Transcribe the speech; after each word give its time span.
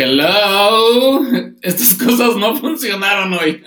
Hello. 0.00 1.22
Estas 1.60 1.94
cosas 1.94 2.36
no 2.36 2.54
funcionaron 2.54 3.32
hoy. 3.32 3.64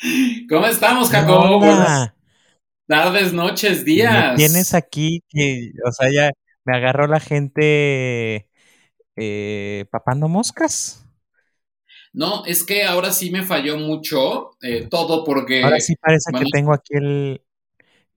¿Cómo 0.48 0.66
estamos, 0.66 1.10
Jacobo? 1.10 1.58
Hola. 1.58 2.16
Tardes, 2.86 3.34
noches, 3.34 3.84
días. 3.84 4.34
tienes 4.36 4.72
aquí 4.72 5.22
que, 5.28 5.72
o 5.86 5.92
sea, 5.92 6.10
ya 6.10 6.30
me 6.64 6.74
agarró 6.74 7.06
la 7.06 7.20
gente 7.20 8.48
eh, 9.16 9.84
papando 9.90 10.26
moscas. 10.26 11.04
No, 12.14 12.46
es 12.46 12.64
que 12.64 12.84
ahora 12.84 13.12
sí 13.12 13.30
me 13.30 13.42
falló 13.42 13.76
mucho 13.76 14.52
eh, 14.62 14.86
todo 14.90 15.16
Ahora 15.16 15.26
porque, 15.26 15.80
sí 15.80 15.96
parece 15.96 16.32
que 16.32 16.46
tengo 16.50 16.72
aquí 16.72 16.94
el, 16.94 17.42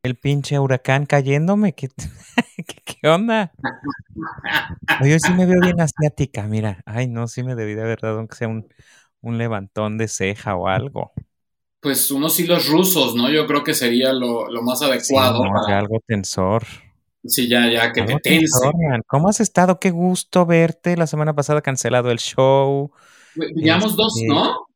el 0.06 0.16
pinche 0.18 0.60
huracán 0.60 1.06
cayéndome. 1.06 1.74
¿Qué, 1.76 1.90
qué, 2.68 2.82
qué 3.02 3.08
onda? 3.10 3.54
Oye, 4.98 5.14
hoy 5.14 5.20
sí 5.20 5.34
me 5.34 5.46
veo 5.46 5.62
bien 5.62 5.80
asiática, 5.82 6.44
mira. 6.48 6.82
Ay, 6.86 7.08
no, 7.08 7.28
sí 7.28 7.44
me 7.44 7.56
debí 7.56 7.74
de 7.76 7.82
haber 7.84 8.00
dado 8.02 8.20
aunque 8.20 8.36
sea 8.36 8.48
un, 8.48 8.68
un 9.22 9.38
levantón 9.38 9.98
de 9.98 10.08
ceja 10.08 10.56
o 10.56 10.68
algo. 10.68 11.14
pues 11.80 12.12
unos 12.12 12.38
hilos 12.40 12.68
rusos, 12.68 13.16
¿no? 13.16 13.30
Yo 13.32 13.46
creo 13.48 13.64
que 13.64 13.74
sería 13.74 14.12
lo, 14.14 14.50
lo 14.52 14.62
más 14.62 14.82
Sí, 14.98 15.16
adecuado 15.16 15.40
no, 15.40 15.62
ya 15.66 15.78
para, 15.78 15.80
algo 15.80 16.00
tensor. 16.06 16.64
sí, 17.26 17.48
ya, 17.50 17.70
ya, 17.72 17.92
que 17.94 18.04
te 18.04 18.16
tense. 18.18 18.72
tensor. 18.72 19.04
¿Cómo 19.08 19.30
has 19.30 19.40
estado? 19.40 19.80
Qué 19.80 19.92
gusto 19.92 20.46
verte. 20.46 20.98
La 20.98 21.08
semana 21.08 21.34
pasada 21.36 21.62
cancelado 21.62 22.12
el 22.12 22.20
show. 22.20 22.92
Llevamos 23.56 23.96
dos, 23.96 24.14
Este, 24.16 24.28
¿no? 24.28 24.68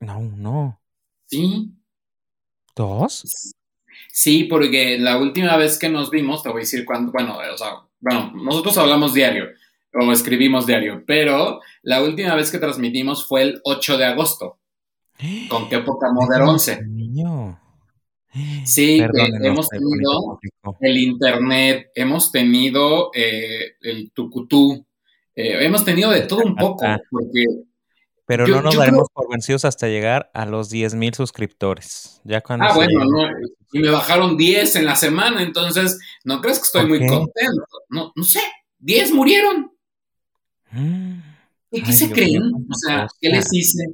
no, 0.00 0.20
no. 0.22 0.80
Sí. 1.26 1.76
¿Dos? 2.76 3.26
Sí, 4.10 4.44
porque 4.44 4.98
la 4.98 5.18
última 5.18 5.56
vez 5.56 5.78
que 5.78 5.88
nos 5.88 6.10
vimos, 6.10 6.42
te 6.42 6.48
voy 6.48 6.58
a 6.58 6.60
decir 6.60 6.84
cuándo, 6.84 7.12
bueno, 7.12 7.36
o 7.52 7.58
sea, 7.58 7.74
bueno, 8.00 8.32
nosotros 8.34 8.76
hablamos 8.78 9.14
diario 9.14 9.46
o 9.92 10.12
escribimos 10.12 10.66
diario, 10.66 11.02
pero 11.06 11.60
la 11.82 12.02
última 12.02 12.34
vez 12.34 12.50
que 12.50 12.58
transmitimos 12.58 13.26
fue 13.26 13.42
el 13.42 13.60
8 13.64 13.98
de 13.98 14.04
agosto, 14.04 14.58
con 15.48 15.68
qué 15.68 15.78
Moder 15.78 16.42
Dios 16.42 16.68
11. 16.68 16.82
mío. 16.82 17.58
Sí, 18.64 18.98
que 18.98 19.46
hemos 19.46 19.72
eh, 19.72 19.78
bonito 19.80 20.38
tenido 20.40 20.76
el 20.80 20.98
internet, 20.98 21.90
hemos 21.94 22.30
tenido 22.30 23.10
eh, 23.14 23.76
el 23.80 24.10
tucutú, 24.12 24.84
eh, 25.34 25.64
hemos 25.64 25.84
tenido 25.84 26.10
de 26.10 26.22
todo 26.22 26.42
un 26.44 26.54
poco, 26.54 26.84
porque 27.10 27.44
Pero 28.26 28.46
yo, 28.46 28.56
no 28.56 28.62
nos 28.62 28.76
daremos 28.76 29.08
creo, 29.08 29.14
por 29.14 29.30
vencidos 29.30 29.64
hasta 29.64 29.86
llegar 29.86 30.30
a 30.34 30.46
los 30.46 30.70
10.000 30.70 31.14
suscriptores. 31.14 32.20
Ya 32.24 32.40
cuando 32.40 32.66
ah, 32.66 32.74
bueno, 32.74 33.04
no, 33.04 33.28
y 33.72 33.78
me 33.78 33.90
bajaron 33.90 34.36
10 34.36 34.76
en 34.76 34.84
la 34.84 34.96
semana, 34.96 35.42
entonces, 35.42 35.98
¿no 36.24 36.40
crees 36.40 36.58
que 36.58 36.64
estoy 36.64 36.82
¿Por 36.82 36.90
muy 36.90 37.06
contento? 37.06 37.66
No, 37.88 38.12
no 38.16 38.24
sé, 38.24 38.40
10 38.80 39.12
murieron. 39.12 39.72
Mm, 40.72 41.20
¿Y 41.70 41.82
qué 41.82 41.90
Ay, 41.90 41.92
se 41.92 42.10
creen? 42.10 42.42
O 42.42 42.74
sea, 42.74 43.06
¿qué 43.20 43.28
les 43.28 43.46
hice? 43.52 43.84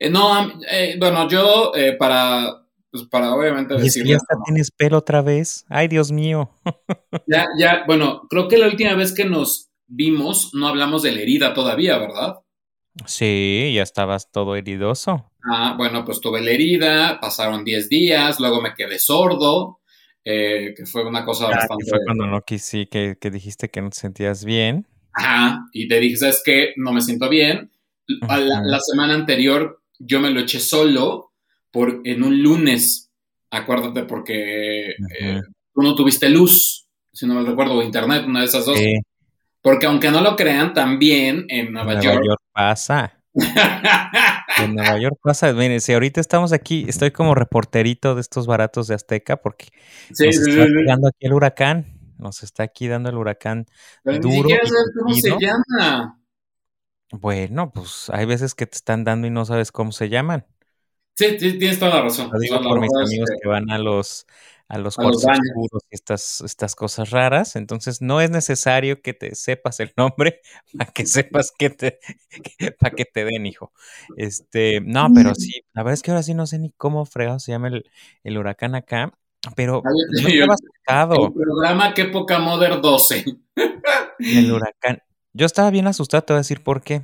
Eh, 0.00 0.10
no, 0.10 0.52
eh, 0.68 0.96
bueno, 0.98 1.28
yo 1.28 1.72
eh, 1.76 1.92
para, 1.92 2.66
pues 2.90 3.04
para 3.04 3.32
obviamente 3.34 3.76
que 3.76 4.04
ya 4.04 4.16
hasta 4.16 4.34
como, 4.34 4.46
tienes 4.46 4.70
pelo 4.72 4.98
otra 4.98 5.22
vez. 5.22 5.64
Ay, 5.68 5.86
Dios 5.86 6.10
mío. 6.10 6.50
ya, 7.28 7.46
ya, 7.56 7.84
bueno, 7.86 8.22
creo 8.28 8.48
que 8.48 8.58
la 8.58 8.66
última 8.66 8.94
vez 8.94 9.14
que 9.14 9.26
nos 9.26 9.70
vimos 9.86 10.50
no 10.54 10.66
hablamos 10.66 11.02
de 11.02 11.12
la 11.12 11.20
herida 11.20 11.54
todavía, 11.54 11.98
¿verdad? 11.98 12.40
Sí, 13.06 13.72
ya 13.74 13.82
estabas 13.82 14.30
todo 14.30 14.56
heridoso. 14.56 15.30
Ah, 15.44 15.74
bueno, 15.76 16.04
pues 16.04 16.20
tuve 16.20 16.40
la 16.42 16.50
herida, 16.50 17.18
pasaron 17.20 17.64
10 17.64 17.88
días, 17.88 18.38
luego 18.40 18.60
me 18.60 18.74
quedé 18.74 18.98
sordo, 18.98 19.80
eh, 20.24 20.74
que 20.76 20.84
fue 20.86 21.06
una 21.06 21.24
cosa 21.24 21.48
Ah, 21.48 21.48
que 21.48 21.56
bastante, 21.56 21.84
fue 21.88 21.98
cuando 22.04 22.26
no 22.26 22.42
quisí, 22.42 22.86
que, 22.86 23.16
que 23.20 23.30
dijiste 23.30 23.68
que 23.70 23.80
no 23.80 23.90
te 23.90 23.98
sentías 24.00 24.44
bien. 24.44 24.86
ajá, 25.12 25.60
y 25.72 25.88
te 25.88 25.98
dije, 26.00 26.16
¿sabes 26.16 26.42
qué? 26.44 26.72
No 26.76 26.92
me 26.92 27.00
siento 27.00 27.28
bien. 27.28 27.70
A 28.28 28.38
La, 28.38 28.80
semana 28.80 29.14
anterior 29.14 29.82
yo 29.98 30.20
me 30.20 30.30
lo 30.30 30.40
eché 30.40 30.58
solo 30.60 31.32
por, 31.70 32.00
en 32.04 32.22
un 32.24 32.42
lunes, 32.42 33.10
acuérdate, 33.50 34.02
porque 34.04 34.90
eh, 35.20 35.40
tú 35.74 35.82
no 35.82 35.94
tuviste 35.94 36.28
luz, 36.28 36.86
si 37.12 37.26
no 37.26 37.34
me 37.34 37.48
recuerdo, 37.48 37.74
o 37.74 37.82
internet, 37.82 38.24
una 38.26 38.40
de 38.40 38.46
esas 38.46 38.66
dos. 38.66 38.76
Sí, 38.78 38.94
Porque 39.62 39.86
aunque 39.86 40.10
no 40.10 40.20
lo 40.20 40.36
crean, 40.36 40.72
también 40.72 41.46
en 41.48 41.66
en 41.66 41.72
Nueva 41.72 41.94
Nueva 41.94 42.02
York. 42.02 42.24
York 42.26 42.42
pasa. 42.52 43.20
En 44.58 44.74
Nueva 44.74 44.98
York 44.98 45.18
pasa. 45.22 45.52
Miren, 45.52 45.80
si 45.80 45.92
ahorita 45.92 46.20
estamos 46.20 46.52
aquí, 46.52 46.84
estoy 46.88 47.12
como 47.12 47.34
reporterito 47.34 48.14
de 48.14 48.20
estos 48.20 48.46
baratos 48.46 48.88
de 48.88 48.94
Azteca 48.94 49.36
porque 49.36 49.68
sí, 50.12 50.26
nos 50.26 50.36
está 50.36 50.66
sí. 50.66 50.72
pegando 50.74 51.08
aquí 51.08 51.26
el 51.26 51.32
huracán. 51.32 51.86
Nos 52.18 52.42
está 52.42 52.64
aquí 52.64 52.86
dando 52.86 53.08
el 53.08 53.16
huracán 53.16 53.66
Pero 54.02 54.18
ni 54.18 54.36
duro 54.36 54.48
y 54.50 54.52
sabes 54.52 54.92
cómo 54.98 55.14
se 55.14 55.30
llama. 55.38 56.20
Bueno, 57.12 57.72
pues 57.72 58.10
hay 58.12 58.26
veces 58.26 58.54
que 58.54 58.66
te 58.66 58.76
están 58.76 59.04
dando 59.04 59.26
y 59.26 59.30
no 59.30 59.44
sabes 59.44 59.72
cómo 59.72 59.92
se 59.92 60.08
llaman. 60.08 60.46
Sí, 61.14 61.38
sí, 61.38 61.58
tienes 61.58 61.78
toda 61.78 61.96
la 61.96 62.02
razón. 62.02 62.30
Lo 62.32 62.38
digo 62.38 62.60
por 62.60 62.80
mis 62.80 62.90
amigos 62.94 63.30
que 63.30 63.40
que 63.42 63.48
van 63.48 63.70
a 63.70 63.78
los 63.78 64.26
a 64.70 64.78
los 64.78 64.98
a 64.98 65.02
cuartos 65.02 65.24
oscuros 65.24 65.82
y 65.90 65.94
estas, 65.96 66.40
estas 66.42 66.76
cosas 66.76 67.10
raras. 67.10 67.56
Entonces 67.56 68.00
no 68.00 68.20
es 68.20 68.30
necesario 68.30 69.02
que 69.02 69.12
te 69.12 69.34
sepas 69.34 69.80
el 69.80 69.92
nombre 69.96 70.40
para 70.78 70.90
que 70.92 71.06
sepas 71.06 71.52
que 71.56 71.70
te, 71.70 71.98
para 72.78 72.94
que 72.94 73.04
te 73.04 73.24
den, 73.24 73.46
hijo. 73.46 73.72
Este, 74.16 74.80
no, 74.80 75.08
pero 75.12 75.34
sí, 75.34 75.64
la 75.74 75.82
verdad 75.82 75.94
es 75.94 76.02
que 76.02 76.12
ahora 76.12 76.22
sí 76.22 76.34
no 76.34 76.46
sé 76.46 76.60
ni 76.60 76.70
cómo 76.70 77.04
fregado 77.04 77.40
se 77.40 77.50
llama 77.50 77.68
el, 77.68 77.90
el 78.22 78.38
huracán 78.38 78.76
acá, 78.76 79.12
pero 79.56 79.82
Ay, 79.84 80.22
no 80.22 80.28
estaba 80.28 80.44
el 80.44 80.50
asustado 80.52 81.34
programa 81.34 81.92
Qué 81.92 82.04
Poca 82.04 82.38
Mother 82.38 82.80
12. 82.80 83.24
el 84.20 84.52
huracán. 84.52 85.02
Yo 85.32 85.46
estaba 85.46 85.70
bien 85.70 85.88
asustado, 85.88 86.22
te 86.22 86.32
voy 86.32 86.38
a 86.38 86.42
decir 86.42 86.62
por 86.62 86.82
qué. 86.82 87.02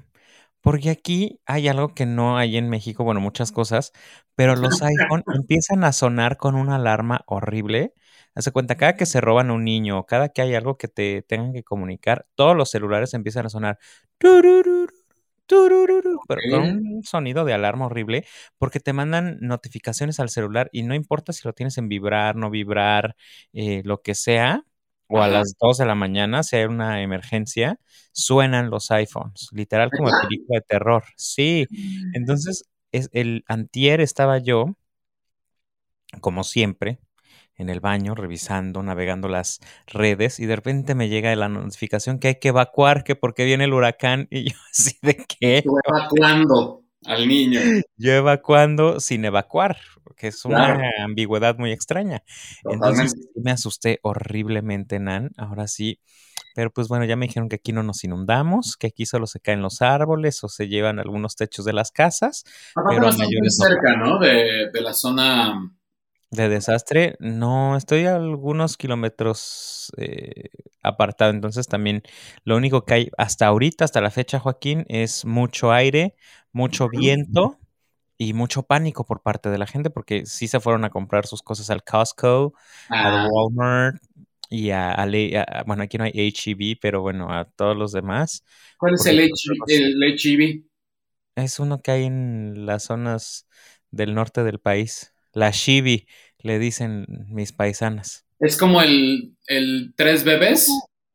Porque 0.60 0.90
aquí 0.90 1.40
hay 1.46 1.68
algo 1.68 1.94
que 1.94 2.06
no 2.06 2.38
hay 2.38 2.56
en 2.56 2.68
México, 2.68 3.04
bueno, 3.04 3.20
muchas 3.20 3.52
cosas, 3.52 3.92
pero 4.36 4.56
los 4.56 4.82
iPhone 4.82 5.24
empiezan 5.34 5.84
a 5.84 5.92
sonar 5.92 6.36
con 6.38 6.54
una 6.56 6.76
alarma 6.76 7.22
horrible. 7.26 7.94
Hace 8.34 8.52
cuenta, 8.52 8.76
cada 8.76 8.96
que 8.96 9.06
se 9.06 9.20
roban 9.22 9.50
un 9.50 9.64
niño, 9.64 10.04
cada 10.06 10.28
que 10.30 10.42
hay 10.42 10.54
algo 10.54 10.78
que 10.78 10.88
te 10.88 11.22
tengan 11.22 11.52
que 11.54 11.64
comunicar, 11.64 12.26
todos 12.36 12.56
los 12.56 12.70
celulares 12.70 13.14
empiezan 13.14 13.46
a 13.46 13.50
sonar 13.50 13.78
turururu, 14.18 14.88
turururu, 15.46 16.20
pero 16.28 16.42
con 16.48 16.62
un 16.64 17.02
sonido 17.04 17.44
de 17.44 17.54
alarma 17.54 17.86
horrible, 17.86 18.26
porque 18.58 18.80
te 18.80 18.92
mandan 18.92 19.38
notificaciones 19.40 20.20
al 20.20 20.28
celular 20.30 20.68
y 20.72 20.82
no 20.82 20.94
importa 20.94 21.32
si 21.32 21.42
lo 21.48 21.54
tienes 21.54 21.78
en 21.78 21.88
vibrar, 21.88 22.36
no 22.36 22.50
vibrar, 22.50 23.16
eh, 23.52 23.82
lo 23.84 24.02
que 24.02 24.14
sea, 24.14 24.64
o 25.08 25.22
a 25.22 25.28
las 25.28 25.54
2 25.60 25.78
de 25.78 25.86
la 25.86 25.94
mañana, 25.94 26.42
si 26.42 26.56
hay 26.56 26.64
una 26.64 27.00
emergencia, 27.02 27.78
suenan 28.12 28.70
los 28.70 28.90
iPhones, 28.90 29.48
literal 29.52 29.92
como 29.92 30.12
película 30.14 30.58
de 30.58 30.62
terror. 30.66 31.04
Sí, 31.16 31.70
entonces 32.12 32.64
es, 32.92 33.10
el 33.12 33.44
antier 33.48 34.00
estaba 34.00 34.38
yo, 34.38 34.76
como 36.20 36.44
siempre, 36.44 36.98
en 37.56 37.70
el 37.70 37.80
baño, 37.80 38.14
revisando, 38.14 38.82
navegando 38.82 39.28
las 39.28 39.60
redes, 39.86 40.40
y 40.40 40.46
de 40.46 40.56
repente 40.56 40.94
me 40.94 41.08
llega 41.08 41.34
la 41.36 41.48
notificación 41.48 42.18
que 42.18 42.28
hay 42.30 42.34
que 42.40 42.48
evacuar, 42.48 43.04
que 43.04 43.16
porque 43.16 43.44
viene 43.44 43.64
el 43.64 43.74
huracán, 43.74 44.28
y 44.30 44.50
yo 44.50 44.56
así 44.72 44.98
de 45.02 45.16
qué, 45.28 45.64
Tú 45.64 45.76
evacuando 45.84 46.84
al 47.04 47.28
niño. 47.28 47.74
yo 47.96 48.12
evacuando 48.12 49.00
sin 49.00 49.24
evacuar, 49.24 49.78
que 50.16 50.28
es 50.28 50.44
una 50.44 50.66
Claro, 50.68 50.92
ambigüedad 51.04 51.56
muy 51.58 51.72
extraña. 51.72 52.22
Entonces 52.68 53.14
totalmente. 53.14 53.28
me 53.34 53.50
asusté 53.52 53.98
horriblemente, 54.02 54.98
Nan, 55.00 55.30
ahora 55.36 55.66
sí. 55.68 56.00
Pero 56.56 56.70
pues 56.70 56.88
bueno, 56.88 57.04
ya 57.04 57.16
me 57.16 57.26
dijeron 57.26 57.50
que 57.50 57.56
aquí 57.56 57.72
no 57.72 57.82
nos 57.82 58.02
inundamos, 58.02 58.78
que 58.78 58.86
aquí 58.86 59.04
solo 59.04 59.26
se 59.26 59.40
caen 59.40 59.60
los 59.60 59.82
árboles 59.82 60.42
o 60.42 60.48
se 60.48 60.68
llevan 60.68 60.98
algunos 60.98 61.36
techos 61.36 61.66
de 61.66 61.74
las 61.74 61.92
casas, 61.92 62.44
pero 62.74 63.12
mayores 63.18 63.58
no 63.58 63.66
pasa. 63.66 63.68
cerca, 63.68 63.96
¿no? 63.98 64.18
De, 64.18 64.70
de 64.72 64.80
la 64.80 64.94
zona. 64.94 65.70
De 66.30 66.48
desastre, 66.48 67.16
no, 67.20 67.76
estoy 67.76 68.06
a 68.06 68.16
algunos 68.16 68.78
kilómetros 68.78 69.92
eh, 69.98 70.48
apartado, 70.82 71.30
entonces 71.30 71.68
también 71.68 72.02
lo 72.44 72.56
único 72.56 72.86
que 72.86 72.94
hay 72.94 73.10
hasta 73.18 73.46
ahorita, 73.46 73.84
hasta 73.84 74.00
la 74.00 74.10
fecha, 74.10 74.40
Joaquín, 74.40 74.86
es 74.88 75.26
mucho 75.26 75.72
aire, 75.72 76.16
mucho 76.52 76.88
viento 76.88 77.58
y 78.18 78.32
mucho 78.32 78.62
pánico 78.62 79.04
por 79.04 79.22
parte 79.22 79.50
de 79.50 79.58
la 79.58 79.66
gente, 79.66 79.90
porque 79.90 80.24
sí 80.24 80.48
se 80.48 80.58
fueron 80.58 80.86
a 80.86 80.90
comprar 80.90 81.26
sus 81.26 81.42
cosas 81.42 81.68
al 81.68 81.84
Costco, 81.84 82.54
al 82.88 83.14
Ah, 83.14 83.28
Walmart 83.30 84.02
y 84.50 84.70
a, 84.70 84.92
a 84.92 85.02
a- 85.04 85.62
bueno, 85.66 85.82
aquí 85.82 85.98
no 85.98 86.04
hay 86.04 86.12
HEB, 86.14 86.78
pero 86.80 87.02
bueno, 87.02 87.32
a 87.32 87.44
todos 87.46 87.76
los 87.76 87.92
demás, 87.92 88.44
¿Cuál 88.78 88.94
es 88.94 89.04
el, 89.06 89.20
el 89.66 90.02
HIV? 90.04 90.64
es 91.34 91.58
uno 91.60 91.80
que 91.82 91.90
hay 91.92 92.04
en 92.04 92.66
las 92.66 92.84
zonas 92.84 93.46
del 93.90 94.14
norte 94.14 94.42
del 94.44 94.58
país, 94.60 95.14
la 95.32 95.50
Shibi, 95.50 96.06
le 96.38 96.58
dicen 96.58 97.06
mis 97.28 97.52
paisanas. 97.52 98.26
¿Es 98.38 98.56
como 98.56 98.80
el, 98.82 99.36
el 99.46 99.92
tres 99.96 100.24
bebés? 100.24 100.68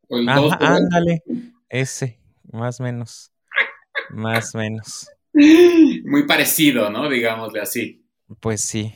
¿O 0.08 0.18
el 0.20 0.34
dos 0.34 0.54
Ajá, 0.54 0.58
bebés? 0.58 0.78
ándale, 0.78 1.24
ese, 1.70 2.20
más 2.52 2.80
o 2.80 2.84
menos, 2.84 3.32
más 4.08 4.56
o 4.56 4.60
menos. 4.60 5.14
Muy 6.06 6.26
parecido, 6.28 6.90
¿no? 6.90 7.10
Digámosle 7.10 7.62
así. 7.62 8.06
Pues 8.40 8.62
sí. 8.62 8.94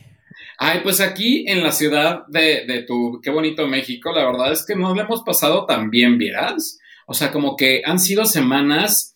Ay, 0.58 0.80
pues 0.84 1.02
aquí 1.02 1.46
en 1.48 1.64
la 1.64 1.72
ciudad 1.72 2.26
de, 2.28 2.66
de 2.66 2.84
tu, 2.84 3.20
qué 3.22 3.30
bonito 3.30 3.68
México, 3.68 4.12
la 4.14 4.26
verdad 4.26 4.52
es 4.52 4.66
que 4.66 4.76
no 4.76 4.96
le 4.96 5.02
hemos 5.02 5.22
pasado 5.24 5.66
tan 5.66 5.90
bien, 5.90 6.18
¿vieras? 6.18 6.80
O 7.08 7.14
sea, 7.14 7.32
como 7.32 7.56
que 7.56 7.82
han 7.86 8.00
sido 8.00 8.26
semanas 8.26 9.16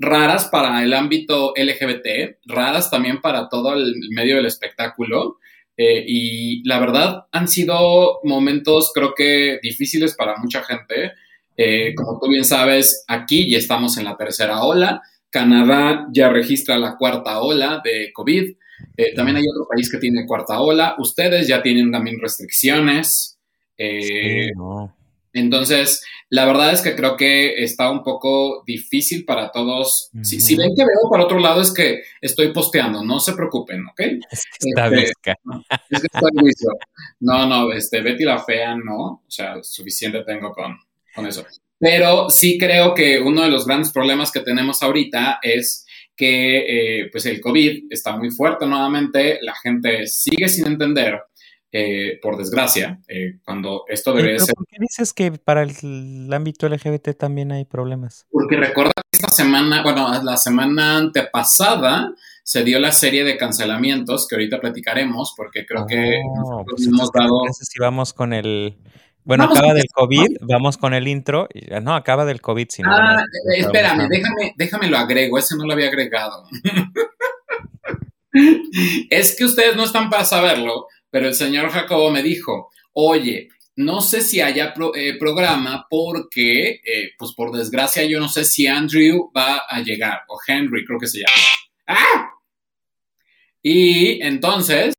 raras 0.00 0.48
para 0.50 0.82
el 0.82 0.94
ámbito 0.94 1.52
LGBT, 1.56 2.38
raras 2.46 2.90
también 2.90 3.20
para 3.20 3.48
todo 3.48 3.74
el 3.74 3.94
medio 4.10 4.36
del 4.36 4.46
espectáculo. 4.46 5.38
Eh, 5.76 6.04
y 6.06 6.68
la 6.68 6.78
verdad 6.78 7.26
han 7.32 7.48
sido 7.48 8.20
momentos 8.24 8.92
creo 8.94 9.14
que 9.14 9.60
difíciles 9.62 10.14
para 10.14 10.36
mucha 10.38 10.62
gente. 10.62 11.12
Eh, 11.56 11.94
como 11.94 12.18
tú 12.18 12.28
bien 12.28 12.44
sabes, 12.44 13.04
aquí 13.06 13.50
ya 13.50 13.58
estamos 13.58 13.96
en 13.98 14.04
la 14.04 14.16
tercera 14.16 14.62
ola. 14.62 15.02
Canadá 15.30 16.06
ya 16.12 16.28
registra 16.28 16.78
la 16.78 16.96
cuarta 16.96 17.40
ola 17.40 17.80
de 17.84 18.10
COVID. 18.12 18.56
Eh, 19.00 19.14
también 19.14 19.38
hay 19.38 19.44
otro 19.48 19.66
país 19.66 19.90
que 19.90 19.98
tiene 19.98 20.26
cuarta 20.26 20.60
ola. 20.60 20.94
Ustedes 20.98 21.48
ya 21.48 21.62
tienen 21.62 21.90
también 21.90 22.20
restricciones. 22.20 23.38
Entonces, 25.32 26.02
la 26.28 26.44
verdad 26.44 26.72
es 26.72 26.82
que 26.82 26.94
creo 26.94 27.16
que 27.16 27.62
está 27.62 27.90
un 27.90 28.02
poco 28.02 28.62
difícil 28.66 29.24
para 29.24 29.50
todos. 29.50 30.10
si, 30.22 30.54
ven 30.54 30.74
que 30.76 30.82
veo 30.82 31.10
para 31.10 31.24
otro 31.24 31.38
lado 31.38 31.62
es 31.62 31.72
que 31.72 32.02
estoy 32.20 32.52
posteando, 32.52 33.02
no 33.02 33.20
se 33.20 33.32
preocupen, 33.32 33.86
¿ok? 33.86 34.00
Es 34.30 34.44
que 34.44 34.68
está 34.68 34.86
este, 34.88 35.12
Es 35.88 36.02
que 36.02 36.08
juicio. 36.38 36.70
No, 37.20 37.46
no, 37.46 37.72
este, 37.72 38.02
Betty 38.02 38.24
la 38.24 38.42
fea, 38.44 38.74
no. 38.74 39.22
O 39.26 39.30
sea, 39.30 39.62
suficiente 39.62 40.24
tengo 40.24 40.52
con, 40.52 40.76
con 41.14 41.26
eso. 41.26 41.46
Pero 41.78 42.28
sí 42.28 42.58
creo 42.58 42.92
que 42.92 43.18
uno 43.18 43.42
de 43.42 43.50
los 43.50 43.66
grandes 43.66 43.90
problemas 43.92 44.30
que 44.30 44.40
tenemos 44.40 44.82
ahorita 44.82 45.38
es 45.40 45.86
que 46.20 47.00
eh, 47.04 47.08
pues 47.10 47.24
el 47.24 47.40
COVID 47.40 47.84
está 47.88 48.14
muy 48.14 48.30
fuerte 48.30 48.66
nuevamente, 48.66 49.38
la 49.40 49.54
gente 49.54 50.06
sigue 50.06 50.50
sin 50.50 50.66
entender 50.66 51.18
eh, 51.72 52.18
por 52.20 52.36
desgracia, 52.36 53.00
eh, 53.08 53.38
cuando 53.42 53.84
esto 53.88 54.12
debe 54.12 54.38
ser... 54.38 54.54
¿Por 54.54 54.66
qué 54.66 54.76
dices 54.78 55.14
que 55.14 55.32
para 55.32 55.62
el, 55.62 56.30
ámbito 56.30 56.68
LGBT 56.68 57.16
también 57.16 57.52
hay 57.52 57.64
problemas? 57.64 58.26
Porque 58.30 58.56
recuerda 58.56 58.92
que 58.96 59.16
esta 59.16 59.30
semana, 59.30 59.82
bueno, 59.82 60.22
la 60.22 60.36
semana 60.36 60.98
antepasada 60.98 62.12
se 62.44 62.64
dio 62.64 62.78
la 62.80 62.92
serie 62.92 63.24
de 63.24 63.38
cancelamientos 63.38 64.28
que 64.28 64.34
ahorita 64.34 64.60
platicaremos, 64.60 65.32
porque 65.34 65.64
creo 65.64 65.86
que 65.86 66.20
oh, 66.44 66.66
pues 66.68 66.86
hemos 66.86 67.10
dado... 67.12 67.44
Si 67.50 67.78
vamos 67.78 68.12
con 68.12 68.34
el... 68.34 68.76
Bueno, 69.24 69.44
acaba 69.44 69.74
del 69.74 69.86
COVID, 69.92 70.38
vamos 70.40 70.76
con 70.76 70.94
el 70.94 71.06
intro. 71.06 71.48
No, 71.82 71.94
acaba 71.94 72.24
del 72.24 72.40
COVID. 72.40 72.68
Si 72.68 72.82
no, 72.82 72.90
ah, 72.90 73.22
espérame, 73.56 74.08
déjame, 74.08 74.54
déjame 74.56 74.88
lo 74.88 74.98
agrego, 74.98 75.38
ese 75.38 75.56
no 75.56 75.66
lo 75.66 75.72
había 75.72 75.88
agregado. 75.88 76.44
es 79.10 79.36
que 79.36 79.44
ustedes 79.44 79.76
no 79.76 79.84
están 79.84 80.08
para 80.10 80.24
saberlo, 80.24 80.86
pero 81.10 81.28
el 81.28 81.34
señor 81.34 81.70
Jacobo 81.70 82.10
me 82.10 82.22
dijo, 82.22 82.70
oye, 82.92 83.48
no 83.76 84.00
sé 84.00 84.20
si 84.22 84.40
haya 84.40 84.74
eh, 84.94 85.18
programa 85.18 85.86
porque, 85.88 86.80
eh, 86.84 87.12
pues 87.18 87.32
por 87.32 87.50
desgracia, 87.50 88.04
yo 88.04 88.20
no 88.20 88.28
sé 88.28 88.44
si 88.44 88.66
Andrew 88.66 89.30
va 89.36 89.62
a 89.68 89.80
llegar, 89.80 90.22
o 90.28 90.38
Henry 90.46 90.84
creo 90.84 90.98
que 90.98 91.06
se 91.06 91.18
llama. 91.20 91.42
¡Ah! 91.86 92.30
Y 93.62 94.22
entonces, 94.22 94.94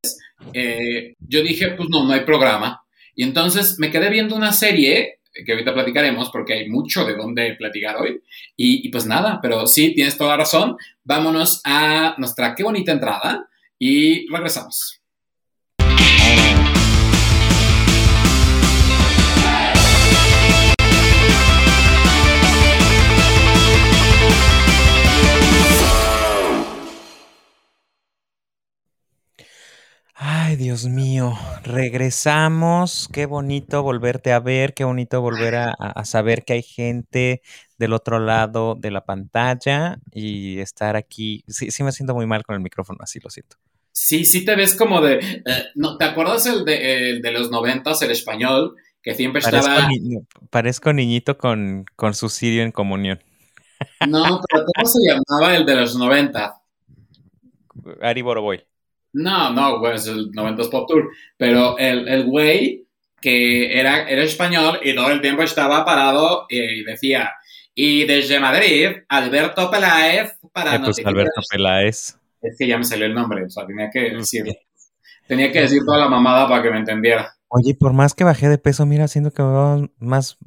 eh, 0.54 1.16
yo 1.20 1.42
dije, 1.42 1.70
pues 1.72 1.90
no, 1.90 2.06
no 2.06 2.13
hay 2.13 2.22
programa. 2.22 2.81
Y 3.15 3.24
entonces 3.24 3.75
me 3.80 3.91
quedé 3.91 4.10
viendo 4.10 4.36
una 4.36 4.53
serie 4.53 5.20
que 5.46 5.51
ahorita 5.51 5.74
platicaremos 5.74 6.30
porque 6.30 6.53
hay 6.53 6.70
mucho 6.70 7.06
de 7.06 7.15
dónde 7.15 7.56
platicar 7.56 7.98
hoy. 7.98 8.22
Y, 8.56 8.86
y, 8.88 8.91
pues 8.91 9.06
nada, 9.06 9.39
pero 9.41 9.68
sí, 9.68 9.94
tienes 9.94 10.18
toda 10.18 10.38
razón. 10.38 10.77
Vámonos 11.03 11.62
a 11.63 12.15
nuestra 12.18 12.53
qué 12.56 12.63
bonita 12.63 12.91
entrada 12.91 13.48
y 13.80 14.27
regresamos. 14.32 15.00
Ay, 30.24 30.56
Dios 30.56 30.86
mío, 30.86 31.34
regresamos. 31.63 33.10
Qué 33.12 33.25
bonito 33.25 33.82
volverte 33.82 34.32
a 34.34 34.40
ver, 34.40 34.75
qué 34.75 34.84
bonito 34.84 35.20
volver 35.20 35.56
a, 35.56 36.06
saber 36.06 36.46
que 36.46 36.54
hay 36.54 36.62
gente 36.62 37.42
del 37.80 37.92
otro 37.92 38.20
lado 38.20 38.75
de 38.75 38.92
la 38.92 39.04
pantalla 39.04 39.98
y 40.12 40.60
estar 40.60 40.96
aquí. 40.96 41.44
Sí, 41.48 41.72
sí 41.72 41.84
me 41.84 41.92
siento 41.92 42.13
muy 42.13 42.28
mal 42.28 42.44
con 42.44 42.54
el 42.54 42.62
micrófono, 42.62 43.00
así 43.01 43.20
lo 43.20 43.32
siento. 43.32 43.58
Sí, 43.94 44.24
sí 44.25 44.46
te 44.46 44.56
ves 44.56 44.75
como 44.75 45.01
de... 45.01 45.16
Eh, 45.16 45.44
no, 45.74 45.98
¿Te 45.98 46.06
acuerdas 46.06 46.46
el 46.46 46.66
de, 46.66 47.20
de 47.20 47.32
los 47.32 47.50
noventas, 47.50 48.00
el 48.04 48.12
español, 48.12 48.75
que 49.01 49.16
siempre 49.16 49.40
estaba... 49.40 49.88
parezco 50.51 50.94
niñito 50.94 51.40
con, 51.40 51.86
con 51.96 52.13
su 52.13 52.30
sirio 52.30 52.62
en 52.62 52.72
comunión. 52.72 53.20
No, 54.08 54.40
pero 54.48 54.66
¿cómo 54.66 54.88
se 54.88 55.00
llamaba 55.04 55.56
el 55.56 55.66
de 55.66 55.75
los 55.78 55.96
noventa? 55.96 56.62
Ari 58.04 58.22
Boroboy. 58.22 58.63
No, 59.13 59.51
no, 59.51 59.80
bueno, 59.80 59.96
es 59.96 60.08
el 60.08 60.32
90 60.32 60.70
Pop 60.70 60.88
Tour. 60.88 61.10
Pero 61.38 61.77
el, 61.77 62.08
el 62.08 62.25
güey 62.25 62.86
que 63.22 63.80
era, 63.80 64.10
era 64.10 64.24
español 64.24 64.80
y 64.84 64.96
todo 64.96 65.12
el 65.12 65.22
tiempo 65.22 65.44
estaba 65.44 65.86
parado 65.86 66.48
y 66.50 66.84
decía, 66.84 67.32
y 67.74 68.06
desde 68.06 68.39
Madrid, 68.39 68.89
Alberto 69.08 69.70
Peláez 69.70 70.34
para... 70.51 70.75
Eh, 70.75 70.80
pues 70.84 71.06
Alberto 71.06 71.41
Peláez. 71.50 72.18
Es 72.41 72.56
que 72.58 72.68
ya 72.68 72.77
me 72.77 72.84
salió 72.84 73.06
el 73.06 73.13
nombre, 73.13 73.46
o 73.46 73.50
sea, 73.50 73.68
tenía 73.68 73.89
que 73.91 74.10
decir, 74.10 74.46
tenía 75.27 75.51
que 75.51 75.62
decir 75.62 75.84
toda 75.86 76.00
la 76.00 76.10
mamada 76.10 76.50
para 76.50 76.63
que 76.63 76.72
me 76.72 76.80
entendiera. 76.80 77.36
Oye, 77.50 77.75
por 77.75 77.94
más 77.94 78.15
que 78.15 78.24
bajé 78.24 78.50
de 78.50 78.58
peso, 78.58 78.86
mira, 78.86 79.08
siendo 79.08 79.32
que 79.32 79.44
me 79.44 79.51
veo 79.51 79.91
más, 80.00 80.38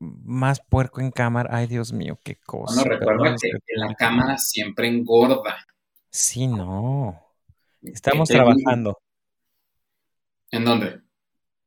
más 0.00 0.60
puerco 0.60 1.00
en 1.00 1.12
cámara. 1.12 1.50
Ay, 1.52 1.68
Dios 1.68 1.92
mío, 1.92 2.18
qué 2.24 2.36
cosa. 2.36 2.82
Bueno, 2.82 2.98
recuerda 2.98 3.36
que 3.40 3.50
la 3.76 3.94
cámara 3.94 4.36
siempre 4.38 4.88
engorda. 4.88 5.64
Sí, 6.10 6.48
no. 6.48 7.29
Estamos 7.82 8.28
trabajando. 8.28 8.98
¿En 10.50 10.64
dónde? 10.64 11.00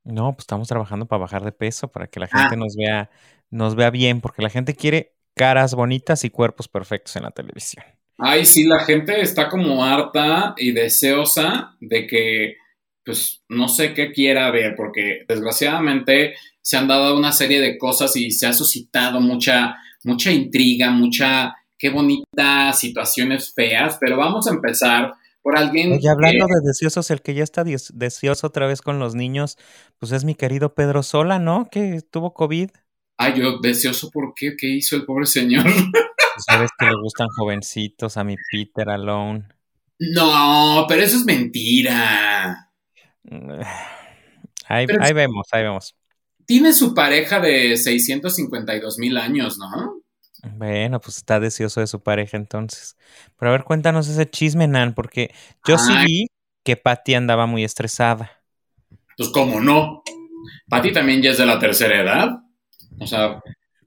No, 0.03 0.33
pues 0.33 0.43
estamos 0.43 0.67
trabajando 0.67 1.05
para 1.05 1.21
bajar 1.21 1.43
de 1.43 1.51
peso, 1.51 1.87
para 1.87 2.07
que 2.07 2.19
la 2.19 2.27
gente 2.27 2.55
ah. 2.55 2.57
nos 2.57 2.75
vea, 2.75 3.09
nos 3.49 3.75
vea 3.75 3.89
bien, 3.89 4.21
porque 4.21 4.41
la 4.41 4.49
gente 4.49 4.75
quiere 4.75 5.13
caras 5.35 5.73
bonitas 5.73 6.23
y 6.25 6.29
cuerpos 6.29 6.67
perfectos 6.67 7.15
en 7.15 7.23
la 7.23 7.31
televisión. 7.31 7.85
Ay, 8.17 8.45
sí, 8.45 8.65
la 8.65 8.79
gente 8.79 9.21
está 9.21 9.49
como 9.49 9.83
harta 9.83 10.53
y 10.57 10.71
deseosa 10.71 11.75
de 11.79 12.05
que, 12.05 12.57
pues, 13.03 13.43
no 13.49 13.67
sé 13.67 13.93
qué 13.93 14.11
quiera 14.11 14.51
ver, 14.51 14.75
porque 14.75 15.25
desgraciadamente 15.27 16.35
se 16.61 16.77
han 16.77 16.87
dado 16.87 17.17
una 17.17 17.31
serie 17.31 17.59
de 17.59 17.77
cosas 17.77 18.15
y 18.15 18.31
se 18.31 18.45
ha 18.47 18.53
suscitado 18.53 19.19
mucha, 19.19 19.77
mucha 20.03 20.31
intriga, 20.31 20.91
mucha, 20.91 21.55
qué 21.77 21.89
bonitas 21.89 22.79
situaciones 22.79 23.53
feas, 23.53 23.97
pero 23.99 24.17
vamos 24.17 24.47
a 24.47 24.51
empezar 24.51 25.13
por 25.43 25.57
alguien. 25.57 25.99
Y 26.01 26.07
hablando 26.07 26.47
de 26.47 26.61
deseosos, 26.65 27.11
el 27.11 27.21
que 27.21 27.35
ya 27.35 27.43
está 27.43 27.63
deseoso 27.63 28.47
otra 28.47 28.65
vez 28.65 28.81
con 28.81 28.97
los 28.97 29.13
niños, 29.13 29.57
pues 29.99 30.11
es 30.13 30.23
mi 30.23 30.33
querido 30.33 30.73
Pedro 30.73 31.03
Sola, 31.03 31.37
¿no? 31.37 31.67
Que 31.69 32.01
tuvo 32.01 32.33
COVID. 32.33 32.71
Ay, 33.17 33.33
yo 33.39 33.59
deseoso, 33.59 34.09
¿por 34.09 34.33
qué? 34.35 34.55
¿Qué 34.57 34.67
hizo 34.67 34.95
el 34.95 35.05
pobre 35.05 35.27
señor? 35.27 35.63
Pues 35.63 36.45
sabes 36.47 36.71
que 36.79 36.85
le 36.87 36.95
gustan 36.99 37.27
jovencitos, 37.37 38.17
a 38.17 38.23
mi 38.23 38.35
Peter 38.51 38.89
Alone. 38.89 39.47
No, 39.99 40.85
pero 40.87 41.03
eso 41.03 41.17
es 41.17 41.25
mentira. 41.25 42.71
Ahí, 44.67 44.87
ahí 44.99 45.13
vemos, 45.13 45.47
ahí 45.51 45.61
vemos. 45.61 45.95
Tiene 46.47 46.73
su 46.73 46.95
pareja 46.95 47.39
de 47.39 47.77
652 47.77 48.97
mil 48.97 49.17
años, 49.17 49.59
¿no? 49.59 50.02
Bueno, 50.43 50.99
pues 50.99 51.17
está 51.17 51.39
deseoso 51.39 51.79
de 51.79 51.87
su 51.87 52.03
pareja 52.03 52.37
entonces. 52.37 52.97
Pero 53.37 53.49
a 53.49 53.53
ver, 53.53 53.63
cuéntanos 53.63 54.07
ese 54.07 54.29
chisme, 54.29 54.67
Nan, 54.67 54.93
porque 54.93 55.33
yo 55.65 55.77
sí 55.77 55.93
vi 56.05 56.27
que 56.63 56.75
Patty 56.75 57.13
andaba 57.15 57.45
muy 57.45 57.63
estresada. 57.63 58.31
Pues 59.17 59.29
cómo 59.29 59.61
no. 59.61 60.03
Patty 60.67 60.91
también 60.91 61.21
ya 61.21 61.31
es 61.31 61.37
de 61.37 61.45
la 61.45 61.59
tercera 61.59 62.01
edad. 62.01 62.29
O 62.99 63.07
sea, 63.07 63.41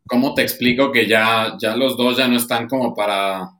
¿cómo 0.06 0.34
te 0.34 0.42
explico 0.42 0.92
que 0.92 1.06
ya, 1.06 1.56
ya 1.60 1.76
los 1.76 1.96
dos 1.96 2.16
ya 2.16 2.26
no 2.26 2.36
están 2.36 2.68
como 2.68 2.94
para 2.94 3.50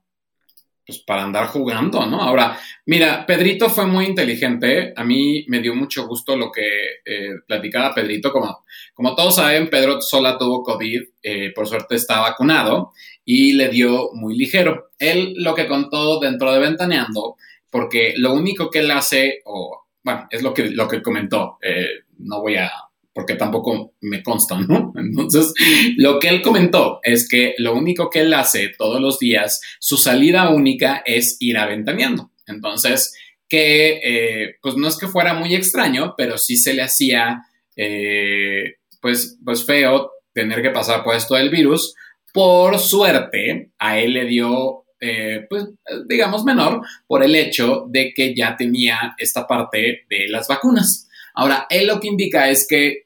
pues 0.86 1.00
para 1.00 1.24
andar 1.24 1.48
jugando, 1.48 2.06
¿no? 2.06 2.22
Ahora, 2.22 2.56
mira, 2.86 3.26
Pedrito 3.26 3.68
fue 3.68 3.86
muy 3.86 4.04
inteligente. 4.06 4.92
A 4.96 5.02
mí 5.02 5.44
me 5.48 5.60
dio 5.60 5.74
mucho 5.74 6.06
gusto 6.06 6.36
lo 6.36 6.52
que 6.52 6.62
eh, 7.04 7.30
platicaba 7.46 7.92
Pedrito. 7.92 8.30
Como, 8.30 8.64
como 8.94 9.16
todos 9.16 9.34
saben, 9.34 9.68
Pedro 9.68 10.00
sola 10.00 10.38
tuvo 10.38 10.62
COVID, 10.62 11.02
eh, 11.22 11.52
por 11.52 11.66
suerte 11.66 11.96
está 11.96 12.20
vacunado 12.20 12.92
y 13.24 13.54
le 13.54 13.68
dio 13.68 14.10
muy 14.12 14.36
ligero. 14.38 14.90
Él 14.96 15.34
lo 15.36 15.54
que 15.56 15.66
contó 15.66 16.20
dentro 16.20 16.52
de 16.52 16.60
Ventaneando, 16.60 17.34
porque 17.68 18.14
lo 18.16 18.32
único 18.32 18.70
que 18.70 18.78
él 18.78 18.90
hace, 18.92 19.40
o 19.44 19.86
bueno, 20.04 20.28
es 20.30 20.42
lo 20.42 20.54
que, 20.54 20.70
lo 20.70 20.86
que 20.86 21.02
comentó, 21.02 21.58
eh, 21.62 22.04
no 22.18 22.40
voy 22.40 22.56
a 22.56 22.70
porque 23.16 23.34
tampoco 23.34 23.94
me 24.02 24.22
consta, 24.22 24.60
¿no? 24.60 24.92
Entonces, 24.96 25.54
lo 25.96 26.20
que 26.20 26.28
él 26.28 26.42
comentó 26.42 27.00
es 27.02 27.26
que 27.26 27.54
lo 27.56 27.74
único 27.74 28.10
que 28.10 28.20
él 28.20 28.34
hace 28.34 28.74
todos 28.76 29.00
los 29.00 29.18
días, 29.18 29.58
su 29.80 29.96
salida 29.96 30.50
única 30.50 31.02
es 31.06 31.38
ir 31.40 31.56
aventaneando. 31.56 32.30
Entonces, 32.46 33.16
que 33.48 34.00
eh, 34.04 34.56
pues 34.60 34.76
no 34.76 34.86
es 34.86 34.98
que 34.98 35.08
fuera 35.08 35.32
muy 35.32 35.54
extraño, 35.54 36.12
pero 36.14 36.36
sí 36.36 36.58
se 36.58 36.74
le 36.74 36.82
hacía 36.82 37.40
eh, 37.74 38.74
pues, 39.00 39.38
pues 39.42 39.64
feo 39.64 40.10
tener 40.34 40.60
que 40.60 40.70
pasar 40.70 41.02
por 41.02 41.16
esto 41.16 41.36
del 41.36 41.48
virus, 41.48 41.94
Por 42.34 42.78
suerte, 42.78 43.70
a 43.78 43.98
él 43.98 44.12
le 44.12 44.26
dio, 44.26 44.84
eh, 45.00 45.46
pues, 45.48 45.64
digamos, 46.06 46.44
menor 46.44 46.82
por 47.06 47.24
el 47.24 47.34
hecho 47.34 47.86
de 47.88 48.12
que 48.14 48.34
ya 48.34 48.56
tenía 48.58 49.14
esta 49.16 49.46
parte 49.46 50.04
de 50.10 50.28
las 50.28 50.48
vacunas. 50.48 51.08
Ahora, 51.34 51.66
él 51.70 51.86
lo 51.86 51.98
que 51.98 52.08
indica 52.08 52.50
es 52.50 52.66
que 52.68 53.05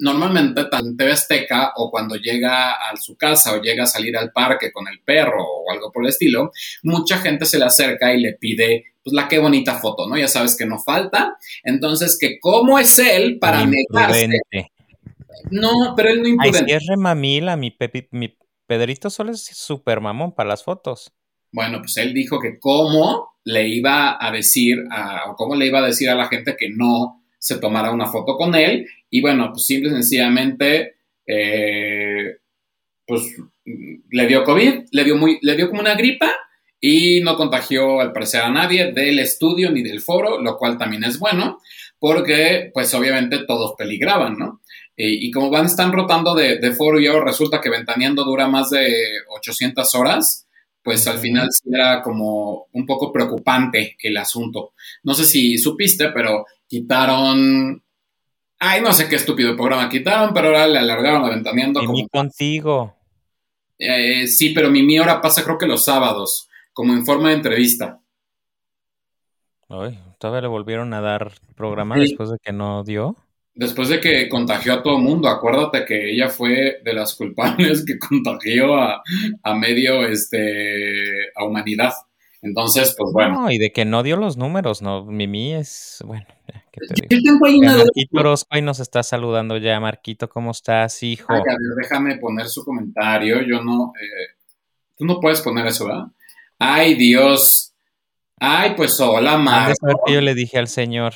normalmente 0.00 0.62
en 0.72 0.96
TV 0.96 1.12
Azteca 1.12 1.72
o 1.76 1.90
cuando 1.90 2.16
llega 2.16 2.72
a 2.72 2.96
su 2.96 3.16
casa 3.16 3.52
o 3.52 3.60
llega 3.60 3.84
a 3.84 3.86
salir 3.86 4.16
al 4.16 4.32
parque 4.32 4.72
con 4.72 4.88
el 4.88 5.00
perro 5.00 5.44
o 5.44 5.70
algo 5.70 5.92
por 5.92 6.04
el 6.04 6.08
estilo, 6.08 6.52
mucha 6.82 7.18
gente 7.18 7.44
se 7.44 7.58
le 7.58 7.66
acerca 7.66 8.12
y 8.14 8.20
le 8.20 8.32
pide 8.32 8.94
pues 9.02 9.12
la 9.12 9.28
qué 9.28 9.38
bonita 9.38 9.74
foto, 9.74 10.08
¿no? 10.08 10.16
Ya 10.16 10.28
sabes 10.28 10.56
que 10.56 10.64
no 10.64 10.78
falta. 10.78 11.36
Entonces, 11.62 12.16
que 12.18 12.40
cómo 12.40 12.78
es 12.78 12.98
él 12.98 13.38
para 13.38 13.66
negarse. 13.66 14.28
No, 15.50 15.92
pero 15.94 16.08
él 16.08 16.22
no 16.22 16.28
imprudente. 16.28 16.58
Ay, 16.60 16.64
si 16.70 16.72
es 16.74 16.86
remamila, 16.88 17.54
mi, 17.56 17.76
mi 18.12 18.34
Pedrito 18.66 19.10
solo 19.10 19.32
es 19.32 19.44
súper 19.44 20.00
mamón 20.00 20.34
para 20.34 20.48
las 20.48 20.64
fotos. 20.64 21.12
Bueno, 21.52 21.80
pues 21.80 21.98
él 21.98 22.14
dijo 22.14 22.40
que 22.40 22.58
cómo 22.58 23.34
le 23.44 23.68
iba 23.68 24.16
a 24.18 24.30
decir, 24.30 24.78
a, 24.90 25.30
o 25.30 25.36
cómo 25.36 25.54
le 25.54 25.66
iba 25.66 25.80
a 25.80 25.86
decir 25.86 26.08
a 26.08 26.14
la 26.14 26.28
gente 26.28 26.56
que 26.58 26.70
no 26.74 27.23
se 27.44 27.58
tomara 27.58 27.92
una 27.92 28.06
foto 28.06 28.38
con 28.38 28.54
él 28.54 28.86
y 29.10 29.20
bueno, 29.20 29.50
pues 29.52 29.66
simple 29.66 29.90
y 29.90 29.92
sencillamente, 29.92 30.94
eh, 31.26 32.38
pues 33.06 33.36
le 33.64 34.26
dio 34.26 34.44
COVID, 34.44 34.84
le 34.90 35.04
dio, 35.04 35.16
muy, 35.16 35.38
le 35.42 35.54
dio 35.54 35.68
como 35.68 35.82
una 35.82 35.94
gripa 35.94 36.32
y 36.80 37.20
no 37.20 37.36
contagió 37.36 38.00
al 38.00 38.12
parecer 38.12 38.40
a 38.40 38.50
nadie 38.50 38.92
del 38.92 39.18
estudio 39.18 39.70
ni 39.70 39.82
del 39.82 40.00
foro, 40.00 40.40
lo 40.40 40.56
cual 40.56 40.78
también 40.78 41.04
es 41.04 41.18
bueno, 41.18 41.58
porque 41.98 42.70
pues 42.72 42.94
obviamente 42.94 43.44
todos 43.46 43.74
peligraban, 43.76 44.38
¿no? 44.38 44.62
Y, 44.96 45.30
como 45.30 45.50
van, 45.50 45.66
están 45.66 45.92
rotando 45.92 46.34
de, 46.34 46.72
foro 46.72 46.98
y 46.98 47.08
ahora 47.08 47.26
resulta 47.26 47.60
que 47.60 47.68
Ventaneando 47.68 48.24
dura 48.24 48.48
más 48.48 48.70
de 48.70 48.88
800 49.36 49.94
horas, 49.96 50.43
pues 50.84 51.06
al 51.08 51.18
final 51.18 51.48
sí 51.50 51.70
era 51.72 52.02
como 52.02 52.66
un 52.72 52.86
poco 52.86 53.10
preocupante 53.10 53.96
el 54.00 54.16
asunto. 54.18 54.74
No 55.02 55.14
sé 55.14 55.24
si 55.24 55.58
supiste, 55.58 56.10
pero 56.10 56.44
quitaron 56.68 57.82
Ay, 58.58 58.80
no 58.80 58.92
sé 58.92 59.08
qué 59.08 59.16
estúpido 59.16 59.56
programa 59.56 59.90
quitaron, 59.90 60.32
pero 60.32 60.48
ahora 60.48 60.66
le 60.66 60.78
alargaron 60.78 61.24
aventaneando. 61.24 61.82
Y 61.82 61.88
mi 61.88 62.08
contigo. 62.08 62.94
Eh, 63.78 64.26
sí, 64.26 64.50
pero 64.50 64.70
mi, 64.70 64.82
mi 64.82 64.98
hora 64.98 65.20
pasa 65.20 65.44
creo 65.44 65.58
que 65.58 65.66
los 65.66 65.84
sábados, 65.84 66.48
como 66.72 66.94
en 66.94 67.04
forma 67.04 67.28
de 67.28 67.34
entrevista. 67.34 68.00
Ay, 69.68 69.98
todavía 70.18 70.42
le 70.42 70.48
volvieron 70.48 70.94
a 70.94 71.00
dar 71.00 71.32
programa 71.56 71.96
después 71.96 72.30
de 72.30 72.38
que 72.42 72.52
no 72.52 72.84
dio. 72.84 73.16
Después 73.54 73.88
de 73.88 74.00
que 74.00 74.28
contagió 74.28 74.74
a 74.74 74.82
todo 74.82 74.96
el 74.96 75.02
mundo, 75.02 75.28
acuérdate 75.28 75.84
que 75.84 76.10
ella 76.10 76.28
fue 76.28 76.80
de 76.84 76.92
las 76.92 77.14
culpables 77.14 77.84
que 77.84 77.98
contagió 78.08 78.74
a, 78.74 79.02
a 79.42 79.54
medio, 79.54 80.06
este, 80.06 81.30
a 81.36 81.44
humanidad. 81.44 81.92
Entonces, 82.44 82.94
pues 82.98 83.10
bueno. 83.12 83.42
No, 83.42 83.50
y 83.50 83.56
de 83.56 83.72
que 83.72 83.86
no 83.86 84.02
dio 84.02 84.16
los 84.16 84.36
números, 84.36 84.82
¿no? 84.82 85.06
Mimi 85.06 85.54
es, 85.54 86.02
bueno, 86.04 86.26
¿qué 86.70 86.80
te 87.08 87.16
digo? 87.16 87.38
Marquito 87.40 88.20
Orozco 88.20 88.48
ahí 88.50 88.60
nos 88.60 88.80
está 88.80 89.02
saludando 89.02 89.56
ya. 89.56 89.80
Marquito, 89.80 90.28
¿cómo 90.28 90.50
estás, 90.50 91.02
hijo? 91.02 91.32
Ay, 91.32 91.40
a 91.40 91.42
ver, 91.42 91.76
déjame 91.80 92.18
poner 92.18 92.46
su 92.48 92.62
comentario. 92.62 93.40
Yo 93.40 93.62
no, 93.62 93.92
eh, 93.98 94.36
tú 94.94 95.06
no 95.06 95.20
puedes 95.20 95.40
poner 95.40 95.66
eso, 95.68 95.86
¿verdad? 95.86 96.04
Ay, 96.58 96.94
Dios. 96.94 97.72
Ay, 98.38 98.74
pues 98.76 99.00
hola, 99.00 99.38
Marco. 99.38 99.72
yo 100.06 100.20
le 100.20 100.34
dije 100.34 100.58
al 100.58 100.68
señor, 100.68 101.14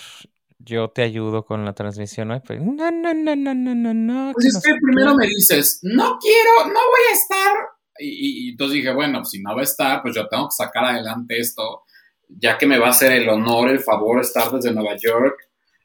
yo 0.69 0.89
te 0.89 1.03
ayudo 1.03 1.45
con 1.45 1.65
la 1.65 1.73
transmisión, 1.73 2.29
¿no? 2.29 2.41
Pues, 2.43 2.61
no, 2.61 2.91
no, 2.91 3.15
no, 3.15 3.35
no, 3.35 3.55
no, 3.55 3.75
no, 3.75 3.95
no. 3.95 4.33
Pues 4.35 4.47
es 4.47 4.63
que 4.63 4.73
primero 4.81 5.15
me 5.15 5.27
dices, 5.27 5.81
no 5.83 6.19
quiero, 6.21 6.67
no 6.67 6.81
voy 6.81 7.05
a 7.11 7.15
estar 7.15 7.57
y, 7.99 8.51
entonces 8.51 8.77
dije, 8.77 8.93
bueno, 8.93 9.25
si 9.25 9.41
no 9.43 9.55
va 9.55 9.63
a 9.63 9.65
estar, 9.65 10.03
pues 10.03 10.15
yo 10.15 10.29
tengo 10.29 10.49
que 10.49 10.55
sacar 10.65 10.85
adelante 10.85 11.39
esto, 11.39 11.83
ya 12.29 12.59
que 12.59 12.67
me 12.67 12.79
va 12.79 12.89
a 12.89 12.91
hacer 12.91 13.13
el 13.13 13.29
honor, 13.29 13.71
el 13.71 13.81
favor 13.81 14.21
estar 14.21 14.51
desde 14.53 14.73
Nueva 14.73 14.97
York. 14.97 15.37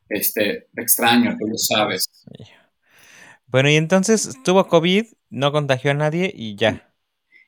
Este, 0.10 0.68
extraño, 0.76 1.36
tú 1.40 1.48
lo 1.48 1.58
sabes. 1.58 2.06
Bueno, 3.48 3.70
y 3.70 3.76
entonces 3.76 4.38
tuvo 4.44 4.68
COVID, 4.68 5.06
no 5.30 5.52
contagió 5.52 5.92
a 5.92 5.96
nadie 5.96 6.32
y 6.36 6.56
ya. 6.56 6.94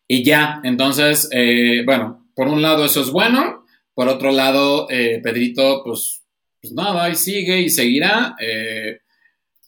Y 0.07 0.23
ya, 0.23 0.61
entonces, 0.63 1.29
eh, 1.31 1.83
bueno, 1.85 2.27
por 2.35 2.47
un 2.47 2.61
lado 2.61 2.85
eso 2.85 3.01
es 3.01 3.11
bueno, 3.11 3.65
por 3.93 4.07
otro 4.07 4.31
lado, 4.31 4.87
eh, 4.89 5.19
Pedrito, 5.23 5.81
pues, 5.83 6.24
pues 6.65 6.73
nada, 6.73 7.09
y 7.09 7.15
sigue 7.15 7.61
y 7.61 7.69
seguirá. 7.69 8.35
Eh, 8.39 8.99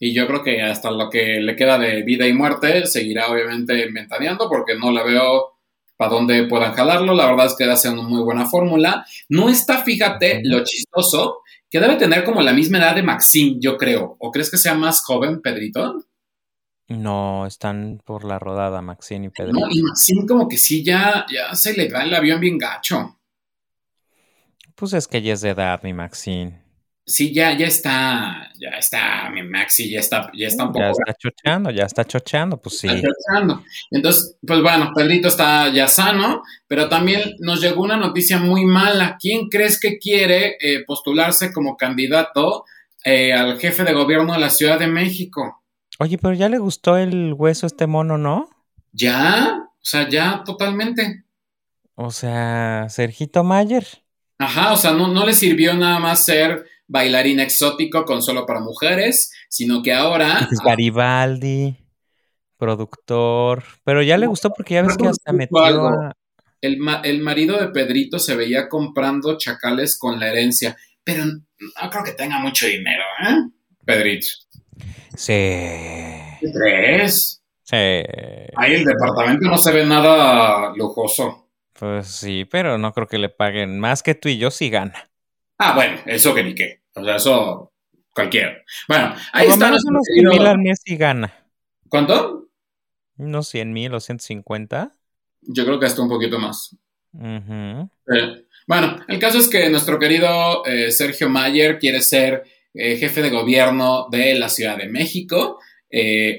y 0.00 0.12
yo 0.12 0.26
creo 0.26 0.42
que 0.42 0.62
hasta 0.62 0.90
lo 0.90 1.10
que 1.10 1.40
le 1.40 1.56
queda 1.56 1.78
de 1.78 2.02
vida 2.02 2.26
y 2.26 2.32
muerte 2.32 2.86
seguirá 2.86 3.30
obviamente 3.30 3.90
ventaneando 3.92 4.48
porque 4.48 4.76
no 4.76 4.92
le 4.92 5.02
veo 5.04 5.58
para 5.96 6.12
dónde 6.12 6.46
puedan 6.46 6.72
jalarlo. 6.74 7.14
La 7.14 7.26
verdad 7.26 7.46
es 7.46 7.56
que 7.56 7.64
hace 7.64 7.88
una 7.88 8.02
muy 8.02 8.22
buena 8.22 8.46
fórmula. 8.46 9.04
No 9.28 9.48
está, 9.48 9.82
fíjate, 9.82 10.42
lo 10.44 10.62
chistoso, 10.62 11.42
que 11.68 11.80
debe 11.80 11.96
tener 11.96 12.24
como 12.24 12.42
la 12.42 12.52
misma 12.52 12.78
edad 12.78 12.94
de 12.94 13.02
Maxim, 13.02 13.58
yo 13.60 13.76
creo. 13.76 14.16
¿O 14.18 14.30
crees 14.30 14.50
que 14.50 14.56
sea 14.58 14.74
más 14.74 15.02
joven, 15.02 15.40
Pedrito? 15.40 16.04
No, 16.88 17.44
están 17.46 18.00
por 18.04 18.24
la 18.24 18.38
rodada, 18.38 18.80
Maxim 18.80 19.24
y 19.24 19.28
Pedrito. 19.30 19.58
No, 19.58 19.66
y 19.68 19.82
Maxim 19.82 20.26
como 20.26 20.48
que 20.48 20.56
sí 20.56 20.84
ya, 20.84 21.26
ya 21.30 21.54
se 21.54 21.74
le 21.74 21.88
da 21.88 22.04
el 22.04 22.14
avión 22.14 22.40
bien 22.40 22.56
gacho. 22.56 23.18
Pues 24.76 24.92
es 24.92 25.08
que 25.08 25.20
ya 25.20 25.34
es 25.34 25.40
de 25.40 25.50
edad, 25.50 25.82
mi 25.82 25.92
Maxim 25.92 26.52
sí, 27.08 27.32
ya, 27.32 27.56
ya 27.56 27.66
está, 27.66 28.52
ya 28.60 28.68
está, 28.78 29.30
mi 29.30 29.42
Maxi 29.42 29.90
ya 29.90 30.00
está, 30.00 30.30
ya 30.34 30.46
está 30.46 30.64
un 30.64 30.72
poco. 30.72 30.84
Ya 30.84 30.90
está 30.90 31.14
chocheando, 31.14 31.70
ya 31.70 31.84
está 31.84 32.04
chocheando, 32.04 32.60
pues 32.60 32.78
sí. 32.78 32.86
Está 32.86 33.08
chocheando. 33.08 33.64
Entonces, 33.90 34.36
pues 34.46 34.62
bueno, 34.62 34.92
Pedrito 34.94 35.28
está 35.28 35.72
ya 35.72 35.88
sano, 35.88 36.42
pero 36.66 36.88
también 36.88 37.34
nos 37.40 37.60
llegó 37.60 37.82
una 37.82 37.96
noticia 37.96 38.38
muy 38.38 38.66
mala. 38.66 39.16
¿Quién 39.18 39.48
crees 39.48 39.80
que 39.80 39.98
quiere 39.98 40.56
eh, 40.60 40.84
postularse 40.86 41.52
como 41.52 41.76
candidato 41.76 42.64
eh, 43.04 43.32
al 43.32 43.58
jefe 43.58 43.84
de 43.84 43.94
gobierno 43.94 44.34
de 44.34 44.40
la 44.40 44.50
Ciudad 44.50 44.78
de 44.78 44.88
México? 44.88 45.62
Oye, 45.98 46.18
pero 46.18 46.34
ya 46.34 46.48
le 46.48 46.58
gustó 46.58 46.98
el 46.98 47.32
hueso 47.32 47.66
a 47.66 47.68
este 47.68 47.86
mono, 47.86 48.18
¿no? 48.18 48.50
Ya, 48.92 49.58
o 49.62 49.84
sea, 49.84 50.08
ya 50.08 50.42
totalmente. 50.44 51.24
O 51.94 52.10
sea, 52.10 52.86
Sergito 52.90 53.42
Mayer. 53.42 53.86
Ajá, 54.38 54.72
o 54.72 54.76
sea, 54.76 54.92
no, 54.92 55.08
no 55.08 55.26
le 55.26 55.32
sirvió 55.32 55.74
nada 55.74 55.98
más 55.98 56.24
ser 56.24 56.66
bailarín 56.88 57.38
exótico 57.38 58.04
con 58.04 58.22
solo 58.22 58.46
para 58.46 58.60
mujeres, 58.60 59.30
sino 59.48 59.82
que 59.82 59.92
ahora... 59.92 60.48
Es 60.50 60.58
Garibaldi, 60.58 61.76
productor, 62.56 63.62
pero 63.84 64.02
ya 64.02 64.18
le 64.18 64.26
gustó 64.26 64.50
porque 64.50 64.74
ya 64.74 64.82
ves 64.82 64.96
que 64.96 65.06
hasta 65.06 65.32
metió 65.32 65.58
El, 66.60 66.78
el, 67.04 67.20
marido 67.20 67.58
de 67.58 67.68
Pedrito 67.68 68.18
se 68.18 68.34
veía 68.34 68.68
comprando 68.68 69.38
chacales 69.38 69.96
con 69.98 70.18
la 70.18 70.28
herencia, 70.28 70.76
pero 71.04 71.24
no 71.24 71.90
creo 71.90 72.04
que 72.04 72.12
tenga 72.12 72.38
mucho 72.40 72.66
dinero, 72.66 73.04
¿eh? 73.28 73.36
Pedrito. 73.84 74.26
Sí. 75.14 75.32
¿Qué 75.32 76.52
crees? 76.52 77.42
Sí. 77.62 77.76
Ahí 77.76 78.74
el 78.74 78.84
departamento 78.84 79.48
no 79.48 79.58
se 79.58 79.72
ve 79.72 79.84
nada 79.84 80.72
lujoso. 80.74 81.48
Pues 81.78 82.08
sí, 82.08 82.44
pero 82.44 82.76
no 82.78 82.92
creo 82.92 83.06
que 83.06 83.18
le 83.18 83.28
paguen 83.28 83.78
más 83.78 84.02
que 84.02 84.14
tú 84.14 84.28
y 84.28 84.38
yo 84.38 84.50
si 84.50 84.68
gana. 84.68 85.08
Ah, 85.58 85.74
bueno, 85.74 85.98
eso 86.06 86.34
que 86.34 86.42
ni 86.44 86.54
qué. 86.54 86.82
O 86.94 87.04
sea, 87.04 87.16
eso 87.16 87.72
cualquiera. 88.14 88.62
Bueno, 88.88 89.14
ahí 89.32 89.48
está. 89.48 89.68
unos 89.68 90.04
100 90.14 90.28
mil 90.28 90.46
al 90.46 90.58
mes 90.58 90.80
y 90.84 90.96
gana. 90.96 91.32
¿Cuánto? 91.88 92.48
Unos 93.16 93.48
100 93.48 93.72
mil 93.72 93.94
o 93.94 94.00
150. 94.00 94.94
Yo 95.42 95.64
creo 95.64 95.80
que 95.80 95.86
hasta 95.86 96.02
un 96.02 96.08
poquito 96.08 96.38
más. 96.38 96.76
Eh, 97.20 98.44
bueno, 98.66 99.00
el 99.08 99.18
caso 99.18 99.38
es 99.38 99.48
que 99.48 99.68
nuestro 99.70 99.98
querido 99.98 100.64
eh, 100.64 100.92
Sergio 100.92 101.28
Mayer 101.28 101.78
quiere 101.78 102.00
ser 102.02 102.44
eh, 102.74 102.96
jefe 102.96 103.22
de 103.22 103.30
gobierno 103.30 104.06
de 104.10 104.34
la 104.34 104.48
Ciudad 104.48 104.76
de 104.76 104.88
México. 104.88 105.58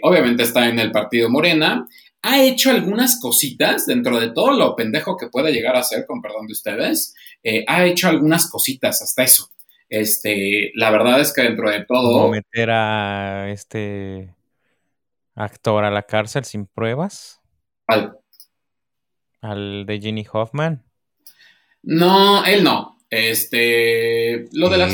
obviamente 0.04 0.44
está 0.44 0.68
en 0.68 0.80
el 0.80 0.92
partido 0.92 1.30
Morena 1.30 1.88
ha 2.22 2.42
hecho 2.42 2.72
algunas 2.72 3.20
cositas 3.20 3.86
dentro 3.86 4.20
de 4.20 4.32
todo 4.32 4.52
lo 4.52 4.76
pendejo 4.76 5.18
que 5.18 5.30
puede 5.30 5.52
llegar 5.52 5.76
a 5.76 5.84
ser, 5.84 6.06
con 6.06 6.22
perdón 6.22 6.48
de 6.48 6.54
ustedes, 6.54 7.16
eh, 7.44 7.64
ha 7.68 7.86
hecho 7.86 8.10
algunas 8.10 8.50
cositas 8.50 9.02
hasta 9.02 9.24
eso. 9.24 9.50
Este, 9.88 10.72
la 10.76 10.92
verdad 10.92 11.20
es 11.20 11.34
que 11.34 11.42
dentro 11.42 11.70
de 11.70 11.86
todo. 11.86 12.14
Como 12.14 12.30
meter 12.30 12.70
a 12.70 13.50
este 13.50 14.36
actor 15.36 15.84
a 15.84 15.92
la 15.92 16.04
cárcel 16.04 16.44
sin 16.44 16.68
pruebas. 16.68 17.42
¿Al? 17.88 18.18
Al 19.42 19.86
de 19.86 20.00
Ginny 20.00 20.26
Hoffman. 20.32 20.84
No, 21.82 22.46
él 22.46 22.64
no. 22.64 22.98
Este, 23.10 24.48
lo 24.52 24.70
de 24.70 24.78
las 24.78 24.94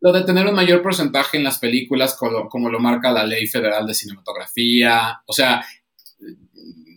lo 0.00 0.12
de 0.12 0.22
tener 0.22 0.46
un 0.46 0.54
mayor 0.54 0.82
porcentaje 0.82 1.36
en 1.36 1.44
las 1.44 1.58
películas 1.58 2.16
como, 2.16 2.48
como, 2.48 2.70
lo 2.70 2.78
marca 2.78 3.10
la 3.10 3.24
ley 3.24 3.46
federal 3.46 3.86
de 3.86 3.94
cinematografía, 3.94 5.20
o 5.26 5.32
sea, 5.32 5.64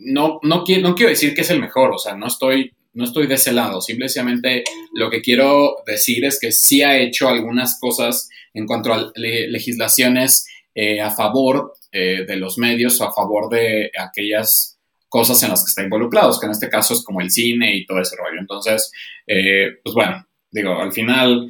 no, 0.01 0.39
no, 0.43 0.63
quiero, 0.63 0.89
no 0.89 0.95
quiero 0.95 1.09
decir 1.09 1.33
que 1.33 1.41
es 1.41 1.49
el 1.49 1.59
mejor, 1.59 1.91
o 1.91 1.97
sea, 1.97 2.15
no 2.15 2.27
estoy, 2.27 2.73
no 2.93 3.03
estoy 3.03 3.27
de 3.27 3.35
ese 3.35 3.53
lado, 3.53 3.81
simplemente 3.81 4.63
lo 4.93 5.09
que 5.09 5.21
quiero 5.21 5.77
decir 5.85 6.25
es 6.25 6.39
que 6.39 6.51
sí 6.51 6.81
ha 6.81 6.97
hecho 6.97 7.27
algunas 7.29 7.79
cosas 7.79 8.29
en 8.53 8.65
cuanto 8.65 8.93
a 8.93 9.11
legislaciones 9.15 10.45
eh, 10.75 11.01
a 11.01 11.11
favor 11.11 11.73
eh, 11.91 12.23
de 12.25 12.37
los 12.37 12.57
medios 12.57 13.01
a 13.01 13.11
favor 13.11 13.49
de 13.49 13.91
aquellas 13.99 14.79
cosas 15.09 15.43
en 15.43 15.49
las 15.49 15.65
que 15.65 15.69
está 15.69 15.83
involucrado, 15.83 16.39
que 16.39 16.45
en 16.45 16.53
este 16.53 16.69
caso 16.69 16.93
es 16.93 17.03
como 17.03 17.19
el 17.19 17.29
cine 17.29 17.75
y 17.75 17.85
todo 17.85 17.99
ese 17.99 18.15
rollo. 18.15 18.39
Entonces, 18.39 18.93
eh, 19.27 19.73
pues 19.83 19.93
bueno, 19.93 20.25
digo, 20.49 20.79
al 20.79 20.93
final 20.93 21.49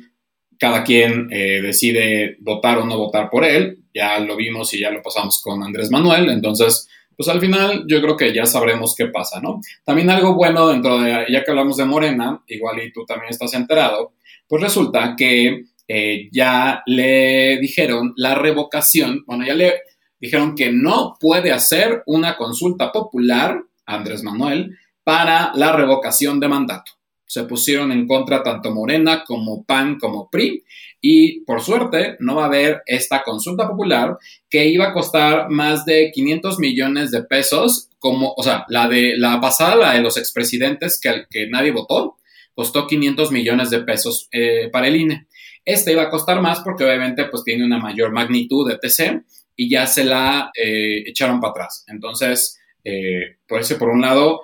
cada 0.57 0.83
quien 0.83 1.27
eh, 1.31 1.61
decide 1.61 2.37
votar 2.39 2.79
o 2.79 2.85
no 2.85 2.97
votar 2.97 3.29
por 3.29 3.45
él, 3.45 3.83
ya 3.93 4.17
lo 4.19 4.35
vimos 4.35 4.73
y 4.73 4.79
ya 4.79 4.89
lo 4.89 5.03
pasamos 5.03 5.39
con 5.43 5.63
Andrés 5.63 5.91
Manuel, 5.91 6.29
entonces, 6.29 6.87
pues 7.15 7.29
al 7.29 7.39
final 7.39 7.85
yo 7.87 8.01
creo 8.01 8.17
que 8.17 8.33
ya 8.33 8.45
sabremos 8.45 8.95
qué 8.97 9.07
pasa, 9.07 9.39
¿no? 9.41 9.61
También 9.83 10.09
algo 10.09 10.35
bueno 10.35 10.67
dentro 10.67 10.99
de, 10.99 11.25
ya 11.29 11.43
que 11.43 11.51
hablamos 11.51 11.77
de 11.77 11.85
Morena, 11.85 12.41
igual 12.47 12.81
y 12.81 12.91
tú 12.91 13.05
también 13.05 13.29
estás 13.29 13.53
enterado, 13.53 14.13
pues 14.47 14.61
resulta 14.63 15.15
que 15.17 15.65
eh, 15.87 16.29
ya 16.31 16.83
le 16.85 17.57
dijeron 17.59 18.13
la 18.15 18.35
revocación, 18.35 19.23
bueno, 19.27 19.45
ya 19.45 19.53
le 19.53 19.81
dijeron 20.19 20.55
que 20.55 20.71
no 20.71 21.17
puede 21.19 21.51
hacer 21.51 22.03
una 22.05 22.37
consulta 22.37 22.91
popular, 22.91 23.61
Andrés 23.85 24.23
Manuel, 24.23 24.77
para 25.03 25.51
la 25.55 25.73
revocación 25.73 26.39
de 26.39 26.47
mandato. 26.47 26.91
Se 27.25 27.43
pusieron 27.43 27.91
en 27.91 28.07
contra 28.07 28.43
tanto 28.43 28.71
Morena 28.71 29.23
como 29.25 29.63
PAN 29.63 29.97
como 29.99 30.29
PRI 30.29 30.63
y 31.01 31.41
por 31.41 31.61
suerte 31.61 32.15
no 32.19 32.35
va 32.35 32.43
a 32.43 32.47
haber 32.47 32.83
esta 32.85 33.23
consulta 33.23 33.67
popular 33.67 34.17
que 34.49 34.67
iba 34.67 34.89
a 34.89 34.93
costar 34.93 35.49
más 35.49 35.83
de 35.83 36.11
500 36.13 36.59
millones 36.59 37.09
de 37.09 37.23
pesos, 37.23 37.89
como, 37.97 38.33
o 38.37 38.43
sea, 38.43 38.65
la 38.69 38.87
de 38.87 39.17
la 39.17 39.41
pasada, 39.41 39.75
la 39.75 39.93
de 39.93 40.01
los 40.01 40.17
expresidentes 40.17 40.99
que, 41.01 41.25
que 41.29 41.47
nadie 41.47 41.71
votó, 41.71 42.17
costó 42.53 42.85
500 42.85 43.31
millones 43.31 43.71
de 43.71 43.81
pesos 43.81 44.27
eh, 44.31 44.69
para 44.71 44.87
el 44.87 44.95
INE. 44.95 45.27
Este 45.65 45.91
iba 45.91 46.03
a 46.03 46.09
costar 46.09 46.41
más 46.41 46.59
porque 46.59 46.83
obviamente 46.83 47.25
pues 47.25 47.43
tiene 47.43 47.65
una 47.65 47.79
mayor 47.79 48.11
magnitud 48.11 48.69
de 48.69 48.77
TC 48.77 49.23
y 49.55 49.69
ya 49.69 49.87
se 49.87 50.03
la 50.03 50.51
eh, 50.55 51.03
echaron 51.07 51.39
para 51.39 51.51
atrás. 51.51 51.85
Entonces, 51.87 52.59
eh, 52.83 53.37
por 53.47 53.61
eso, 53.61 53.77
por 53.77 53.89
un 53.89 54.01
lado, 54.01 54.41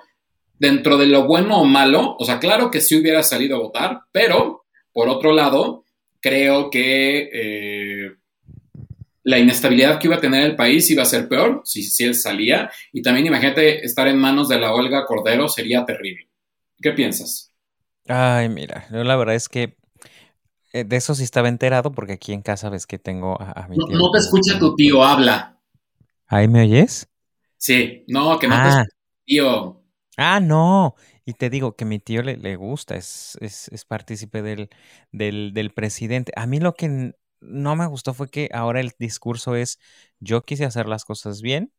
dentro 0.58 0.96
de 0.96 1.06
lo 1.06 1.26
bueno 1.26 1.60
o 1.60 1.64
malo, 1.64 2.16
o 2.18 2.24
sea, 2.24 2.38
claro 2.38 2.70
que 2.70 2.80
sí 2.80 2.96
hubiera 2.96 3.22
salido 3.22 3.56
a 3.56 3.60
votar, 3.60 4.00
pero 4.12 4.64
por 4.92 5.08
otro 5.08 5.32
lado, 5.32 5.84
creo 6.20 6.70
que 6.70 7.30
eh, 7.32 8.12
la 9.24 9.38
inestabilidad 9.38 9.98
que 9.98 10.06
iba 10.06 10.16
a 10.16 10.20
tener 10.20 10.42
el 10.42 10.56
país 10.56 10.90
iba 10.90 11.02
a 11.02 11.06
ser 11.06 11.28
peor 11.28 11.62
si, 11.64 11.82
si 11.82 12.04
él 12.04 12.14
salía. 12.14 12.70
Y 12.92 13.02
también 13.02 13.26
imagínate 13.26 13.84
estar 13.84 14.08
en 14.08 14.18
manos 14.18 14.48
de 14.48 14.58
la 14.58 14.72
Olga 14.72 15.04
Cordero 15.06 15.48
sería 15.48 15.84
terrible. 15.84 16.28
¿Qué 16.80 16.92
piensas? 16.92 17.52
Ay, 18.06 18.48
mira, 18.48 18.86
yo 18.90 19.04
la 19.04 19.16
verdad 19.16 19.34
es 19.34 19.48
que 19.48 19.76
eh, 20.72 20.84
de 20.84 20.96
eso 20.96 21.14
sí 21.14 21.24
estaba 21.24 21.48
enterado 21.48 21.92
porque 21.92 22.14
aquí 22.14 22.32
en 22.32 22.42
casa 22.42 22.70
ves 22.70 22.86
que 22.86 22.98
tengo 22.98 23.40
a, 23.40 23.66
mi 23.68 23.76
tío. 23.76 23.98
No, 23.98 24.10
te 24.10 24.18
escucha 24.18 24.58
tu 24.58 24.74
tío, 24.74 25.04
habla. 25.04 25.58
¿Ahí 26.26 26.48
me 26.48 26.62
oyes? 26.62 27.08
Sí, 27.56 28.04
no, 28.06 28.38
que 28.38 28.48
no 28.48 28.54
te 28.54 28.60
ah. 28.60 28.68
escucha 28.68 28.84
tu 28.84 29.24
tío. 29.24 29.82
Ah, 30.16 30.40
no. 30.40 30.94
Y 31.28 31.34
te 31.34 31.50
digo 31.50 31.76
que 31.76 31.84
mi 31.84 31.98
tío 31.98 32.22
le, 32.22 32.38
le 32.38 32.56
gusta, 32.56 32.96
es, 32.96 33.36
es, 33.42 33.68
es 33.68 33.84
partícipe 33.84 34.40
del, 34.40 34.70
del, 35.12 35.52
del, 35.52 35.74
presidente. 35.74 36.32
A 36.36 36.46
mí 36.46 36.58
lo 36.58 36.72
que 36.72 37.12
no 37.40 37.76
me 37.76 37.86
gustó 37.86 38.14
fue 38.14 38.30
que 38.30 38.48
ahora 38.54 38.80
el 38.80 38.92
discurso 38.98 39.54
es, 39.54 39.78
yo 40.20 40.42
quise 40.42 40.64
hacer 40.64 40.88
las 40.88 41.04
cosas 41.04 41.42
bien, 41.42 41.70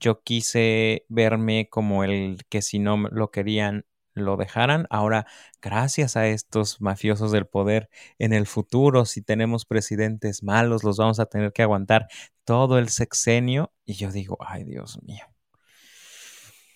yo 0.00 0.22
quise 0.24 1.06
verme 1.08 1.68
como 1.70 2.04
el 2.04 2.38
que 2.48 2.62
si 2.62 2.80
no 2.80 2.96
lo 3.10 3.30
querían 3.30 3.86
lo 4.14 4.36
dejaran. 4.36 4.86
Ahora, 4.90 5.26
gracias 5.62 6.16
a 6.16 6.26
estos 6.28 6.80
mafiosos 6.80 7.32
del 7.32 7.46
poder, 7.46 7.88
en 8.18 8.32
el 8.32 8.46
futuro, 8.48 9.04
si 9.06 9.22
tenemos 9.22 9.64
presidentes 9.66 10.42
malos, 10.42 10.84
los 10.84 10.96
vamos 10.98 11.20
a 11.20 11.26
tener 11.26 11.52
que 11.52 11.62
aguantar 11.62 12.08
todo 12.44 12.78
el 12.78 12.88
sexenio. 12.88 13.72
Y 13.86 13.94
yo 13.94 14.10
digo, 14.12 14.38
ay 14.40 14.64
Dios 14.64 15.00
mío. 15.04 15.31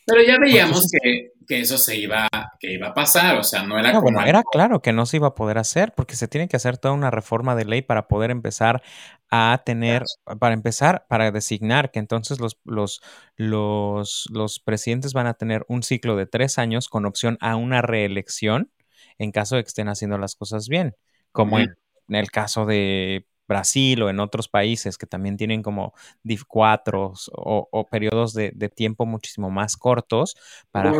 Pero 0.07 0.23
ya 0.23 0.39
veíamos 0.41 0.87
que, 1.03 1.33
eso 1.49 1.79
se 1.79 1.97
iba, 1.97 2.29
que 2.61 2.73
iba 2.73 2.89
a 2.89 2.95
pasar, 2.95 3.37
o 3.39 3.43
sea, 3.43 3.65
no 3.65 3.79
era 3.79 3.93
como... 3.93 4.03
Bueno, 4.03 4.25
era 4.25 4.43
claro 4.45 4.81
que 4.81 4.93
no 4.93 5.05
se 5.05 5.17
iba 5.17 5.29
a 5.29 5.35
poder 5.35 5.59
hacer, 5.59 5.93
porque 5.95 6.15
se 6.15 6.29
tiene 6.29 6.49
que 6.49 6.57
hacer 6.57 6.79
toda 6.79 6.95
una 6.95 7.11
reforma 7.11 7.57
de 7.57 7.65
ley 7.65 7.83
para 7.83 8.07
poder 8.07 8.31
empezar 8.31 8.83
a 9.31 9.63
tener, 9.67 10.05
para 10.39 10.55
empezar, 10.55 11.07
para 11.09 11.33
designar 11.33 11.91
que 11.91 11.99
entonces 11.99 12.39
los, 12.39 12.59
los, 12.65 13.01
los, 13.37 14.29
los 14.31 14.61
presidentes 14.61 15.13
van 15.13 15.27
a 15.27 15.35
tener 15.35 15.65
un 15.69 15.83
ciclo 15.83 16.15
de 16.17 16.27
tres 16.27 16.59
años 16.59 16.89
con 16.89 17.05
opción 17.05 17.37
a 17.41 17.57
una 17.57 17.83
reelección 17.83 18.71
en 19.19 19.33
caso 19.33 19.57
de 19.57 19.65
que 19.65 19.69
estén 19.69 19.89
haciendo 19.89 20.19
las 20.19 20.37
cosas 20.37 20.69
bien, 20.69 20.95
como 21.33 21.59
en 21.59 21.75
el 22.09 22.31
caso 22.31 22.67
de 22.67 23.27
Brasil 23.49 24.03
o 24.03 24.11
en 24.11 24.21
otros 24.21 24.49
países 24.49 24.99
que 24.99 25.07
también 25.07 25.37
tienen 25.37 25.63
como 25.63 25.95
DIF 26.23 26.45
4 26.47 27.13
o, 27.33 27.89
periodos 27.91 28.35
de, 28.35 28.53
tiempo 28.75 29.07
muchísimo 29.07 29.51
más 29.51 29.77
cortos 29.77 30.37
para 30.71 30.93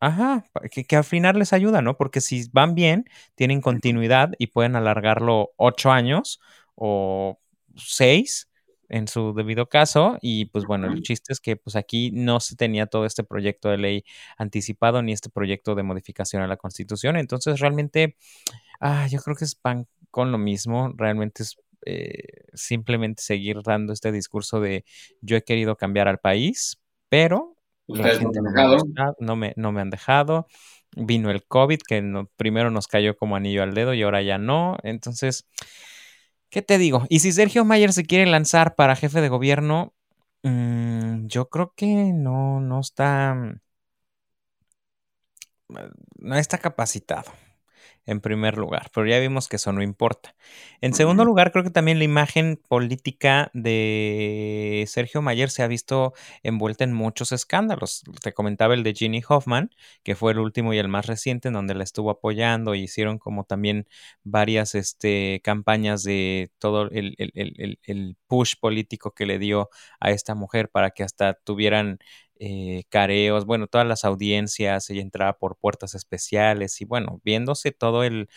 Ajá, 0.00 0.44
que, 0.70 0.96
al 0.96 1.02
final 1.04 1.38
les 1.40 1.52
ayuda, 1.52 1.82
¿no? 1.82 1.96
Porque 1.96 2.20
si 2.20 2.48
van 2.52 2.74
bien, 2.76 3.06
tienen 3.34 3.60
continuidad 3.60 4.30
y 4.38 4.48
pueden 4.48 4.76
alargarlo 4.76 5.50
ocho 5.56 5.90
años 5.90 6.40
o 6.76 7.40
seis 7.76 8.48
en 8.88 9.08
su 9.08 9.34
debido 9.34 9.68
caso. 9.68 10.16
Y 10.22 10.46
pues 10.46 10.66
bueno, 10.66 10.86
el 10.86 11.02
chiste 11.02 11.32
es 11.32 11.40
que 11.40 11.56
pues 11.56 11.74
aquí 11.74 12.12
no 12.12 12.38
se 12.38 12.54
tenía 12.54 12.86
todo 12.86 13.06
este 13.06 13.24
proyecto 13.24 13.70
de 13.70 13.78
ley 13.78 14.04
anticipado 14.36 15.02
ni 15.02 15.12
este 15.12 15.30
proyecto 15.30 15.74
de 15.74 15.82
modificación 15.82 16.42
a 16.42 16.46
la 16.46 16.56
constitución. 16.56 17.16
Entonces 17.16 17.58
realmente, 17.58 18.16
ah, 18.80 19.08
yo 19.08 19.20
creo 19.20 19.36
que 19.36 19.44
es 19.44 19.56
pan 19.56 19.88
con 20.10 20.32
lo 20.32 20.38
mismo, 20.38 20.92
realmente 20.96 21.42
es 21.42 21.56
eh, 21.86 22.44
simplemente 22.54 23.22
seguir 23.22 23.62
dando 23.64 23.92
este 23.92 24.12
discurso 24.12 24.60
de 24.60 24.84
yo 25.20 25.36
he 25.36 25.42
querido 25.42 25.76
cambiar 25.76 26.08
al 26.08 26.18
país, 26.18 26.80
pero 27.08 27.56
la 27.86 28.10
gente 28.10 28.40
no, 28.42 29.36
me 29.36 29.54
no, 29.56 29.72
me, 29.72 29.80
han 29.80 29.88
dejado. 29.90 30.46
Vino 30.96 31.30
el 31.30 31.44
COVID, 31.46 31.78
que 31.86 32.26
primero 32.36 32.70
nos 32.70 32.88
cayó 32.88 33.16
como 33.16 33.36
anillo 33.36 33.62
al 33.62 33.74
dedo 33.74 33.94
y 33.94 34.02
ahora 34.02 34.20
ya 34.22 34.38
no. 34.38 34.76
Entonces, 34.82 35.46
¿qué 36.50 36.62
te 36.62 36.78
digo? 36.78 37.06
Y 37.08 37.20
si 37.20 37.32
Sergio 37.32 37.64
Mayer 37.64 37.92
se 37.92 38.04
quiere 38.04 38.30
lanzar 38.30 38.74
para 38.74 38.96
jefe 38.96 39.20
de 39.20 39.28
gobierno, 39.28 39.94
mm, 40.42 41.26
yo 41.26 41.48
creo 41.48 41.72
que 41.74 42.12
no, 42.12 42.60
no 42.60 42.80
está. 42.80 43.34
No 45.68 46.36
está 46.36 46.58
capacitado 46.58 47.32
en 48.08 48.20
primer 48.22 48.56
lugar, 48.56 48.90
pero 48.94 49.06
ya 49.06 49.18
vimos 49.18 49.48
que 49.48 49.56
eso 49.56 49.70
no 49.70 49.82
importa. 49.82 50.34
En 50.80 50.94
segundo 50.94 51.26
lugar, 51.26 51.52
creo 51.52 51.62
que 51.62 51.70
también 51.70 51.98
la 51.98 52.04
imagen 52.04 52.58
política 52.68 53.50
de 53.52 54.84
Sergio 54.88 55.20
Mayer 55.20 55.50
se 55.50 55.62
ha 55.62 55.66
visto 55.66 56.14
envuelta 56.42 56.84
en 56.84 56.94
muchos 56.94 57.32
escándalos. 57.32 58.04
Te 58.22 58.32
comentaba 58.32 58.72
el 58.72 58.82
de 58.82 58.94
Ginny 58.94 59.22
Hoffman, 59.28 59.70
que 60.02 60.14
fue 60.14 60.32
el 60.32 60.38
último 60.38 60.72
y 60.72 60.78
el 60.78 60.88
más 60.88 61.06
reciente, 61.06 61.48
en 61.48 61.54
donde 61.54 61.74
la 61.74 61.84
estuvo 61.84 62.10
apoyando 62.10 62.74
y 62.74 62.84
hicieron 62.84 63.18
como 63.18 63.44
también 63.44 63.86
varias 64.24 64.74
este, 64.74 65.42
campañas 65.44 66.02
de 66.02 66.50
todo 66.58 66.90
el, 66.90 67.14
el 67.18 68.16
push 68.26 68.54
político 68.58 69.12
que 69.12 69.26
le 69.26 69.38
dio 69.38 69.68
a 70.00 70.12
esta 70.12 70.34
mujer 70.34 70.70
para 70.70 70.92
que 70.92 71.02
hasta 71.02 71.34
tuvieran 71.34 71.98
eh, 72.38 72.84
careos, 72.88 73.46
bueno, 73.46 73.66
todas 73.66 73.86
las 73.86 74.04
audiencias, 74.04 74.88
ella 74.90 75.02
entraba 75.02 75.38
por 75.38 75.56
puertas 75.56 75.94
especiales 75.94 76.80
y 76.80 76.84
bueno, 76.84 77.20
viéndose 77.24 77.72
todo 77.72 78.04
el, 78.04 78.28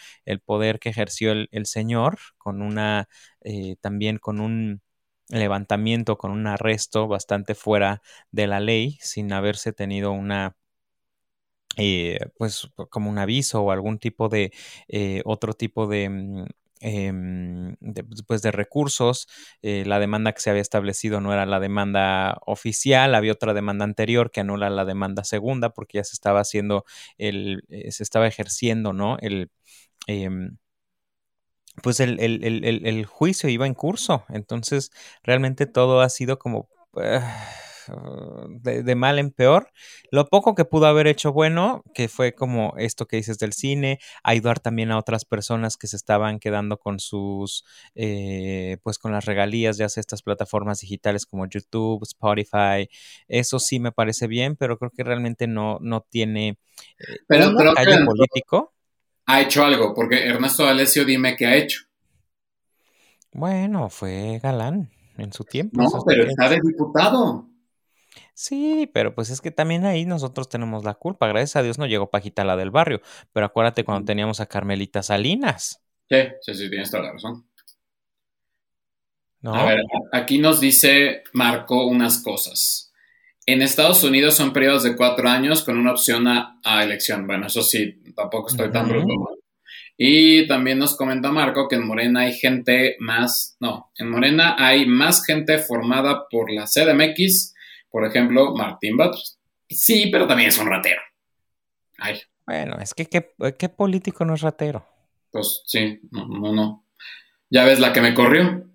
poder 0.45 0.79
que 0.79 0.89
ejerció 0.89 1.31
el, 1.31 1.65
señor 1.65 2.19
con 2.37 2.61
una, 2.61 3.07
eh, 3.41 3.75
también 3.81 4.17
con 4.17 4.39
un 4.41 4.81
levantamiento, 5.29 6.17
con 6.17 6.31
un 6.31 6.47
arresto 6.47 7.07
bastante 7.07 7.55
fuera 7.55 8.01
de 8.31 8.47
la 8.47 8.59
ley, 8.59 8.97
sin 9.01 9.31
haberse 9.33 9.73
tenido 9.73 10.11
una 10.11 10.55
eh, 11.77 12.19
pues 12.37 12.69
como 12.89 13.09
un 13.09 13.17
aviso 13.17 13.61
o 13.63 13.71
algún 13.71 13.97
tipo 13.97 14.27
de 14.29 14.51
otro 15.25 15.53
tipo 15.53 15.87
de 15.87 16.45
Em, 16.81 17.75
de, 17.79 18.03
pues 18.03 18.41
de 18.41 18.51
recursos. 18.51 19.27
Eh, 19.61 19.83
la 19.85 19.99
demanda 19.99 20.33
que 20.33 20.41
se 20.41 20.49
había 20.49 20.63
establecido 20.63 21.21
no 21.21 21.31
era 21.31 21.45
la 21.45 21.59
demanda 21.59 22.39
oficial, 22.45 23.13
había 23.13 23.33
otra 23.33 23.53
demanda 23.53 23.85
anterior 23.85 24.31
que 24.31 24.41
anula 24.41 24.69
la 24.71 24.83
demanda 24.83 25.23
segunda 25.23 25.69
porque 25.69 25.99
ya 25.99 26.03
se 26.03 26.13
estaba 26.13 26.39
haciendo 26.41 26.85
el, 27.19 27.63
eh, 27.69 27.91
se 27.91 28.03
estaba 28.03 28.27
ejerciendo, 28.27 28.93
¿no? 28.93 29.17
El, 29.19 29.51
em, 30.07 30.57
pues 31.83 31.99
el, 31.99 32.19
el, 32.19 33.05
juicio 33.05 33.49
iba 33.49 33.65
en 33.65 33.73
curso. 33.73 34.25
Entonces, 34.29 34.91
realmente 35.23 35.65
todo 35.67 36.01
ha 36.01 36.09
sido 36.09 36.37
como... 36.39 36.69
Ah, 36.97 37.47
de, 38.49 38.95
mal 38.95 39.19
en 39.19 39.31
peor. 39.31 39.71
Lo 40.11 40.27
poco 40.27 40.55
que 40.55 40.65
pudo 40.65 40.85
haber 40.85 41.07
hecho 41.07 41.31
bueno, 41.31 41.83
que 41.93 42.07
fue 42.07 42.33
como 42.33 42.73
esto 42.77 43.07
que 43.07 43.17
dices 43.17 43.37
del 43.37 43.53
cine, 43.53 43.99
ayudar 44.23 44.59
también 44.59 44.91
a 44.91 44.97
otras 44.97 45.25
personas 45.25 45.77
que 45.77 45.87
se 45.87 45.95
estaban 45.95 46.39
quedando 46.39 46.77
con 46.77 46.99
sus, 46.99 47.65
eh, 47.95 48.77
pues 48.83 48.97
con 48.97 49.11
las 49.11 49.25
regalías, 49.25 49.77
ya 49.77 49.89
sea 49.89 50.01
estas 50.01 50.21
plataformas 50.21 50.79
digitales 50.81 51.25
como 51.25 51.47
YouTube, 51.47 52.03
Spotify, 52.03 52.89
eso 53.27 53.59
sí 53.59 53.79
me 53.79 53.91
parece 53.91 54.27
bien, 54.27 54.55
pero 54.55 54.77
creo 54.77 54.91
que 54.91 55.03
realmente 55.03 55.47
no, 55.47 55.77
no 55.81 56.01
tiene 56.01 56.57
eh, 56.99 57.17
pero, 57.27 57.51
pero 57.55 57.73
político. 58.05 58.73
Ha 59.27 59.41
hecho 59.41 59.63
algo, 59.63 59.93
porque 59.93 60.25
Ernesto 60.25 60.67
Alessio 60.67 61.05
dime 61.05 61.35
qué 61.35 61.45
ha 61.45 61.55
hecho. 61.55 61.81
Bueno, 63.33 63.89
fue 63.89 64.39
galán 64.43 64.89
en 65.17 65.31
su 65.31 65.43
tiempo. 65.43 65.81
No, 65.81 65.89
pero 66.05 66.25
está 66.25 66.49
de 66.49 66.59
diputado. 66.61 67.50
Sí, 68.33 68.89
pero 68.93 69.13
pues 69.13 69.29
es 69.29 69.41
que 69.41 69.51
también 69.51 69.85
ahí 69.85 70.05
nosotros 70.05 70.49
tenemos 70.49 70.83
la 70.83 70.93
culpa. 70.93 71.27
Gracias 71.27 71.55
a 71.55 71.63
Dios 71.63 71.77
no 71.77 71.85
llegó 71.85 72.09
Pajita 72.09 72.43
la 72.43 72.55
del 72.55 72.71
barrio. 72.71 73.01
Pero 73.33 73.45
acuérdate 73.45 73.83
cuando 73.83 74.05
teníamos 74.05 74.39
a 74.39 74.47
Carmelita 74.47 75.03
Salinas. 75.03 75.81
Sí, 76.09 76.17
sí, 76.41 76.53
sí, 76.53 76.69
tienes 76.69 76.89
toda 76.91 77.03
la 77.03 77.13
razón. 77.13 77.45
A 79.43 79.65
ver, 79.65 79.79
aquí 80.11 80.37
nos 80.37 80.59
dice 80.59 81.23
Marco 81.33 81.87
unas 81.87 82.21
cosas. 82.21 82.91
En 83.45 83.61
Estados 83.61 84.03
Unidos 84.03 84.35
son 84.35 84.53
periodos 84.53 84.83
de 84.83 84.95
cuatro 84.95 85.27
años 85.27 85.63
con 85.63 85.77
una 85.77 85.91
opción 85.91 86.27
a, 86.27 86.83
elección. 86.83 87.25
Bueno, 87.25 87.47
eso 87.47 87.63
sí, 87.63 88.01
tampoco 88.15 88.49
estoy 88.49 88.69
tan 88.71 88.87
bruto. 88.87 89.41
Y 89.97 90.47
también 90.47 90.79
nos 90.79 90.95
comenta 90.95 91.31
Marco 91.31 91.67
que 91.67 91.75
en 91.75 91.85
Morena 91.85 92.21
hay 92.21 92.33
gente 92.33 92.95
más, 92.99 93.57
no, 93.59 93.91
en 93.97 94.09
Morena 94.09 94.55
hay 94.57 94.85
más 94.85 95.23
gente 95.25 95.59
formada 95.59 96.27
por 96.29 96.51
la 96.51 96.65
CDMX, 96.65 97.53
por 97.91 98.05
ejemplo, 98.05 98.55
Martín 98.55 98.97
Batres. 98.97 99.39
Sí, 99.69 100.09
pero 100.11 100.27
también 100.27 100.49
es 100.49 100.57
un 100.57 100.67
ratero. 100.67 101.01
Ay. 101.99 102.21
Bueno, 102.45 102.77
es 102.81 102.93
que 102.93 103.05
¿qué, 103.05 103.69
político 103.69 104.25
no 104.25 104.33
es 104.33 104.41
ratero? 104.41 104.85
Pues 105.31 105.61
sí, 105.65 106.01
no, 106.11 106.27
no, 106.27 106.51
no. 106.51 106.85
Ya 107.49 107.63
ves 107.65 107.79
la 107.79 107.93
que 107.93 108.01
me 108.01 108.13
corrió. 108.13 108.65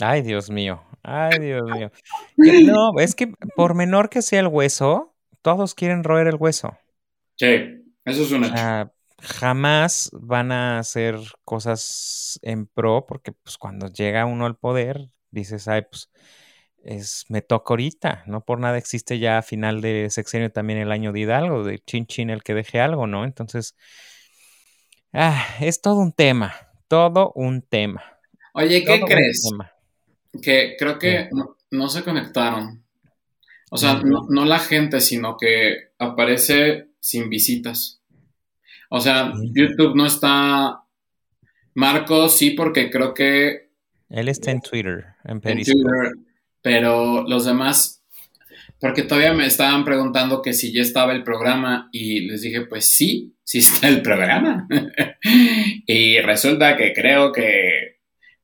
Ay, 0.00 0.22
Dios 0.22 0.50
mío. 0.50 0.82
Ay, 1.02 1.38
Dios 1.38 1.62
mío. 1.64 1.90
No, 2.64 2.92
es 2.98 3.14
que 3.14 3.32
por 3.56 3.74
menor 3.74 4.08
que 4.10 4.22
sea 4.22 4.40
el 4.40 4.46
hueso, 4.46 5.16
todos 5.42 5.74
quieren 5.74 6.04
roer 6.04 6.28
el 6.28 6.36
hueso. 6.36 6.78
Sí, 7.36 7.84
eso 8.04 8.22
es 8.22 8.32
una. 8.32 8.92
jamás 9.20 10.10
van 10.12 10.52
a 10.52 10.78
hacer 10.78 11.18
cosas 11.44 12.38
en 12.42 12.66
pro, 12.66 13.06
porque 13.06 13.32
pues 13.32 13.58
cuando 13.58 13.88
llega 13.88 14.26
uno 14.26 14.46
al 14.46 14.56
poder, 14.56 15.10
dices, 15.30 15.68
ay, 15.68 15.82
pues 15.90 16.10
es, 16.84 17.24
me 17.28 17.42
toca 17.42 17.72
ahorita, 17.72 18.24
no 18.26 18.44
por 18.44 18.60
nada 18.60 18.78
existe 18.78 19.18
ya 19.18 19.38
a 19.38 19.42
final 19.42 19.80
de 19.80 20.08
sexenio 20.10 20.50
también 20.50 20.78
el 20.78 20.92
año 20.92 21.12
de 21.12 21.20
Hidalgo, 21.20 21.64
de 21.64 21.78
chin 21.80 22.06
chin 22.06 22.30
el 22.30 22.42
que 22.42 22.54
deje 22.54 22.80
algo, 22.80 23.06
¿no? 23.06 23.24
Entonces, 23.24 23.74
ah, 25.12 25.46
es 25.60 25.80
todo 25.80 25.96
un 25.96 26.12
tema, 26.12 26.54
todo 26.88 27.32
un 27.34 27.62
tema. 27.62 28.02
Oye, 28.54 28.84
¿qué 28.84 29.00
crees? 29.00 29.50
Que 30.42 30.76
creo 30.78 30.98
que 30.98 31.28
no, 31.70 31.88
se 31.88 32.02
conectaron. 32.02 32.84
O 33.70 33.76
sea, 33.76 34.00
no, 34.02 34.44
la 34.44 34.58
gente, 34.58 35.00
sino 35.00 35.36
que 35.36 35.90
aparece 35.98 36.88
sin 37.00 37.28
visitas. 37.28 38.00
O 38.90 39.00
sea, 39.00 39.32
YouTube 39.52 39.94
no 39.94 40.06
está. 40.06 40.82
Marco 41.74 42.28
sí, 42.28 42.50
porque 42.50 42.90
creo 42.90 43.12
que. 43.14 43.68
Él 44.08 44.28
está 44.28 44.50
en 44.50 44.60
Twitter, 44.62 45.04
en, 45.24 45.40
Twitter, 45.40 46.14
pero 46.62 47.24
los 47.26 47.44
demás. 47.44 48.02
Porque 48.80 49.02
todavía 49.02 49.32
me 49.32 49.46
estaban 49.46 49.84
preguntando 49.84 50.40
que 50.40 50.52
si 50.52 50.72
ya 50.72 50.82
estaba 50.82 51.12
el 51.12 51.24
programa 51.24 51.88
y 51.90 52.20
les 52.20 52.42
dije, 52.42 52.62
pues 52.62 52.88
sí, 52.92 53.34
sí 53.42 53.58
está 53.58 53.88
el 53.88 54.02
programa. 54.02 54.68
y 55.86 56.20
resulta 56.20 56.76
que 56.76 56.92
creo 56.92 57.32
que 57.32 57.98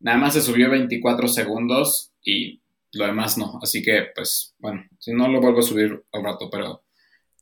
Nada 0.04 0.18
más 0.18 0.34
se 0.34 0.42
subió 0.42 0.68
24 0.68 1.28
segundos 1.28 2.12
y 2.22 2.60
lo 2.92 3.06
demás 3.06 3.38
no. 3.38 3.58
Así 3.62 3.82
que, 3.82 4.08
pues, 4.14 4.54
bueno, 4.58 4.84
si 4.98 5.14
no 5.14 5.28
lo 5.28 5.40
vuelvo 5.40 5.60
a 5.60 5.62
subir 5.62 6.04
al 6.12 6.22
rato, 6.22 6.50
pero 6.50 6.84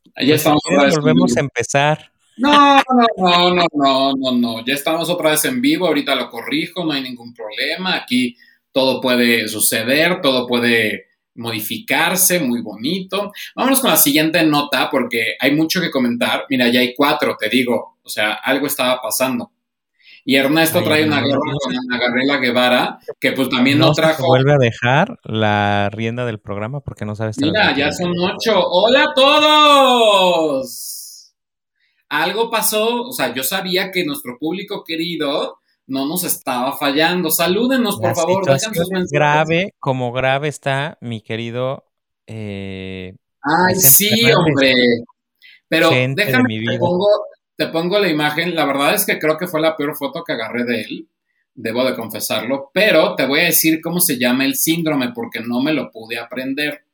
ya 0.05 0.13
pues 0.15 0.31
estamos 0.31 0.63
otra 0.71 0.85
vez. 0.85 0.95
Volvemos 0.95 1.37
a 1.37 1.41
empezar. 1.41 2.13
No, 2.37 2.77
no, 2.77 3.07
no, 3.17 3.55
no, 3.55 3.69
no, 3.75 4.13
no, 4.17 4.33
no. 4.33 4.65
Ya 4.65 4.75
estamos 4.75 5.11
otra 5.11 5.33
vez 5.33 5.45
en 5.45 5.61
vivo. 5.61 5.89
Ahorita 5.89 6.15
lo 6.15 6.31
corrijo, 6.31 6.85
no 6.85 6.93
hay 6.93 7.03
ningún 7.03 7.35
problema. 7.35 7.97
Aquí 7.97 8.37
todo 8.73 9.01
puede 9.01 9.49
suceder, 9.49 10.21
todo 10.21 10.47
puede 10.47 11.07
modificarse, 11.35 12.41
muy 12.41 12.61
bonito. 12.63 13.33
Vámonos 13.55 13.81
con 13.81 13.91
la 13.91 13.97
siguiente 13.97 14.43
nota 14.45 14.91
porque 14.91 15.37
hay 15.39 15.55
mucho 15.55 15.81
que 15.81 15.91
comentar. 15.91 16.45
Mira, 16.51 16.69
ya 16.69 16.81
hay 16.81 16.95
cuatro, 16.95 17.37
te 17.39 17.49
digo. 17.49 17.99
O 18.03 18.09
sea, 18.09 18.33
algo 18.35 18.67
estaba 18.67 19.01
pasando. 19.01 19.53
Y 20.25 20.37
Ernesto 20.37 20.85
trae 20.85 21.05
una 21.05 21.21
guerra 21.21 21.41
con 21.61 21.75
Ana 21.75 21.99
Gabriela 21.99 22.37
Guevara, 22.37 23.01
que 23.19 23.33
pues 23.33 23.49
también 23.49 23.79
no, 23.79 23.93
trajo. 23.93 24.25
vuelve 24.25 24.53
a 24.53 24.59
dejar 24.59 25.19
la 25.25 25.91
rienda 25.91 26.25
del 26.25 26.39
programa 26.39 26.81
porque 26.81 27.05
no 27.05 27.17
sabes. 27.17 27.39
Mira, 27.41 27.75
ya 27.77 27.91
son 27.91 28.13
ocho. 28.17 28.55
¡Hola 28.57 29.07
a 29.11 29.15
todos! 29.15 30.93
Algo 32.09 32.51
pasó, 32.51 33.03
o 33.03 33.13
sea, 33.13 33.35
yo 33.35 33.43
sabía 33.43 33.91
que 33.91 34.05
nuestro 34.05 34.39
público 34.39 34.85
querido 34.85 35.59
no 35.87 36.07
nos 36.07 36.25
estaba 36.25 36.77
fallando. 36.77 37.31
Salúdenos, 37.31 37.99
por 37.99 38.15
favor. 38.15 38.45
grave, 39.11 39.75
como 39.79 40.13
grave 40.13 40.49
está 40.49 40.99
mi 41.01 41.21
querido. 41.21 41.85
Eh, 42.27 43.15
Ay, 43.43 43.75
sí, 43.75 44.31
hombre. 44.33 44.75
Pero 45.69 45.91
déjame, 45.91 46.65
te 46.67 46.79
pongo, 46.79 47.09
te 47.57 47.67
pongo 47.69 47.99
la 47.99 48.09
imagen. 48.09 48.55
La 48.55 48.65
verdad 48.65 48.95
es 48.95 49.07
que 49.07 49.19
creo 49.19 49.39
que 49.39 49.47
fue 49.47 49.61
la 49.61 49.77
peor 49.77 49.97
foto 49.97 50.23
que 50.25 50.33
agarré 50.33 50.65
de 50.65 50.83
él. 50.83 51.09
Debo 51.55 51.85
de 51.85 51.95
confesarlo. 51.95 52.71
Pero 52.73 53.15
te 53.15 53.27
voy 53.27 53.41
a 53.41 53.45
decir 53.45 53.81
cómo 53.81 54.01
se 54.01 54.19
llama 54.19 54.45
el 54.45 54.55
síndrome 54.55 55.13
porque 55.15 55.41
no 55.41 55.61
me 55.61 55.73
lo 55.73 55.91
pude 55.91 56.19
aprender. 56.19 56.85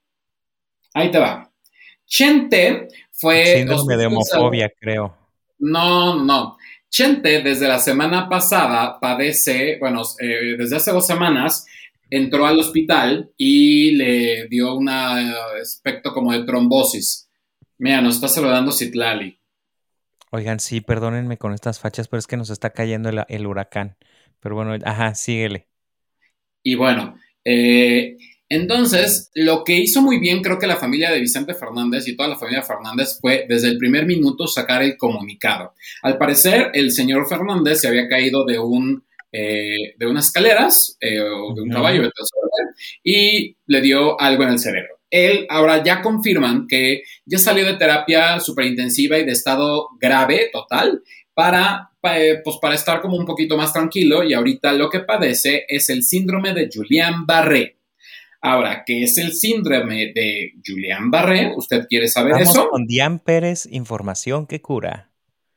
Ahí 0.95 1.11
te 1.11 1.19
va. 1.19 1.51
Chente 2.07 2.89
fue. 3.13 3.45
Síndrome 3.59 3.97
de 3.97 4.07
homofobia, 4.07 4.73
creo. 4.79 5.17
No, 5.59 6.25
no. 6.25 6.58
Chente, 6.91 7.43
desde 7.43 7.69
la 7.69 7.79
semana 7.79 8.29
pasada, 8.29 8.99
padece, 9.01 9.77
bueno, 9.79 10.03
eh, 10.21 10.57
desde 10.59 10.77
hace 10.77 10.91
dos 10.91 11.07
semanas, 11.07 11.67
entró 12.11 12.47
al 12.47 12.59
hospital 12.59 13.31
y 13.37 13.93
le 13.93 14.49
dio 14.49 14.75
un 14.75 14.89
aspecto 14.89 16.13
como 16.13 16.33
de 16.33 16.45
trombosis. 16.45 17.29
Mira, 17.79 18.01
nos 18.01 18.17
está 18.17 18.29
saludando 18.29 18.73
Citlali. 18.73 19.39
Oigan, 20.31 20.61
sí, 20.61 20.81
perdónenme 20.81 21.39
con 21.39 21.55
estas 21.55 21.79
fachas, 21.79 22.09
pero 22.09 22.19
es 22.19 22.27
que 22.27 22.37
nos 22.37 22.51
está 22.51 22.71
cayendo 22.71 23.11
el, 23.29 23.47
huracán. 23.47 23.97
Pero 24.41 24.55
bueno, 24.55 24.77
ajá, 24.85 25.15
síguele. 25.15 25.69
Y 26.63 26.75
bueno, 26.75 27.17
eh, 27.45 28.17
entonces, 28.49 29.31
lo 29.35 29.65
que 29.65 29.79
hizo 29.79 30.03
muy 30.03 30.19
bien 30.19 30.43
creo 30.43 30.59
que 30.59 30.67
la 30.67 30.77
familia 30.77 31.11
de 31.11 31.21
Vicente 31.21 31.55
Fernández 31.55 32.07
y 32.09 32.17
toda 32.17 32.31
la 32.31 32.39
familia 32.39 32.63
Fernández 32.63 33.19
fue 33.21 33.47
desde 33.49 33.69
el 33.69 33.79
primer 33.79 34.07
minuto 34.07 34.47
sacar 34.47 34.83
el 34.83 34.97
comunicado. 34.97 35.75
Al 36.03 36.19
parecer, 36.19 36.71
el 36.75 36.93
señor 36.93 37.29
Fernández 37.29 37.81
se 37.81 37.89
había 37.89 38.09
caído 38.09 38.45
de 38.45 38.59
un 38.59 39.05
eh, 39.31 39.95
de 39.99 40.07
unas 40.07 40.27
escaleras 40.27 40.97
eh, 41.01 41.21
o 41.21 41.55
de 41.55 41.61
un 41.61 41.69
caballo 41.69 42.11
y 43.05 43.55
le 43.67 43.81
dio 43.83 44.19
algo 44.19 44.45
en 44.45 44.49
el 44.49 44.59
cerebro 44.59 44.99
él 45.11 45.47
ahora 45.49 45.83
ya 45.83 46.03
confirman 46.03 46.67
que 46.67 47.03
ya 47.25 47.39
salió 47.39 47.65
de 47.65 47.75
terapia 47.75 48.41
superintensiva 48.41 49.19
y 49.19 49.25
de 49.25 49.33
estado 49.33 49.89
grave 49.99 50.51
total 50.53 51.03
para, 51.35 51.91
eh, 52.03 52.41
pues 52.45 52.57
para 52.61 52.75
estar 52.75 53.01
como 53.01 53.17
un 53.17 53.25
poquito 53.25 53.57
más 53.57 53.73
tranquilo 53.73 54.23
y 54.23 54.35
ahorita 54.35 54.73
lo 54.73 54.91
que 54.91 55.01
padece 55.01 55.65
es 55.69 55.89
el 55.89 56.03
síndrome 56.03 56.53
de 56.53 56.69
Julián 56.73 57.27
Barré. 57.27 57.78
Ahora, 58.41 58.85
¿qué 58.87 59.03
es 59.03 59.19
el 59.19 59.33
síndrome 59.33 60.13
de 60.15 60.55
Julián 60.65 61.11
Barré? 61.11 61.53
¿Usted 61.57 61.87
quiere 61.89 62.09
saber 62.09 62.33
Vamos 62.33 62.51
eso? 62.51 62.69
Con 62.71 62.87
Dian 62.87 63.19
Pérez, 63.19 63.67
información 63.71 64.47
que 64.47 64.61
cura. 64.61 65.11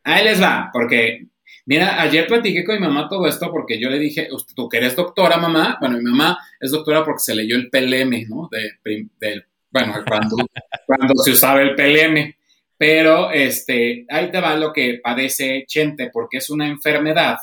Ahí 0.03 0.23
les 0.23 0.41
va, 0.41 0.69
porque 0.73 1.27
Mira, 1.65 2.01
ayer 2.01 2.27
platiqué 2.27 2.63
con 2.65 2.75
mi 2.75 2.81
mamá 2.81 3.07
todo 3.07 3.27
esto 3.27 3.51
porque 3.51 3.79
yo 3.79 3.89
le 3.89 3.99
dije, 3.99 4.27
tú 4.55 4.67
que 4.67 4.77
eres 4.77 4.95
doctora, 4.95 5.37
mamá. 5.37 5.77
Bueno, 5.79 5.97
mi 5.97 6.03
mamá 6.03 6.37
es 6.59 6.71
doctora 6.71 7.03
porque 7.05 7.19
se 7.19 7.35
leyó 7.35 7.55
el 7.55 7.69
PLM, 7.69 8.27
¿no? 8.27 8.49
De, 8.51 9.43
bueno, 9.69 9.93
cuando, 10.07 10.35
cuando 10.87 11.13
se 11.23 11.31
usaba 11.31 11.61
el 11.61 11.75
PLM. 11.75 12.33
Pero 12.77 13.29
este, 13.31 14.05
ahí 14.09 14.31
te 14.31 14.41
va 14.41 14.55
lo 14.55 14.73
que 14.73 14.99
padece 15.03 15.65
Chente, 15.67 16.09
porque 16.11 16.37
es 16.37 16.49
una 16.49 16.67
enfermedad 16.67 17.37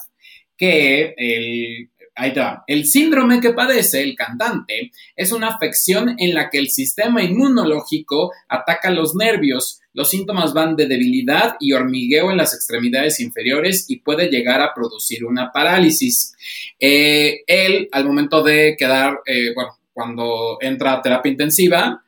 que 0.57 1.15
el, 1.17 1.91
ahí 2.19 2.33
te 2.33 2.41
va. 2.41 2.65
El 2.67 2.85
síndrome 2.85 3.41
que 3.41 3.53
padece 3.53 4.03
el 4.03 4.15
cantante 4.17 4.91
es 5.17 5.33
una 5.33 5.49
afección 5.49 6.17
en 6.19 6.35
la 6.35 6.51
que 6.51 6.59
el 6.59 6.69
sistema 6.69 7.23
inmunológico 7.23 8.33
ataca 8.49 8.91
los 8.91 9.15
nervios, 9.15 9.81
los 9.95 10.11
síntomas 10.11 10.53
van 10.53 10.75
de 10.77 10.87
debilidad 10.87 11.55
y 11.61 11.73
hormigueo 11.73 12.31
en 12.31 12.37
las 12.37 12.55
extremidades 12.55 13.21
inferiores 13.21 13.87
y 13.89 14.01
puede 14.01 14.29
llegar 14.29 14.61
a 14.61 14.75
producir 14.75 15.25
una 15.25 15.53
parálisis. 15.53 16.35
Eh, 16.79 17.43
él, 17.47 17.89
al 17.93 18.05
momento 18.05 18.43
de 18.43 18.75
quedar, 18.77 19.21
eh, 19.25 19.53
bueno, 19.55 19.79
cuando 19.93 20.59
entra 20.61 20.95
a 20.95 21.03
terapia 21.03 21.31
intensiva, 21.31 22.03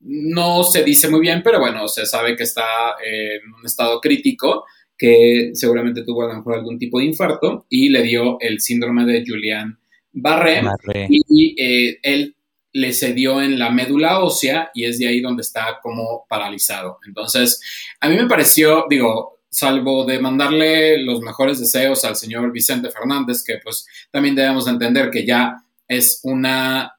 no 0.00 0.62
se 0.62 0.84
dice 0.84 1.08
muy 1.08 1.20
bien, 1.20 1.42
pero 1.42 1.58
bueno, 1.58 1.88
se 1.88 2.06
sabe 2.06 2.36
que 2.36 2.44
está 2.44 2.94
en 3.04 3.52
un 3.52 3.66
estado 3.66 4.00
crítico, 4.00 4.64
que 4.98 5.52
seguramente 5.54 6.02
tuvo 6.02 6.24
a 6.24 6.28
lo 6.28 6.34
mejor 6.34 6.54
algún 6.54 6.78
tipo 6.78 6.98
de 6.98 7.06
infarto 7.06 7.66
y 7.70 7.88
le 7.88 8.02
dio 8.02 8.38
el 8.40 8.60
síndrome 8.60 9.04
de 9.04 9.24
Julian 9.26 9.78
Barré, 10.12 10.62
y 11.08 11.54
eh, 11.62 12.00
él 12.02 12.34
le 12.72 12.92
cedió 12.92 13.40
en 13.40 13.58
la 13.58 13.70
médula 13.70 14.20
ósea 14.20 14.70
y 14.74 14.84
es 14.84 14.98
de 14.98 15.06
ahí 15.06 15.20
donde 15.20 15.42
está 15.42 15.78
como 15.82 16.26
paralizado. 16.28 16.98
Entonces, 17.06 17.60
a 18.00 18.08
mí 18.08 18.16
me 18.16 18.26
pareció, 18.26 18.86
digo, 18.90 19.40
salvo 19.48 20.04
de 20.04 20.18
mandarle 20.18 21.02
los 21.02 21.20
mejores 21.20 21.58
deseos 21.60 22.04
al 22.04 22.16
señor 22.16 22.52
Vicente 22.52 22.90
Fernández, 22.90 23.42
que 23.44 23.58
pues 23.62 23.86
también 24.10 24.34
debemos 24.34 24.66
entender 24.66 25.10
que 25.10 25.24
ya 25.24 25.56
es 25.86 26.20
una... 26.24 26.94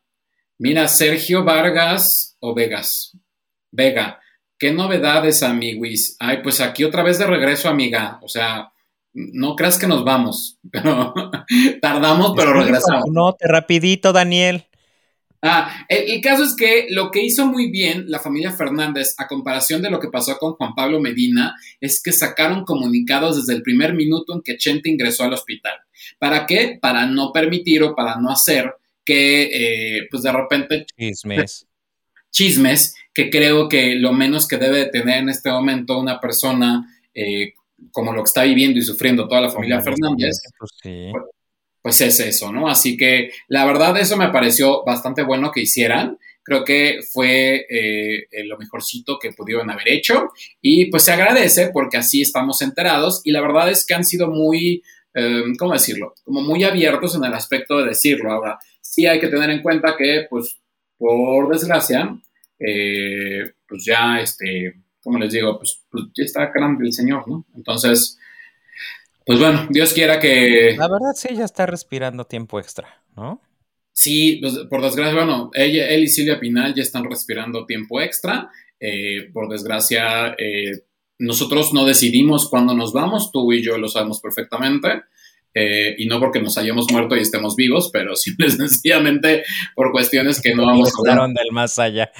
Mira, 0.57 0.87
Sergio 0.87 1.43
Vargas 1.43 2.35
o 2.39 2.53
Vegas? 2.53 3.15
Vega, 3.71 4.19
¿qué 4.59 4.71
novedades, 4.71 5.41
amiguis? 5.41 6.17
Ay, 6.19 6.39
pues 6.43 6.59
aquí 6.59 6.83
otra 6.83 7.01
vez 7.01 7.17
de 7.17 7.25
regreso, 7.25 7.69
amiga. 7.69 8.19
O 8.21 8.27
sea, 8.27 8.71
no 9.13 9.55
creas 9.55 9.79
que 9.79 9.87
nos 9.87 10.03
vamos, 10.03 10.59
pero 10.71 11.13
tardamos, 11.81 12.33
pero 12.35 12.53
regresamos. 12.53 13.05
No, 13.11 13.33
te 13.33 13.47
rapidito, 13.47 14.13
Daniel. 14.13 14.65
Ah, 15.41 15.85
el, 15.87 16.19
caso 16.19 16.43
es 16.43 16.53
que 16.53 16.87
lo 16.89 17.11
que 17.11 17.23
hizo 17.23 17.45
muy 17.45 17.71
bien 17.71 18.11
la 18.11 18.19
familia 18.19 18.51
Fernández, 18.51 19.15
a 19.17 19.25
comparación 19.25 19.81
de 19.81 19.89
lo 19.89 19.97
que 19.97 20.09
pasó 20.09 20.37
con 20.37 20.53
Juan 20.55 20.75
Pablo 20.75 20.99
Medina, 20.99 21.55
es 21.79 22.03
que 22.03 22.11
sacaron 22.11 22.65
comunicados 22.65 23.37
desde 23.37 23.57
el 23.57 23.63
primer 23.63 23.93
minuto 23.93 24.33
en 24.33 24.41
que 24.41 24.57
Chente 24.57 24.89
ingresó 24.89 25.23
al 25.23 25.31
hospital. 25.31 25.77
¿Para 26.17 26.45
qué? 26.45 26.77
Para 26.81 27.05
no 27.05 27.31
permitir 27.31 27.83
o 27.83 27.95
para 27.95 28.17
no 28.17 28.29
hacer 28.31 28.73
que, 29.05 29.43
eh, 29.43 30.07
pues 30.11 30.23
de 30.23 30.31
repente... 30.33 30.85
Chismes. 30.97 31.65
Chismes, 32.31 32.95
que 33.13 33.29
creo 33.29 33.67
que 33.67 33.95
lo 33.95 34.13
menos 34.13 34.47
que 34.47 34.57
debe 34.57 34.77
de 34.79 34.85
tener 34.87 35.17
en 35.17 35.29
este 35.29 35.49
momento 35.49 35.99
una 35.99 36.19
persona 36.19 36.85
eh, 37.13 37.53
como 37.91 38.13
lo 38.13 38.23
que 38.23 38.27
está 38.27 38.43
viviendo 38.43 38.79
y 38.79 38.83
sufriendo 38.83 39.27
toda 39.27 39.41
la 39.41 39.49
familia 39.49 39.81
Fernández, 39.81 40.37
pues, 40.57 40.71
pues, 40.81 41.13
pues, 41.81 42.01
es 42.01 42.19
eso, 42.19 42.51
¿no? 42.51 42.67
Así 42.67 42.97
que 42.97 43.31
la 43.47 43.65
verdad 43.65 43.97
eso 43.97 44.17
me 44.17 44.29
pareció 44.29 44.83
bastante 44.83 45.23
bueno 45.23 45.51
que 45.51 45.61
hicieran. 45.61 46.17
Creo 46.43 46.63
que 46.63 46.99
fue 47.11 47.65
eh, 47.69 48.27
lo 48.45 48.57
mejorcito 48.57 49.19
que 49.19 49.31
pudieron 49.31 49.69
haber 49.69 49.89
hecho 49.89 50.29
y 50.61 50.89
pues 50.89 51.03
se 51.03 51.11
agradece 51.11 51.69
porque 51.71 51.97
así 51.97 52.21
estamos 52.21 52.61
enterados 52.61 53.21
y 53.23 53.31
la 53.31 53.41
verdad 53.41 53.69
es 53.69 53.85
que 53.85 53.93
han 53.93 54.03
sido 54.03 54.27
muy, 54.27 54.81
eh, 55.13 55.43
¿cómo 55.59 55.73
decirlo? 55.73 56.15
Como 56.23 56.41
muy 56.41 56.63
abiertos 56.63 57.15
en 57.15 57.23
el 57.23 57.33
aspecto 57.33 57.77
de 57.77 57.89
decirlo. 57.89 58.31
Ahora, 58.31 58.57
sí 58.81 59.05
hay 59.05 59.19
que 59.19 59.27
tener 59.27 59.49
en 59.51 59.61
cuenta 59.61 59.95
que 59.95 60.25
pues 60.29 60.59
por 60.97 61.49
desgracia, 61.49 62.19
eh, 62.59 63.53
pues 63.67 63.85
ya 63.85 64.19
este 64.19 64.75
como 65.01 65.17
les 65.17 65.33
digo, 65.33 65.57
pues, 65.57 65.81
pues, 65.89 66.05
ya 66.15 66.23
está 66.23 66.51
grande 66.53 66.85
el 66.85 66.93
Señor, 66.93 67.27
¿no? 67.27 67.45
Entonces, 67.55 68.17
pues 69.25 69.39
bueno, 69.39 69.67
Dios 69.69 69.93
quiera 69.93 70.19
que... 70.19 70.75
La 70.77 70.87
verdad 70.87 71.13
sí, 71.15 71.29
ya 71.35 71.45
está 71.45 71.65
respirando 71.65 72.25
tiempo 72.25 72.59
extra, 72.59 73.01
¿no? 73.15 73.41
Sí, 73.93 74.39
pues, 74.41 74.57
por 74.69 74.81
desgracia, 74.81 75.13
bueno, 75.13 75.51
ella, 75.53 75.89
él 75.89 76.03
y 76.03 76.07
Silvia 76.07 76.39
Pinal 76.39 76.73
ya 76.73 76.83
están 76.83 77.05
respirando 77.05 77.65
tiempo 77.65 78.01
extra. 78.01 78.49
Eh, 78.79 79.29
por 79.33 79.49
desgracia, 79.49 80.35
eh, 80.37 80.83
nosotros 81.17 81.73
no 81.73 81.85
decidimos 81.85 82.49
cuándo 82.49 82.73
nos 82.73 82.93
vamos, 82.93 83.31
tú 83.31 83.51
y 83.51 83.61
yo 83.61 83.77
lo 83.77 83.89
sabemos 83.89 84.21
perfectamente. 84.21 85.03
Eh, 85.53 85.95
y 85.97 86.05
no 86.05 86.19
porque 86.19 86.39
nos 86.39 86.57
hayamos 86.59 86.91
muerto 86.91 87.15
y 87.15 87.21
estemos 87.21 87.55
vivos, 87.55 87.89
pero 87.91 88.15
simple 88.15 88.49
sencillamente 88.49 89.43
por 89.75 89.91
cuestiones 89.91 90.41
que 90.41 90.53
no 90.53 90.65
vamos 90.65 90.89
a 90.89 91.11
hablar. 91.11 91.29
del 91.29 91.51
más 91.51 91.79
allá. 91.79 92.11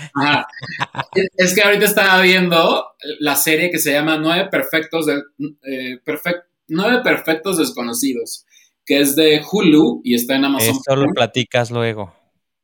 Es 1.37 1.53
que 1.53 1.61
ahorita 1.61 1.85
estaba 1.85 2.21
viendo 2.21 2.85
la 3.19 3.35
serie 3.35 3.69
que 3.69 3.79
se 3.79 3.93
llama 3.93 4.17
Nueve 4.17 4.47
Perfectos, 4.49 5.05
de, 5.05 5.21
eh, 5.63 5.99
Nueve 6.67 7.01
Perfectos 7.03 7.57
Desconocidos, 7.57 8.45
que 8.85 8.99
es 8.99 9.15
de 9.15 9.41
Hulu 9.49 10.01
y 10.03 10.15
está 10.15 10.35
en 10.35 10.45
Amazon. 10.45 10.75
Esto 10.75 10.95
lo 10.95 11.13
platicas 11.13 11.69
luego. 11.71 12.13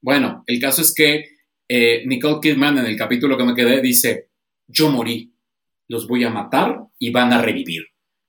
Bueno, 0.02 0.44
el 0.48 0.60
caso 0.60 0.82
es 0.82 0.94
que 0.94 1.36
eh, 1.68 2.04
Nicole 2.06 2.40
Kidman 2.42 2.78
en 2.78 2.86
el 2.86 2.98
capítulo 2.98 3.38
que 3.38 3.44
me 3.44 3.56
quedé 3.56 3.82
dice, 3.82 4.30
yo 4.68 4.90
morí, 4.90 5.34
los 5.88 6.08
voy 6.08 6.24
a 6.24 6.30
matar 6.30 6.80
y 7.00 7.12
van 7.12 7.34
a 7.34 7.42
revivir. 7.42 7.84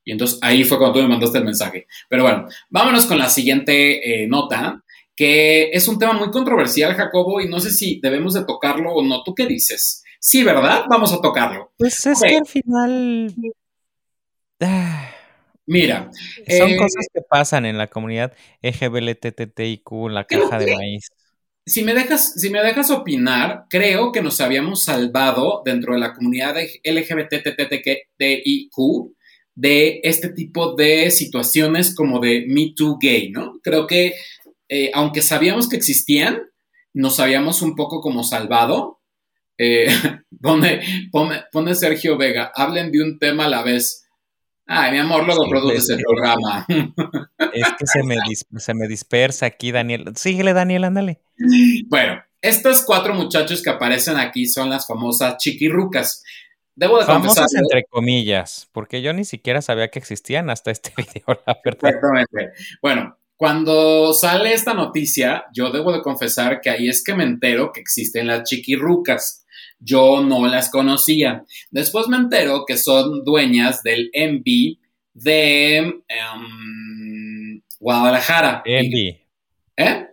Y 0.06 0.12
entonces 0.12 0.38
ahí 0.40 0.64
fue 0.64 0.78
cuando 0.78 0.94
tú 0.94 1.02
me 1.02 1.08
mandaste 1.10 1.38
el 1.38 1.44
mensaje. 1.44 1.86
Pero 2.08 2.22
bueno, 2.22 2.46
vámonos 2.70 3.04
con 3.06 3.18
la 3.18 3.28
siguiente 3.28 4.22
eh, 4.22 4.28
nota, 4.28 4.82
que 5.16 5.70
es 5.72 5.88
un 5.88 5.98
tema 5.98 6.12
muy 6.12 6.30
controversial, 6.30 6.94
Jacobo, 6.94 7.40
y 7.40 7.48
no 7.48 7.58
sé 7.58 7.70
si 7.70 8.00
debemos 8.00 8.32
de 8.34 8.44
tocarlo 8.44 8.92
o 8.92 9.02
no. 9.02 9.24
¿Tú 9.24 9.34
qué 9.34 9.46
dices? 9.46 10.04
Sí, 10.20 10.44
¿verdad? 10.44 10.84
Vamos 10.88 11.12
a 11.12 11.20
tocarlo. 11.20 11.72
Pues 11.76 12.06
es 12.06 12.22
que 12.22 12.36
al 12.36 12.46
final... 12.46 13.34
Ah, 14.60 15.10
Mira. 15.66 16.08
Son 16.48 16.70
eh, 16.70 16.76
cosas 16.76 17.08
que 17.12 17.20
pasan 17.28 17.66
en 17.66 17.76
la 17.76 17.88
comunidad 17.88 18.32
LGBTTIQ, 18.62 19.92
en 20.06 20.14
la 20.14 20.24
caja 20.24 20.60
de 20.60 20.76
maíz. 20.76 21.08
Si 21.66 21.82
me, 21.82 21.94
dejas, 21.94 22.34
si 22.40 22.48
me 22.50 22.62
dejas 22.62 22.92
opinar, 22.92 23.64
creo 23.68 24.12
que 24.12 24.22
nos 24.22 24.40
habíamos 24.40 24.84
salvado 24.84 25.62
dentro 25.64 25.94
de 25.94 25.98
la 25.98 26.14
comunidad 26.14 26.54
LGBTTIQ 26.84 28.70
de 29.56 30.00
este 30.04 30.28
tipo 30.28 30.74
de 30.74 31.10
situaciones 31.10 31.94
como 31.94 32.20
de 32.20 32.44
Me 32.46 32.72
Too 32.76 32.98
Gay, 33.00 33.30
¿no? 33.30 33.58
Creo 33.62 33.86
que 33.86 34.14
eh, 34.68 34.90
aunque 34.94 35.22
sabíamos 35.22 35.68
que 35.68 35.76
existían, 35.76 36.42
nos 36.92 37.20
habíamos 37.20 37.62
un 37.62 37.74
poco 37.74 38.00
como 38.00 38.22
salvado. 38.22 39.00
Eh, 39.58 39.86
pone, 40.40 41.74
Sergio 41.74 42.16
Vega, 42.16 42.52
hablen 42.54 42.92
de 42.92 43.02
un 43.02 43.18
tema 43.18 43.46
a 43.46 43.48
la 43.48 43.62
vez. 43.62 44.06
Ay, 44.66 44.92
mi 44.92 44.98
amor, 44.98 45.24
luego 45.24 45.48
produces 45.48 45.90
el 45.90 46.02
programa. 46.02 46.66
Es 47.52 47.68
que 47.78 47.86
se 47.86 48.02
me, 48.02 48.16
se 48.58 48.74
me 48.74 48.86
dispersa 48.86 49.46
aquí, 49.46 49.72
Daniel. 49.72 50.12
Síguele, 50.16 50.52
Daniel, 50.52 50.84
ándale. 50.84 51.22
Bueno, 51.86 52.20
estos 52.42 52.82
cuatro 52.82 53.14
muchachos 53.14 53.62
que 53.62 53.70
aparecen 53.70 54.16
aquí 54.18 54.46
son 54.46 54.68
las 54.68 54.86
famosas 54.86 55.38
chiquirrucas. 55.38 56.22
Debo 56.76 56.98
de 56.98 57.06
Famosas 57.06 57.54
entre 57.54 57.84
comillas, 57.84 58.68
porque 58.70 59.00
yo 59.00 59.14
ni 59.14 59.24
siquiera 59.24 59.62
sabía 59.62 59.88
que 59.88 59.98
existían 59.98 60.50
hasta 60.50 60.70
este 60.70 60.92
video, 60.96 61.40
la 61.46 61.58
verdad. 61.64 61.90
Exactamente. 61.90 62.52
Bueno, 62.82 63.16
cuando 63.36 64.12
sale 64.12 64.52
esta 64.52 64.74
noticia, 64.74 65.46
yo 65.54 65.70
debo 65.70 65.92
de 65.92 66.02
confesar 66.02 66.60
que 66.60 66.68
ahí 66.68 66.88
es 66.88 67.02
que 67.02 67.14
me 67.14 67.24
entero 67.24 67.72
que 67.72 67.80
existen 67.80 68.26
las 68.26 68.42
chiquirrucas. 68.44 69.46
Yo 69.78 70.22
no 70.22 70.46
las 70.46 70.70
conocía. 70.70 71.44
Después 71.70 72.08
me 72.08 72.18
entero 72.18 72.64
que 72.66 72.76
son 72.76 73.24
dueñas 73.24 73.82
del 73.82 74.10
MB 74.14 74.78
de 75.14 75.76
em, 76.08 77.62
Guadalajara. 77.80 78.62
MB. 78.66 79.16
¿Eh? 79.76 80.06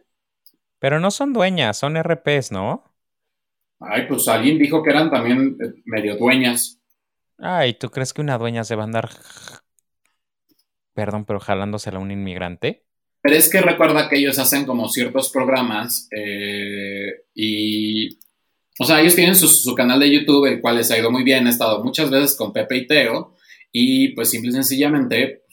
Pero 0.79 0.99
no 0.99 1.11
son 1.11 1.33
dueñas, 1.33 1.77
son 1.77 2.01
RPs, 2.01 2.51
¿no? 2.51 2.92
Ay, 3.89 4.07
pues 4.07 4.27
alguien 4.27 4.57
dijo 4.57 4.83
que 4.83 4.89
eran 4.89 5.09
también 5.09 5.57
eh, 5.61 5.81
medio 5.85 6.17
dueñas. 6.17 6.79
Ay, 7.37 7.73
¿tú 7.73 7.89
crees 7.89 8.13
que 8.13 8.21
una 8.21 8.37
dueña 8.37 8.63
se 8.63 8.75
va 8.75 8.83
a 8.83 8.85
andar, 8.85 9.09
perdón, 10.93 11.25
pero 11.25 11.39
jalándosela 11.39 11.97
a 11.97 12.01
un 12.01 12.11
inmigrante? 12.11 12.85
Pero 13.21 13.35
es 13.35 13.49
que 13.49 13.61
recuerda 13.61 14.09
que 14.09 14.17
ellos 14.17 14.37
hacen 14.37 14.65
como 14.65 14.89
ciertos 14.89 15.29
programas 15.31 16.07
eh, 16.11 17.23
y, 17.33 18.17
o 18.79 18.85
sea, 18.85 19.01
ellos 19.01 19.15
tienen 19.15 19.35
su, 19.35 19.75
canal 19.75 19.99
de 19.99 20.11
YouTube, 20.11 20.45
el 20.45 20.61
cual 20.61 20.77
les 20.77 20.91
ha 20.91 20.97
ido 20.97 21.09
muy 21.09 21.23
bien, 21.23 21.47
he 21.47 21.49
estado 21.49 21.83
muchas 21.83 22.09
veces 22.09 22.35
con 22.35 22.51
Pepe 22.51 22.77
y 22.77 22.87
Teo 22.87 23.35
y 23.71 24.09
pues 24.09 24.29
simple 24.29 24.49
y 24.49 24.53
sencillamente, 24.53 25.43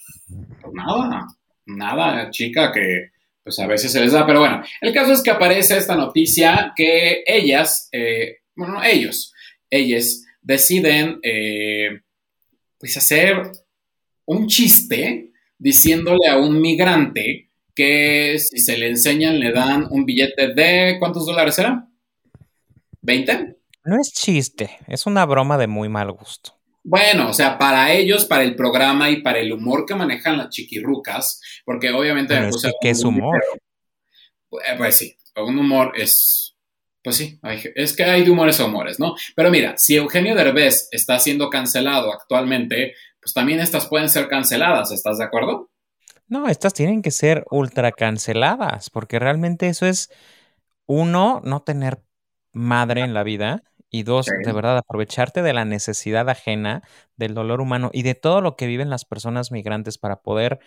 pues 0.61 0.75
nada, 0.75 1.27
nada, 1.67 2.31
chica, 2.31 2.73
que 2.73 3.10
pues 3.43 3.59
a 3.59 3.67
veces 3.67 3.93
se 3.93 4.01
les 4.01 4.13
da, 4.13 4.27
pero 4.27 4.41
bueno, 4.41 4.63
el 4.81 4.93
caso 4.93 5.13
es 5.13 5.23
que 5.23 5.31
aparece 5.31 5.77
esta 5.77 5.97
noticia 5.97 6.73
que 6.77 7.23
ellas, 7.27 7.89
eh, 7.93 8.39
bueno, 8.55 8.83
ellos, 8.83 9.33
ellas 9.71 10.25
deciden 10.43 11.19
eh, 11.23 12.01
pues 12.79 12.97
hacer 12.97 13.43
un 14.27 14.47
chiste 14.47 15.33
diciéndole 15.59 16.29
a 16.29 16.39
un 16.39 16.61
migrante 16.61 17.51
que 17.75 18.39
si 18.39 18.59
se 18.59 18.77
le 18.77 18.89
enseñan 18.89 19.39
le 19.39 19.53
dan 19.53 19.87
un 19.91 20.05
billete 20.05 20.55
de 20.55 20.97
¿cuántos 20.99 21.27
dólares 21.27 21.59
era? 21.59 21.89
¿20? 23.03 23.57
No 23.85 23.97
es 24.01 24.13
chiste, 24.13 24.71
es 24.87 25.07
una 25.07 25.25
broma 25.25 25.57
de 25.57 25.67
muy 25.67 25.89
mal 25.89 26.13
gusto. 26.13 26.60
Bueno, 26.83 27.29
o 27.29 27.33
sea, 27.33 27.59
para 27.59 27.93
ellos, 27.93 28.25
para 28.25 28.43
el 28.43 28.57
programa 28.57 29.11
y 29.11 29.23
para 29.23 29.39
el 29.39 29.53
humor 29.53 29.85
que 29.87 29.95
manejan 29.95 30.39
las 30.39 30.49
chiquirrucas, 30.49 31.41
porque 31.65 31.91
obviamente... 31.91 32.35
Pero 32.35 32.51
¿Qué 32.81 32.91
es 32.91 33.05
humor? 33.05 33.43
Pues, 34.49 34.65
pues, 34.77 34.97
sí, 34.97 35.17
un 35.37 35.59
humor 35.59 35.93
es... 35.97 36.57
Pues 37.03 37.17
sí, 37.17 37.41
es 37.75 37.97
que 37.97 38.05
hay 38.05 38.25
de 38.25 38.31
humores 38.31 38.61
a 38.61 38.67
humores, 38.67 39.01
¿no? 39.01 39.15
Pero 39.35 39.51
mira, 39.51 39.79
si 39.79 39.97
Eugenio 39.97 40.35
Derbez 40.35 40.89
está 40.91 41.19
siendo 41.19 41.49
cancelado 41.49 42.13
actualmente, 42.13 42.95
pues 43.23 43.33
también 43.33 43.61
estas 43.61 43.87
pueden 43.87 44.11
ser 44.11 44.29
canceladas, 44.29 44.93
¿estás 44.93 45.17
de 45.17 45.25
acuerdo? 45.25 45.71
No, 46.29 46.47
estas 46.47 46.75
tienen 46.75 47.01
que 47.01 47.11
ser 47.11 47.45
ultra 47.51 47.91
canceladas, 47.93 48.91
porque 48.91 49.19
realmente 49.19 49.69
eso 49.69 49.87
es, 49.87 50.11
uno, 50.85 51.41
no 51.43 51.63
tener 51.63 52.03
madre 52.53 53.01
en 53.01 53.15
la 53.15 53.23
vida 53.23 53.63
y 53.91 54.05
dos, 54.05 54.27
de 54.45 54.53
verdad, 54.53 54.79
aprovecharte 54.79 55.43
de 55.43 55.53
la 55.53 55.65
necesidad 55.65 56.29
ajena, 56.29 56.83
del 57.17 57.35
dolor 57.35 57.61
humano 57.61 57.91
y 57.93 58.03
de 58.03 58.15
todo 58.15 58.41
lo 58.41 58.57
que 58.57 58.67
viven 58.67 58.91
las 58.91 59.05
personas 59.05 59.53
migrantes 59.53 59.99
para 59.99 60.23
poder 60.23 60.61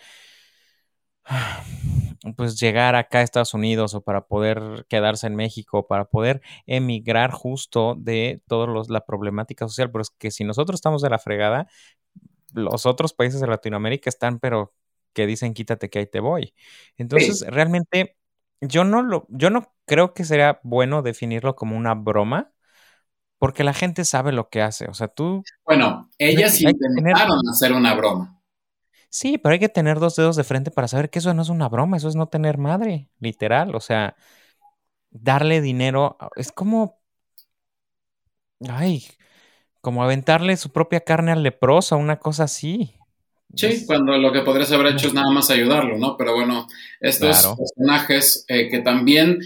pues 2.36 2.58
llegar 2.60 2.94
acá 2.94 3.18
a 3.18 3.22
Estados 3.22 3.54
Unidos 3.54 3.94
o 3.94 4.02
para 4.02 4.26
poder 4.26 4.86
quedarse 4.88 5.26
en 5.26 5.36
México, 5.36 5.86
para 5.86 6.04
poder 6.06 6.42
emigrar 6.66 7.30
justo 7.30 7.94
de 7.98 8.42
toda 8.46 8.68
la 8.88 9.04
problemática 9.04 9.66
social, 9.68 9.90
pero 9.90 10.02
es 10.02 10.10
que 10.10 10.30
si 10.30 10.44
nosotros 10.44 10.76
estamos 10.78 11.02
de 11.02 11.10
la 11.10 11.18
fregada, 11.18 11.68
los 12.54 12.86
otros 12.86 13.14
países 13.14 13.40
de 13.42 13.48
Latinoamérica 13.48 14.10
están, 14.10 14.40
pero 14.40 14.74
que 15.14 15.26
dicen 15.26 15.54
quítate 15.54 15.90
que 15.90 16.00
ahí 16.00 16.06
te 16.08 16.20
voy. 16.20 16.54
Entonces, 16.98 17.44
realmente 17.48 18.16
yo 18.62 18.84
no 18.84 19.02
lo, 19.02 19.26
yo 19.30 19.50
no 19.50 19.74
creo 19.86 20.14
que 20.14 20.24
sería 20.24 20.60
bueno 20.64 21.02
definirlo 21.02 21.56
como 21.56 21.76
una 21.76 21.94
broma, 21.94 22.53
porque 23.38 23.64
la 23.64 23.74
gente 23.74 24.04
sabe 24.04 24.32
lo 24.32 24.48
que 24.48 24.62
hace. 24.62 24.86
O 24.86 24.94
sea, 24.94 25.08
tú. 25.08 25.42
Bueno, 25.64 26.10
ellas 26.18 26.60
intentaron 26.60 27.40
hacer 27.50 27.72
una 27.72 27.94
broma. 27.94 28.40
Sí, 29.08 29.38
pero 29.38 29.52
hay 29.52 29.60
que 29.60 29.68
tener 29.68 30.00
dos 30.00 30.16
dedos 30.16 30.34
de 30.34 30.44
frente 30.44 30.70
para 30.70 30.88
saber 30.88 31.08
que 31.08 31.20
eso 31.20 31.32
no 31.34 31.42
es 31.42 31.48
una 31.48 31.68
broma, 31.68 31.96
eso 31.96 32.08
es 32.08 32.16
no 32.16 32.26
tener 32.26 32.58
madre, 32.58 33.08
literal. 33.20 33.74
O 33.74 33.80
sea, 33.80 34.16
darle 35.10 35.60
dinero 35.60 36.16
es 36.36 36.52
como. 36.52 37.00
Ay, 38.68 39.04
como 39.80 40.02
aventarle 40.02 40.56
su 40.56 40.72
propia 40.72 41.00
carne 41.00 41.30
al 41.30 41.42
leproso, 41.42 41.96
una 41.96 42.18
cosa 42.18 42.44
así. 42.44 42.94
Sí, 43.54 43.84
cuando 43.86 44.16
lo 44.18 44.32
que 44.32 44.40
podrías 44.40 44.72
haber 44.72 44.94
hecho 44.94 45.08
es 45.08 45.14
nada 45.14 45.30
más 45.30 45.50
ayudarlo, 45.50 45.96
¿no? 45.98 46.16
Pero 46.16 46.34
bueno, 46.34 46.66
estos 47.00 47.54
personajes 47.56 48.44
eh, 48.48 48.68
que 48.68 48.80
también, 48.80 49.38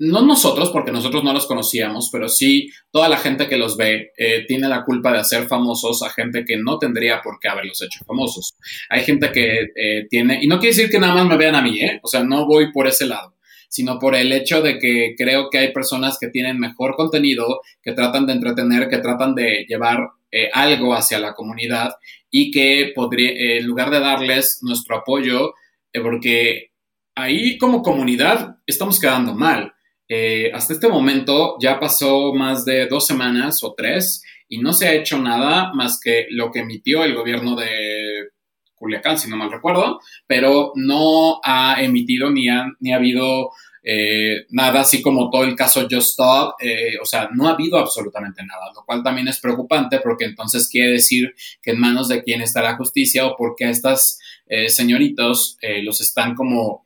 no 0.00 0.22
nosotros, 0.22 0.70
porque 0.70 0.92
nosotros 0.92 1.22
no 1.22 1.32
los 1.32 1.46
conocíamos, 1.46 2.08
pero 2.10 2.28
sí 2.28 2.68
toda 2.90 3.08
la 3.08 3.16
gente 3.16 3.48
que 3.48 3.56
los 3.56 3.76
ve 3.76 4.12
eh, 4.16 4.44
tiene 4.46 4.68
la 4.68 4.84
culpa 4.84 5.12
de 5.12 5.20
hacer 5.20 5.46
famosos 5.46 6.02
a 6.02 6.10
gente 6.10 6.44
que 6.44 6.56
no 6.56 6.78
tendría 6.78 7.20
por 7.22 7.38
qué 7.38 7.48
haberlos 7.48 7.80
hecho 7.82 8.04
famosos. 8.04 8.54
Hay 8.88 9.04
gente 9.04 9.30
que 9.32 9.68
eh, 9.74 10.06
tiene, 10.08 10.40
y 10.42 10.46
no 10.46 10.58
quiere 10.58 10.74
decir 10.74 10.90
que 10.90 10.98
nada 10.98 11.14
más 11.14 11.26
me 11.26 11.36
vean 11.36 11.54
a 11.54 11.62
mí, 11.62 11.80
¿eh? 11.80 12.00
O 12.02 12.08
sea, 12.08 12.22
no 12.22 12.46
voy 12.46 12.72
por 12.72 12.86
ese 12.86 13.06
lado 13.06 13.34
sino 13.72 14.00
por 14.00 14.16
el 14.16 14.32
hecho 14.32 14.62
de 14.62 14.80
que 14.80 15.14
creo 15.16 15.48
que 15.48 15.58
hay 15.58 15.72
personas 15.72 16.18
que 16.20 16.26
tienen 16.26 16.58
mejor 16.58 16.96
contenido, 16.96 17.60
que 17.80 17.92
tratan 17.92 18.26
de 18.26 18.32
entretener, 18.32 18.88
que 18.88 18.98
tratan 18.98 19.32
de 19.36 19.64
llevar 19.68 20.08
algo 20.52 20.92
hacia 20.92 21.20
la 21.20 21.34
comunidad 21.34 21.92
y 22.30 22.50
que 22.50 22.92
podría, 22.94 23.30
eh, 23.30 23.58
en 23.58 23.66
lugar 23.66 23.90
de 23.90 24.00
darles 24.00 24.60
nuestro 24.62 24.98
apoyo, 24.98 25.54
eh, 25.92 26.00
porque 26.00 26.70
ahí 27.14 27.58
como 27.58 27.82
comunidad 27.82 28.56
estamos 28.66 29.00
quedando 29.00 29.34
mal. 29.34 29.74
Eh, 30.12 30.50
hasta 30.52 30.72
este 30.72 30.88
momento 30.88 31.56
ya 31.60 31.78
pasó 31.78 32.34
más 32.34 32.64
de 32.64 32.88
dos 32.88 33.06
semanas 33.06 33.62
o 33.62 33.74
tres 33.74 34.24
y 34.48 34.58
no 34.58 34.72
se 34.72 34.88
ha 34.88 34.92
hecho 34.92 35.16
nada 35.18 35.72
más 35.72 36.00
que 36.00 36.26
lo 36.30 36.50
que 36.50 36.58
emitió 36.58 37.04
el 37.04 37.14
gobierno 37.14 37.54
de 37.54 38.30
Culiacán, 38.74 39.16
si 39.16 39.30
no 39.30 39.36
mal 39.36 39.52
recuerdo, 39.52 40.00
pero 40.26 40.72
no 40.74 41.38
ha 41.44 41.80
emitido 41.80 42.28
ni 42.28 42.48
ha, 42.48 42.66
ni 42.80 42.92
ha 42.92 42.96
habido 42.96 43.52
eh, 43.84 44.46
nada 44.50 44.80
así 44.80 45.00
como 45.00 45.30
todo 45.30 45.44
el 45.44 45.54
caso 45.54 45.86
Just 45.88 46.10
Stop, 46.10 46.54
eh, 46.60 46.98
o 47.00 47.04
sea, 47.04 47.28
no 47.32 47.46
ha 47.46 47.52
habido 47.52 47.78
absolutamente 47.78 48.44
nada, 48.44 48.72
lo 48.74 48.84
cual 48.84 49.04
también 49.04 49.28
es 49.28 49.38
preocupante 49.38 50.00
porque 50.00 50.24
entonces 50.24 50.68
quiere 50.68 50.90
decir 50.90 51.36
que 51.62 51.70
en 51.70 51.78
manos 51.78 52.08
de 52.08 52.24
quién 52.24 52.42
está 52.42 52.62
la 52.62 52.76
justicia 52.76 53.26
o 53.26 53.36
porque 53.36 53.66
a 53.66 53.70
estas 53.70 54.18
eh, 54.46 54.68
señoritos 54.70 55.56
los 55.84 56.00
están 56.00 56.34
como, 56.34 56.84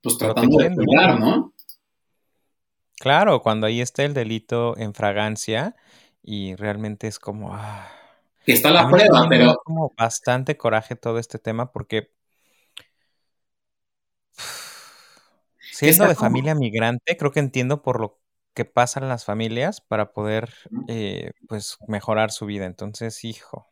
pues 0.00 0.16
tratando 0.16 0.56
de 0.58 0.72
cuidar, 0.72 1.18
¿no? 1.18 1.49
Claro, 3.00 3.40
cuando 3.40 3.66
ahí 3.66 3.80
está 3.80 4.04
el 4.04 4.12
delito 4.12 4.76
en 4.76 4.92
fragancia 4.92 5.74
y 6.22 6.54
realmente 6.54 7.06
es 7.06 7.18
como... 7.18 7.54
Ah, 7.54 7.90
que 8.44 8.52
está 8.52 8.70
la 8.70 8.90
prueba, 8.90 9.26
pero... 9.26 9.56
como 9.64 9.90
bastante 9.96 10.58
coraje 10.58 10.96
todo 10.96 11.18
este 11.18 11.38
tema 11.38 11.72
porque 11.72 12.10
Siendo 15.72 16.06
de 16.06 16.14
familia 16.14 16.54
migrante, 16.54 17.16
creo 17.16 17.32
que 17.32 17.40
entiendo 17.40 17.80
por 17.80 18.00
lo 18.00 18.20
que 18.54 18.66
pasan 18.66 19.08
las 19.08 19.24
familias 19.24 19.80
para 19.80 20.12
poder, 20.12 20.50
eh, 20.88 21.30
pues, 21.48 21.78
mejorar 21.88 22.30
su 22.30 22.44
vida. 22.44 22.66
Entonces, 22.66 23.24
hijo. 23.24 23.66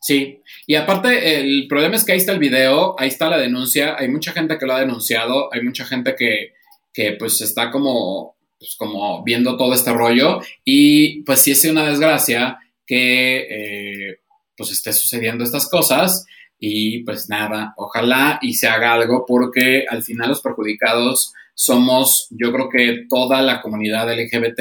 Sí, 0.00 0.42
y 0.66 0.76
aparte 0.76 1.38
el 1.38 1.66
problema 1.68 1.96
es 1.96 2.04
que 2.04 2.12
ahí 2.12 2.18
está 2.18 2.32
el 2.32 2.38
video, 2.38 2.98
ahí 2.98 3.08
está 3.08 3.28
la 3.28 3.36
denuncia, 3.36 3.96
hay 3.98 4.08
mucha 4.08 4.32
gente 4.32 4.56
que 4.56 4.64
lo 4.64 4.72
ha 4.72 4.80
denunciado, 4.80 5.52
hay 5.52 5.62
mucha 5.62 5.84
gente 5.84 6.14
que, 6.16 6.54
que 6.94 7.16
pues 7.18 7.42
está 7.42 7.70
como, 7.70 8.38
pues, 8.60 8.76
como 8.76 9.24
viendo 9.24 9.56
todo 9.56 9.74
este 9.74 9.92
rollo. 9.92 10.40
Y 10.64 11.22
pues 11.24 11.40
sí 11.40 11.50
es 11.50 11.64
una 11.64 11.88
desgracia 11.88 12.58
que 12.86 13.38
eh, 13.48 14.18
pues 14.56 14.70
esté 14.70 14.92
sucediendo 14.92 15.42
estas 15.42 15.68
cosas. 15.68 16.26
Y 16.58 17.02
pues 17.04 17.30
nada, 17.30 17.72
ojalá 17.78 18.38
y 18.42 18.52
se 18.52 18.68
haga 18.68 18.92
algo 18.92 19.24
porque 19.26 19.86
al 19.88 20.02
final 20.02 20.28
los 20.28 20.42
perjudicados 20.42 21.32
somos, 21.54 22.28
yo 22.30 22.52
creo 22.52 22.68
que 22.68 23.06
toda 23.08 23.40
la 23.40 23.62
comunidad 23.62 24.12
LGBT 24.12 24.60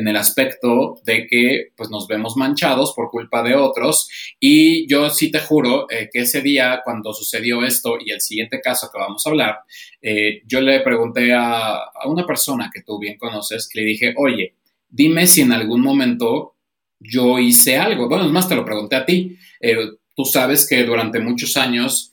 en 0.00 0.08
el 0.08 0.16
aspecto 0.16 1.00
de 1.04 1.26
que 1.26 1.68
pues 1.76 1.90
nos 1.90 2.08
vemos 2.08 2.36
manchados 2.36 2.92
por 2.94 3.10
culpa 3.10 3.42
de 3.42 3.54
otros 3.54 4.08
y 4.40 4.88
yo 4.88 5.10
sí 5.10 5.30
te 5.30 5.40
juro 5.40 5.88
eh, 5.90 6.08
que 6.12 6.20
ese 6.20 6.40
día 6.40 6.80
cuando 6.82 7.12
sucedió 7.12 7.62
esto 7.62 7.96
y 8.04 8.10
el 8.10 8.20
siguiente 8.20 8.60
caso 8.60 8.90
que 8.92 8.98
vamos 8.98 9.24
a 9.24 9.30
hablar, 9.30 9.58
eh, 10.00 10.42
yo 10.46 10.60
le 10.60 10.80
pregunté 10.80 11.32
a, 11.34 11.78
una 12.06 12.26
persona 12.26 12.70
que 12.72 12.82
tú 12.82 12.98
bien 12.98 13.18
conoces, 13.18 13.68
le 13.74 13.82
dije, 13.82 14.14
oye, 14.16 14.56
dime 14.88 15.26
si 15.26 15.42
en 15.42 15.52
algún 15.52 15.82
momento 15.82 16.56
yo 16.98 17.38
hice 17.38 17.76
algo. 17.76 18.08
Bueno, 18.08 18.24
es 18.24 18.30
más, 18.30 18.48
te 18.48 18.56
lo 18.56 18.64
pregunté 18.64 18.96
a 18.96 19.06
ti. 19.06 19.36
Eh, 19.60 19.76
tú 20.14 20.24
sabes 20.24 20.66
que 20.68 20.84
durante 20.84 21.20
muchos 21.20 21.56
años... 21.56 22.12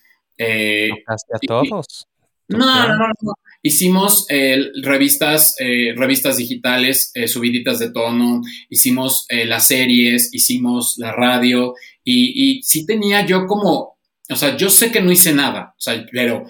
a 1.10 1.40
todos. 1.48 2.08
No, 2.50 2.58
no, 2.58 2.88
no, 2.88 3.08
no, 3.22 3.34
Hicimos 3.68 4.26
eh, 4.30 4.72
revistas, 4.82 5.56
eh, 5.60 5.94
revistas 5.96 6.38
digitales, 6.38 7.12
eh, 7.16 7.28
subiditas 7.28 7.80
de 7.80 7.92
tono, 7.92 8.42
hicimos 8.70 9.26
las 9.30 9.68
series, 9.68 10.34
hicimos 10.34 10.94
la 10.98 11.12
radio 11.12 11.74
y, 12.04 12.60
y 12.60 12.64
sí 12.64 12.86
tenía 12.86 13.26
yo 13.26 13.46
como, 13.46 13.98
o 14.30 14.36
sea, 14.36 14.56
yo 14.56 14.70
sé 14.70 14.92
que 14.92 15.02
no 15.02 15.12
hice 15.12 15.34
nada, 15.34 15.74
o 15.76 15.82
sea, 15.82 16.06
pero 16.12 16.46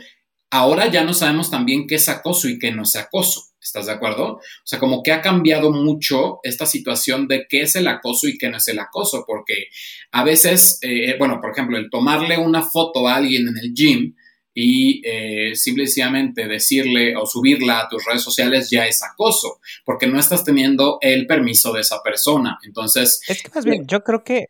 ahora 0.51 0.91
ya 0.91 1.03
no 1.03 1.13
sabemos 1.13 1.49
también 1.49 1.87
qué 1.87 1.95
es 1.95 2.07
acoso 2.09 2.49
y 2.49 2.59
qué 2.59 2.71
no 2.71 2.83
es 2.83 2.95
acoso. 2.95 3.43
¿Estás 3.59 3.87
de 3.87 3.93
acuerdo? 3.93 4.35
O 4.35 4.41
sea, 4.63 4.79
como 4.79 5.01
que 5.01 5.11
ha 5.11 5.19
cambiado 5.19 5.71
mucho 5.71 6.39
esta 6.43 6.65
situación 6.65 7.27
de 7.27 7.47
qué 7.49 7.61
es 7.61 7.75
el 7.75 7.87
acoso 7.87 8.27
y 8.27 8.37
qué 8.37 8.49
no 8.49 8.57
es 8.57 8.67
el 8.69 8.79
acoso, 8.79 9.25
porque 9.27 9.65
a 10.11 10.23
veces, 10.23 10.79
bueno, 11.19 11.39
por 11.41 11.51
ejemplo, 11.51 11.77
el 11.77 11.89
tomarle 11.89 12.37
una 12.37 12.61
foto 12.61 13.07
a 13.07 13.15
alguien 13.15 13.47
en 13.49 13.57
el 13.57 13.73
gym, 13.73 14.13
y 14.59 15.03
eh, 15.05 15.55
simplemente 15.55 16.47
decirle 16.47 17.15
o 17.15 17.27
subirla 17.27 17.81
a 17.81 17.87
tus 17.87 18.03
redes 18.03 18.23
sociales 18.23 18.71
ya 18.71 18.87
es 18.87 19.03
acoso, 19.03 19.59
porque 19.85 20.07
no 20.07 20.19
estás 20.19 20.43
teniendo 20.43 20.97
el 21.01 21.27
permiso 21.27 21.71
de 21.73 21.81
esa 21.81 22.01
persona. 22.01 22.57
Entonces... 22.63 23.21
Es 23.27 23.43
que 23.43 23.51
más 23.53 23.65
bien, 23.65 23.85
yo 23.85 24.03
creo 24.03 24.23
que... 24.23 24.47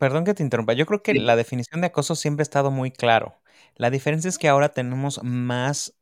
Perdón 0.00 0.24
que 0.24 0.34
te 0.34 0.42
interrumpa, 0.42 0.72
yo 0.72 0.86
creo 0.86 1.04
que 1.04 1.14
la 1.14 1.36
definición 1.36 1.82
de 1.82 1.86
acoso 1.86 2.16
siempre 2.16 2.42
ha 2.42 2.50
estado 2.50 2.72
muy 2.72 2.90
claro. 2.90 3.40
La 3.76 3.90
diferencia 3.90 4.28
es 4.28 4.38
que 4.38 4.48
ahora 4.48 4.70
tenemos 4.70 5.22
más 5.22 5.94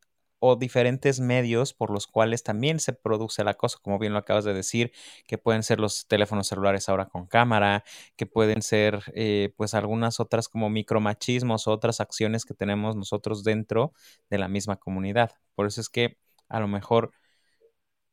o 0.45 0.57
diferentes 0.57 1.21
medios 1.21 1.73
por 1.73 1.91
los 1.91 2.09
cuales 2.09 2.43
también 2.43 2.81
se 2.81 2.93
produce 2.93 3.43
el 3.43 3.49
acoso, 3.49 3.79
como 3.81 4.01
bien 4.01 4.13
lo 4.13 4.19
acabas 4.19 4.45
de 4.45 4.53
decir, 4.53 4.91
que 5.29 5.39
pueden 5.39 5.63
ser 5.63 5.79
los 5.79 6.09
teléfonos 6.09 6.49
celulares 6.49 6.89
ahora 6.89 7.07
con 7.07 7.27
cámara, 7.29 7.85
que 8.17 8.27
pueden 8.27 8.61
ser 8.63 9.05
eh, 9.15 9.55
pues 9.57 9.73
algunas 9.75 10.19
otras 10.19 10.49
como 10.49 10.69
micromachismos 10.69 11.69
o 11.69 11.71
otras 11.71 12.01
acciones 12.01 12.45
que 12.45 12.55
tenemos 12.55 12.97
nosotros 12.97 13.45
dentro 13.45 13.93
de 14.31 14.39
la 14.39 14.49
misma 14.49 14.77
comunidad. 14.79 15.31
Por 15.55 15.69
eso 15.69 15.81
es 15.81 15.89
que 15.89 16.19
a 16.49 16.59
lo 16.59 16.67
mejor 16.67 17.13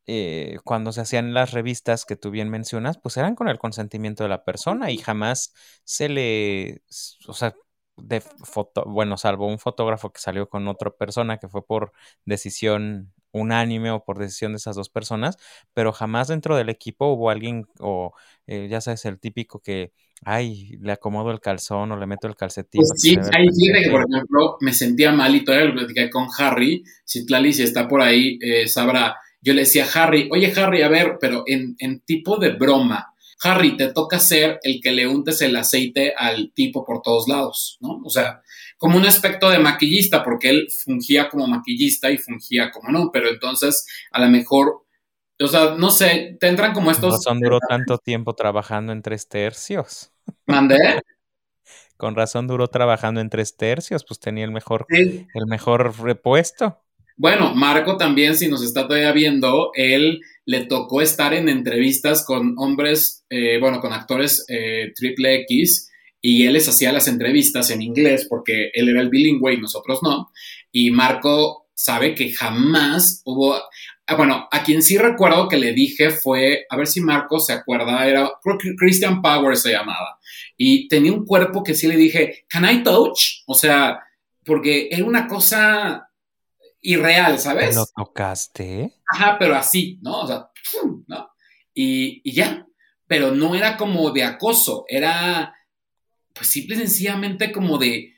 eh, 0.05 0.59
cuando 0.63 0.91
se 0.91 1.01
hacían 1.01 1.33
las 1.33 1.51
revistas 1.51 2.05
que 2.05 2.15
tú 2.15 2.29
bien 2.29 2.49
mencionas, 2.49 2.99
pues 2.99 3.17
eran 3.17 3.33
con 3.33 3.47
el 3.47 3.57
consentimiento 3.57 4.21
de 4.23 4.29
la 4.29 4.43
persona 4.43 4.91
y 4.91 4.99
jamás 4.99 5.53
se 5.83 6.09
le, 6.09 6.83
o 7.27 7.33
sea, 7.33 7.55
de 8.03 8.21
foto, 8.21 8.83
bueno, 8.85 9.17
salvo 9.17 9.47
un 9.47 9.59
fotógrafo 9.59 10.11
que 10.11 10.19
salió 10.19 10.49
con 10.49 10.67
otra 10.67 10.91
persona 10.91 11.37
que 11.37 11.47
fue 11.47 11.65
por 11.65 11.91
decisión 12.25 13.11
unánime 13.31 13.91
o 13.91 14.03
por 14.03 14.17
decisión 14.17 14.53
de 14.53 14.57
esas 14.57 14.75
dos 14.75 14.89
personas, 14.89 15.37
pero 15.73 15.91
jamás 15.91 16.27
dentro 16.27 16.55
del 16.55 16.69
equipo 16.69 17.07
hubo 17.13 17.29
alguien 17.29 17.65
o 17.79 18.13
eh, 18.47 18.67
ya 18.69 18.81
sabes 18.81 19.05
el 19.05 19.19
típico 19.19 19.59
que 19.59 19.93
ay, 20.23 20.77
le 20.81 20.91
acomodo 20.91 21.31
el 21.31 21.39
calzón 21.39 21.91
o 21.91 21.97
le 21.97 22.05
meto 22.05 22.27
el 22.27 22.35
calcetín. 22.35 22.81
Pues 22.81 23.01
sí, 23.01 23.15
ahí 23.33 23.47
fíjate 23.55 23.83
que 23.83 23.91
por 23.91 24.05
ejemplo 24.09 24.57
me 24.61 24.73
sentía 24.73 25.11
mal 25.11 25.35
y 25.35 25.43
todavía 25.43 25.67
lo 25.67 25.75
platicé 25.75 26.09
con 26.09 26.27
Harry, 26.37 26.83
si 27.05 27.25
Tlali 27.25 27.53
si 27.53 27.63
está 27.63 27.87
por 27.87 28.01
ahí 28.01 28.37
eh, 28.41 28.67
sabrá, 28.67 29.15
yo 29.41 29.53
le 29.53 29.61
decía 29.61 29.85
a 29.85 30.03
Harry, 30.03 30.29
oye 30.31 30.51
Harry, 30.55 30.81
a 30.81 30.89
ver, 30.89 31.17
pero 31.19 31.43
en, 31.45 31.75
en 31.79 32.01
tipo 32.01 32.37
de 32.37 32.51
broma, 32.51 33.13
Harry, 33.41 33.77
te 33.77 33.93
toca 33.93 34.19
ser 34.19 34.59
el 34.63 34.81
que 34.81 34.91
le 34.91 35.07
untes 35.07 35.41
el 35.41 35.55
aceite 35.55 36.13
al 36.15 36.51
tipo 36.53 36.83
por 36.83 37.01
todos 37.01 37.27
lados, 37.27 37.77
¿no? 37.79 38.01
O 38.03 38.09
sea, 38.09 38.41
como 38.77 38.97
un 38.97 39.05
aspecto 39.05 39.49
de 39.49 39.59
maquillista, 39.59 40.23
porque 40.23 40.49
él 40.49 40.67
fungía 40.83 41.29
como 41.29 41.47
maquillista 41.47 42.11
y 42.11 42.17
fungía 42.17 42.71
como 42.71 42.91
no, 42.91 43.11
pero 43.11 43.29
entonces 43.29 43.85
a 44.11 44.19
lo 44.19 44.27
mejor, 44.29 44.85
o 45.39 45.47
sea, 45.47 45.75
no 45.77 45.89
sé, 45.89 46.37
te 46.39 46.47
entran 46.47 46.73
como 46.73 46.91
estos... 46.91 47.11
Con 47.11 47.17
razón 47.19 47.39
duró 47.39 47.59
tanto 47.67 47.97
tiempo 47.97 48.33
trabajando 48.33 48.91
en 48.91 49.01
tres 49.01 49.27
tercios. 49.27 50.11
¿Mandé? 50.45 51.01
Con 51.97 52.15
razón 52.15 52.47
duró 52.47 52.67
trabajando 52.67 53.21
en 53.21 53.29
tres 53.29 53.55
tercios, 53.57 54.05
pues 54.05 54.19
tenía 54.19 54.45
el 54.45 54.51
mejor, 54.51 54.85
el 54.89 55.27
mejor 55.47 56.01
repuesto. 56.01 56.81
Bueno, 57.17 57.53
Marco 57.53 57.97
también, 57.97 58.37
si 58.37 58.47
nos 58.47 58.63
está 58.63 58.87
todavía 58.87 59.11
viendo, 59.11 59.71
él 59.75 60.21
le 60.49 60.65
tocó 60.65 60.99
estar 60.99 61.35
en 61.35 61.47
entrevistas 61.47 62.25
con 62.25 62.55
hombres, 62.57 63.23
eh, 63.29 63.59
bueno, 63.59 63.79
con 63.79 63.93
actores 63.93 64.45
eh, 64.47 64.91
triple 64.95 65.41
X, 65.41 65.91
y 66.19 66.47
él 66.47 66.53
les 66.53 66.67
hacía 66.67 66.91
las 66.91 67.07
entrevistas 67.07 67.69
en 67.69 67.83
inglés 67.83 68.25
porque 68.27 68.71
él 68.73 68.89
era 68.89 68.99
el 69.01 69.09
bilingüe 69.09 69.53
y 69.53 69.61
nosotros 69.61 69.99
no. 70.01 70.31
Y 70.71 70.89
Marco 70.89 71.67
sabe 71.75 72.15
que 72.15 72.31
jamás 72.31 73.21
hubo, 73.25 73.61
ah, 74.07 74.15
bueno, 74.15 74.47
a 74.51 74.63
quien 74.63 74.81
sí 74.81 74.97
recuerdo 74.97 75.47
que 75.47 75.59
le 75.59 75.71
dije 75.73 76.09
fue, 76.09 76.65
a 76.67 76.75
ver 76.77 76.87
si 76.87 76.99
Marco 76.99 77.39
se 77.39 77.53
acuerda, 77.53 78.07
era, 78.07 78.31
Christian 78.75 79.21
Power 79.21 79.55
se 79.55 79.73
llamaba. 79.73 80.17
Y 80.57 80.87
tenía 80.87 81.13
un 81.13 81.27
cuerpo 81.27 81.61
que 81.61 81.75
sí 81.75 81.85
le 81.85 81.95
dije, 81.95 82.45
¿can 82.49 82.67
I 82.67 82.81
touch? 82.81 83.43
O 83.45 83.53
sea, 83.53 83.99
porque 84.43 84.89
era 84.89 85.05
una 85.05 85.27
cosa 85.27 86.08
irreal, 86.81 87.39
¿sabes? 87.39 87.75
¿Lo 87.75 87.85
tocaste? 87.95 88.93
Ajá, 89.11 89.37
pero 89.39 89.55
así, 89.55 89.99
¿no? 90.01 90.21
O 90.21 90.27
sea, 90.27 90.49
¿no? 91.07 91.29
Y, 91.73 92.21
y 92.23 92.33
ya, 92.33 92.65
pero 93.07 93.31
no 93.31 93.55
era 93.55 93.77
como 93.77 94.11
de 94.11 94.23
acoso, 94.23 94.85
era 94.87 95.55
pues 96.33 96.47
simple 96.49 96.75
y 96.75 96.79
sencillamente 96.79 97.51
como 97.51 97.77
de... 97.77 98.15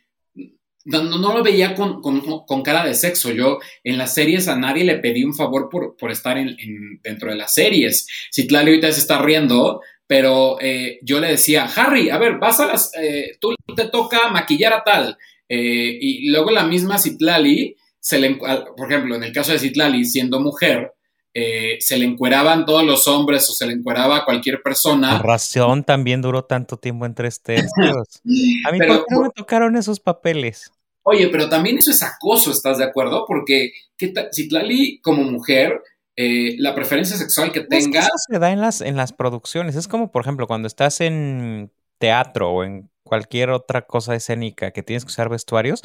No, 0.84 1.04
no 1.04 1.34
lo 1.34 1.44
veía 1.44 1.76
con, 1.76 2.02
con, 2.02 2.64
cara 2.64 2.84
de 2.84 2.96
sexo. 2.96 3.32
Yo 3.32 3.60
en 3.84 4.00
las 4.00 4.16
series 4.16 4.48
a 4.48 4.56
nadie 4.56 4.84
le 4.84 4.98
pedí 4.98 5.24
un 5.24 5.36
favor 5.36 5.70
por, 5.70 5.96
por 5.96 6.10
estar 6.10 6.40
en, 6.40 6.58
dentro 7.04 7.30
de 7.30 7.38
las 7.38 7.54
series. 7.54 8.08
Citlali 8.34 8.72
ahorita 8.72 8.92
se 8.92 9.00
está 9.00 9.22
riendo, 9.22 9.82
pero 10.08 10.60
eh, 10.60 11.00
yo 11.04 11.20
le 11.20 11.30
decía, 11.30 11.66
Harry, 11.66 12.10
a 12.10 12.18
ver, 12.18 12.40
vas 12.40 12.60
a 12.60 12.66
las... 12.66 12.92
Eh, 13.00 13.38
tú 13.40 13.56
te 13.76 13.86
toca 13.90 14.30
maquillar 14.30 14.74
a 14.74 14.84
tal. 14.84 15.18
Eh, 15.48 15.98
y 16.02 16.30
luego 16.30 16.50
la 16.50 16.66
misma 16.66 16.98
Citlali, 16.98 17.76
se 18.02 18.20
le, 18.20 18.36
por 18.36 18.92
ejemplo, 18.92 19.16
en 19.16 19.24
el 19.24 19.32
caso 19.32 19.54
de 19.54 19.60
Citlali, 19.60 20.04
siendo 20.04 20.40
mujer, 20.40 20.94
eh, 21.34 21.78
se 21.80 21.98
le 21.98 22.06
encueraban 22.06 22.66
todos 22.66 22.84
los 22.84 23.08
hombres 23.08 23.50
o 23.50 23.54
se 23.54 23.66
le 23.68 23.74
encueraba 23.74 24.18
a 24.18 24.26
cualquier 24.26 24.62
persona. 24.62 25.14
La 25.14 25.20
razón 25.20 25.86
también 25.86 26.22
duró 26.22 26.44
tanto 26.44 26.78
tiempo 26.78 27.06
en 27.06 27.16
tres 27.16 27.42
tercios. 27.42 28.22
A 28.68 28.72
mí, 28.72 28.80
¿por 28.80 29.06
qué 29.06 29.16
no 29.16 29.22
me 29.22 29.30
tocaron 29.30 29.78
esos 29.78 30.00
papeles? 30.02 30.72
Oye, 31.04 31.30
pero 31.30 31.48
también 31.48 31.78
eso 31.78 31.92
es 31.92 32.04
acoso, 32.04 32.52
¿estás 32.52 32.80
de 32.80 32.84
acuerdo? 32.84 33.26
Porque 33.28 33.72
¿qué 33.98 34.14
si 34.32 34.50
Tlali 34.50 35.00
como 35.02 35.24
mujer, 35.24 35.82
eh, 36.16 36.56
la 36.58 36.76
preferencia 36.76 37.16
sexual 37.16 37.52
que 37.52 37.62
tenga... 37.62 38.02
eso 38.02 38.10
se 38.30 38.40
da 38.40 38.52
en 38.52 38.60
las, 38.60 38.82
en 38.82 38.98
las 38.98 39.14
producciones. 39.14 39.76
Es 39.76 39.88
como, 39.88 40.12
por 40.12 40.24
ejemplo, 40.24 40.48
cuando 40.48 40.68
estás 40.68 41.02
en 41.02 41.72
teatro 41.98 42.52
o 42.52 42.64
en 42.64 42.90
cualquier 43.04 43.52
otra 43.52 43.84
cosa 43.84 44.16
escénica 44.16 44.72
que 44.72 44.84
tienes 44.84 45.06
que 45.06 45.10
usar 45.10 45.30
vestuarios, 45.30 45.82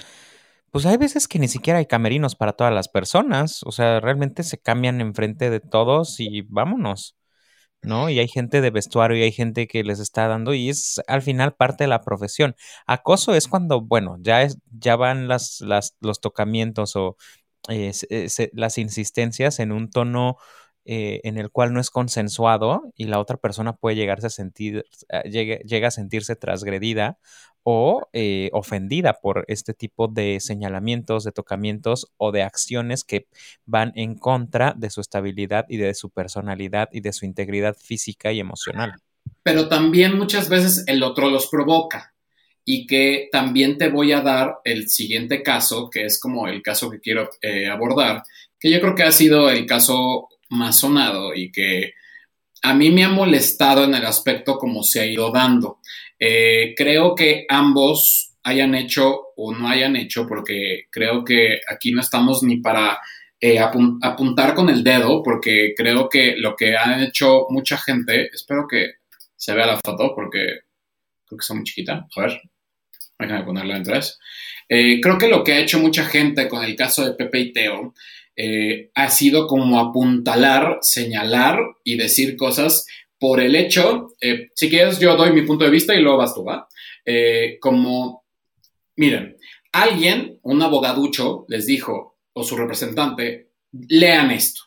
pues 0.76 0.84
hay 0.84 0.98
veces 0.98 1.26
que 1.26 1.38
ni 1.38 1.48
siquiera 1.48 1.78
hay 1.78 1.86
camerinos 1.86 2.34
para 2.36 2.52
todas 2.52 2.70
las 2.70 2.88
personas, 2.88 3.62
o 3.64 3.72
sea, 3.72 3.98
realmente 3.98 4.42
se 4.42 4.58
cambian 4.58 5.00
enfrente 5.00 5.48
de 5.48 5.60
todos 5.60 6.20
y 6.20 6.42
vámonos, 6.42 7.16
¿no? 7.80 8.10
Y 8.10 8.18
hay 8.18 8.28
gente 8.28 8.60
de 8.60 8.70
vestuario 8.70 9.16
y 9.16 9.22
hay 9.22 9.32
gente 9.32 9.68
que 9.68 9.84
les 9.84 10.00
está 10.00 10.28
dando 10.28 10.52
y 10.52 10.68
es 10.68 11.00
al 11.08 11.22
final 11.22 11.54
parte 11.54 11.84
de 11.84 11.88
la 11.88 12.02
profesión. 12.02 12.56
Acoso 12.86 13.34
es 13.34 13.48
cuando, 13.48 13.80
bueno, 13.80 14.18
ya, 14.20 14.42
es, 14.42 14.58
ya 14.70 14.96
van 14.96 15.28
las, 15.28 15.62
las, 15.62 15.96
los 16.00 16.20
tocamientos 16.20 16.94
o 16.94 17.16
eh, 17.70 17.92
las 18.52 18.76
insistencias 18.76 19.60
en 19.60 19.72
un 19.72 19.88
tono 19.88 20.36
eh, 20.84 21.22
en 21.24 21.38
el 21.38 21.50
cual 21.50 21.72
no 21.72 21.80
es 21.80 21.88
consensuado 21.88 22.82
y 22.96 23.06
la 23.06 23.18
otra 23.18 23.38
persona 23.38 23.72
puede 23.76 23.96
llegarse 23.96 24.26
a 24.26 24.30
sentir, 24.30 24.84
eh, 25.08 25.62
llega 25.64 25.88
a 25.88 25.90
sentirse 25.90 26.36
transgredida 26.36 27.18
o 27.68 28.08
eh, 28.12 28.48
ofendida 28.52 29.14
por 29.14 29.44
este 29.48 29.74
tipo 29.74 30.06
de 30.06 30.38
señalamientos, 30.38 31.24
de 31.24 31.32
tocamientos 31.32 32.12
o 32.16 32.30
de 32.30 32.44
acciones 32.44 33.02
que 33.02 33.26
van 33.64 33.90
en 33.96 34.14
contra 34.14 34.72
de 34.76 34.88
su 34.88 35.00
estabilidad 35.00 35.66
y 35.68 35.76
de 35.76 35.92
su 35.94 36.10
personalidad 36.10 36.88
y 36.92 37.00
de 37.00 37.12
su 37.12 37.24
integridad 37.24 37.76
física 37.76 38.30
y 38.30 38.38
emocional. 38.38 38.92
Pero 39.42 39.66
también 39.68 40.16
muchas 40.16 40.48
veces 40.48 40.84
el 40.86 41.02
otro 41.02 41.28
los 41.28 41.48
provoca 41.48 42.14
y 42.64 42.86
que 42.86 43.28
también 43.32 43.78
te 43.78 43.88
voy 43.88 44.12
a 44.12 44.20
dar 44.20 44.58
el 44.62 44.88
siguiente 44.88 45.42
caso, 45.42 45.90
que 45.90 46.04
es 46.04 46.20
como 46.20 46.46
el 46.46 46.62
caso 46.62 46.88
que 46.88 47.00
quiero 47.00 47.28
abordar, 47.72 48.22
que 48.60 48.70
yo 48.70 48.80
creo 48.80 48.94
que 48.94 49.02
ha 49.02 49.10
sido 49.10 49.50
el 49.50 49.66
caso 49.66 50.28
más 50.50 50.78
sonado 50.78 51.34
y 51.34 51.50
que 51.50 51.94
a 52.62 52.74
mí 52.74 52.90
me 52.90 53.04
ha 53.04 53.08
molestado 53.08 53.84
en 53.84 53.94
el 53.94 54.04
aspecto 54.04 54.56
como 54.56 54.82
se 54.82 55.00
ha 55.00 55.06
ido 55.06 55.30
dando. 55.30 55.80
Eh, 56.18 56.74
creo 56.76 57.14
que 57.14 57.46
ambos 57.48 58.32
hayan 58.42 58.74
hecho 58.74 59.32
o 59.36 59.52
no 59.54 59.68
hayan 59.68 59.96
hecho, 59.96 60.26
porque 60.26 60.84
creo 60.90 61.24
que 61.24 61.60
aquí 61.68 61.92
no 61.92 62.00
estamos 62.00 62.42
ni 62.42 62.58
para 62.58 62.98
eh, 63.40 63.58
apuntar 63.58 64.54
con 64.54 64.70
el 64.70 64.82
dedo, 64.82 65.22
porque 65.22 65.74
creo 65.76 66.08
que 66.08 66.36
lo 66.36 66.56
que 66.56 66.76
han 66.76 67.02
hecho 67.02 67.46
mucha 67.50 67.76
gente, 67.76 68.30
espero 68.32 68.66
que 68.68 68.94
se 69.36 69.52
vea 69.52 69.66
la 69.66 69.80
foto, 69.84 70.14
porque 70.14 70.60
creo 71.26 71.38
que 71.38 71.42
está 71.42 71.54
muy 71.54 71.64
chiquita, 71.64 72.06
a 72.16 72.20
ver, 72.20 72.40
déjame 73.18 73.44
ponerla 73.44 73.76
en 73.76 73.82
tres. 73.82 74.18
Eh, 74.68 75.00
creo 75.00 75.18
que 75.18 75.28
lo 75.28 75.44
que 75.44 75.52
ha 75.52 75.60
hecho 75.60 75.78
mucha 75.78 76.04
gente 76.04 76.48
con 76.48 76.64
el 76.64 76.74
caso 76.76 77.04
de 77.04 77.12
Pepe 77.14 77.40
y 77.40 77.52
Teo 77.52 77.94
ha 78.94 79.08
sido 79.08 79.46
como 79.46 79.80
apuntalar, 79.80 80.80
señalar 80.82 81.58
y 81.84 81.96
decir 81.96 82.36
cosas 82.36 82.86
por 83.18 83.40
el 83.40 83.54
hecho, 83.54 84.08
eh, 84.20 84.48
si 84.54 84.68
quieres 84.68 84.98
yo 84.98 85.16
doy 85.16 85.32
mi 85.32 85.42
punto 85.42 85.64
de 85.64 85.70
vista 85.70 85.94
y 85.94 86.00
luego 86.00 86.18
vas 86.18 86.34
tú, 86.34 86.44
¿va? 86.44 86.68
Eh, 87.04 87.58
como, 87.60 88.24
miren, 88.96 89.36
alguien, 89.72 90.38
un 90.42 90.62
abogaducho, 90.62 91.44
les 91.48 91.66
dijo, 91.66 92.18
o 92.32 92.44
su 92.44 92.56
representante, 92.56 93.50
lean 93.72 94.30
esto, 94.30 94.62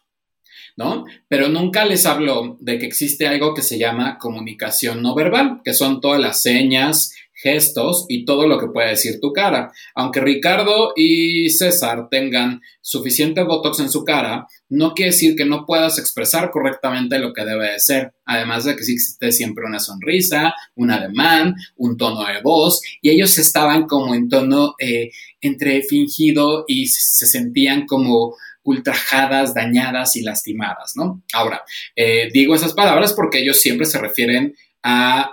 ¿no? 0.78 1.06
Pero 1.28 1.50
nunca 1.50 1.86
les 1.86 2.06
habló 2.06 2.58
de 2.60 2.80
que 2.80 2.86
existe 2.86 3.28
algo 3.28 3.54
que 3.54 3.62
se 3.62 3.78
llama 3.78 4.18
comunicación 4.18 5.02
no 5.02 5.14
verbal, 5.14 5.62
que 5.64 5.74
son 5.74 6.02
todas 6.02 6.20
las 6.20 6.42
señas, 6.42 7.14
gestos 7.42 8.06
y 8.10 8.26
todo 8.26 8.48
lo 8.48 8.60
que 8.60 8.68
puede 8.68 8.90
decir 8.90 9.20
tu 9.22 9.32
cara. 9.32 9.72
Aunque 9.96 10.22
Ricardo 10.22 10.94
y 10.96 11.50
César 11.50 12.08
tengan 12.10 12.62
suficiente 12.82 13.44
botox 13.44 13.80
en 13.80 13.90
su 13.90 14.04
cara, 14.04 14.48
no 14.70 14.94
quiere 14.94 15.12
decir 15.12 15.36
que 15.36 15.46
no 15.46 15.66
puedas 15.66 15.98
expresar 16.00 16.52
correctamente 16.52 17.18
lo 17.20 17.34
que 17.34 17.46
debe 17.46 17.72
de 17.72 17.80
ser. 17.80 18.14
Además 18.26 18.66
de 18.66 18.76
que 18.76 18.82
existe 18.82 19.32
siempre 19.32 19.66
una 19.66 19.80
sonrisa, 19.80 20.54
un 20.76 20.92
ademán, 20.92 21.56
un 21.78 21.98
tono 21.98 22.26
de 22.26 22.42
voz, 22.42 22.82
y 23.02 23.10
ellos 23.10 23.38
estaban 23.38 23.88
como 23.88 24.14
en 24.14 24.30
tono 24.30 24.76
eh, 24.80 25.12
entre 25.42 25.82
fingido 25.84 26.66
y 26.68 26.88
se 26.88 27.26
sentían 27.26 27.86
como 27.86 28.36
ultrajadas, 28.64 29.54
dañadas 29.54 30.16
y 30.16 30.22
lastimadas, 30.22 30.94
¿no? 30.96 31.24
Ahora, 31.34 31.64
eh, 31.96 32.30
digo 32.32 32.54
esas 32.54 32.74
palabras 32.74 33.14
porque 33.14 33.40
ellos 33.40 33.60
siempre 33.60 33.86
se 33.86 34.00
refieren 34.00 34.56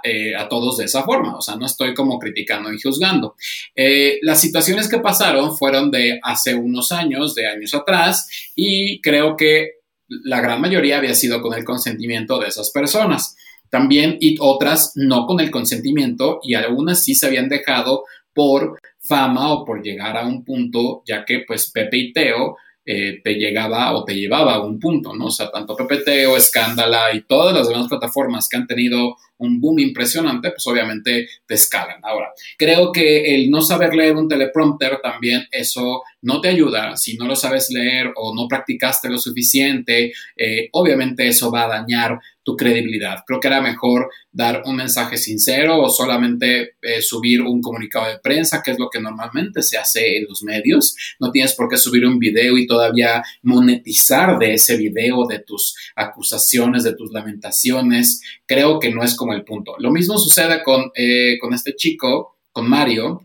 eh, 0.03 0.35
a, 0.35 0.49
todos 0.49 0.79
de 0.79 0.85
esa 0.85 1.05
forma. 1.05 1.37
O 1.37 1.41
sea, 1.41 1.57
no 1.57 1.67
estoy 1.67 1.95
como 1.95 2.19
criticando 2.19 2.73
y 2.73 2.81
juzgando. 2.81 3.37
Eh, 3.75 4.19
las 4.23 4.41
situaciones 4.41 4.89
que 4.89 4.99
pasaron 4.99 5.57
fueron 5.57 5.91
de 5.91 6.19
hace 6.23 6.55
unos 6.55 6.91
años, 6.93 7.35
de 7.35 7.47
años 7.47 7.73
atrás, 7.75 8.29
y 8.57 9.01
creo 9.01 9.37
que 9.37 9.77
la 10.09 10.41
gran 10.41 10.61
mayoría 10.61 10.99
había 10.99 11.15
sido 11.15 11.41
con 11.41 11.55
el 11.55 11.65
consentimiento 11.65 12.39
de 12.39 12.49
esas 12.49 12.71
personas. 12.71 13.37
También 13.71 14.17
y 14.21 14.37
otras 14.41 14.93
no 14.97 15.27
con 15.27 15.41
el 15.41 15.51
consentimiento 15.51 16.41
y 16.43 16.55
algunas 16.55 17.03
sí 17.03 17.15
se 17.15 17.27
habían 17.27 17.49
dejado 17.49 18.05
por 18.33 18.79
fama 19.01 19.53
o 19.53 19.65
por 19.65 19.83
llegar 19.83 20.17
a 20.17 20.27
un 20.27 20.45
punto, 20.45 21.03
ya 21.07 21.25
que 21.25 21.45
pues 21.47 21.71
Pepe 21.71 21.97
y 21.97 22.13
Teo 22.13 22.57
eh, 22.87 23.21
te 23.23 23.35
llegaba 23.35 23.93
o 23.97 24.05
te 24.05 24.15
llevaba 24.15 24.55
a 24.55 24.61
un 24.61 24.79
punto, 24.79 25.13
¿no? 25.13 25.27
O 25.27 25.31
sea, 25.31 25.51
tanto 25.51 25.75
PPT 25.75 26.27
o 26.29 26.37
Escándala 26.37 27.13
y 27.13 27.23
todas 27.23 27.53
las 27.53 27.69
demás 27.69 27.89
plataformas 27.89 28.49
que 28.49 28.57
han 28.57 28.67
tenido 28.69 29.17
un 29.39 29.61
boom 29.61 29.81
impresionante, 29.81 30.51
pues 30.51 30.67
obviamente 30.69 31.29
te 31.47 31.55
escalan. 31.55 32.01
Ahora, 32.03 32.33
creo 32.57 32.93
que 32.93 33.35
el 33.35 33.51
no 33.51 33.61
saber 33.61 33.95
leer 33.95 34.15
un 34.15 34.29
teleprompter 34.29 35.01
también 35.03 35.47
eso 35.51 36.03
no 36.27 36.41
te 36.41 36.49
ayuda. 36.49 36.97
Si 36.97 37.17
no 37.17 37.27
lo 37.29 37.37
sabes 37.37 37.71
leer 37.71 38.13
o 38.17 38.35
no 38.35 38.49
practicaste 38.49 39.09
lo 39.09 39.17
suficiente, 39.17 40.13
eh, 40.37 40.69
obviamente 40.73 41.29
eso 41.29 41.53
va 41.53 41.65
a 41.65 41.69
dañar 41.69 42.19
tu 42.43 42.57
credibilidad. 42.57 43.19
Creo 43.25 43.39
que 43.39 43.47
era 43.47 43.61
mejor 43.61 44.11
dar 44.33 44.63
un 44.67 44.75
mensaje 44.75 45.19
sincero 45.19 45.81
o 45.81 45.89
solamente 45.89 46.75
eh, 46.83 47.01
subir 47.01 47.43
un 47.43 47.63
comunicado 47.63 48.09
de 48.09 48.19
prensa, 48.19 48.61
que 48.61 48.73
es 48.73 48.79
lo 48.79 48.91
que 48.91 49.01
normalmente 49.01 49.63
se 49.63 49.79
hace 49.79 50.17
en 50.17 50.25
los 50.29 50.43
medios. 50.43 50.97
No 51.21 51.31
tienes 51.31 51.55
por 51.55 51.69
qué 51.69 51.77
subir 51.77 52.05
un 52.05 52.19
video 52.19 52.59
y 52.59 52.67
todavía 52.67 53.23
monetizar 53.43 54.37
de 54.37 54.55
ese 54.55 54.77
video, 54.77 55.27
de 55.29 55.39
tus 55.39 55.77
acusaciones, 55.95 56.83
de 56.83 56.97
tus 56.97 57.13
lamentaciones. 57.13 58.21
Creo 58.47 58.81
que 58.81 58.91
no 58.91 59.05
es 59.05 59.15
como 59.15 59.33
el 59.33 59.45
punto. 59.45 59.77
Lo 59.79 59.93
mismo 59.93 60.19
sucede 60.19 60.65
con, 60.65 60.91
eh, 60.97 61.39
con 61.41 61.55
este 61.55 61.77
chico, 61.77 62.39
con 62.51 62.69
Mario. 62.69 63.23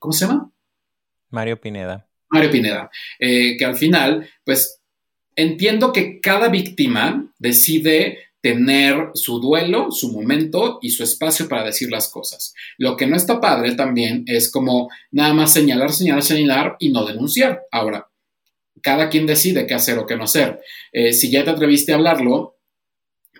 ¿Cómo 0.00 0.12
se 0.12 0.26
llama? 0.26 0.50
Mario 1.30 1.60
Pineda. 1.60 2.06
Mario 2.30 2.50
Pineda, 2.50 2.90
que 3.18 3.64
al 3.64 3.76
final, 3.76 4.28
pues 4.44 4.80
entiendo 5.34 5.92
que 5.92 6.20
cada 6.20 6.48
víctima 6.48 7.32
decide 7.38 8.30
tener 8.40 9.10
su 9.14 9.38
duelo, 9.38 9.90
su 9.90 10.12
momento 10.12 10.78
y 10.80 10.90
su 10.90 11.02
espacio 11.02 11.48
para 11.48 11.64
decir 11.64 11.90
las 11.90 12.08
cosas. 12.08 12.54
Lo 12.78 12.96
que 12.96 13.06
no 13.06 13.16
está 13.16 13.40
padre 13.40 13.74
también 13.74 14.24
es 14.26 14.50
como 14.50 14.88
nada 15.10 15.34
más 15.34 15.52
señalar, 15.52 15.92
señalar, 15.92 16.22
señalar 16.22 16.76
y 16.78 16.90
no 16.90 17.04
denunciar. 17.04 17.62
Ahora, 17.70 18.08
cada 18.82 19.10
quien 19.10 19.26
decide 19.26 19.66
qué 19.66 19.74
hacer 19.74 19.98
o 19.98 20.06
qué 20.06 20.16
no 20.16 20.24
hacer. 20.24 20.60
Eh, 20.92 21.12
si 21.12 21.30
ya 21.30 21.44
te 21.44 21.50
atreviste 21.50 21.92
a 21.92 21.96
hablarlo, 21.96 22.56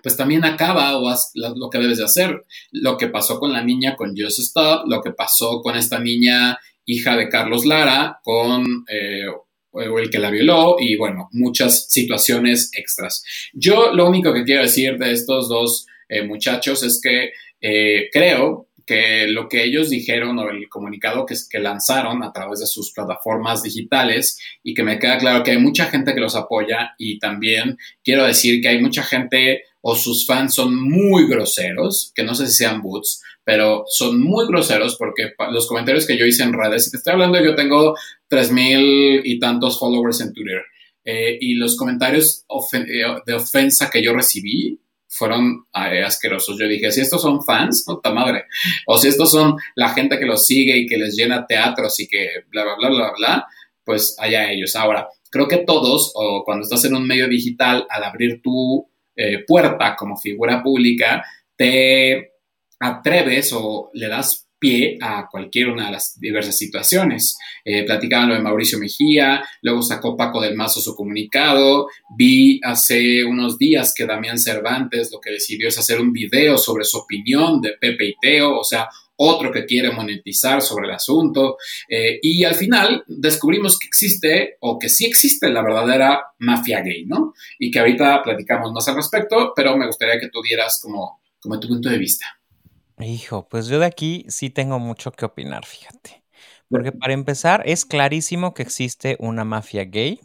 pues 0.03 0.17
también 0.17 0.43
acaba 0.45 0.97
o 0.97 1.15
lo 1.35 1.69
que 1.69 1.79
debes 1.79 1.97
de 1.97 2.05
hacer. 2.05 2.45
Lo 2.71 2.97
que 2.97 3.07
pasó 3.07 3.39
con 3.39 3.53
la 3.53 3.63
niña 3.63 3.95
con 3.95 4.15
Just 4.15 4.39
Stop, 4.39 4.87
lo 4.87 5.01
que 5.01 5.11
pasó 5.11 5.61
con 5.61 5.75
esta 5.75 5.99
niña 5.99 6.59
hija 6.85 7.15
de 7.15 7.29
Carlos 7.29 7.65
Lara, 7.65 8.19
con... 8.23 8.85
Eh, 8.89 9.25
el 9.73 10.09
que 10.09 10.19
la 10.19 10.29
violó 10.29 10.75
y 10.79 10.97
bueno, 10.97 11.29
muchas 11.31 11.87
situaciones 11.89 12.71
extras. 12.73 13.23
Yo 13.53 13.93
lo 13.93 14.07
único 14.07 14.33
que 14.33 14.43
quiero 14.43 14.63
decir 14.63 14.97
de 14.97 15.13
estos 15.13 15.47
dos 15.47 15.87
eh, 16.09 16.23
muchachos 16.23 16.83
es 16.83 16.99
que 17.01 17.31
eh, 17.61 18.09
creo 18.11 18.67
que 18.85 19.27
lo 19.27 19.47
que 19.47 19.63
ellos 19.63 19.89
dijeron 19.89 20.37
o 20.39 20.49
el 20.49 20.67
comunicado 20.67 21.25
que, 21.25 21.35
que 21.49 21.59
lanzaron 21.59 22.23
a 22.23 22.33
través 22.33 22.59
de 22.59 22.65
sus 22.65 22.91
plataformas 22.91 23.63
digitales 23.63 24.37
y 24.63 24.73
que 24.73 24.83
me 24.83 24.99
queda 24.99 25.17
claro 25.17 25.43
que 25.43 25.51
hay 25.51 25.59
mucha 25.59 25.85
gente 25.85 26.13
que 26.13 26.19
los 26.19 26.35
apoya 26.35 26.93
y 26.97 27.19
también 27.19 27.77
quiero 28.03 28.25
decir 28.25 28.61
que 28.61 28.69
hay 28.69 28.81
mucha 28.81 29.03
gente 29.03 29.63
o 29.81 29.95
sus 29.95 30.25
fans 30.25 30.53
son 30.53 30.79
muy 30.79 31.27
groseros, 31.27 32.11
que 32.15 32.23
no 32.23 32.35
sé 32.35 32.47
si 32.47 32.53
sean 32.53 32.81
boots, 32.81 33.21
pero 33.43 33.83
son 33.87 34.21
muy 34.21 34.47
groseros 34.47 34.95
porque 34.97 35.33
los 35.51 35.67
comentarios 35.67 36.05
que 36.05 36.17
yo 36.17 36.25
hice 36.25 36.43
en 36.43 36.53
redes, 36.53 36.87
y 36.87 36.91
te 36.91 36.97
estoy 36.97 37.13
hablando, 37.13 37.43
yo 37.43 37.55
tengo 37.55 37.95
tres 38.27 38.51
mil 38.51 39.21
y 39.23 39.39
tantos 39.39 39.79
followers 39.79 40.21
en 40.21 40.33
Twitter, 40.33 40.61
eh, 41.03 41.37
y 41.39 41.55
los 41.55 41.75
comentarios 41.75 42.45
eh, 42.73 43.03
de 43.25 43.33
ofensa 43.33 43.89
que 43.89 44.03
yo 44.03 44.13
recibí 44.13 44.79
fueron 45.07 45.65
asquerosos. 45.73 46.57
Yo 46.57 46.67
dije, 46.67 46.91
si 46.91 47.01
estos 47.01 47.21
son 47.21 47.43
fans, 47.43 47.83
puta 47.85 48.13
madre, 48.13 48.45
o 48.87 48.97
si 48.97 49.09
estos 49.09 49.31
son 49.31 49.57
la 49.75 49.89
gente 49.89 50.17
que 50.17 50.25
los 50.25 50.45
sigue 50.45 50.77
y 50.77 50.85
que 50.85 50.97
les 50.97 51.15
llena 51.15 51.45
teatros 51.45 51.99
y 51.99 52.07
que 52.07 52.29
bla, 52.49 52.63
bla, 52.63 52.75
bla, 52.77 52.89
bla, 52.89 53.11
bla, 53.17 53.47
pues 53.83 54.15
allá 54.19 54.49
ellos. 54.51 54.75
Ahora, 54.75 55.09
creo 55.29 55.47
que 55.47 55.57
todos, 55.57 56.11
o 56.15 56.43
cuando 56.45 56.63
estás 56.63 56.85
en 56.85 56.95
un 56.95 57.05
medio 57.05 57.27
digital, 57.27 57.85
al 57.89 58.03
abrir 58.03 58.41
tu 58.41 58.87
eh, 59.15 59.43
puerta 59.45 59.95
como 59.97 60.15
figura 60.15 60.63
pública, 60.63 61.25
te 61.57 62.30
atreves 62.81 63.53
o 63.53 63.89
le 63.93 64.07
das 64.07 64.47
pie 64.61 64.99
a 65.01 65.27
cualquier 65.29 65.69
una 65.69 65.87
de 65.87 65.93
las 65.93 66.19
diversas 66.19 66.55
situaciones. 66.55 67.35
Eh, 67.65 67.83
platicaban 67.83 68.29
lo 68.29 68.35
de 68.35 68.41
Mauricio 68.41 68.77
Mejía, 68.77 69.43
luego 69.63 69.81
sacó 69.81 70.15
Paco 70.15 70.39
del 70.39 70.55
Mazo 70.55 70.79
su 70.79 70.95
comunicado, 70.95 71.87
vi 72.15 72.59
hace 72.63 73.23
unos 73.23 73.57
días 73.57 73.93
que 73.95 74.05
Damián 74.05 74.37
Cervantes 74.37 75.09
lo 75.11 75.19
que 75.19 75.31
decidió 75.31 75.67
es 75.67 75.79
hacer 75.79 75.99
un 75.99 76.13
video 76.13 76.59
sobre 76.59 76.83
su 76.83 76.99
opinión 76.99 77.59
de 77.59 77.71
Pepe 77.81 78.09
y 78.09 78.15
Teo, 78.21 78.59
o 78.59 78.63
sea, 78.63 78.87
otro 79.23 79.51
que 79.51 79.65
quiere 79.65 79.91
monetizar 79.91 80.61
sobre 80.61 80.87
el 80.87 80.93
asunto. 80.93 81.57
Eh, 81.89 82.19
y 82.21 82.43
al 82.43 82.55
final 82.55 83.03
descubrimos 83.07 83.77
que 83.79 83.87
existe 83.87 84.57
o 84.59 84.77
que 84.77 84.89
sí 84.89 85.05
existe 85.05 85.49
la 85.49 85.63
verdadera 85.63 86.21
mafia 86.39 86.81
gay, 86.81 87.05
¿no? 87.05 87.33
Y 87.59 87.71
que 87.71 87.79
ahorita 87.79 88.21
platicamos 88.23 88.71
más 88.71 88.87
al 88.87 88.95
respecto, 88.95 89.53
pero 89.55 89.77
me 89.77 89.87
gustaría 89.87 90.19
que 90.19 90.29
tú 90.29 90.41
dieras 90.41 90.79
como, 90.81 91.21
como 91.39 91.59
tu 91.59 91.67
punto 91.67 91.89
de 91.89 91.97
vista. 91.97 92.40
Hijo, 93.03 93.47
pues 93.49 93.67
yo 93.67 93.79
de 93.79 93.85
aquí 93.85 94.25
sí 94.27 94.49
tengo 94.49 94.79
mucho 94.79 95.11
que 95.11 95.25
opinar, 95.25 95.65
fíjate. 95.65 96.23
Porque 96.69 96.91
para 96.91 97.13
empezar, 97.13 97.63
es 97.65 97.85
clarísimo 97.85 98.53
que 98.53 98.63
existe 98.63 99.17
una 99.19 99.43
mafia 99.43 99.83
gay 99.85 100.21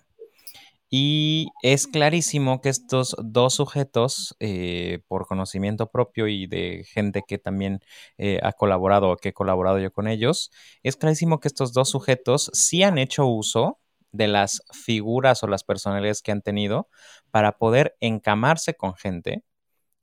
y 0.89 1.49
es 1.63 1.87
clarísimo 1.89 2.61
que 2.61 2.69
estos 2.69 3.17
dos 3.19 3.55
sujetos, 3.55 4.37
eh, 4.39 5.01
por 5.09 5.27
conocimiento 5.27 5.91
propio 5.91 6.29
y 6.29 6.47
de 6.47 6.85
gente 6.89 7.23
que 7.27 7.39
también 7.39 7.81
eh, 8.19 8.39
ha 8.43 8.53
colaborado 8.53 9.11
o 9.11 9.17
que 9.17 9.31
he 9.31 9.33
colaborado 9.33 9.81
yo 9.81 9.93
con 9.93 10.07
ellos, 10.07 10.53
es 10.85 10.97
clarísimo 10.97 11.41
que 11.41 11.49
estos 11.49 11.73
dos 11.73 11.91
sujetos 11.91 12.51
sí 12.55 12.83
han 12.85 12.99
hecho 12.99 13.27
uso 13.27 13.81
de 14.13 14.29
las 14.29 14.63
figuras 14.73 15.43
o 15.43 15.49
las 15.49 15.65
personalidades 15.65 16.23
que 16.23 16.33
han 16.33 16.43
tenido 16.43 16.89
para 17.33 17.59
poder 17.59 17.97
encamarse 18.01 18.75
con 18.75 18.95
gente 18.95 19.43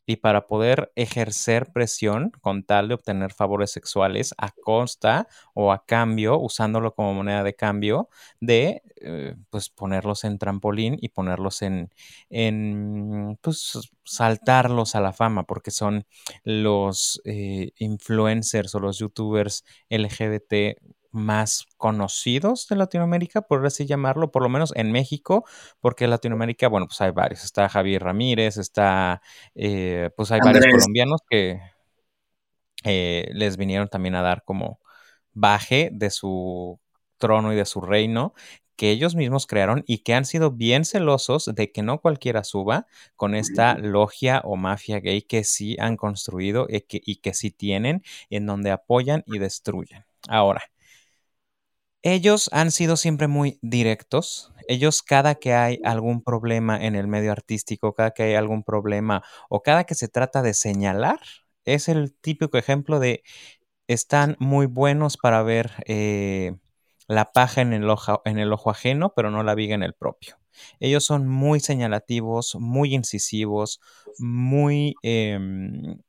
y 0.05 0.17
para 0.17 0.47
poder 0.47 0.91
ejercer 0.95 1.71
presión 1.71 2.31
con 2.41 2.63
tal 2.63 2.87
de 2.89 2.95
obtener 2.95 3.33
favores 3.33 3.71
sexuales 3.71 4.33
a 4.37 4.51
costa 4.51 5.27
o 5.53 5.71
a 5.71 5.85
cambio, 5.85 6.39
usándolo 6.39 6.93
como 6.93 7.13
moneda 7.13 7.43
de 7.43 7.55
cambio, 7.55 8.09
de 8.39 8.81
eh, 8.97 9.35
pues 9.49 9.69
ponerlos 9.69 10.23
en 10.23 10.37
trampolín 10.37 10.97
y 11.01 11.09
ponerlos 11.09 11.61
en, 11.61 11.89
en 12.29 13.37
pues 13.41 13.79
saltarlos 14.03 14.95
a 14.95 15.01
la 15.01 15.13
fama, 15.13 15.43
porque 15.43 15.71
son 15.71 16.05
los 16.43 17.21
eh, 17.25 17.71
influencers 17.77 18.75
o 18.75 18.79
los 18.79 18.99
youtubers 18.99 19.63
LGBT 19.89 20.77
más 21.13 21.67
conocidos 21.77 22.67
de 22.67 22.75
Latinoamérica, 22.75 23.41
por 23.43 23.65
así 23.65 23.85
llamarlo, 23.85 24.31
por 24.31 24.43
lo 24.43 24.49
menos 24.49 24.73
en 24.75 24.91
México, 24.91 25.45
porque 25.79 26.05
en 26.05 26.09
Latinoamérica, 26.09 26.67
bueno, 26.67 26.87
pues 26.87 26.99
hay 27.01 27.11
varios. 27.11 27.43
Está 27.43 27.69
Javier 27.69 28.03
Ramírez, 28.03 28.57
está, 28.57 29.21
eh, 29.55 30.09
pues 30.17 30.31
hay 30.31 30.39
varios 30.43 30.65
colombianos 30.65 31.21
que 31.29 31.61
eh, 32.83 33.29
les 33.33 33.57
vinieron 33.57 33.87
también 33.87 34.15
a 34.15 34.21
dar 34.21 34.43
como 34.43 34.79
baje 35.33 35.89
de 35.93 36.09
su 36.09 36.79
trono 37.17 37.53
y 37.53 37.55
de 37.55 37.65
su 37.65 37.79
reino 37.81 38.33
que 38.75 38.89
ellos 38.89 39.15
mismos 39.15 39.47
crearon 39.47 39.83
y 39.87 39.99
que 39.99 40.13
han 40.13 40.25
sido 40.25 40.51
bien 40.51 40.83
celosos 40.83 41.51
de 41.53 41.71
que 41.71 41.83
no 41.83 42.01
cualquiera 42.01 42.43
suba 42.43 42.87
con 43.15 43.35
esta 43.35 43.77
logia 43.77 44.41
o 44.43 44.55
mafia 44.55 44.99
gay 44.99 45.21
que 45.21 45.43
sí 45.43 45.77
han 45.79 45.95
construido 45.95 46.65
y 46.67 46.81
que, 46.81 47.01
y 47.05 47.17
que 47.17 47.33
sí 47.33 47.51
tienen, 47.51 48.03
en 48.29 48.45
donde 48.45 48.71
apoyan 48.71 49.23
y 49.27 49.37
destruyen. 49.37 50.05
Ahora, 50.27 50.63
ellos 52.03 52.49
han 52.51 52.71
sido 52.71 52.97
siempre 52.97 53.27
muy 53.27 53.57
directos. 53.61 54.51
Ellos 54.67 55.01
cada 55.01 55.35
que 55.35 55.53
hay 55.53 55.79
algún 55.83 56.21
problema 56.21 56.77
en 56.85 56.95
el 56.95 57.07
medio 57.07 57.31
artístico, 57.31 57.95
cada 57.95 58.11
que 58.11 58.23
hay 58.23 58.35
algún 58.35 58.63
problema 58.63 59.23
o 59.49 59.63
cada 59.63 59.85
que 59.85 59.95
se 59.95 60.09
trata 60.09 60.41
de 60.41 60.53
señalar, 60.53 61.19
es 61.65 61.87
el 61.87 62.13
típico 62.13 62.57
ejemplo 62.57 62.99
de 62.99 63.23
están 63.87 64.35
muy 64.39 64.65
buenos 64.65 65.17
para 65.17 65.43
ver 65.43 65.71
eh, 65.85 66.55
la 67.07 67.31
paja 67.31 67.61
en 67.61 67.73
el, 67.73 67.89
ojo, 67.89 68.21
en 68.25 68.37
el 68.37 68.51
ojo 68.53 68.69
ajeno, 68.69 69.13
pero 69.15 69.31
no 69.31 69.43
la 69.43 69.55
viga 69.55 69.75
en 69.75 69.83
el 69.83 69.93
propio. 69.93 70.37
Ellos 70.79 71.05
son 71.05 71.27
muy 71.27 71.59
señalativos, 71.59 72.55
muy 72.55 72.93
incisivos, 72.93 73.79
muy... 74.19 74.95
Em, 75.03 75.99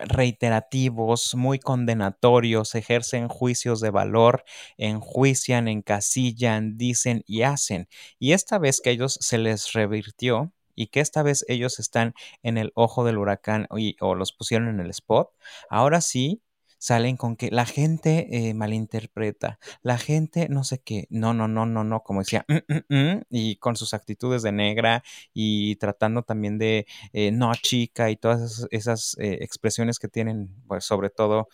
reiterativos, 0.00 1.34
muy 1.34 1.58
condenatorios, 1.58 2.74
ejercen 2.74 3.28
juicios 3.28 3.80
de 3.80 3.90
valor, 3.90 4.44
enjuician, 4.76 5.68
encasillan, 5.68 6.76
dicen 6.76 7.22
y 7.26 7.42
hacen. 7.42 7.88
Y 8.18 8.32
esta 8.32 8.58
vez 8.58 8.80
que 8.80 8.90
ellos 8.90 9.18
se 9.20 9.38
les 9.38 9.72
revirtió 9.72 10.52
y 10.74 10.88
que 10.88 11.00
esta 11.00 11.22
vez 11.22 11.44
ellos 11.48 11.80
están 11.80 12.14
en 12.42 12.56
el 12.56 12.72
ojo 12.74 13.04
del 13.04 13.18
huracán 13.18 13.66
o 14.00 14.14
los 14.14 14.32
pusieron 14.32 14.68
en 14.68 14.80
el 14.80 14.90
spot, 14.90 15.30
ahora 15.68 16.00
sí 16.00 16.40
salen 16.78 17.16
con 17.16 17.36
que 17.36 17.50
la 17.50 17.66
gente 17.66 18.28
eh, 18.30 18.54
malinterpreta, 18.54 19.58
la 19.82 19.98
gente 19.98 20.48
no 20.48 20.64
sé 20.64 20.80
qué, 20.80 21.06
no, 21.10 21.34
no, 21.34 21.48
no, 21.48 21.66
no, 21.66 21.84
no, 21.84 22.00
como 22.02 22.20
decía, 22.20 22.46
mm, 22.48 22.72
mm, 22.72 22.94
mm", 23.14 23.22
y 23.30 23.56
con 23.56 23.76
sus 23.76 23.94
actitudes 23.94 24.42
de 24.42 24.52
negra 24.52 25.02
y 25.34 25.76
tratando 25.76 26.22
también 26.22 26.58
de 26.58 26.86
eh, 27.12 27.32
no 27.32 27.52
chica 27.54 28.10
y 28.10 28.16
todas 28.16 28.66
esas, 28.70 29.16
eh, 29.18 29.38
expresiones 29.40 29.98
que 29.98 30.08
tienen, 30.08 30.48
pues 30.66 30.84
sobre 30.84 31.10
todo 31.10 31.48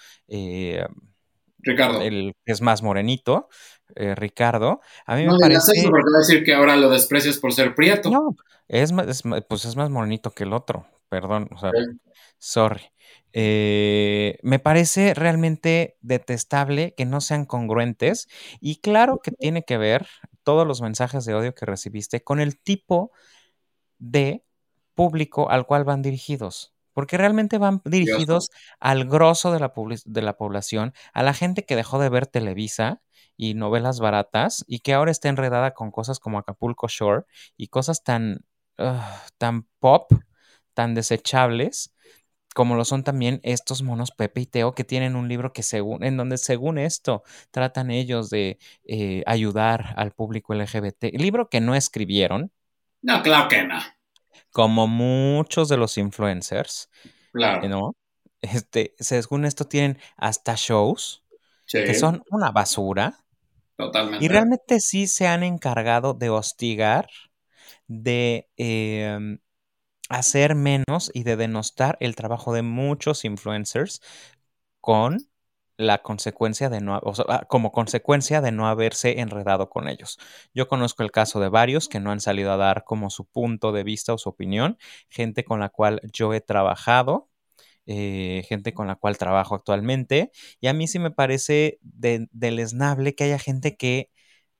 Ricardo. 1.58 2.02
El 2.02 2.34
que 2.44 2.52
es 2.52 2.60
más 2.60 2.82
morenito, 2.82 3.48
Ricardo. 3.96 4.80
A 5.06 5.16
mí 5.16 5.24
no 5.24 5.32
me 5.32 5.38
parece. 5.40 5.72
Eso 5.74 5.90
porque 5.90 6.10
va 6.12 6.18
a 6.18 6.20
decir 6.20 6.44
que 6.44 6.52
ahora 6.52 6.76
lo 6.76 6.90
desprecias 6.90 7.38
por 7.38 7.54
ser 7.54 7.74
prieto. 7.74 8.10
No, 8.10 8.36
es 8.68 8.92
más, 8.92 9.22
pues 9.48 9.64
es 9.64 9.74
más 9.76 9.88
morenito 9.88 10.32
que 10.32 10.44
el 10.44 10.52
otro, 10.52 10.86
perdón, 11.08 11.48
o 11.52 11.58
sea, 11.58 11.70
sorry. 12.38 12.82
Eh, 13.36 14.38
me 14.42 14.60
parece 14.60 15.12
realmente 15.12 15.98
detestable 16.02 16.94
que 16.96 17.04
no 17.04 17.20
sean 17.20 17.46
congruentes 17.46 18.28
y 18.60 18.76
claro 18.76 19.18
que 19.20 19.32
tiene 19.32 19.64
que 19.64 19.76
ver 19.76 20.06
todos 20.44 20.64
los 20.64 20.80
mensajes 20.80 21.24
de 21.24 21.34
odio 21.34 21.52
que 21.52 21.66
recibiste 21.66 22.22
con 22.22 22.38
el 22.38 22.56
tipo 22.56 23.10
de 23.98 24.44
público 24.94 25.50
al 25.50 25.66
cual 25.66 25.82
van 25.82 26.00
dirigidos. 26.00 26.72
Porque 26.92 27.18
realmente 27.18 27.58
van 27.58 27.82
dirigidos 27.84 28.50
al 28.78 29.06
grosso 29.06 29.50
de 29.50 29.58
la, 29.58 29.72
de 30.04 30.22
la 30.22 30.36
población, 30.36 30.94
a 31.12 31.24
la 31.24 31.34
gente 31.34 31.64
que 31.64 31.74
dejó 31.74 31.98
de 31.98 32.08
ver 32.08 32.28
Televisa 32.28 33.02
y 33.36 33.54
novelas 33.54 33.98
baratas 33.98 34.64
y 34.68 34.78
que 34.78 34.94
ahora 34.94 35.10
está 35.10 35.28
enredada 35.28 35.74
con 35.74 35.90
cosas 35.90 36.20
como 36.20 36.38
Acapulco 36.38 36.86
Shore 36.86 37.24
y 37.56 37.66
cosas 37.66 38.04
tan, 38.04 38.44
tan 39.38 39.66
pop, 39.80 40.12
tan 40.72 40.94
desechables 40.94 41.94
como 42.54 42.76
lo 42.76 42.84
son 42.84 43.04
también 43.04 43.40
estos 43.42 43.82
monos 43.82 44.12
Pepe 44.12 44.42
y 44.42 44.46
Teo 44.46 44.74
que 44.74 44.84
tienen 44.84 45.16
un 45.16 45.28
libro 45.28 45.52
que 45.52 45.62
según, 45.62 46.04
en 46.04 46.16
donde 46.16 46.38
según 46.38 46.78
esto 46.78 47.24
tratan 47.50 47.90
ellos 47.90 48.30
de 48.30 48.58
eh, 48.84 49.22
ayudar 49.26 49.92
al 49.96 50.12
público 50.12 50.54
LGBT. 50.54 51.12
Libro 51.12 51.50
que 51.50 51.60
no 51.60 51.74
escribieron. 51.74 52.52
No, 53.02 53.22
claro 53.22 53.48
que 53.48 53.64
no. 53.64 53.78
Como 54.50 54.86
muchos 54.86 55.68
de 55.68 55.76
los 55.76 55.98
influencers. 55.98 56.88
Claro. 57.32 57.68
¿No? 57.68 57.96
Este, 58.40 58.94
según 58.98 59.44
esto 59.44 59.66
tienen 59.66 59.98
hasta 60.16 60.54
shows 60.56 61.24
que 61.66 61.94
son 61.94 62.22
una 62.30 62.52
basura. 62.52 63.24
Totalmente. 63.76 64.24
Y 64.24 64.28
realmente 64.28 64.78
sí 64.78 65.08
se 65.08 65.26
han 65.26 65.42
encargado 65.42 66.14
de 66.14 66.30
hostigar, 66.30 67.08
de 67.88 68.48
em, 68.56 69.40
hacer 70.08 70.54
menos 70.54 71.10
y 71.14 71.22
de 71.24 71.36
denostar 71.36 71.96
el 72.00 72.16
trabajo 72.16 72.52
de 72.52 72.62
muchos 72.62 73.24
influencers 73.24 74.00
con 74.80 75.28
la 75.76 76.02
consecuencia 76.02 76.70
de 76.70 76.80
no, 76.80 77.00
ah, 77.28 77.44
como 77.48 77.72
consecuencia 77.72 78.40
de 78.40 78.52
no 78.52 78.68
haberse 78.68 79.20
enredado 79.20 79.70
con 79.70 79.88
ellos. 79.88 80.18
Yo 80.54 80.68
conozco 80.68 81.02
el 81.02 81.10
caso 81.10 81.40
de 81.40 81.48
varios 81.48 81.88
que 81.88 82.00
no 82.00 82.10
han 82.12 82.20
salido 82.20 82.52
a 82.52 82.56
dar 82.56 82.84
como 82.84 83.10
su 83.10 83.26
punto 83.26 83.72
de 83.72 83.82
vista 83.84 84.14
o 84.14 84.18
su 84.18 84.28
opinión, 84.28 84.78
gente 85.08 85.44
con 85.44 85.60
la 85.60 85.70
cual 85.70 86.00
yo 86.12 86.32
he 86.32 86.40
trabajado, 86.40 87.28
eh, 87.86 88.44
gente 88.48 88.72
con 88.74 88.86
la 88.86 88.96
cual 88.96 89.18
trabajo 89.18 89.54
actualmente, 89.56 90.30
y 90.60 90.68
a 90.68 90.74
mí 90.74 90.86
sí 90.86 90.98
me 90.98 91.10
parece 91.10 91.78
deleznable 91.82 93.14
que 93.14 93.24
haya 93.24 93.38
gente 93.38 93.76
que 93.76 94.10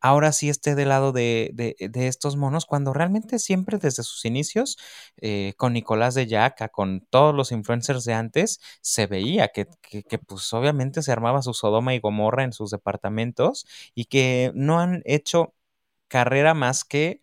ahora 0.04 0.32
sí 0.32 0.50
esté 0.50 0.74
del 0.74 0.90
lado 0.90 1.12
de, 1.12 1.50
de, 1.54 2.06
estos 2.06 2.36
monos, 2.36 2.66
cuando 2.66 2.92
realmente 2.92 3.38
siempre 3.38 3.78
desde 3.78 4.02
sus 4.02 4.26
inicios, 4.26 4.76
eh, 5.16 5.54
con 5.56 5.72
Nicolás 5.72 6.14
de 6.14 6.26
Yaca, 6.26 6.68
con 6.68 7.00
todos 7.08 7.34
los 7.34 7.52
influencers 7.52 8.04
de 8.04 8.12
antes, 8.12 8.60
se 8.82 9.06
veía 9.06 9.48
que, 9.48 9.66
que, 9.82 10.18
pues 10.18 10.52
obviamente 10.52 11.00
se 11.02 11.10
armaba 11.10 11.40
su 11.40 11.54
Sodoma 11.54 11.94
y 11.94 12.00
Gomorra 12.00 12.44
en 12.44 12.52
sus 12.52 12.70
departamentos 12.70 13.66
y 13.94 14.04
que 14.04 14.52
no 14.54 14.78
han 14.78 15.00
hecho 15.06 15.54
carrera 16.08 16.52
más 16.52 16.84
que... 16.84 17.22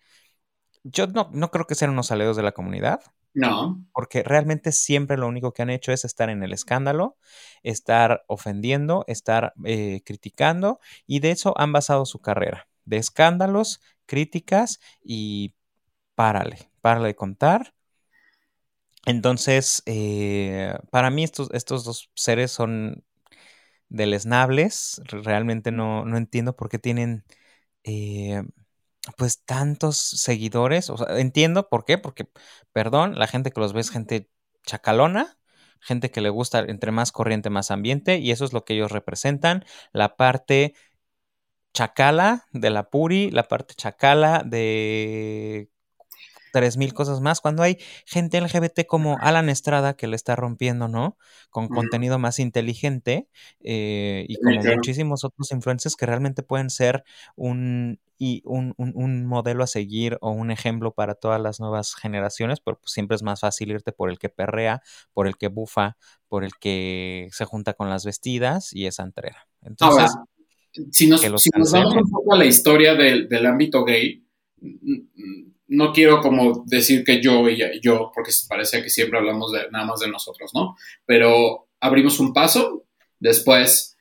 Yo 0.84 1.05
no, 1.05 1.29
no 1.34 1.51
creo 1.51 1.67
que 1.67 1.75
sean 1.75 1.91
unos 1.91 2.11
aleos 2.11 2.36
de 2.36 2.43
la 2.43 2.53
comunidad. 2.53 3.01
No. 3.36 3.86
Porque 3.93 4.23
realmente 4.23 4.71
siempre 4.71 5.17
lo 5.17 5.27
único 5.27 5.53
que 5.53 5.61
han 5.61 5.69
hecho 5.69 5.91
es 5.91 6.03
estar 6.03 6.32
en 6.32 6.41
el 6.41 6.51
escándalo, 6.51 7.15
estar 7.61 8.23
ofendiendo, 8.27 9.05
estar 9.07 9.53
eh, 9.65 10.01
criticando, 10.03 10.79
y 11.05 11.19
de 11.19 11.29
eso 11.29 11.53
han 11.57 11.71
basado 11.73 12.07
su 12.07 12.19
carrera 12.19 12.70
de 12.86 12.97
escándalos, 12.97 13.82
críticas 14.05 14.79
y 15.03 15.55
párale, 16.15 16.71
párale 16.82 17.07
de 17.09 17.15
contar. 17.15 17.73
Entonces, 19.05 19.82
eh, 19.88 20.73
para 20.91 21.09
mí 21.09 21.23
estos, 21.23 21.49
estos 21.53 21.84
dos 21.84 22.11
seres 22.15 22.51
son 22.51 23.03
deleznables. 23.89 25.01
Realmente 25.05 25.71
no, 25.71 26.05
no 26.05 26.17
entiendo 26.17 26.55
por 26.55 26.69
qué 26.69 26.79
tienen 26.79 27.25
eh, 27.84 28.43
pues 29.17 29.43
tantos 29.45 29.97
seguidores. 29.97 30.89
O 30.89 30.97
sea, 30.97 31.19
entiendo 31.19 31.69
por 31.69 31.86
qué, 31.86 31.97
porque, 31.97 32.29
perdón, 32.73 33.17
la 33.19 33.27
gente 33.27 33.51
que 33.51 33.61
los 33.61 33.73
ve 33.73 33.82
es 33.82 33.91
gente 33.91 34.29
chacalona, 34.65 35.38
gente 35.82 36.11
que 36.11 36.21
le 36.21 36.29
gusta 36.29 36.59
entre 36.61 36.91
más 36.91 37.11
corriente, 37.11 37.49
más 37.49 37.71
ambiente, 37.71 38.19
y 38.19 38.32
eso 38.32 38.45
es 38.45 38.53
lo 38.53 38.65
que 38.65 38.73
ellos 38.75 38.91
representan. 38.91 39.65
La 39.93 40.15
parte 40.17 40.75
chacala 41.74 42.47
de 42.51 42.69
la 42.69 42.89
Puri, 42.89 43.32
la 43.32 43.43
parte 43.43 43.74
chacala 43.76 44.43
de 44.45 45.69
tres 46.51 46.78
mil 46.78 46.93
cosas 46.93 47.22
más, 47.22 47.41
cuando 47.41 47.63
hay 47.63 47.78
gente 48.05 48.39
LGBT 48.39 48.86
como 48.86 49.17
Alan 49.22 49.49
Estrada 49.49 49.95
que 49.95 50.07
le 50.07 50.15
está 50.15 50.36
rompiendo, 50.36 50.88
¿no? 50.88 51.17
Con 51.49 51.67
contenido 51.69 52.19
más 52.19 52.39
inteligente 52.39 53.28
eh, 53.61 54.26
y 54.28 54.36
como 54.36 54.61
muchísimos 54.61 55.24
otros 55.24 55.51
influencers 55.51 55.95
que 55.95 56.05
realmente 56.05 56.43
pueden 56.43 56.69
ser 56.69 57.03
un, 57.36 57.99
y 58.17 58.43
un, 58.45 58.74
un, 58.78 59.26
modelo 59.26 59.63
a 59.63 59.67
seguir 59.67 60.17
o 60.22 60.32
un 60.32 60.51
ejemplo 60.51 60.93
para 60.93 61.15
todas 61.15 61.41
las 61.41 61.59
nuevas 61.59 61.95
generaciones, 61.95 62.59
pero 62.59 62.78
pues 62.80 62.91
siempre 62.91 63.15
es 63.15 63.24
más 63.24 63.39
fácil 63.39 63.72
irte 63.72 63.91
por 63.91 64.09
el 64.09 64.19
que 64.19 64.30
perrea, 64.30 64.84
por 65.13 65.28
el 65.28 65.38
que 65.38 65.47
bufa, 65.47 65.97
por 66.28 66.43
el 66.43 66.51
que 66.59 67.30
se 67.32 67.45
junta 67.45 67.74
con 67.74 67.89
las 67.89 68.05
vestidas 68.05 68.74
y 68.74 68.86
es 68.86 68.99
antrera. 68.99 69.47
Entonces, 69.63 70.11
si 70.91 71.07
nos, 71.07 71.22
vamos 71.22 71.95
un 71.95 72.09
poco 72.09 72.34
a 72.34 72.38
la 72.38 72.45
historia 72.45 72.95
del, 72.95 73.45
ámbito 73.45 73.84
gay, 73.84 74.24
no 75.67 75.91
quiero 75.91 76.22
como 76.22 76.63
decir 76.65 77.03
que 77.03 77.22
yo 77.22 77.49
y 77.49 77.80
yo, 77.82 78.11
porque 78.13 78.32
parece 78.47 78.82
que 78.84 78.89
siempre 78.89 79.19
hablamos 79.19 79.51
de, 79.51 79.69
nada 79.72 79.86
más 79.86 79.99
de 79.99 80.09
nosotros, 80.09 80.51
¿no? 80.53 80.76
Pero 81.05 81.67
abrimos 81.80 82.19
un 82.19 82.34
paso, 82.34 82.86
después 83.19 83.97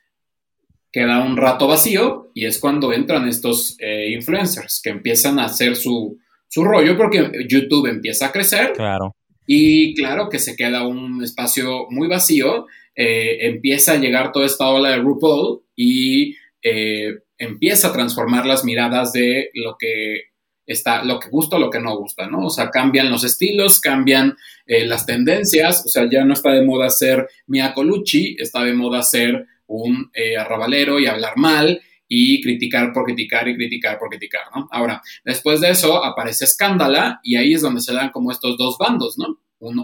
queda 0.91 1.23
un 1.23 1.37
rato 1.37 1.67
vacío 1.67 2.31
y 2.33 2.45
es 2.45 2.59
cuando 2.59 2.91
entran 2.91 3.27
estos 3.27 3.77
eh, 3.79 4.11
influencers 4.11 4.81
que 4.83 4.89
empiezan 4.89 5.39
a 5.39 5.45
hacer 5.45 5.75
su, 5.75 6.19
rollo 6.53 6.97
porque 6.97 7.31
YouTube 7.47 7.87
empieza 7.87 8.27
a 8.27 8.31
crecer. 8.31 8.73
Claro. 8.73 9.15
Y 9.47 9.95
claro 9.95 10.29
que 10.29 10.39
se 10.39 10.55
queda 10.55 10.85
un 10.85 11.23
espacio 11.23 11.87
muy 11.89 12.07
vacío, 12.07 12.67
eh, 12.95 13.47
empieza 13.47 13.93
a 13.93 13.97
llegar 13.97 14.31
toda 14.31 14.45
esta 14.45 14.67
ola 14.67 14.89
de 14.89 14.97
RuPaul 14.97 15.61
y 15.75 16.35
eh, 16.61 17.19
empieza 17.37 17.89
a 17.89 17.93
transformar 17.93 18.45
las 18.45 18.63
miradas 18.63 19.11
de 19.13 19.49
lo 19.53 19.75
que 19.77 20.31
está, 20.65 21.03
lo 21.03 21.19
que 21.19 21.29
gusta 21.29 21.57
lo 21.57 21.69
que 21.69 21.79
no 21.79 21.97
gusta, 21.97 22.27
¿no? 22.27 22.45
O 22.45 22.49
sea, 22.49 22.69
cambian 22.69 23.11
los 23.11 23.23
estilos, 23.23 23.79
cambian 23.79 24.35
eh, 24.65 24.85
las 24.85 25.05
tendencias, 25.05 25.85
o 25.85 25.89
sea, 25.89 26.07
ya 26.09 26.23
no 26.23 26.33
está 26.33 26.51
de 26.51 26.65
moda 26.65 26.89
ser 26.89 27.27
Mia 27.47 27.73
Colucci, 27.73 28.35
está 28.39 28.63
de 28.63 28.73
moda 28.73 29.01
ser 29.03 29.47
un 29.67 30.11
eh, 30.13 30.37
arrabalero 30.37 30.99
y 30.99 31.07
hablar 31.07 31.37
mal 31.37 31.81
y 32.07 32.41
criticar 32.41 32.91
por 32.91 33.05
criticar 33.05 33.47
y 33.47 33.55
criticar 33.55 33.97
por 33.97 34.09
criticar, 34.09 34.41
¿no? 34.53 34.67
Ahora, 34.71 35.01
después 35.23 35.61
de 35.61 35.69
eso 35.69 36.03
aparece 36.03 36.45
Escándala 36.45 37.19
y 37.23 37.37
ahí 37.37 37.53
es 37.53 37.61
donde 37.61 37.81
se 37.81 37.93
dan 37.93 38.11
como 38.11 38.31
estos 38.31 38.57
dos 38.57 38.77
bandos, 38.77 39.17
¿no? 39.17 39.39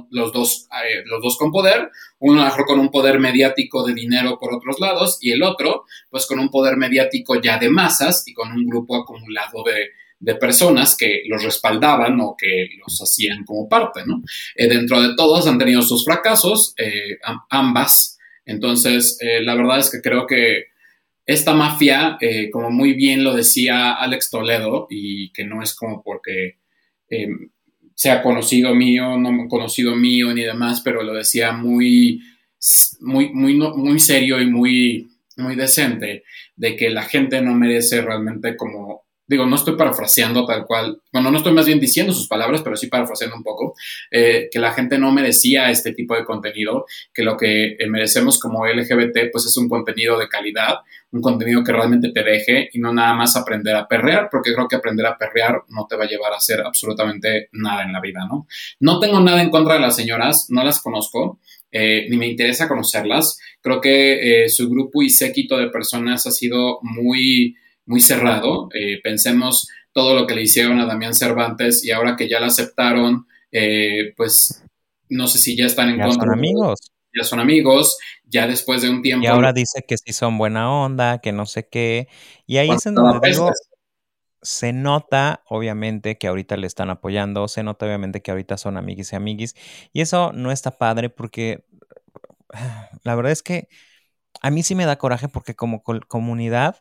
Los, 0.10 0.34
dos, 0.34 0.68
eh, 0.72 1.04
los 1.06 1.22
dos 1.22 1.38
con 1.38 1.52
poder, 1.52 1.90
uno 2.20 2.44
mejor 2.44 2.66
con 2.66 2.80
un 2.80 2.90
poder 2.90 3.20
mediático 3.20 3.86
de 3.86 3.94
dinero 3.94 4.38
por 4.40 4.54
otros 4.54 4.80
lados 4.80 5.20
y 5.22 5.32
el 5.32 5.44
otro 5.44 5.86
pues 6.10 6.26
con 6.26 6.40
un 6.40 6.50
poder 6.50 6.78
mediático 6.78 7.40
ya 7.40 7.58
de 7.60 7.70
masas 7.70 8.24
y 8.26 8.34
con 8.34 8.52
un 8.52 8.66
grupo 8.66 8.96
acumulado 8.96 9.64
de, 9.64 9.92
personas 10.40 10.98
que 10.98 11.22
los 11.28 11.44
respaldaban 11.44 12.20
o 12.22 12.36
que 12.36 12.70
los 12.80 13.00
hacían 13.00 13.46
como 13.46 13.70
parte, 13.70 14.02
¿no? 14.04 14.24
Eh, 14.56 14.68
dentro 14.68 15.00
de 15.00 15.16
todos 15.16 15.46
han 15.46 15.60
tenido 15.60 15.84
sus 15.84 16.04
fracasos, 16.04 16.74
eh, 16.78 17.20
ambas, 17.52 18.18
entonces 18.44 19.20
la 19.42 19.54
verdad 19.54 19.78
es 19.78 19.92
que 19.92 20.02
creo 20.02 20.26
que 20.26 20.70
esta 21.24 21.54
mafia, 21.54 22.18
como 22.52 22.72
muy 22.72 22.94
bien 22.94 23.24
lo 23.24 23.36
decía 23.36 23.94
Alex 23.94 24.32
Toledo, 24.32 24.88
y 24.90 25.32
que 25.34 25.44
no 25.44 25.62
es 25.62 25.76
como 25.76 26.02
porque 26.02 26.58
sea 27.98 28.22
conocido 28.22 28.76
mío, 28.76 29.18
no 29.18 29.48
conocido 29.48 29.96
mío 29.96 30.32
ni 30.32 30.44
demás, 30.44 30.82
pero 30.82 31.02
lo 31.02 31.16
decía 31.16 31.52
muy, 31.52 32.22
muy, 33.02 33.34
muy, 33.34 33.56
muy 33.56 34.00
serio 34.00 34.40
y 34.40 34.46
muy, 34.46 35.10
muy 35.38 35.56
decente, 35.56 36.24
de 36.56 36.76
que 36.76 36.92
la 36.92 37.02
gente 37.02 37.42
no 37.42 37.56
merece 37.56 38.04
realmente 38.04 38.56
como 38.56 39.07
digo, 39.28 39.46
no 39.46 39.58
estoy 39.58 39.76
parafraseando 39.76 40.46
tal 40.46 40.66
cual, 40.66 41.02
bueno, 41.12 41.30
no 41.30 41.38
estoy 41.38 41.52
más 41.52 41.66
bien 41.66 41.80
diciendo 41.80 42.14
sus 42.14 42.28
palabras, 42.28 42.62
pero 42.62 42.78
sí 42.78 42.88
parafraseando 42.88 43.36
un 43.36 43.44
poco, 43.44 43.76
eh, 44.10 44.48
que 44.50 44.60
la 44.60 44.72
gente 44.72 44.98
no 44.98 45.12
merecía 45.12 45.70
este 45.70 45.94
tipo 45.94 46.16
de 46.16 46.24
contenido, 46.24 46.86
que 47.14 47.24
lo 47.24 47.36
que 47.36 47.76
eh, 47.78 47.88
merecemos 47.88 48.40
como 48.40 48.66
LGBT, 48.66 49.30
pues 49.32 49.46
es 49.46 49.58
un 49.58 49.68
contenido 49.68 50.18
de 50.18 50.30
calidad, 50.30 50.76
un 51.12 51.22
contenido 51.22 51.64
que 51.64 51.74
realmente 51.74 52.12
te 52.12 52.24
deje 52.24 52.70
y 52.72 52.80
no 52.80 52.94
nada 52.94 53.14
más 53.16 53.36
aprender 53.36 53.76
a 53.76 53.88
perrear, 53.88 54.30
porque 54.32 54.54
creo 54.54 54.68
que 54.68 54.78
aprender 54.78 55.06
a 55.06 55.18
perrear 55.18 55.62
no 55.70 55.86
te 55.88 55.98
va 55.98 56.06
a 56.06 56.08
llevar 56.08 56.32
a 56.32 56.38
hacer 56.38 56.62
absolutamente 56.62 57.50
nada 57.52 57.84
en 57.84 57.92
la 57.92 58.00
vida, 58.00 58.26
¿no? 58.30 58.48
No 58.80 59.00
tengo 59.00 59.20
nada 59.20 59.42
en 59.42 59.50
contra 59.50 59.76
de 59.76 59.82
las 59.82 59.96
señoras, 59.96 60.48
no 60.50 60.64
las 60.64 60.82
conozco. 60.82 61.40
Eh, 61.70 62.08
ni 62.10 62.16
me 62.16 62.28
interesa 62.28 62.68
conocerlas. 62.68 63.38
Creo 63.62 63.82
que 63.82 64.46
su 64.48 64.70
grupo 64.70 65.04
y 65.04 65.10
séquito 65.10 65.58
de 65.58 65.70
personas 65.70 66.26
ha 66.26 66.32
sido 66.32 66.80
muy 66.82 67.56
muy 67.88 68.02
cerrado. 68.02 68.70
Eh, 68.74 69.00
pensemos 69.02 69.68
todo 69.92 70.14
lo 70.14 70.28
que 70.28 70.36
le 70.36 70.44
hicieron 70.44 70.80
a 70.80 70.86
Damián 70.86 71.16
Cervantes 71.16 71.84
y 71.84 71.92
ahora 71.92 72.16
que 72.16 72.30
ya 72.30 72.40
la 72.40 72.48
aceptaron, 72.48 73.26
eh, 73.52 74.14
pues 74.16 74.64
no 75.10 75.28
sé 75.28 75.40
si 75.40 75.58
ya 75.58 75.66
están 75.66 75.90
en 75.90 75.98
ya 75.98 76.12
Son 76.12 76.32
amigos. 76.32 76.92
Ya 77.16 77.24
son 77.24 77.40
amigos, 77.40 77.98
ya 78.26 78.46
después 78.46 78.84
de 78.84 78.90
un 78.92 79.02
tiempo. 79.02 79.24
Y 79.24 79.28
ahora 79.28 79.52
dice 79.52 79.84
que 79.88 79.98
sí 79.98 80.14
son 80.14 80.38
buena 80.38 80.72
onda, 80.72 81.20
que 81.20 81.32
no 81.32 81.48
sé 81.48 81.68
qué. 81.68 82.10
Y 82.46 82.58
ahí 82.58 82.70
es 82.70 82.86
en 82.86 82.94
donde 82.94 83.28
digo, 83.28 83.50
se 84.44 84.72
nota 84.72 85.42
obviamente 85.48 86.18
que 86.18 86.28
ahorita 86.28 86.58
le 86.58 86.68
están 86.68 86.90
apoyando, 86.90 87.48
se 87.48 87.64
nota 87.64 87.88
obviamente 87.88 88.22
que 88.22 88.30
ahorita 88.30 88.58
son 88.58 88.78
amiguis 88.78 89.14
y 89.14 89.16
amiguis. 89.16 89.56
Y 89.94 90.02
eso 90.02 90.32
no 90.34 90.52
está 90.52 90.78
padre 90.78 91.10
porque 91.10 91.66
la 93.04 93.16
verdad 93.16 93.32
es 93.32 93.42
que 93.42 93.68
a 94.42 94.52
mí 94.52 94.62
sí 94.62 94.76
me 94.76 94.86
da 94.86 94.98
coraje 94.98 95.28
porque 95.28 95.56
como 95.56 95.82
comunidad 95.82 96.76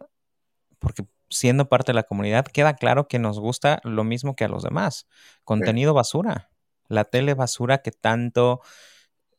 porque 0.79 1.07
siendo 1.29 1.69
parte 1.69 1.93
de 1.93 1.97
la 1.97 2.05
comunidad, 2.05 2.47
queda 2.47 2.75
claro 2.75 3.09
que 3.09 3.19
nos 3.19 3.41
gusta 3.41 3.81
lo 3.85 4.05
mismo 4.05 4.37
que 4.37 4.45
a 4.45 4.49
los 4.49 4.63
demás. 4.63 5.07
Contenido 5.45 5.95
basura. 5.95 6.51
La 6.89 7.05
tele 7.05 7.35
basura 7.35 7.79
que 7.79 7.91
tanto 7.91 8.61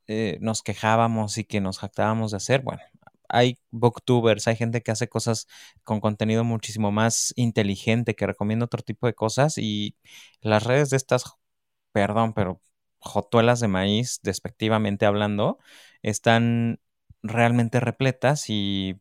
eh, 0.08 0.38
nos 0.42 0.64
quejábamos 0.64 1.38
y 1.38 1.46
que 1.46 1.62
nos 1.62 1.80
jactábamos 1.80 2.32
de 2.32 2.38
hacer. 2.38 2.62
Bueno, 2.62 2.82
hay 3.30 3.60
booktubers, 3.72 4.48
hay 4.48 4.56
gente 4.56 4.82
que 4.82 4.92
hace 4.92 5.10
cosas 5.10 5.48
con 5.84 6.00
contenido 6.00 6.44
muchísimo 6.44 6.92
más 6.92 7.34
inteligente, 7.36 8.16
que 8.16 8.28
recomienda 8.28 8.66
otro 8.66 8.82
tipo 8.84 9.08
de 9.08 9.14
cosas 9.14 9.58
y 9.58 9.96
las 10.42 10.64
redes 10.64 10.90
de 10.90 10.98
estas, 10.98 11.36
perdón, 11.92 12.34
pero 12.34 12.62
jotuelas 13.00 13.60
de 13.60 13.68
maíz, 13.68 14.20
despectivamente 14.24 15.06
hablando, 15.06 15.60
están 16.02 16.80
realmente 17.22 17.80
repletas 17.80 18.50
y 18.50 19.00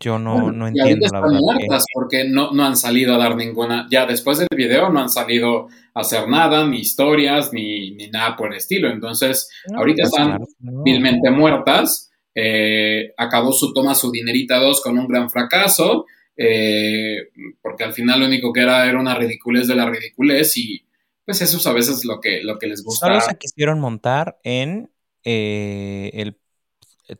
yo 0.00 0.18
no, 0.18 0.50
no 0.50 0.66
entiendo 0.66 1.06
la 1.12 1.20
verdad. 1.20 1.80
Porque 1.92 2.24
no, 2.28 2.52
no 2.52 2.64
han 2.64 2.76
salido 2.76 3.14
a 3.14 3.18
dar 3.18 3.36
ninguna, 3.36 3.86
ya 3.90 4.06
después 4.06 4.38
del 4.38 4.48
video 4.54 4.88
no 4.90 5.00
han 5.00 5.10
salido 5.10 5.68
a 5.94 6.00
hacer 6.00 6.28
nada, 6.28 6.66
ni 6.66 6.80
historias, 6.80 7.52
ni, 7.52 7.92
ni 7.92 8.08
nada 8.08 8.36
por 8.36 8.50
el 8.50 8.58
estilo. 8.58 8.90
Entonces, 8.90 9.48
ahorita 9.74 10.02
pues 10.02 10.12
están 10.12 10.44
vilmente 10.84 11.30
muertas 11.30 12.10
eh, 12.34 13.14
acabó 13.16 13.52
su 13.52 13.72
toma 13.72 13.94
su 13.94 14.10
dinerita 14.10 14.58
2 14.58 14.82
con 14.82 14.98
un 14.98 15.06
gran 15.06 15.30
fracaso, 15.30 16.06
eh, 16.36 17.28
porque 17.62 17.84
al 17.84 17.92
final 17.92 18.20
lo 18.20 18.26
único 18.26 18.52
que 18.52 18.62
era 18.62 18.88
era 18.88 18.98
una 18.98 19.14
ridiculez 19.14 19.68
de 19.68 19.76
la 19.76 19.88
ridiculez 19.88 20.56
y 20.56 20.84
pues 21.24 21.40
eso 21.40 21.58
es 21.58 21.66
a 21.66 21.72
veces 21.72 22.04
lo 22.04 22.20
que, 22.20 22.42
lo 22.42 22.58
que 22.58 22.66
les 22.66 22.82
gusta. 22.82 23.06
Solo 23.06 23.20
se 23.20 23.38
quisieron 23.38 23.78
montar 23.78 24.38
en 24.42 24.90
eh, 25.22 26.10
el 26.12 26.36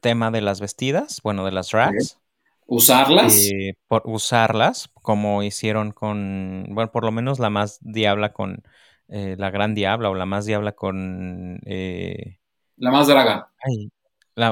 tema 0.01 0.33
de 0.33 0.41
las 0.41 0.61
vestidas, 0.61 1.21
bueno, 1.23 1.45
de 1.45 1.53
las 1.53 1.71
drags. 1.71 2.19
Usarlas. 2.67 3.51
por 3.89 4.03
usarlas, 4.07 4.91
como 5.03 5.43
hicieron 5.43 5.93
con, 5.93 6.67
bueno, 6.71 6.91
por 6.91 7.05
lo 7.05 7.13
menos 7.13 7.39
la 7.39 7.51
más 7.51 7.79
diabla 7.81 8.33
con 8.33 8.63
la 9.07 9.51
gran 9.51 9.75
diabla 9.75 10.11
o 10.11 10.15
la 10.15 10.27
más 10.27 10.47
diabla 10.47 10.73
con... 10.73 11.61
la 11.65 12.91
más 12.91 13.07
draga. 13.07 13.51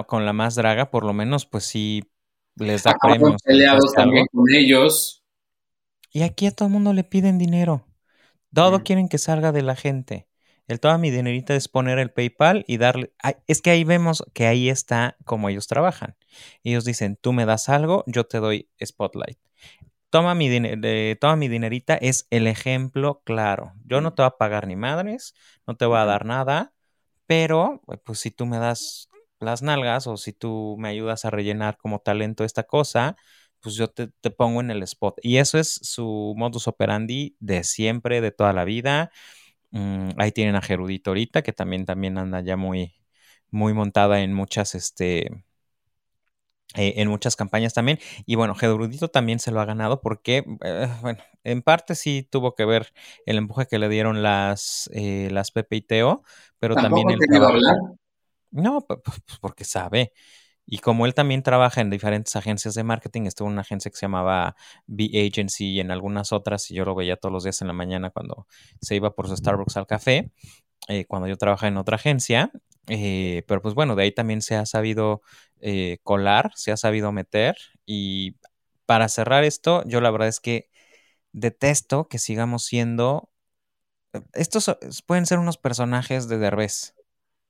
con 0.06 0.26
la 0.26 0.32
más 0.32 0.54
draga, 0.54 0.90
por 0.90 1.04
lo 1.04 1.12
menos, 1.12 1.46
pues 1.46 1.64
sí 1.64 2.02
les 2.56 2.82
da 2.82 2.94
premios. 3.00 3.42
peleados 3.42 3.92
también 3.92 4.26
con 4.32 4.44
ellos. 4.52 5.24
Y 6.10 6.22
aquí 6.22 6.46
a 6.46 6.52
todo 6.52 6.68
el 6.68 6.74
mundo 6.74 6.92
le 6.92 7.04
piden 7.04 7.38
dinero. 7.38 7.86
Todo 8.54 8.82
quieren 8.82 9.08
que 9.08 9.18
salga 9.18 9.50
de 9.52 9.62
la 9.62 9.76
gente. 9.76 10.28
El 10.68 10.80
toda 10.80 10.98
mi 10.98 11.10
dinerita 11.10 11.54
es 11.54 11.68
poner 11.68 11.98
el 11.98 12.10
PayPal 12.10 12.64
y 12.66 12.78
darle. 12.78 13.12
es 13.46 13.62
que 13.62 13.70
ahí 13.70 13.84
vemos 13.84 14.24
que 14.32 14.46
ahí 14.46 14.68
está 14.68 15.16
como 15.24 15.48
ellos 15.48 15.66
trabajan. 15.66 16.16
Ellos 16.64 16.84
dicen: 16.84 17.16
Tú 17.16 17.32
me 17.32 17.46
das 17.46 17.68
algo, 17.68 18.04
yo 18.06 18.24
te 18.24 18.38
doy 18.38 18.68
Spotlight. 18.82 19.38
Toma 20.10 20.34
mi, 20.34 20.48
toma 21.18 21.36
mi 21.36 21.48
dinerita 21.48 21.94
es 21.96 22.26
el 22.30 22.46
ejemplo 22.46 23.22
claro. 23.24 23.72
Yo 23.84 24.00
no 24.00 24.12
te 24.14 24.22
voy 24.22 24.28
a 24.28 24.36
pagar 24.36 24.66
ni 24.66 24.76
madres, 24.76 25.34
no 25.66 25.76
te 25.76 25.86
voy 25.86 25.98
a 25.98 26.04
dar 26.04 26.26
nada, 26.26 26.74
pero 27.26 27.80
pues 28.04 28.20
si 28.20 28.30
tú 28.30 28.44
me 28.46 28.58
das 28.58 29.08
las 29.40 29.62
nalgas 29.62 30.06
o 30.06 30.16
si 30.16 30.32
tú 30.32 30.76
me 30.78 30.88
ayudas 30.88 31.24
a 31.24 31.30
rellenar 31.30 31.78
como 31.78 32.00
talento 32.00 32.44
esta 32.44 32.64
cosa, 32.64 33.16
pues 33.60 33.76
yo 33.76 33.88
te, 33.88 34.08
pongo 34.30 34.60
en 34.60 34.70
el 34.70 34.82
spot. 34.82 35.18
Y 35.22 35.38
eso 35.38 35.58
es 35.58 35.80
su 35.82 36.34
modus 36.36 36.68
operandi 36.68 37.36
de 37.40 37.64
siempre, 37.64 38.20
de 38.20 38.32
toda 38.32 38.52
la 38.52 38.64
vida. 38.64 39.10
Mm, 39.72 40.10
ahí 40.18 40.32
tienen 40.32 40.54
a 40.56 40.62
Gerudito 40.62 41.10
ahorita, 41.10 41.42
que 41.42 41.52
también, 41.52 41.86
también 41.86 42.18
anda 42.18 42.40
ya 42.42 42.56
muy, 42.56 42.94
muy 43.50 43.74
montada 43.74 44.20
en 44.22 44.34
muchas, 44.34 44.74
este, 44.74 45.44
eh, 46.74 46.94
en 46.96 47.08
muchas 47.08 47.36
campañas 47.36 47.74
también. 47.74 47.98
Y 48.26 48.36
bueno, 48.36 48.54
Gerudito 48.54 49.08
también 49.08 49.38
se 49.38 49.50
lo 49.50 49.60
ha 49.60 49.64
ganado 49.64 50.00
porque, 50.00 50.44
eh, 50.64 50.88
bueno, 51.02 51.18
en 51.44 51.62
parte 51.62 51.94
sí 51.94 52.26
tuvo 52.30 52.54
que 52.54 52.64
ver 52.64 52.92
el 53.26 53.36
empuje 53.38 53.66
que 53.66 53.78
le 53.78 53.88
dieron 53.88 54.22
las, 54.22 54.88
eh, 54.94 55.28
las 55.32 55.52
Teo, 55.86 56.22
pero 56.58 56.74
también 56.74 57.10
el 57.10 57.18
no, 58.50 58.86
pues 58.86 59.00
porque 59.40 59.64
sabe. 59.64 60.12
Y 60.66 60.78
como 60.78 61.06
él 61.06 61.14
también 61.14 61.42
trabaja 61.42 61.80
en 61.80 61.90
diferentes 61.90 62.36
agencias 62.36 62.74
de 62.74 62.84
marketing, 62.84 63.22
estuvo 63.22 63.48
en 63.48 63.54
una 63.54 63.62
agencia 63.62 63.90
que 63.90 63.96
se 63.96 64.06
llamaba 64.06 64.56
B 64.86 65.10
Agency 65.28 65.72
y 65.72 65.80
en 65.80 65.90
algunas 65.90 66.32
otras, 66.32 66.70
y 66.70 66.74
yo 66.74 66.84
lo 66.84 66.94
veía 66.94 67.16
todos 67.16 67.32
los 67.32 67.44
días 67.44 67.60
en 67.62 67.66
la 67.68 67.72
mañana 67.72 68.10
cuando 68.10 68.46
se 68.80 68.94
iba 68.94 69.14
por 69.14 69.28
su 69.28 69.36
Starbucks 69.36 69.76
al 69.76 69.86
café, 69.86 70.30
eh, 70.88 71.04
cuando 71.06 71.28
yo 71.28 71.36
trabajaba 71.36 71.68
en 71.68 71.76
otra 71.76 71.96
agencia. 71.96 72.52
Eh, 72.88 73.44
pero 73.46 73.62
pues 73.62 73.74
bueno, 73.74 73.94
de 73.96 74.04
ahí 74.04 74.12
también 74.12 74.42
se 74.42 74.56
ha 74.56 74.66
sabido 74.66 75.22
eh, 75.60 75.98
colar, 76.02 76.52
se 76.54 76.72
ha 76.72 76.76
sabido 76.76 77.12
meter. 77.12 77.56
Y 77.86 78.36
para 78.86 79.08
cerrar 79.08 79.44
esto, 79.44 79.82
yo 79.86 80.00
la 80.00 80.10
verdad 80.10 80.28
es 80.28 80.40
que 80.40 80.70
detesto 81.32 82.08
que 82.08 82.18
sigamos 82.18 82.64
siendo... 82.64 83.30
Estos 84.34 84.76
pueden 85.06 85.26
ser 85.26 85.38
unos 85.38 85.56
personajes 85.56 86.28
de 86.28 86.38
Derbez. 86.38 86.94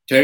Sí 0.07 0.17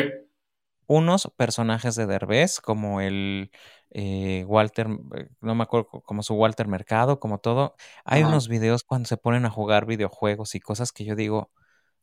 unos 0.88 1.30
personajes 1.36 1.94
de 1.94 2.06
Derbez, 2.06 2.60
como 2.60 3.00
el 3.00 3.52
eh, 3.90 4.44
Walter, 4.48 4.88
eh, 5.16 5.28
no 5.40 5.54
me 5.54 5.62
acuerdo, 5.62 5.86
como 6.02 6.22
su 6.22 6.34
Walter 6.34 6.66
Mercado, 6.66 7.20
como 7.20 7.38
todo. 7.38 7.76
Hay 8.04 8.24
unos 8.24 8.48
videos 8.48 8.82
cuando 8.84 9.06
se 9.06 9.18
ponen 9.18 9.44
a 9.46 9.50
jugar 9.50 9.86
videojuegos 9.86 10.54
y 10.54 10.60
cosas 10.60 10.90
que 10.92 11.04
yo 11.04 11.14
digo, 11.14 11.52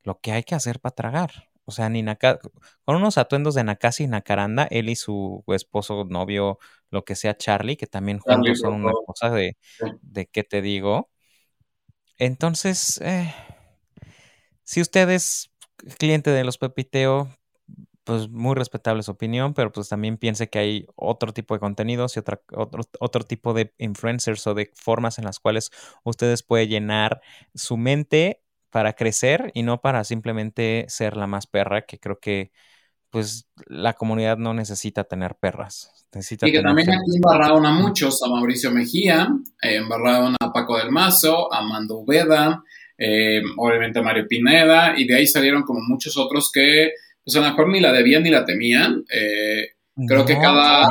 lo 0.03 0.19
que 0.21 0.31
hay 0.31 0.43
que 0.43 0.55
hacer 0.55 0.79
para 0.79 0.95
tragar. 0.95 1.49
O 1.65 1.71
sea, 1.71 1.89
ni 1.89 2.05
con 2.85 2.95
unos 2.95 3.17
atuendos 3.17 3.55
de 3.55 3.63
Nakasi 3.63 4.03
y 4.03 4.07
Nakaranda, 4.07 4.67
él 4.69 4.87
y 4.87 4.95
su 4.95 5.43
esposo, 5.47 6.05
novio, 6.07 6.59
lo 6.91 7.03
que 7.03 7.15
sea, 7.15 7.35
Charlie, 7.35 7.77
que 7.77 7.87
también 7.87 8.19
juntos 8.19 8.59
son 8.59 8.75
una 8.75 8.93
cosa 9.05 9.31
de, 9.31 9.57
de 10.01 10.27
qué 10.27 10.43
te 10.43 10.61
digo. 10.61 11.09
Entonces, 12.19 13.01
eh, 13.01 13.33
si 14.63 14.79
usted 14.79 15.09
es 15.09 15.51
cliente 15.97 16.29
de 16.29 16.43
los 16.43 16.59
Pepiteo, 16.59 17.29
pues 18.05 18.29
muy 18.29 18.55
respetable 18.55 19.03
su 19.03 19.11
opinión, 19.11 19.53
pero 19.53 19.71
pues 19.71 19.89
también 19.89 20.17
piense 20.17 20.47
que 20.47 20.59
hay 20.59 20.87
otro 20.95 21.33
tipo 21.33 21.55
de 21.55 21.59
contenidos 21.59 22.15
y 22.15 22.19
otra, 22.19 22.39
otro, 22.53 22.83
otro 22.99 23.23
tipo 23.23 23.53
de 23.53 23.73
influencers 23.79 24.45
o 24.47 24.53
de 24.53 24.71
formas 24.75 25.17
en 25.17 25.25
las 25.25 25.39
cuales 25.39 25.71
ustedes 26.03 26.43
pueden 26.43 26.69
llenar 26.69 27.21
su 27.55 27.77
mente 27.77 28.41
para 28.69 28.93
crecer 28.93 29.51
y 29.55 29.63
no 29.63 29.81
para 29.81 30.03
simplemente 30.03 30.85
ser 30.87 31.17
la 31.17 31.27
más 31.27 31.47
perra, 31.47 31.81
que 31.85 31.99
creo 31.99 32.19
que 32.19 32.51
pues 33.09 33.47
la 33.65 33.93
comunidad 33.93 34.37
no 34.37 34.53
necesita 34.53 35.05
tener 35.05 35.35
perras. 35.35 36.05
Necesita 36.13 36.47
y 36.47 36.51
que 36.51 36.61
también 36.61 36.91
aquí 36.91 37.15
embarraron 37.15 37.65
a 37.65 37.71
muchos, 37.71 38.21
a 38.21 38.29
Mauricio 38.29 38.71
Mejía, 38.71 39.29
eh, 39.61 39.77
embarraron 39.77 40.35
a 40.39 40.51
Paco 40.53 40.77
del 40.77 40.91
Mazo, 40.91 41.51
a 41.51 41.61
Mando 41.63 41.99
Ubeda, 41.99 42.61
eh, 42.97 43.41
obviamente 43.57 43.99
a 43.99 44.03
Mario 44.03 44.27
Pineda, 44.27 44.93
y 44.95 45.07
de 45.07 45.15
ahí 45.15 45.25
salieron 45.25 45.63
como 45.63 45.79
muchos 45.81 46.17
otros 46.17 46.51
que 46.53 46.91
pues 47.25 47.35
a 47.35 47.39
lo 47.39 47.49
mejor 47.49 47.69
ni 47.69 47.79
la 47.79 47.91
debían 47.91 48.23
ni 48.23 48.29
la 48.29 48.45
temían. 48.45 49.03
Eh, 49.11 49.69
creo 50.07 50.25
que 50.25 50.37
cada... 50.37 50.87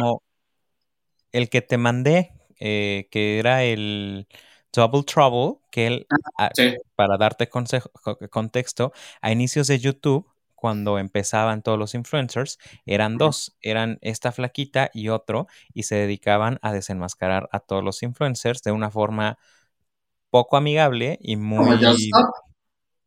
El 1.31 1.49
que 1.49 1.63
te 1.63 1.79
mandé, 1.79 2.33
eh, 2.59 3.09
que 3.11 3.39
era 3.39 3.63
el 3.65 4.27
Double 4.73 5.05
Trouble, 5.05 5.61
que 5.71 5.87
él, 5.87 6.07
ah, 6.39 6.51
para 6.97 7.17
darte 7.17 7.49
contexto, 7.49 8.93
a 9.21 9.33
inicios 9.33 9.69
de 9.69 9.79
YouTube, 9.79 10.27
cuando 10.55 10.99
empezaban 10.99 11.63
todos 11.63 11.79
los 11.79 11.95
influencers, 11.95 12.59
eran 12.87 13.19
dos, 13.19 13.57
eran 13.61 13.99
esta 14.01 14.33
flaquita 14.33 14.91
y 14.95 15.11
otro, 15.11 15.47
y 15.73 15.85
se 15.85 15.97
dedicaban 15.97 16.59
a 16.63 16.73
desenmascarar 16.73 17.49
a 17.53 17.61
todos 17.61 17.85
los 17.85 18.03
influencers 18.03 18.63
de 18.63 18.73
una 18.73 18.91
forma 18.91 19.39
poco 20.31 20.57
amigable 20.57 21.19
y 21.21 21.37
muy... 21.37 21.79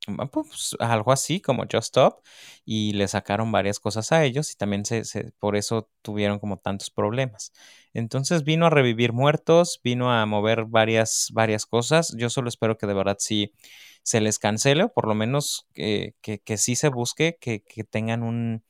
Ah, 0.07 0.25
pues, 0.31 0.75
algo 0.79 1.11
así 1.11 1.41
como 1.41 1.63
Just 1.63 1.87
Stop 1.87 2.23
y 2.63 2.93
le 2.93 3.09
sacaron 3.09 3.51
varias 3.51 3.79
cosas 3.79 4.13
a 4.13 4.23
ellos 4.23 4.53
y 4.53 4.55
también 4.55 4.85
se, 4.85 5.03
por 5.39 5.57
eso 5.57 5.89
tuvieron 6.01 6.39
como 6.39 6.57
tantos 6.59 6.89
problemas. 6.89 7.51
Entonces 7.93 8.45
vino 8.45 8.67
a 8.67 8.69
revivir 8.69 9.11
muertos, 9.11 9.81
vino 9.83 10.13
a 10.13 10.25
mover 10.25 10.63
varias, 10.65 11.29
varias 11.33 11.65
cosas. 11.65 12.15
Yo 12.17 12.29
solo 12.29 12.47
espero 12.47 12.77
que 12.77 12.87
de 12.87 12.93
verdad 12.93 13.17
sí 13.19 13.53
se 14.01 14.21
les 14.21 14.39
cancele 14.39 14.83
o 14.85 14.93
por 14.93 15.07
lo 15.07 15.15
menos 15.15 15.67
que, 15.73 16.15
que, 16.21 16.57
sí 16.57 16.77
se 16.77 16.87
busque 16.87 17.37
que, 17.41 17.63
que, 17.63 17.83
tengan 17.83 18.23
un, 18.23 18.63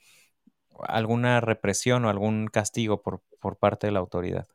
alguna 0.88 1.40
represión 1.42 2.06
o 2.06 2.10
algún 2.10 2.48
castigo 2.48 3.04
por, 3.04 3.22
por 3.40 3.58
parte 3.58 3.88
de 3.88 3.94
la 3.94 4.00
autoridad. 4.00 4.48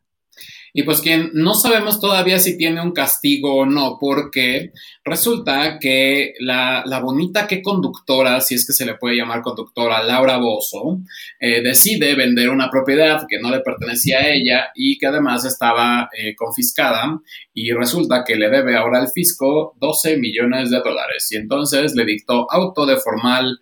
Y 0.74 0.84
pues 0.84 1.00
quien 1.00 1.30
no 1.34 1.54
sabemos 1.54 2.00
todavía 2.00 2.38
si 2.38 2.56
tiene 2.56 2.80
un 2.80 2.92
castigo 2.92 3.56
o 3.56 3.66
no, 3.66 3.98
porque 4.00 4.72
resulta 5.04 5.78
que 5.78 6.32
la, 6.40 6.82
bonita 7.02 7.46
que 7.46 7.62
conductora, 7.62 8.40
si 8.40 8.54
es 8.54 8.66
que 8.66 8.72
se 8.72 8.86
le 8.86 8.94
puede 8.94 9.16
llamar 9.16 9.42
conductora, 9.42 10.02
Laura 10.02 10.38
Bozo, 10.38 11.00
eh, 11.38 11.62
decide 11.62 12.14
vender 12.14 12.48
una 12.48 12.70
propiedad 12.70 13.26
que 13.28 13.38
no 13.38 13.50
le 13.50 13.60
pertenecía 13.60 14.20
a 14.20 14.28
ella 14.30 14.70
y 14.74 14.96
que 14.96 15.06
además 15.06 15.44
estaba 15.44 16.08
eh, 16.16 16.34
confiscada 16.34 17.20
y 17.52 17.72
resulta 17.72 18.24
que 18.26 18.36
le 18.36 18.48
debe 18.48 18.74
ahora 18.74 19.00
al 19.00 19.10
fisco 19.10 19.76
12 19.78 20.16
millones 20.16 20.70
de 20.70 20.78
dólares 20.78 21.30
y 21.32 21.36
entonces 21.36 21.94
le 21.94 22.06
dictó 22.06 22.50
auto 22.50 22.86
de 22.86 22.96
formal 22.96 23.60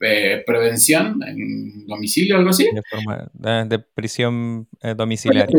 eh, 0.00 0.42
prevención 0.46 1.20
en 1.26 1.86
domicilio, 1.86 2.36
algo 2.36 2.50
así. 2.50 2.66
De, 3.34 3.78
prisión 3.78 4.68
domiciliaria. 4.96 5.56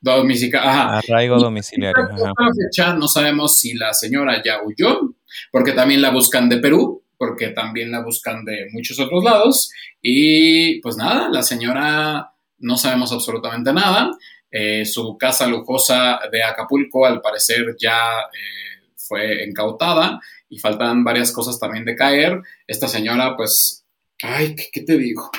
Domiciliario. 0.00 0.70
Arraigo 0.70 1.38
domiciliario. 1.38 2.08
fecha 2.08 2.94
no 2.94 3.08
sabemos 3.08 3.56
si 3.56 3.74
la 3.74 3.92
señora 3.92 4.42
ya 4.44 4.62
huyó, 4.62 5.14
porque 5.50 5.72
también 5.72 6.02
la 6.02 6.10
buscan 6.10 6.48
de 6.48 6.58
Perú, 6.58 7.02
porque 7.16 7.48
también 7.48 7.90
la 7.90 8.02
buscan 8.02 8.44
de 8.44 8.68
muchos 8.72 9.00
otros 9.00 9.24
lados. 9.24 9.70
Y 10.00 10.80
pues 10.80 10.96
nada, 10.96 11.28
la 11.28 11.42
señora 11.42 12.32
no 12.58 12.76
sabemos 12.76 13.12
absolutamente 13.12 13.72
nada. 13.72 14.10
Eh, 14.50 14.84
su 14.86 15.16
casa 15.18 15.46
lujosa 15.46 16.20
de 16.32 16.42
Acapulco 16.42 17.04
al 17.04 17.20
parecer 17.20 17.76
ya 17.78 18.20
eh, 18.32 18.92
fue 18.96 19.44
incautada 19.44 20.18
y 20.48 20.58
faltan 20.58 21.04
varias 21.04 21.32
cosas 21.32 21.58
también 21.58 21.84
de 21.84 21.96
caer. 21.96 22.40
Esta 22.66 22.88
señora 22.88 23.36
pues, 23.36 23.84
ay, 24.22 24.54
qué 24.72 24.82
te 24.82 24.96
digo? 24.96 25.30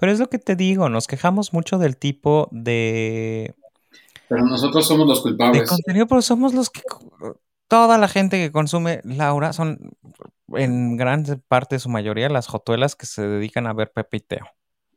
Pero 0.00 0.12
es 0.12 0.18
lo 0.18 0.30
que 0.30 0.38
te 0.38 0.56
digo, 0.56 0.88
nos 0.88 1.06
quejamos 1.06 1.52
mucho 1.52 1.78
del 1.78 1.96
tipo 1.98 2.48
de... 2.50 3.54
Pero 4.28 4.44
nosotros 4.46 4.88
somos 4.88 5.06
los 5.06 5.20
culpables. 5.20 5.62
De 5.62 5.68
contenido, 5.68 6.06
pero 6.06 6.22
somos 6.22 6.54
los 6.54 6.70
que... 6.70 6.80
Toda 7.68 7.98
la 7.98 8.08
gente 8.08 8.38
que 8.38 8.50
consume 8.50 9.00
Laura 9.04 9.52
son, 9.52 9.78
en 10.54 10.96
gran 10.96 11.24
parte, 11.46 11.78
su 11.78 11.88
mayoría, 11.88 12.28
las 12.28 12.48
jotuelas 12.48 12.96
que 12.96 13.06
se 13.06 13.22
dedican 13.22 13.66
a 13.66 13.74
ver 13.74 13.92
Pepiteo. 13.92 14.46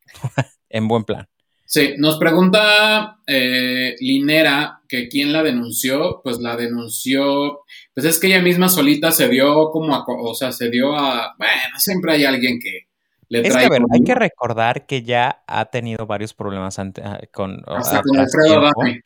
en 0.69 0.87
buen 0.87 1.03
plan. 1.03 1.27
Sí, 1.65 1.95
nos 1.97 2.17
pregunta 2.17 3.17
eh, 3.25 3.95
Linera 3.99 4.81
que 4.87 5.07
quién 5.07 5.33
la 5.33 5.43
denunció, 5.43 6.21
pues 6.23 6.39
la 6.39 6.55
denunció, 6.55 7.61
pues 7.93 8.05
es 8.05 8.19
que 8.19 8.27
ella 8.27 8.41
misma 8.41 8.69
solita 8.69 9.11
se 9.11 9.27
dio 9.27 9.71
como 9.71 9.95
a, 9.95 10.05
o 10.07 10.35
sea, 10.35 10.51
se 10.51 10.69
dio 10.69 10.95
a, 10.95 11.35
bueno, 11.37 11.79
siempre 11.79 12.13
hay 12.13 12.25
alguien 12.25 12.59
que 12.59 12.92
le 13.41 13.47
Es 13.47 13.55
que, 13.55 13.65
a 13.65 13.69
ver, 13.69 13.81
hay 13.91 14.03
que 14.03 14.15
recordar 14.15 14.85
que 14.85 15.01
ya 15.03 15.43
ha 15.47 15.65
tenido 15.65 16.05
varios 16.05 16.33
problemas 16.33 16.79
ante- 16.79 17.01
ah, 17.03 17.19
con... 17.31 17.63
hasta 17.67 17.99
a- 17.99 18.01
con 18.01 18.11
tras 18.13 18.33
Alfredo 18.35 18.59
tiempo. 18.61 18.81
Adame. 18.81 19.03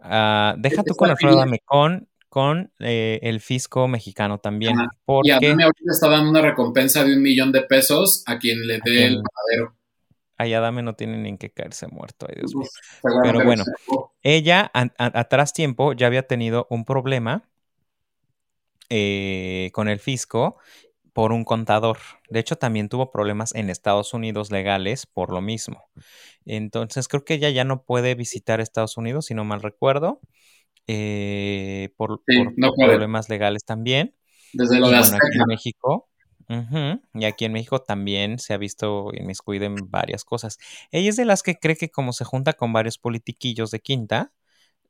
Ah, 0.00 0.54
deja 0.58 0.82
tú 0.82 0.94
con 0.94 1.10
Alfredo 1.10 1.36
Adame, 1.36 1.58
con, 1.64 2.08
con 2.28 2.72
eh, 2.78 3.18
el 3.22 3.40
fisco 3.40 3.86
mexicano 3.88 4.38
también. 4.38 4.78
Ajá. 4.78 4.88
Y 4.92 4.98
Porque 5.04 5.32
Adame 5.32 5.64
ahorita 5.64 5.92
está 5.92 6.08
dando 6.08 6.30
una 6.30 6.40
recompensa 6.42 7.04
de 7.04 7.14
un 7.14 7.22
millón 7.22 7.52
de 7.52 7.62
pesos 7.62 8.22
a 8.26 8.38
quien 8.38 8.66
le 8.66 8.80
dé 8.84 9.06
el 9.06 9.22
paradero. 9.22 9.76
ay, 10.36 10.54
Adame 10.54 10.82
no 10.82 10.94
tiene 10.94 11.16
ni 11.18 11.28
en 11.30 11.38
qué 11.38 11.50
caerse 11.50 11.86
muerto, 11.86 12.26
ay 12.28 12.36
Dios 12.38 12.54
mío. 12.54 12.68
Pero 13.22 13.44
bueno. 13.44 13.64
Ella, 14.22 14.70
a- 14.72 14.90
a- 14.98 15.20
atrás 15.20 15.52
tiempo, 15.52 15.92
ya 15.92 16.06
había 16.06 16.26
tenido 16.26 16.66
un 16.70 16.84
problema 16.84 17.42
eh, 18.90 19.70
con 19.72 19.88
el 19.88 19.98
fisco 19.98 20.58
por 21.14 21.32
un 21.32 21.44
contador. 21.44 21.98
De 22.28 22.40
hecho, 22.40 22.56
también 22.56 22.90
tuvo 22.90 23.10
problemas 23.12 23.54
en 23.54 23.70
Estados 23.70 24.14
Unidos 24.14 24.50
legales 24.52 25.06
por 25.06 25.30
lo 25.32 25.40
mismo. 25.40 25.84
Entonces, 26.44 27.08
creo 27.08 27.24
que 27.24 27.34
ella 27.34 27.50
ya 27.50 27.64
no 27.64 27.84
puede 27.84 28.14
visitar 28.16 28.60
Estados 28.60 28.98
Unidos, 28.98 29.26
si 29.26 29.34
no 29.34 29.44
mal 29.44 29.62
recuerdo, 29.62 30.20
eh, 30.86 31.90
por, 31.96 32.22
Sí, 32.26 32.38
por- 32.38 32.52
no 32.58 32.72
por 32.74 32.86
problemas 32.88 33.28
legales 33.30 33.64
también. 33.64 34.14
Desde 34.52 34.80
lo 34.80 34.88
de 34.90 34.98
bueno, 34.98 35.16
aquí 35.16 35.38
en 35.40 35.46
México, 35.46 36.08
y 37.14 37.24
aquí 37.24 37.44
en 37.46 37.52
México 37.52 37.80
también 37.82 38.38
se 38.38 38.54
ha 38.54 38.58
visto 38.58 39.10
inmiscuida 39.14 39.66
en 39.66 39.76
varias 39.90 40.24
cosas. 40.24 40.58
Ella 40.90 41.10
es 41.10 41.16
de 41.16 41.24
las 41.24 41.42
que 41.42 41.56
cree 41.56 41.76
que 41.76 41.90
como 41.90 42.12
se 42.12 42.24
junta 42.24 42.52
con 42.52 42.72
varios 42.72 42.98
politiquillos 42.98 43.70
de 43.70 43.80
quinta, 43.80 44.32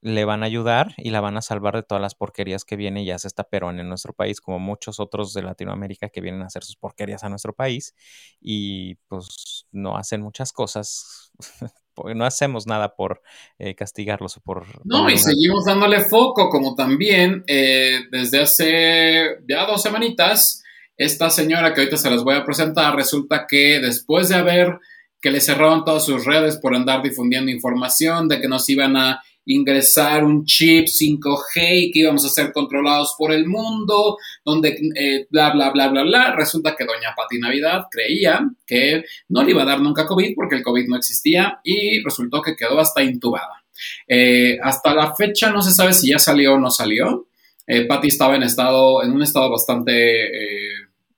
le 0.04 0.26
van 0.26 0.42
a 0.42 0.46
ayudar 0.46 0.92
y 0.98 1.08
la 1.08 1.22
van 1.22 1.38
a 1.38 1.42
salvar 1.42 1.76
de 1.76 1.82
todas 1.82 2.02
las 2.02 2.14
porquerías 2.14 2.66
que 2.66 2.76
viene 2.76 3.02
y 3.02 3.10
hace 3.10 3.26
esta 3.26 3.44
Perón 3.44 3.80
en 3.80 3.88
nuestro 3.88 4.12
país, 4.12 4.38
como 4.38 4.58
muchos 4.58 5.00
otros 5.00 5.32
de 5.32 5.42
Latinoamérica 5.42 6.10
que 6.10 6.20
vienen 6.20 6.42
a 6.42 6.46
hacer 6.46 6.62
sus 6.62 6.76
porquerías 6.76 7.24
a 7.24 7.30
nuestro 7.30 7.54
país 7.54 7.94
y 8.38 8.96
pues 9.08 9.66
no 9.72 9.96
hacen 9.96 10.20
muchas 10.20 10.52
cosas, 10.52 11.32
porque 11.94 12.14
no 12.14 12.26
hacemos 12.26 12.66
nada 12.66 12.94
por 12.96 13.22
eh, 13.58 13.74
castigarlos 13.74 14.36
o 14.36 14.40
por... 14.42 14.66
No, 14.84 15.08
y 15.08 15.16
seguimos 15.16 15.64
dándole 15.64 16.00
foco, 16.00 16.50
como 16.50 16.74
también 16.74 17.42
eh, 17.46 18.00
desde 18.10 18.42
hace 18.42 19.38
ya 19.48 19.64
dos 19.64 19.80
semanitas, 19.80 20.62
esta 20.98 21.30
señora 21.30 21.72
que 21.72 21.80
ahorita 21.80 21.96
se 21.96 22.10
las 22.10 22.22
voy 22.22 22.34
a 22.34 22.44
presentar, 22.44 22.94
resulta 22.94 23.46
que 23.48 23.80
después 23.80 24.28
de 24.28 24.34
haber 24.34 24.80
que 25.22 25.30
le 25.30 25.40
cerraron 25.40 25.82
todas 25.82 26.04
sus 26.04 26.26
redes 26.26 26.58
por 26.58 26.74
andar 26.76 27.02
difundiendo 27.02 27.50
información 27.50 28.28
de 28.28 28.42
que 28.42 28.48
nos 28.48 28.68
iban 28.68 28.98
a 28.98 29.22
ingresar 29.46 30.24
un 30.24 30.44
chip 30.44 30.86
5G 30.86 31.86
y 31.86 31.90
que 31.90 31.98
íbamos 32.00 32.24
a 32.24 32.28
ser 32.28 32.52
controlados 32.52 33.14
por 33.18 33.32
el 33.32 33.46
mundo, 33.46 34.16
donde 34.44 34.76
eh, 34.96 35.26
bla, 35.30 35.50
bla, 35.52 35.70
bla, 35.70 35.88
bla, 35.88 36.02
bla, 36.02 36.34
resulta 36.36 36.74
que 36.76 36.84
doña 36.84 37.14
Pati 37.16 37.38
Navidad 37.38 37.86
creía 37.90 38.40
que 38.66 39.04
no 39.28 39.42
le 39.42 39.50
iba 39.50 39.62
a 39.62 39.66
dar 39.66 39.80
nunca 39.80 40.06
COVID 40.06 40.34
porque 40.34 40.56
el 40.56 40.62
COVID 40.62 40.88
no 40.88 40.96
existía 40.96 41.60
y 41.62 42.02
resultó 42.02 42.40
que 42.42 42.56
quedó 42.56 42.80
hasta 42.80 43.02
intubada. 43.02 43.64
Eh, 44.08 44.58
hasta 44.62 44.94
la 44.94 45.14
fecha 45.14 45.50
no 45.50 45.60
se 45.62 45.72
sabe 45.72 45.92
si 45.92 46.10
ya 46.10 46.18
salió 46.18 46.54
o 46.54 46.58
no 46.58 46.70
salió. 46.70 47.26
Eh, 47.66 47.86
Patty 47.86 48.08
estaba 48.08 48.36
en 48.36 48.42
estado, 48.44 49.02
en 49.02 49.12
un 49.12 49.22
estado 49.22 49.50
bastante 49.50 49.92
eh, 50.26 50.68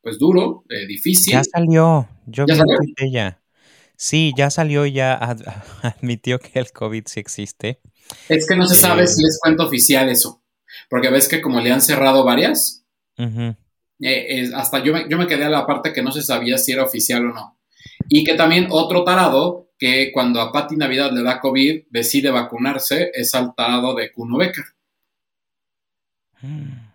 pues 0.00 0.18
duro, 0.18 0.64
eh, 0.68 0.86
difícil. 0.86 1.32
Ya 1.32 1.42
salió, 1.44 2.08
yo 2.26 2.44
¿Ya 2.46 2.54
vi 2.54 2.58
salió? 2.60 2.76
ella. 2.98 3.40
Sí, 3.96 4.32
ya 4.36 4.50
salió 4.50 4.86
y 4.86 4.92
ya 4.92 5.14
ad- 5.14 5.42
admitió 5.82 6.38
que 6.38 6.58
el 6.58 6.70
COVID 6.70 7.04
sí 7.06 7.20
existe. 7.20 7.80
Es 8.28 8.46
que 8.46 8.56
no 8.56 8.66
se 8.66 8.74
sabe 8.74 9.04
Eh. 9.04 9.06
si 9.06 9.24
es 9.24 9.38
cuenta 9.42 9.64
oficial 9.64 10.08
eso. 10.08 10.42
Porque 10.88 11.10
ves 11.10 11.28
que 11.28 11.40
como 11.40 11.60
le 11.60 11.72
han 11.72 11.80
cerrado 11.80 12.24
varias, 12.24 12.84
eh, 13.18 14.50
hasta 14.54 14.82
yo 14.82 14.92
me, 14.92 15.08
yo 15.08 15.18
me 15.18 15.26
quedé 15.26 15.44
a 15.44 15.50
la 15.50 15.66
parte 15.66 15.92
que 15.92 16.02
no 16.02 16.12
se 16.12 16.22
sabía 16.22 16.58
si 16.58 16.72
era 16.72 16.84
oficial 16.84 17.26
o 17.26 17.34
no. 17.34 17.58
Y 18.08 18.24
que 18.24 18.34
también 18.34 18.68
otro 18.70 19.04
tarado, 19.04 19.70
que 19.78 20.10
cuando 20.12 20.40
a 20.40 20.52
Patti 20.52 20.76
Navidad 20.76 21.12
le 21.12 21.22
da 21.22 21.40
COVID, 21.40 21.84
decide 21.90 22.30
vacunarse, 22.30 23.10
es 23.14 23.34
al 23.34 23.54
tarado 23.54 23.94
de 23.94 24.12
Kuno 24.12 24.38
Becker. 24.38 24.64
Mm. 26.42 26.86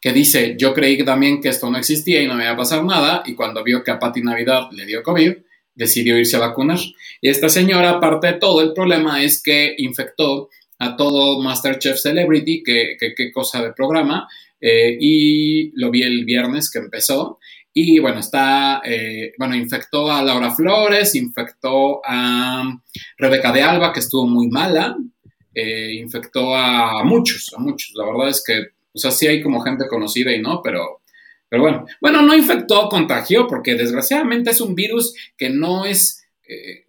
que 0.00 0.12
dice, 0.12 0.56
yo 0.58 0.72
creí 0.72 1.02
también 1.04 1.40
que 1.40 1.48
esto 1.48 1.70
no 1.70 1.78
existía 1.78 2.22
y 2.22 2.26
no 2.26 2.34
me 2.34 2.44
iba 2.44 2.52
a 2.52 2.56
pasar 2.56 2.84
nada, 2.84 3.22
y 3.26 3.34
cuando 3.34 3.62
vio 3.64 3.82
que 3.82 3.90
a 3.90 3.98
Pati 3.98 4.22
Navidad 4.22 4.68
le 4.72 4.86
dio 4.86 5.02
COVID, 5.02 5.34
decidió 5.76 6.18
irse 6.18 6.36
a 6.36 6.40
vacunar. 6.40 6.80
Y 7.20 7.28
esta 7.28 7.48
señora, 7.48 7.90
aparte 7.90 8.26
de 8.26 8.32
todo, 8.34 8.60
el 8.62 8.72
problema 8.72 9.22
es 9.22 9.40
que 9.40 9.74
infectó 9.78 10.48
a 10.78 10.96
todo 10.96 11.40
Masterchef 11.40 11.98
Celebrity, 11.98 12.62
que, 12.64 12.96
que, 12.98 13.14
que 13.14 13.30
cosa 13.30 13.62
de 13.62 13.72
programa, 13.72 14.28
eh, 14.60 14.96
y 14.98 15.70
lo 15.78 15.90
vi 15.90 16.02
el 16.02 16.24
viernes 16.24 16.70
que 16.70 16.80
empezó, 16.80 17.38
y 17.78 17.98
bueno, 17.98 18.20
está, 18.20 18.80
eh, 18.86 19.34
bueno, 19.36 19.54
infectó 19.54 20.10
a 20.10 20.22
Laura 20.22 20.50
Flores, 20.50 21.14
infectó 21.14 22.00
a 22.02 22.64
Rebeca 23.18 23.52
de 23.52 23.62
Alba, 23.62 23.92
que 23.92 24.00
estuvo 24.00 24.26
muy 24.26 24.48
mala, 24.48 24.96
eh, 25.54 25.92
infectó 25.92 26.54
a 26.54 27.04
muchos, 27.04 27.52
a 27.54 27.60
muchos. 27.60 27.92
La 27.94 28.06
verdad 28.06 28.30
es 28.30 28.42
que, 28.42 28.60
o 28.94 28.98
sea, 28.98 29.10
sí 29.10 29.26
hay 29.26 29.42
como 29.42 29.60
gente 29.60 29.88
conocida 29.88 30.32
y 30.32 30.40
no, 30.40 30.62
pero, 30.62 31.02
pero 31.56 31.62
bueno. 31.62 31.86
Bueno, 32.00 32.22
no 32.22 32.34
infectó, 32.34 32.88
contagió, 32.88 33.46
porque 33.46 33.74
desgraciadamente 33.74 34.50
es 34.50 34.60
un 34.60 34.74
virus 34.74 35.14
que 35.36 35.48
no 35.50 35.84
es, 35.84 36.24
eh, 36.48 36.84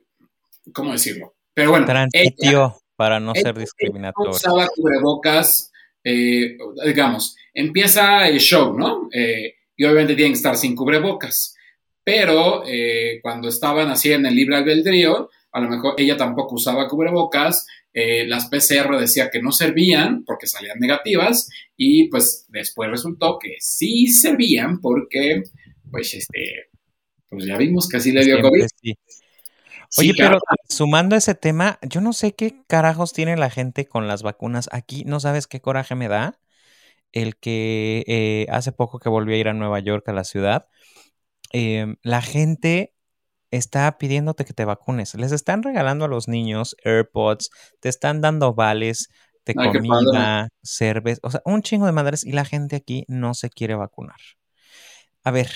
¿cómo 0.74 0.92
decirlo? 0.92 1.36
Pero 1.54 1.72
bueno, 1.72 1.86
ella, 1.86 2.08
Transmitió 2.10 2.76
para 2.96 3.20
no 3.20 3.32
ella- 3.34 3.42
ser 3.42 3.52
ella 3.56 3.60
discriminatorio. 3.62 4.32
usaba 4.32 4.68
cubrebocas, 4.76 5.72
eh, 6.04 6.58
digamos, 6.86 7.36
empieza 7.54 8.28
el 8.28 8.40
show, 8.40 8.78
¿no? 8.78 9.10
Eh, 9.14 9.56
y 9.76 9.84
obviamente 9.86 10.16
tienen 10.16 10.34
que 10.34 10.38
estar 10.38 10.58
sin 10.58 10.76
cubrebocas. 10.76 11.56
Pero 12.04 12.64
eh, 12.66 13.20
cuando 13.22 13.50
estaban 13.50 13.90
así 13.90 14.12
en 14.12 14.26
el 14.26 14.36
libre 14.36 14.56
albedrío, 14.58 15.30
a 15.52 15.60
lo 15.60 15.70
mejor 15.70 15.96
ella 15.98 16.16
tampoco 16.18 16.56
usaba 16.56 16.88
cubrebocas, 16.88 17.68
eh, 17.94 18.28
las 18.28 18.48
PCR 18.50 18.98
decía 19.00 19.30
que 19.32 19.42
no 19.42 19.52
servían 19.52 20.24
porque 20.26 20.48
salían 20.48 20.80
negativas 20.80 21.50
y 21.76 22.10
pues 22.10 22.46
después 22.50 22.90
resultó 22.90 23.38
que 23.40 23.56
sí 23.60 24.08
servían 24.08 24.80
porque 24.80 25.44
pues 25.90 26.14
este, 26.14 26.70
pues 27.30 27.46
ya 27.46 27.58
vimos 27.58 27.88
que 27.88 27.98
así 27.98 28.12
le 28.12 28.26
dio 28.26 28.42
COVID. 28.42 28.60
Siempre 28.60 28.70
sí. 28.82 29.24
Sí, 29.90 30.10
Oye, 30.10 30.14
pero 30.18 30.40
sumando 30.68 31.16
ese 31.16 31.34
tema, 31.34 31.80
yo 31.82 32.02
no 32.02 32.12
sé 32.12 32.36
qué 32.36 32.62
carajos 32.68 33.14
tiene 33.14 33.38
la 33.38 33.50
gente 33.50 33.86
con 33.86 34.06
las 34.06 34.22
vacunas. 34.22 34.68
Aquí 34.74 35.06
no 35.06 35.22
sabes 35.22 35.48
qué 35.48 35.62
coraje 35.62 35.96
me 35.96 36.10
da 36.10 36.40
el 37.14 37.38
que 37.38 38.04
eh, 38.08 38.48
hace 38.50 38.72
poco 38.72 39.00
que 39.00 39.10
volví 39.10 39.34
a 39.34 39.38
ir 39.38 39.48
a 39.48 39.54
Nueva 39.54 39.80
York, 39.80 40.08
a 40.10 40.14
la 40.14 40.26
ciudad, 40.26 40.68
eh, 41.54 41.96
la 42.04 42.22
gente 42.22 42.94
está 43.52 43.98
pidiéndote 43.98 44.46
que 44.46 44.54
te 44.54 44.66
vacunes. 44.66 45.16
Les 45.16 45.32
están 45.32 45.64
regalando 45.64 46.06
a 46.06 46.08
los 46.08 46.28
niños 46.28 46.76
AirPods, 46.84 47.50
te 47.80 47.90
están 47.90 48.22
dando 48.22 48.54
vales 48.54 49.10
de 49.46 49.54
Ay, 49.58 49.72
comida, 49.72 50.50
cerveza, 50.62 51.20
o 51.24 51.32
sea, 51.32 51.42
un 51.46 51.62
chingo 51.62 51.86
de 51.86 51.94
madres 51.94 52.26
y 52.26 52.34
la 52.34 52.46
gente 52.46 52.76
aquí 52.76 53.06
no 53.08 53.34
se 53.34 53.50
quiere 53.50 53.76
vacunar. 53.76 54.18
A 55.24 55.32
ver, 55.32 55.50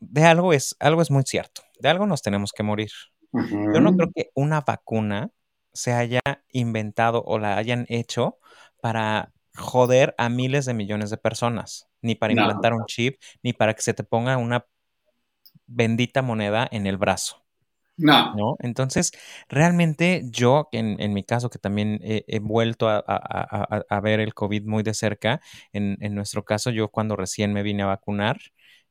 de 0.00 0.24
algo 0.24 0.52
es, 0.52 0.76
algo 0.78 1.02
es 1.02 1.10
muy 1.10 1.22
cierto, 1.24 1.62
de 1.80 1.88
algo 1.88 2.06
nos 2.06 2.22
tenemos 2.22 2.52
que 2.52 2.62
morir. 2.62 2.90
Yo 3.32 3.80
no 3.80 3.94
creo 3.96 4.08
que 4.14 4.30
una 4.34 4.60
vacuna 4.60 5.30
se 5.72 5.92
haya 5.92 6.20
inventado 6.52 7.22
o 7.24 7.38
la 7.38 7.56
hayan 7.56 7.86
hecho 7.88 8.38
para 8.80 9.32
joder 9.54 10.14
a 10.18 10.28
miles 10.28 10.64
de 10.64 10.74
millones 10.74 11.10
de 11.10 11.16
personas, 11.18 11.88
ni 12.02 12.14
para 12.14 12.34
No. 12.34 12.42
implantar 12.42 12.72
un 12.72 12.86
chip, 12.86 13.20
ni 13.42 13.52
para 13.52 13.74
que 13.74 13.82
se 13.82 13.94
te 13.94 14.04
ponga 14.04 14.36
una 14.36 14.66
bendita 15.66 16.22
moneda 16.22 16.68
en 16.70 16.86
el 16.86 16.96
brazo, 16.98 17.44
No, 17.98 18.16
¿no? 18.32 18.56
Entonces, 18.60 19.12
realmente 19.48 20.22
yo, 20.30 20.68
en, 20.72 21.00
en 21.00 21.14
mi 21.14 21.24
caso, 21.24 21.50
que 21.50 21.58
también 21.58 22.00
he, 22.02 22.24
he 22.28 22.40
vuelto 22.40 22.88
a, 22.88 22.98
a- 23.06 23.84
a- 23.88 24.00
ver 24.00 24.20
el 24.20 24.34
COVID 24.34 24.64
muy 24.64 24.82
de 24.82 24.94
cerca, 24.94 25.40
en, 25.72 25.96
en 26.00 26.14
nuestro 26.14 26.44
caso, 26.44 26.70
yo 26.70 26.88
cuando 26.90 27.16
recién 27.16 27.52
me 27.52 27.62
vine 27.62 27.82
a 27.84 27.86
vacunar, 27.86 28.38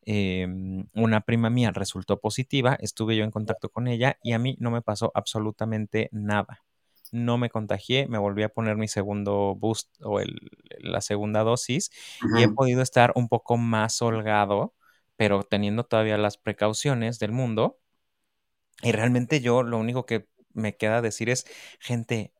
eh, 0.05 0.47
una 0.93 1.21
prima 1.21 1.49
mía 1.49 1.71
resultó 1.71 2.19
positiva, 2.19 2.77
estuve 2.79 3.15
yo 3.17 3.23
en 3.23 3.31
contacto 3.31 3.69
con 3.69 3.87
ella 3.87 4.17
y 4.23 4.33
a 4.33 4.39
mí 4.39 4.55
no 4.59 4.71
me 4.71 4.81
pasó 4.81 5.11
absolutamente 5.15 6.09
nada. 6.11 6.63
No 7.11 7.37
me 7.37 7.49
contagié, 7.49 8.07
me 8.07 8.17
volví 8.17 8.43
a 8.43 8.49
poner 8.49 8.77
mi 8.77 8.87
segundo 8.87 9.55
boost 9.55 9.89
o 10.03 10.19
el- 10.19 10.39
la 10.79 11.01
segunda 11.01 11.43
dosis 11.43 11.91
y 12.31 12.43
he 12.43 12.49
podido 12.49 12.81
estar 12.81 13.11
un 13.15 13.29
poco 13.29 13.57
más 13.57 14.01
holgado, 14.01 14.73
pero 15.17 15.43
teniendo 15.43 15.83
todavía 15.83 16.17
las 16.17 16.37
precauciones 16.37 17.19
del 17.19 17.31
mundo. 17.31 17.79
Y 18.81 18.91
realmente 18.91 19.41
yo 19.41 19.63
lo 19.63 19.77
único 19.77 20.05
que 20.05 20.27
me 20.53 20.75
queda 20.75 21.01
decir 21.01 21.29
es, 21.29 21.45
gente, 21.79 22.33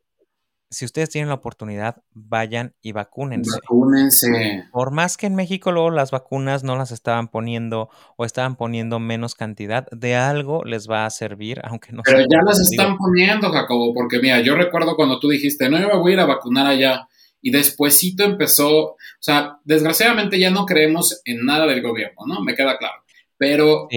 si 0.70 0.84
ustedes 0.84 1.10
tienen 1.10 1.30
la 1.30 1.36
oportunidad, 1.36 2.04
vayan 2.12 2.76
y 2.82 2.92
vacúnense. 2.92 3.58
Vacúnense. 3.62 4.66
Por 4.72 4.92
más 4.92 5.16
que 5.16 5.28
en 5.28 5.36
México 5.36 5.72
luego 5.72 5.90
las 5.90 6.12
vacunas 6.12 6.64
no 6.64 6.76
las 6.76 6.92
estaban 6.92 7.30
poniendo 7.30 7.90
o 8.18 8.26
estaban 8.26 8.56
poniendo 8.56 9.00
menos 9.00 9.36
cantidad, 9.36 9.88
de 9.92 10.16
algo 10.16 10.64
les 10.66 10.90
va 10.90 11.06
a 11.06 11.10
servir, 11.10 11.62
aunque 11.64 11.94
no 11.94 12.02
Pero 12.04 12.20
ya 12.20 12.40
las 12.46 12.60
están 12.60 12.98
poniendo, 12.98 13.52
Jacobo, 13.52 13.94
porque 13.94 14.20
mira, 14.20 14.42
yo 14.42 14.56
recuerdo 14.56 14.96
cuando 14.96 15.20
tú 15.20 15.30
dijiste, 15.30 15.70
no, 15.70 15.80
yo 15.80 15.88
me 15.88 15.98
voy 15.98 16.12
a 16.12 16.14
ir 16.16 16.20
a 16.20 16.26
vacunar 16.26 16.68
allá. 16.68 17.08
Y 17.46 17.52
despuésito 17.52 18.24
empezó, 18.24 18.70
o 18.70 18.98
sea, 19.20 19.60
desgraciadamente 19.64 20.40
ya 20.40 20.50
no 20.50 20.66
creemos 20.66 21.22
en 21.26 21.46
nada 21.46 21.68
del 21.68 21.84
gobierno, 21.84 22.24
¿no? 22.26 22.42
Me 22.42 22.56
queda 22.56 22.78
claro 22.78 23.06
pero 23.38 23.88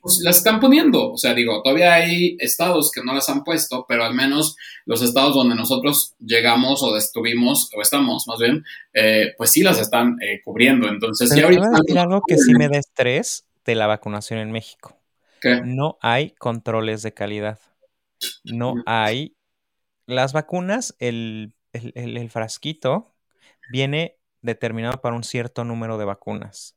pues, 0.00 0.20
las 0.22 0.38
están 0.38 0.60
poniendo. 0.60 1.12
O 1.12 1.16
sea, 1.16 1.34
digo, 1.34 1.62
todavía 1.62 1.94
hay 1.94 2.36
estados 2.40 2.90
que 2.90 3.02
no 3.04 3.12
las 3.12 3.28
han 3.28 3.44
puesto, 3.44 3.84
pero 3.88 4.04
al 4.04 4.14
menos 4.14 4.56
los 4.86 5.02
estados 5.02 5.34
donde 5.34 5.54
nosotros 5.54 6.14
llegamos 6.18 6.82
o 6.82 6.96
estuvimos, 6.96 7.70
o 7.76 7.82
estamos 7.82 8.24
más 8.26 8.38
bien, 8.38 8.64
eh, 8.94 9.34
pues 9.36 9.50
sí 9.50 9.62
las 9.62 9.80
están 9.80 10.16
eh, 10.22 10.40
cubriendo. 10.44 10.88
Entonces, 10.88 11.34
ya 11.34 11.44
ahorita... 11.44 11.68
decir 11.82 11.98
algo 11.98 12.22
que 12.26 12.38
sí 12.38 12.52
me 12.54 12.68
da 12.68 12.78
estrés 12.78 13.46
de 13.64 13.74
la 13.74 13.86
vacunación 13.86 14.40
en 14.40 14.50
México. 14.50 14.96
¿Qué? 15.40 15.60
No 15.62 15.98
hay 16.00 16.30
controles 16.30 17.02
de 17.02 17.12
calidad. 17.12 17.58
No 18.44 18.74
hay. 18.86 19.36
Las 20.06 20.32
vacunas, 20.32 20.94
el, 21.00 21.52
el 21.94 22.30
frasquito 22.30 23.14
viene 23.70 24.18
determinado 24.42 25.00
para 25.00 25.16
un 25.16 25.24
cierto 25.24 25.64
número 25.64 25.98
de 25.98 26.04
vacunas 26.04 26.76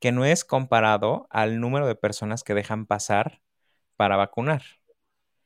que 0.00 0.12
no 0.12 0.24
es 0.24 0.44
comparado 0.44 1.26
al 1.30 1.60
número 1.60 1.86
de 1.86 1.94
personas 1.96 2.44
que 2.44 2.54
dejan 2.54 2.86
pasar 2.86 3.42
para 3.96 4.16
vacunar. 4.16 4.62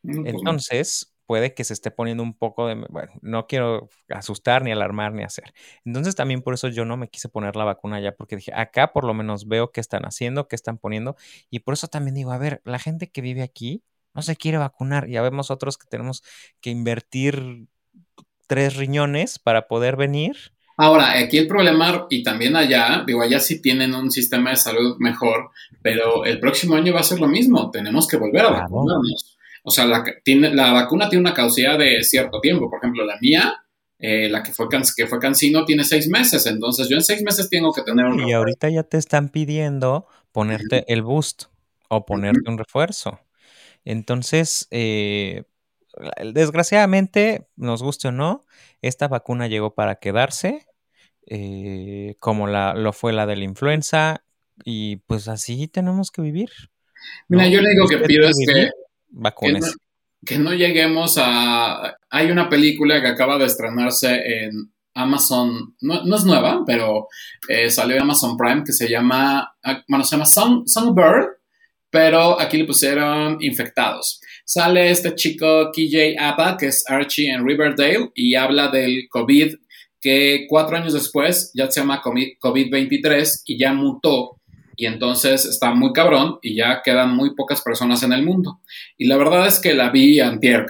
Mm, 0.02 0.26
Entonces, 0.26 1.14
puede 1.26 1.54
que 1.54 1.64
se 1.64 1.72
esté 1.74 1.90
poniendo 1.90 2.22
un 2.22 2.34
poco 2.36 2.66
de, 2.66 2.74
bueno, 2.90 3.12
no 3.22 3.46
quiero 3.46 3.88
asustar 4.08 4.62
ni 4.62 4.72
alarmar 4.72 5.12
ni 5.12 5.22
hacer. 5.22 5.52
Entonces, 5.84 6.16
también 6.16 6.42
por 6.42 6.54
eso 6.54 6.68
yo 6.68 6.84
no 6.84 6.96
me 6.96 7.08
quise 7.08 7.28
poner 7.28 7.56
la 7.56 7.64
vacuna 7.64 8.00
ya, 8.00 8.12
porque 8.16 8.36
dije, 8.36 8.52
acá 8.54 8.92
por 8.92 9.04
lo 9.04 9.14
menos 9.14 9.46
veo 9.48 9.70
qué 9.72 9.80
están 9.80 10.04
haciendo, 10.04 10.48
qué 10.48 10.56
están 10.56 10.78
poniendo, 10.78 11.16
y 11.50 11.60
por 11.60 11.74
eso 11.74 11.88
también 11.88 12.14
digo, 12.16 12.32
a 12.32 12.38
ver, 12.38 12.60
la 12.64 12.78
gente 12.78 13.10
que 13.10 13.20
vive 13.20 13.42
aquí 13.42 13.84
no 14.14 14.22
se 14.22 14.36
quiere 14.36 14.58
vacunar, 14.58 15.08
ya 15.08 15.22
vemos 15.22 15.50
otros 15.52 15.78
que 15.78 15.86
tenemos 15.86 16.22
que 16.60 16.70
invertir 16.70 17.68
tres 18.50 18.74
riñones 18.74 19.38
para 19.38 19.68
poder 19.68 19.94
venir 19.94 20.36
Ahora, 20.82 21.18
aquí 21.18 21.36
el 21.36 21.46
problema, 21.46 22.06
y 22.08 22.22
también 22.22 22.56
allá, 22.56 23.04
digo, 23.06 23.20
allá 23.20 23.38
sí 23.38 23.60
tienen 23.60 23.94
un 23.94 24.10
sistema 24.10 24.48
de 24.48 24.56
salud 24.56 24.96
mejor, 24.98 25.50
pero 25.82 26.24
el 26.24 26.40
próximo 26.40 26.74
año 26.74 26.94
va 26.94 27.00
a 27.00 27.02
ser 27.02 27.20
lo 27.20 27.28
mismo, 27.28 27.70
tenemos 27.70 28.08
que 28.08 28.16
volver 28.16 28.46
a 28.46 28.50
vacunarnos. 28.50 29.36
O 29.62 29.70
sea, 29.70 29.84
la, 29.84 30.02
tiene, 30.24 30.54
la 30.54 30.72
vacuna 30.72 31.10
tiene 31.10 31.20
una 31.20 31.34
caducidad 31.34 31.78
de 31.78 32.02
cierto 32.02 32.40
tiempo. 32.40 32.70
Por 32.70 32.78
ejemplo, 32.78 33.04
la 33.04 33.18
mía, 33.20 33.62
eh, 33.98 34.30
la 34.30 34.42
que 34.42 34.52
fue, 34.52 34.68
que 34.96 35.06
fue 35.06 35.18
cancino, 35.18 35.66
tiene 35.66 35.84
seis 35.84 36.08
meses. 36.08 36.46
Entonces, 36.46 36.88
yo 36.88 36.96
en 36.96 37.02
seis 37.02 37.22
meses 37.22 37.50
tengo 37.50 37.74
que 37.74 37.82
tener 37.82 38.06
un. 38.06 38.26
Y 38.26 38.32
ahorita 38.32 38.70
ya 38.70 38.82
te 38.82 38.96
están 38.96 39.28
pidiendo 39.28 40.06
ponerte 40.32 40.90
el 40.90 41.02
boost 41.02 41.42
o 41.90 42.06
ponerte 42.06 42.48
un 42.48 42.56
refuerzo. 42.56 43.20
Entonces, 43.84 44.66
eh, 44.70 45.42
desgraciadamente, 46.32 47.46
nos 47.56 47.82
guste 47.82 48.08
o 48.08 48.12
no, 48.12 48.46
esta 48.82 49.08
vacuna 49.08 49.48
llegó 49.48 49.74
para 49.74 49.96
quedarse. 49.96 50.66
Eh, 51.26 52.16
como 52.18 52.48
la, 52.48 52.74
lo 52.74 52.92
fue 52.92 53.12
la 53.12 53.24
de 53.26 53.36
la 53.36 53.44
influenza, 53.44 54.24
y 54.64 54.96
pues 54.96 55.28
así 55.28 55.68
tenemos 55.68 56.10
que 56.10 56.22
vivir. 56.22 56.50
Mira, 57.28 57.46
yo 57.48 57.60
le 57.60 57.70
digo 57.70 57.86
que 57.86 57.98
pido 57.98 58.28
es 58.28 58.36
que, 58.46 58.70
que 60.26 60.38
no, 60.38 60.52
lleguemos 60.52 61.16
a... 61.18 61.96
Hay 62.10 62.30
una 62.30 62.48
película 62.48 63.00
que 63.00 63.08
acaba 63.08 63.38
de 63.38 63.46
estrenarse 63.46 64.42
en 64.42 64.72
Amazon, 64.94 65.76
no, 65.80 66.16
es 66.16 66.24
nueva, 66.24 66.62
pero 66.66 67.08
eh, 67.48 67.70
salió 67.70 67.96
en 67.96 68.02
Amazon 68.02 68.36
Prime 68.36 68.64
que 68.64 68.72
se 68.72 68.88
llama, 68.88 69.54
ah, 69.62 69.84
bueno, 69.88 70.04
se 70.04 70.16
llama 70.16 70.26
Songbird, 70.26 71.39
pero 71.90 72.40
aquí 72.40 72.56
le 72.56 72.64
pusieron 72.64 73.38
infectados. 73.40 74.20
Sale 74.44 74.90
este 74.90 75.14
chico 75.14 75.70
KJ 75.72 76.16
Apa, 76.18 76.56
que 76.56 76.66
es 76.66 76.84
Archie 76.88 77.30
en 77.30 77.46
Riverdale, 77.46 78.10
y 78.14 78.34
habla 78.34 78.68
del 78.68 79.08
COVID 79.08 79.54
que 80.00 80.46
cuatro 80.48 80.76
años 80.76 80.94
después 80.94 81.50
ya 81.54 81.70
se 81.70 81.80
llama 81.80 82.02
COVID-23 82.02 83.42
y 83.44 83.58
ya 83.58 83.74
mutó 83.74 84.40
y 84.80 84.86
entonces 84.86 85.44
está 85.44 85.74
muy 85.74 85.92
cabrón 85.92 86.38
y 86.40 86.56
ya 86.56 86.80
quedan 86.82 87.14
muy 87.14 87.34
pocas 87.34 87.60
personas 87.60 88.02
en 88.02 88.14
el 88.14 88.24
mundo. 88.24 88.60
Y 88.96 89.06
la 89.08 89.18
verdad 89.18 89.46
es 89.46 89.60
que 89.60 89.74
la 89.74 89.90
vi 89.90 90.20
antier, 90.20 90.64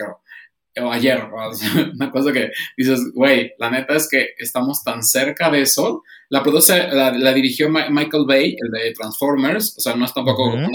o 0.82 0.90
ayer, 0.90 1.28
una 1.94 2.10
cosa 2.10 2.32
que 2.32 2.50
dices, 2.76 3.12
güey, 3.14 3.52
la 3.58 3.70
neta 3.70 3.94
es 3.94 4.08
que 4.08 4.30
estamos 4.36 4.82
tan 4.82 5.04
cerca 5.04 5.48
de 5.48 5.62
eso. 5.62 6.02
La 6.28 6.42
produce, 6.42 6.88
la, 6.88 7.32
dirigió 7.32 7.70
Michael 7.70 8.24
Bay, 8.26 8.56
el 8.58 8.70
de 8.72 8.92
Transformers, 8.92 9.76
o 9.78 9.80
sea, 9.80 9.94
no 9.94 10.04
es 10.04 10.12
tampoco 10.12 10.54
una, 10.54 10.68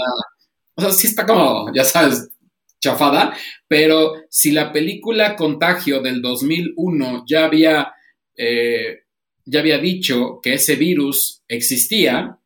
o 0.76 0.80
sea, 0.80 0.92
sí 0.92 1.08
está 1.08 1.26
como, 1.26 1.72
ya 1.74 1.84
sabes, 1.84 2.30
chafada, 2.80 3.36
pero 3.66 4.12
si 4.30 4.52
la 4.52 4.72
película 4.72 5.34
Contagio 5.34 6.00
del 6.00 6.22
2001 6.22 7.24
ya 7.26 7.46
había 7.46 7.92
eh, 8.36 9.06
ya 9.46 9.60
había 9.60 9.78
dicho 9.78 10.40
que 10.42 10.54
ese 10.54 10.76
virus 10.76 11.42
existía. 11.48 12.38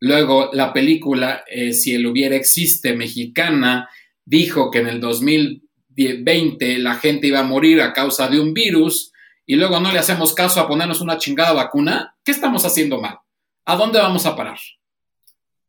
Luego 0.00 0.50
la 0.52 0.72
película, 0.72 1.44
eh, 1.48 1.72
si 1.72 1.94
el 1.94 2.06
hubiera 2.06 2.34
existe, 2.34 2.94
mexicana, 2.94 3.88
dijo 4.24 4.70
que 4.70 4.80
en 4.80 4.88
el 4.88 5.00
2020 5.00 6.78
la 6.78 6.96
gente 6.96 7.28
iba 7.28 7.40
a 7.40 7.44
morir 7.44 7.80
a 7.80 7.92
causa 7.92 8.28
de 8.28 8.40
un 8.40 8.52
virus 8.52 9.12
y 9.46 9.54
luego 9.54 9.78
no 9.80 9.92
le 9.92 10.00
hacemos 10.00 10.34
caso 10.34 10.60
a 10.60 10.66
ponernos 10.66 11.00
una 11.00 11.18
chingada 11.18 11.52
vacuna. 11.52 12.16
¿Qué 12.24 12.32
estamos 12.32 12.64
haciendo 12.64 13.00
mal? 13.00 13.18
¿A 13.64 13.76
dónde 13.76 14.00
vamos 14.00 14.26
a 14.26 14.34
parar? 14.34 14.58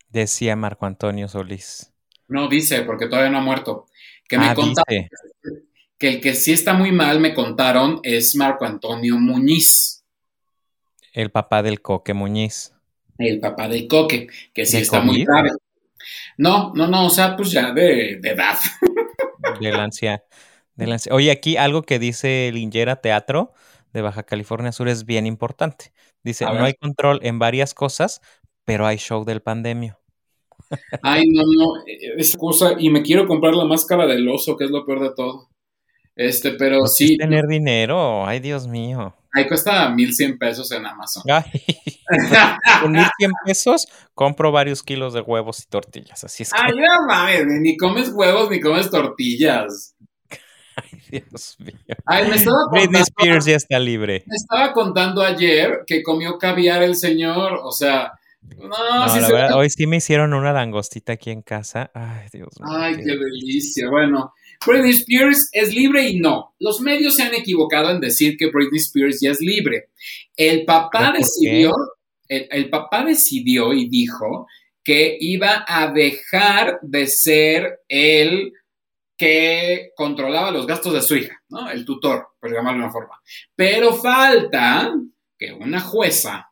Decía 0.10 0.56
Marco 0.56 0.88
Antonio 0.88 1.28
Solís. 1.28 1.93
No 2.34 2.48
dice, 2.48 2.82
porque 2.82 3.06
todavía 3.06 3.30
no 3.30 3.38
ha 3.38 3.42
muerto. 3.42 3.86
Que 4.28 4.40
me 4.40 4.48
ah, 4.48 4.56
que 6.00 6.08
el 6.08 6.20
que 6.20 6.34
sí 6.34 6.52
está 6.52 6.74
muy 6.74 6.92
mal, 6.92 7.20
me 7.20 7.32
contaron, 7.36 8.00
es 8.02 8.36
Marco 8.36 8.66
Antonio 8.66 9.20
Muñiz. 9.20 10.04
El 11.12 11.30
papá 11.30 11.62
del 11.62 11.84
Coque 11.84 12.16
Muñiz. 12.16 12.74
El 13.20 13.40
papá 13.40 13.68
del 13.68 13.88
Coque, 13.88 14.30
que 14.52 14.66
sí 14.66 14.78
está 14.78 15.02
muy 15.02 15.24
grave. 15.24 15.52
No, 16.36 16.74
no, 16.74 16.88
no, 16.88 17.06
o 17.06 17.10
sea, 17.12 17.36
pues 17.36 17.52
ya 17.52 17.72
de, 17.72 18.14
edad. 18.14 18.58
De 19.60 19.72
la 19.72 19.84
ansia. 19.84 20.24
Oye, 21.12 21.30
aquí 21.30 21.56
algo 21.56 21.84
que 21.84 22.00
dice 22.00 22.50
Lingera 22.52 22.96
Teatro 22.96 23.54
de 23.92 24.02
Baja 24.02 24.24
California 24.24 24.72
Sur 24.72 24.88
es 24.90 25.06
bien 25.06 25.28
importante. 25.28 25.94
Dice, 26.24 26.46
no 26.46 26.66
hay 26.66 26.74
control 26.74 27.20
en 27.22 27.38
varias 27.38 27.76
cosas, 27.76 28.22
pero 28.66 28.88
hay 28.88 28.98
show 28.98 29.24
del 29.24 29.44
pandemio. 29.44 30.00
Ay, 31.02 31.24
no, 31.28 31.42
no, 31.42 31.86
e, 31.88 32.16
esa 32.18 32.38
cosa, 32.38 32.76
y 32.78 32.90
me 32.90 33.02
quiero 33.02 33.28
comprar 33.28 33.54
la 33.56 33.66
máscara 33.66 34.06
del 34.06 34.28
oso, 34.28 34.56
que 34.58 34.66
es 34.66 34.72
lo 34.72 34.86
peor 34.86 35.02
de 35.02 35.14
todo. 35.16 35.50
Este, 36.16 36.52
pero 36.52 36.80
pues 36.80 36.96
sí. 36.96 37.18
tener 37.18 37.48
dinero, 37.48 38.26
ay 38.26 38.40
Dios 38.40 38.68
mío. 38.68 39.16
Ahí 39.36 39.48
cuesta 39.48 39.90
1100 39.90 40.38
pesos 40.38 40.72
en 40.72 40.86
Amazon. 40.86 41.24
con 42.82 42.92
1100 42.92 43.32
pesos 43.46 43.88
compro 44.14 44.52
varios 44.52 44.84
kilos 44.84 45.14
de 45.14 45.22
huevos 45.22 45.64
y 45.64 45.68
tortillas. 45.68 46.24
Así 46.24 46.44
es 46.44 46.52
que. 46.52 46.60
Ay, 46.62 46.74
no 46.76 47.08
mames, 47.08 47.46
ni 47.48 47.76
comes 47.76 48.10
huevos 48.10 48.52
ni 48.52 48.60
comes 48.60 48.92
tortillas. 48.92 49.96
Ay, 50.76 51.00
Dios 51.10 51.56
mío. 51.60 51.96
Ay, 52.06 52.28
me 52.30 52.36
estaba 52.36 52.58
Britney 52.72 53.02
Spears 53.02 53.46
ya 53.46 53.56
está 53.56 53.80
libre. 53.80 54.24
Me 54.28 54.36
estaba 54.36 54.72
contando 54.72 55.24
ayer 55.24 55.82
que 55.88 56.04
comió 56.04 56.38
caviar 56.38 56.84
el 56.84 56.96
señor, 56.96 57.60
o 57.64 57.72
sea. 57.72 58.12
No, 58.58 58.68
no 58.68 59.20
la 59.20 59.30
verdad, 59.30 59.58
hoy 59.58 59.70
sí 59.70 59.88
me 59.88 59.98
hicieron 59.98 60.34
una 60.34 60.54
langostita 60.54 61.14
aquí 61.14 61.32
en 61.32 61.41
casa. 61.41 61.91
Ay, 61.94 62.28
Dios 62.32 62.50
mío. 62.60 62.72
Ay, 62.72 62.96
qué 62.96 63.18
delicia. 63.18 63.89
Bueno, 63.89 64.34
Britney 64.66 64.91
Spears 64.91 65.50
es 65.52 65.74
libre 65.74 66.08
y 66.08 66.20
no. 66.20 66.56
Los 66.60 66.82
medios 66.82 67.16
se 67.16 67.24
han 67.24 67.34
equivocado 67.34 67.89
en 67.91 68.00
decir 68.00 68.38
que 68.38 68.50
Britney 68.50 68.80
Spears 68.80 69.20
ya 69.22 69.32
es 69.32 69.41
libre. 69.41 69.89
El 70.36 70.66
papá 70.66 71.14
decidió, 71.18 71.72
el, 72.28 72.70
papá 72.70 73.04
decidió 73.04 73.74
y 73.74 73.89
dijo 73.89 74.48
que 74.84 75.18
iba 75.20 75.66
a 75.68 75.91
dejar 75.91 76.80
de 76.82 77.08
ser 77.08 77.80
el 77.88 78.54
que 79.18 79.91
controlaba 79.96 80.52
los 80.52 80.66
gastos 80.66 80.94
de 80.94 81.02
su 81.02 81.16
hija, 81.16 81.41
¿no? 81.50 81.70
El 81.70 81.86
tutor, 81.86 82.30
por 82.39 82.52
llamarlo 82.52 82.80
de 82.80 82.84
una 82.86 82.91
forma. 82.91 83.22
Pero 83.56 83.94
falta 83.94 84.94
que 85.38 85.54
una 85.54 85.80
jueza 85.80 86.50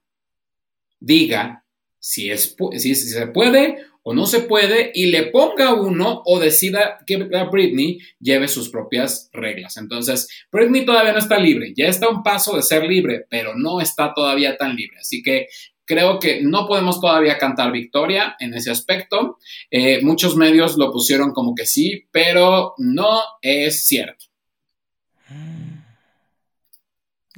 diga 1.00 1.61
si, 2.02 2.32
es, 2.32 2.58
si 2.78 2.96
se 2.96 3.28
puede 3.28 3.78
o 4.04 4.14
no 4.16 4.26
se 4.26 4.42
puede 4.42 4.92
y 4.94 5.06
le 5.06 5.28
ponga 5.28 5.76
uno 5.76 6.24
o 6.26 6.40
decida 6.40 6.98
que 7.06 7.18
Britney 7.18 8.00
lleve 8.20 8.48
sus 8.48 8.70
propias 8.70 9.30
reglas. 9.32 9.78
Entonces, 9.78 10.28
Britney 10.52 10.84
todavía 10.84 11.14
no 11.14 11.20
está 11.20 11.38
libre, 11.38 11.74
ya 11.78 11.86
está 11.86 12.10
un 12.10 12.24
paso 12.24 12.56
de 12.56 12.64
ser 12.64 12.84
libre, 12.84 13.28
pero 13.30 13.54
no 13.56 13.80
está 13.80 14.14
todavía 14.14 14.58
tan 14.58 14.76
libre. 14.76 14.98
Así 15.00 15.22
que 15.22 15.48
creo 15.86 16.20
que 16.20 16.42
no 16.42 16.68
podemos 16.68 17.00
todavía 17.00 17.38
cantar 17.38 17.72
victoria 17.72 18.36
en 18.40 18.56
ese 18.56 18.72
aspecto. 18.72 19.38
Eh, 19.70 20.02
muchos 20.02 20.36
medios 20.36 20.78
lo 20.78 20.92
pusieron 20.92 21.32
como 21.34 21.54
que 21.54 21.68
sí, 21.68 22.08
pero 22.12 22.74
no 22.80 23.22
es 23.44 23.86
cierto. 23.86 24.26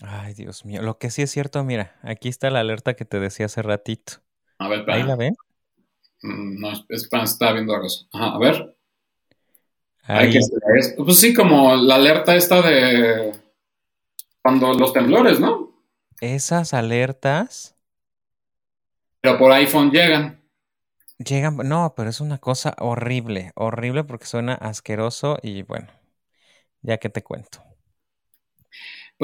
Ay, 0.01 0.33
Dios 0.33 0.63
mío. 0.63 0.81
Lo 0.81 0.97
que 0.97 1.09
sí 1.09 1.21
es 1.21 1.31
cierto, 1.31 1.61
mira, 1.65 1.99
aquí 2.01 2.29
está 2.29 2.49
la 2.49 2.61
alerta 2.61 2.93
que 2.93 3.03
te 3.03 3.19
decía 3.19 3.47
hace 3.47 3.61
ratito. 3.61 4.23
A 4.63 4.67
ver, 4.69 4.79
¿Ahí 4.87 5.03
espera. 5.03 5.03
la 5.03 5.15
ven? 5.15 5.35
Mm, 6.23 6.59
No, 6.59 6.71
es 6.89 7.07
para 7.07 7.23
estaba 7.25 7.53
viendo 7.53 7.75
algo. 7.75 7.87
Ajá, 8.13 8.33
a 8.35 8.39
ver. 8.39 8.75
Hay 10.13 10.29
Ahí. 10.29 10.31
que 10.31 10.37
es- 10.39 10.95
Pues 10.97 11.19
sí, 11.19 11.33
como 11.33 11.75
la 11.75 11.95
alerta 11.95 12.35
esta 12.35 12.61
de 12.61 13.33
cuando 14.43 14.73
los 14.75 14.93
temblores, 14.93 15.39
¿no? 15.39 15.73
Esas 16.21 16.73
alertas 16.73 17.75
Pero 19.21 19.39
por 19.39 19.51
iPhone 19.51 19.89
llegan. 19.91 20.39
llegan. 21.17 21.57
No, 21.57 21.93
pero 21.95 22.09
es 22.11 22.21
una 22.21 22.37
cosa 22.39 22.75
horrible, 22.79 23.51
horrible 23.55 24.03
porque 24.03 24.25
suena 24.27 24.53
asqueroso 24.55 25.37
y 25.41 25.63
bueno, 25.63 25.87
ya 26.83 26.97
que 26.99 27.09
te 27.09 27.23
cuento. 27.23 27.63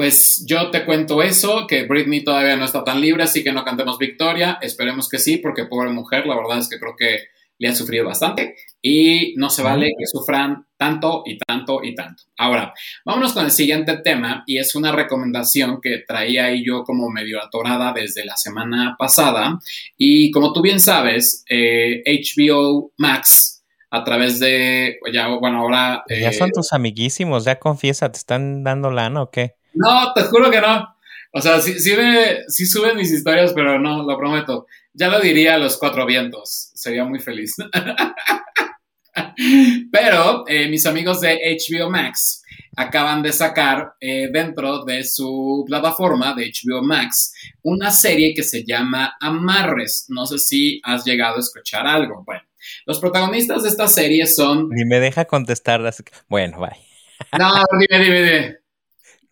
Pues 0.00 0.46
yo 0.46 0.70
te 0.70 0.86
cuento 0.86 1.22
eso, 1.22 1.66
que 1.66 1.82
Britney 1.82 2.24
todavía 2.24 2.56
no 2.56 2.64
está 2.64 2.82
tan 2.82 3.02
libre, 3.02 3.24
así 3.24 3.44
que 3.44 3.52
no 3.52 3.66
cantemos 3.66 3.98
victoria. 3.98 4.56
Esperemos 4.62 5.10
que 5.10 5.18
sí, 5.18 5.36
porque 5.36 5.66
pobre 5.66 5.90
mujer, 5.90 6.24
la 6.24 6.36
verdad 6.36 6.56
es 6.56 6.70
que 6.70 6.78
creo 6.78 6.96
que 6.96 7.24
le 7.58 7.68
ha 7.68 7.74
sufrido 7.74 8.06
bastante 8.06 8.56
y 8.80 9.34
no 9.36 9.50
se 9.50 9.62
vale 9.62 9.92
que 9.98 10.06
sufran 10.06 10.64
tanto 10.78 11.22
y 11.26 11.36
tanto 11.36 11.84
y 11.84 11.94
tanto. 11.94 12.22
Ahora, 12.38 12.72
vámonos 13.04 13.34
con 13.34 13.44
el 13.44 13.50
siguiente 13.50 13.98
tema 13.98 14.42
y 14.46 14.56
es 14.56 14.74
una 14.74 14.90
recomendación 14.90 15.82
que 15.82 15.98
traía 16.08 16.46
ahí 16.46 16.64
yo 16.64 16.82
como 16.82 17.10
medio 17.10 17.38
atorada 17.38 17.92
desde 17.92 18.24
la 18.24 18.38
semana 18.38 18.96
pasada 18.98 19.58
y 19.98 20.30
como 20.30 20.54
tú 20.54 20.62
bien 20.62 20.80
sabes, 20.80 21.44
eh, 21.46 22.02
HBO 22.06 22.90
Max 22.96 23.62
a 23.90 24.02
través 24.02 24.40
de, 24.40 24.98
ya, 25.12 25.28
bueno, 25.28 25.58
ahora... 25.58 26.04
Ya 26.08 26.30
eh, 26.30 26.32
son 26.32 26.50
tus 26.52 26.72
amiguísimos, 26.72 27.44
ya 27.44 27.58
confiesa, 27.58 28.10
¿te 28.10 28.16
están 28.16 28.64
dando 28.64 28.90
lana 28.90 29.20
o 29.20 29.30
qué? 29.30 29.59
No, 29.74 30.12
te 30.14 30.22
juro 30.24 30.50
que 30.50 30.60
no. 30.60 30.86
O 31.32 31.40
sea, 31.40 31.60
sí, 31.60 31.78
sí, 31.78 31.94
me- 31.96 32.40
sí 32.48 32.66
suben 32.66 32.96
mis 32.96 33.12
historias, 33.12 33.52
pero 33.52 33.78
no, 33.78 34.02
lo 34.02 34.18
prometo. 34.18 34.66
Ya 34.92 35.08
lo 35.08 35.20
diría 35.20 35.54
a 35.54 35.58
los 35.58 35.76
cuatro 35.78 36.04
vientos. 36.06 36.72
Sería 36.74 37.04
muy 37.04 37.20
feliz. 37.20 37.54
pero 39.92 40.44
eh, 40.48 40.68
mis 40.68 40.86
amigos 40.86 41.20
de 41.20 41.38
HBO 41.58 41.90
Max 41.90 42.42
acaban 42.76 43.22
de 43.22 43.32
sacar 43.32 43.94
eh, 44.00 44.28
dentro 44.32 44.84
de 44.84 45.04
su 45.04 45.64
plataforma 45.66 46.34
de 46.34 46.50
HBO 46.50 46.82
Max 46.82 47.34
una 47.62 47.90
serie 47.90 48.32
que 48.34 48.42
se 48.42 48.64
llama 48.64 49.16
Amarres. 49.20 50.06
No 50.08 50.26
sé 50.26 50.38
si 50.38 50.80
has 50.84 51.04
llegado 51.04 51.36
a 51.36 51.40
escuchar 51.40 51.86
algo. 51.86 52.22
Bueno, 52.24 52.42
los 52.86 52.98
protagonistas 53.00 53.62
de 53.62 53.68
esta 53.68 53.88
serie 53.88 54.26
son... 54.26 54.68
Ni 54.70 54.84
me 54.84 55.00
deja 55.00 55.24
contestar. 55.26 55.84
así 55.86 56.02
que- 56.02 56.12
Bueno, 56.28 56.58
bye. 56.60 56.76
No, 57.38 57.52
dime, 57.78 58.04
dime, 58.04 58.22
dime. 58.22 58.56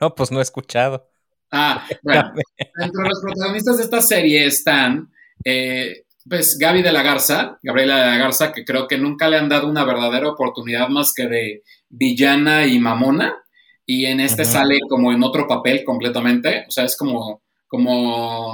No, 0.01 0.15
pues 0.15 0.31
no 0.31 0.39
he 0.39 0.43
escuchado. 0.43 1.09
Ah, 1.51 1.87
bueno, 2.03 2.33
entre 2.77 3.09
los 3.09 3.21
protagonistas 3.21 3.79
de 3.79 3.85
esta 3.85 4.03
serie 4.03 4.47
están, 4.47 5.11
eh, 5.45 6.05
pues, 6.29 6.59
Gaby 6.59 6.83
de 6.83 6.93
la 6.93 7.03
Garza, 7.03 7.59
Gabriela 7.63 7.97
de 7.97 8.07
la 8.11 8.19
Garza, 8.19 8.53
que 8.53 8.65
creo 8.65 8.87
que 8.87 8.99
nunca 8.99 9.29
le 9.29 9.39
han 9.39 9.49
dado 9.49 9.69
una 9.69 9.85
verdadera 9.85 10.29
oportunidad 10.29 10.89
más 10.89 11.13
que 11.15 11.27
de 11.27 11.63
villana 11.89 12.67
y 12.67 12.79
mamona, 12.79 13.43
y 13.87 14.05
en 14.05 14.21
este 14.21 14.45
sale 14.45 14.81
como 14.87 15.13
en 15.13 15.23
otro 15.23 15.49
papel 15.49 15.83
completamente, 15.83 16.67
o 16.69 16.71
sea, 16.71 16.85
es 16.85 16.95
como, 16.95 17.41
como, 17.67 18.53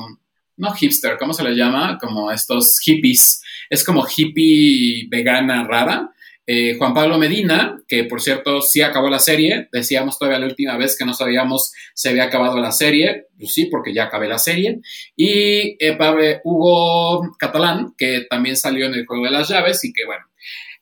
no 0.57 0.73
hipster, 0.73 1.17
¿cómo 1.19 1.33
se 1.33 1.43
le 1.43 1.57
llama? 1.57 1.99
Como 2.01 2.31
estos 2.31 2.79
hippies, 2.79 3.43
es 3.69 3.85
como 3.85 4.07
hippie 4.07 5.09
vegana 5.09 5.67
rara. 5.67 6.11
Eh, 6.47 6.77
Juan 6.79 6.93
Pablo 6.93 7.17
Medina, 7.19 7.81
que 7.89 8.05
por 8.05 8.21
cierto 8.21 8.61
sí 8.61 8.83
acabó 8.83 9.09
la 9.09 9.19
serie, 9.19 9.69
decíamos 9.73 10.19
todavía 10.19 10.39
la 10.41 10.47
última 10.47 10.77
vez 10.77 10.97
que 10.99 11.05
no 11.07 11.15
sabíamos 11.15 11.73
se 11.95 12.11
había 12.11 12.25
acabado 12.25 12.59
la 12.61 12.71
serie, 12.73 13.29
pues 13.39 13.55
sí, 13.55 13.67
porque 13.67 13.95
ya 13.95 14.05
acabé 14.05 14.29
la 14.29 14.39
serie. 14.39 14.81
Y 15.17 15.77
eh, 15.83 15.97
Pablo- 15.97 16.41
Hugo 16.45 17.35
Catalán, 17.39 17.95
que 17.97 18.27
también 18.29 18.57
salió 18.57 18.87
en 18.87 18.95
el 18.95 19.07
juego 19.07 19.25
de 19.25 19.31
las 19.31 19.49
llaves 19.49 19.83
y 19.85 19.93
que 19.93 20.05
bueno, 20.05 20.25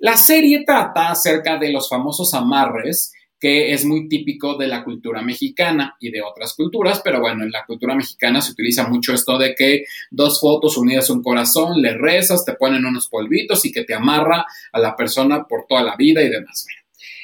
la 0.00 0.16
serie 0.16 0.64
trata 0.66 1.10
acerca 1.10 1.58
de 1.58 1.70
los 1.70 1.88
famosos 1.88 2.34
amarres 2.34 3.12
que 3.42 3.72
es 3.72 3.84
muy 3.84 4.06
típico 4.06 4.56
de 4.56 4.68
la 4.68 4.84
cultura 4.84 5.20
mexicana 5.20 5.96
y 5.98 6.12
de 6.12 6.22
otras 6.22 6.54
culturas, 6.54 7.00
pero 7.02 7.18
bueno, 7.18 7.42
en 7.42 7.50
la 7.50 7.64
cultura 7.66 7.96
mexicana 7.96 8.40
se 8.40 8.52
utiliza 8.52 8.86
mucho 8.86 9.12
esto 9.12 9.36
de 9.36 9.56
que 9.56 9.82
dos 10.12 10.38
fotos 10.40 10.76
unidas 10.76 11.10
un 11.10 11.24
corazón, 11.24 11.82
le 11.82 11.98
rezas, 11.98 12.44
te 12.44 12.52
ponen 12.52 12.86
unos 12.86 13.08
polvitos 13.08 13.64
y 13.64 13.72
que 13.72 13.82
te 13.82 13.94
amarra 13.94 14.46
a 14.70 14.78
la 14.78 14.94
persona 14.94 15.42
por 15.42 15.66
toda 15.68 15.82
la 15.82 15.96
vida 15.96 16.22
y 16.22 16.28
demás. 16.28 16.64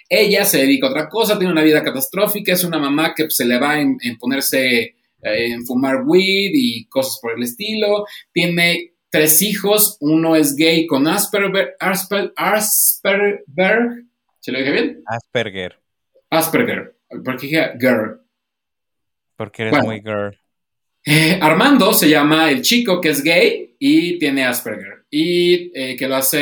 Ella 0.09 0.45
se 0.45 0.59
dedica 0.59 0.89
a 0.89 0.91
otra 0.91 1.09
cosa, 1.09 1.39
tiene 1.39 1.53
una 1.53 1.63
vida 1.63 1.85
catastrófica, 1.85 2.53
es 2.53 2.65
una 2.65 2.81
mamá 2.81 3.15
que 3.15 3.31
se 3.31 3.45
le 3.45 3.61
va 3.61 3.81
en, 3.81 3.97
en 4.03 4.19
ponerse, 4.19 4.67
eh, 4.73 4.97
en 5.23 5.65
fumar 5.65 6.03
weed 6.05 6.51
y 6.53 6.87
cosas 6.87 7.21
por 7.23 7.39
el 7.39 7.45
estilo, 7.45 8.07
tiene 8.33 8.95
tres 9.09 9.41
hijos, 9.41 9.99
uno 10.01 10.35
es 10.35 10.57
gay 10.57 10.85
con 10.85 11.07
Asperger, 11.07 11.77
Asper, 11.79 12.33
Asperger, 12.35 14.03
¿se 14.41 14.51
lo 14.51 14.59
dije 14.59 14.73
bien? 14.73 15.03
Asperger, 15.07 15.79
Asperger, 16.31 16.97
porque 17.25 17.47
dije 17.47 17.73
girl. 17.81 18.21
porque 19.37 19.63
eres 19.63 19.73
Bueno. 19.73 19.87
muy 19.87 20.01
girl. 20.01 20.39
Eh, 21.05 21.39
Armando 21.41 21.93
se 21.95 22.09
llama 22.09 22.51
el 22.51 22.61
chico 22.61 23.01
que 23.01 23.11
es 23.11 23.23
gay 23.23 23.77
y 23.79 24.19
tiene 24.19 24.45
Asperger 24.45 25.05
y 25.11 25.71
eh, 25.75 25.97
que 25.97 26.09
lo 26.09 26.17
hace... 26.17 26.41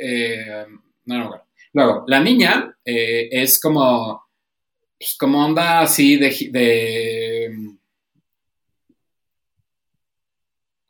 eh, 0.00 0.66
no, 1.06 1.18
no. 1.18 1.42
Luego, 1.72 2.04
la 2.06 2.20
niña 2.20 2.74
es 2.84 3.60
como... 3.60 4.24
Pues 4.98 5.16
como 5.18 5.44
onda 5.44 5.80
así 5.80 6.16
de... 6.16 6.30
de 6.50 7.76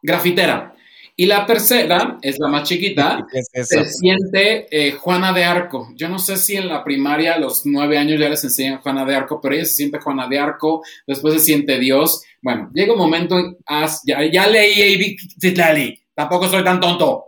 grafitera. 0.02 0.76
Y 1.19 1.25
la 1.25 1.47
tercera 1.47 2.19
es 2.21 2.39
la 2.39 2.49
más 2.49 2.69
chiquita, 2.69 3.27
¿Qué 3.33 3.39
es 3.39 3.69
se 3.69 3.85
siente 3.87 4.67
eh, 4.71 4.93
Juana 4.93 5.33
de 5.33 5.45
Arco. 5.45 5.89
Yo 5.95 6.11
no 6.11 6.19
sé 6.19 6.37
si 6.37 6.57
en 6.57 6.69
la 6.69 6.85
primaria 6.85 7.35
a 7.35 7.39
los 7.39 7.63
nueve 7.65 7.97
años 7.97 8.21
ya 8.21 8.29
les 8.29 8.45
enseñan 8.45 8.81
Juana 8.83 9.07
de 9.07 9.15
Arco, 9.15 9.41
pero 9.41 9.55
ella 9.55 9.65
se 9.65 9.73
siente 9.77 9.99
Juana 9.99 10.29
de 10.29 10.39
Arco, 10.39 10.83
después 11.07 11.33
se 11.35 11.41
siente 11.41 11.79
Dios. 11.79 12.23
Bueno, 12.43 12.71
llega 12.75 12.93
un 12.93 12.99
momento, 12.99 13.39
en- 13.39 13.57
as- 13.65 14.03
ya, 14.07 14.19
ya 14.31 14.47
leí 14.47 15.17
Citlali, 15.41 15.99
tampoco 16.15 16.49
soy 16.49 16.63
tan 16.63 16.81
tonto. 16.81 17.25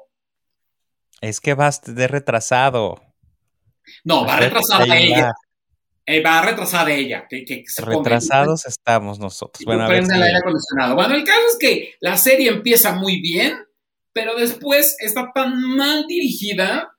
Es 1.23 1.40
que 1.40 1.55
vas 1.55 1.81
de 1.82 2.06
retrasado. 2.09 3.01
No, 4.05 4.27
va 4.27 4.36
retrasada 4.36 4.98
ella. 4.98 5.32
Eh, 6.05 6.23
va 6.23 6.43
retrasada 6.43 6.90
ella. 6.93 7.27
Que, 7.28 7.44
que 7.44 7.65
se. 7.66 7.85
Retrasados 7.85 8.66
estamos 8.66 9.19
nosotros. 9.19 9.65
Bueno, 9.65 9.85
a 9.85 9.86
tú 9.86 9.93
ver, 9.93 9.98
prende 10.01 10.15
el 10.15 10.20
sigue. 10.20 10.27
aire 10.28 10.39
acondicionado. 10.39 10.94
Bueno, 10.94 11.15
el 11.15 11.24
caso 11.24 11.40
es 11.52 11.56
que 11.59 11.94
la 12.01 12.16
serie 12.19 12.51
empieza 12.51 12.93
muy 12.93 13.20
bien, 13.20 13.59
pero 14.12 14.35
después 14.36 14.97
está 15.01 15.30
tan 15.35 15.60
mal 15.60 16.06
dirigida 16.06 16.93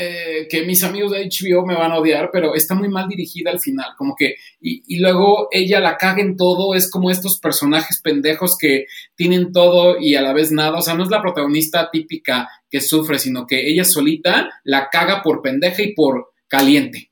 eh, 0.00 0.46
que 0.48 0.64
mis 0.64 0.84
amigos 0.84 1.10
de 1.10 1.28
HBO 1.28 1.66
me 1.66 1.74
van 1.74 1.90
a 1.90 1.98
odiar, 1.98 2.30
pero 2.32 2.54
está 2.54 2.76
muy 2.76 2.88
mal 2.88 3.08
dirigida 3.08 3.50
al 3.50 3.58
final, 3.58 3.88
como 3.96 4.14
que, 4.16 4.36
y, 4.60 4.84
y 4.86 5.00
luego 5.00 5.48
ella 5.50 5.80
la 5.80 5.96
caga 5.96 6.22
en 6.22 6.36
todo, 6.36 6.76
es 6.76 6.88
como 6.88 7.10
estos 7.10 7.40
personajes 7.40 8.00
pendejos 8.00 8.56
que 8.56 8.86
tienen 9.16 9.50
todo 9.50 9.98
y 9.98 10.14
a 10.14 10.22
la 10.22 10.32
vez 10.32 10.52
nada, 10.52 10.78
o 10.78 10.82
sea, 10.82 10.94
no 10.94 11.02
es 11.02 11.10
la 11.10 11.20
protagonista 11.20 11.90
típica 11.90 12.48
que 12.70 12.80
sufre, 12.80 13.18
sino 13.18 13.44
que 13.44 13.68
ella 13.68 13.82
solita 13.82 14.48
la 14.62 14.88
caga 14.88 15.20
por 15.20 15.42
pendeja 15.42 15.82
y 15.82 15.94
por 15.94 16.32
caliente. 16.46 17.10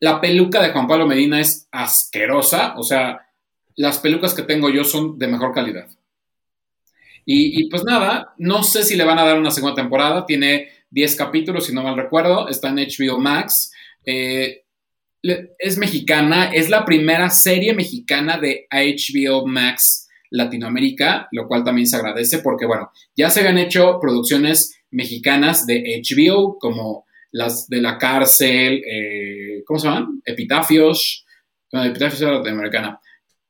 La 0.00 0.18
peluca 0.18 0.62
de 0.62 0.70
Juan 0.70 0.86
Pablo 0.86 1.06
Medina 1.06 1.40
es 1.40 1.68
asquerosa, 1.72 2.74
o 2.78 2.82
sea, 2.82 3.20
las 3.74 3.98
pelucas 3.98 4.32
que 4.32 4.44
tengo 4.44 4.70
yo 4.70 4.82
son 4.82 5.18
de 5.18 5.28
mejor 5.28 5.52
calidad. 5.52 5.88
Y, 7.28 7.68
pues 7.68 7.82
nada, 7.82 8.34
no 8.38 8.62
sé 8.62 8.84
si 8.84 8.96
le 8.96 9.04
van 9.04 9.18
a 9.18 9.24
dar 9.24 9.36
una 9.36 9.50
segunda 9.50 9.74
temporada, 9.74 10.24
tiene 10.24 10.68
10 10.90 11.16
capítulos, 11.16 11.66
si 11.66 11.74
no 11.74 11.82
mal 11.82 11.96
recuerdo, 11.96 12.48
está 12.48 12.68
en 12.68 12.76
HBO 12.76 13.18
Max. 13.18 13.72
Eh, 14.04 14.62
es 15.58 15.76
mexicana, 15.76 16.52
es 16.52 16.70
la 16.70 16.84
primera 16.84 17.28
serie 17.30 17.74
mexicana 17.74 18.38
de 18.38 18.68
HBO 18.70 19.44
Max 19.44 20.08
Latinoamérica, 20.30 21.26
lo 21.32 21.48
cual 21.48 21.64
también 21.64 21.88
se 21.88 21.96
agradece 21.96 22.38
porque, 22.38 22.64
bueno, 22.64 22.92
ya 23.16 23.28
se 23.28 23.40
habían 23.40 23.58
hecho 23.58 23.98
producciones 24.00 24.78
mexicanas 24.92 25.66
de 25.66 26.00
HBO, 26.00 26.58
como 26.60 27.06
las 27.32 27.68
de 27.68 27.80
la 27.80 27.98
cárcel, 27.98 28.82
eh, 28.88 29.62
¿cómo 29.66 29.80
se 29.80 29.88
llaman? 29.88 30.22
Epitafios, 30.24 31.26
no, 31.72 31.84
Epitafios 31.84 32.22
era 32.22 32.34
latinoamericana. 32.34 33.00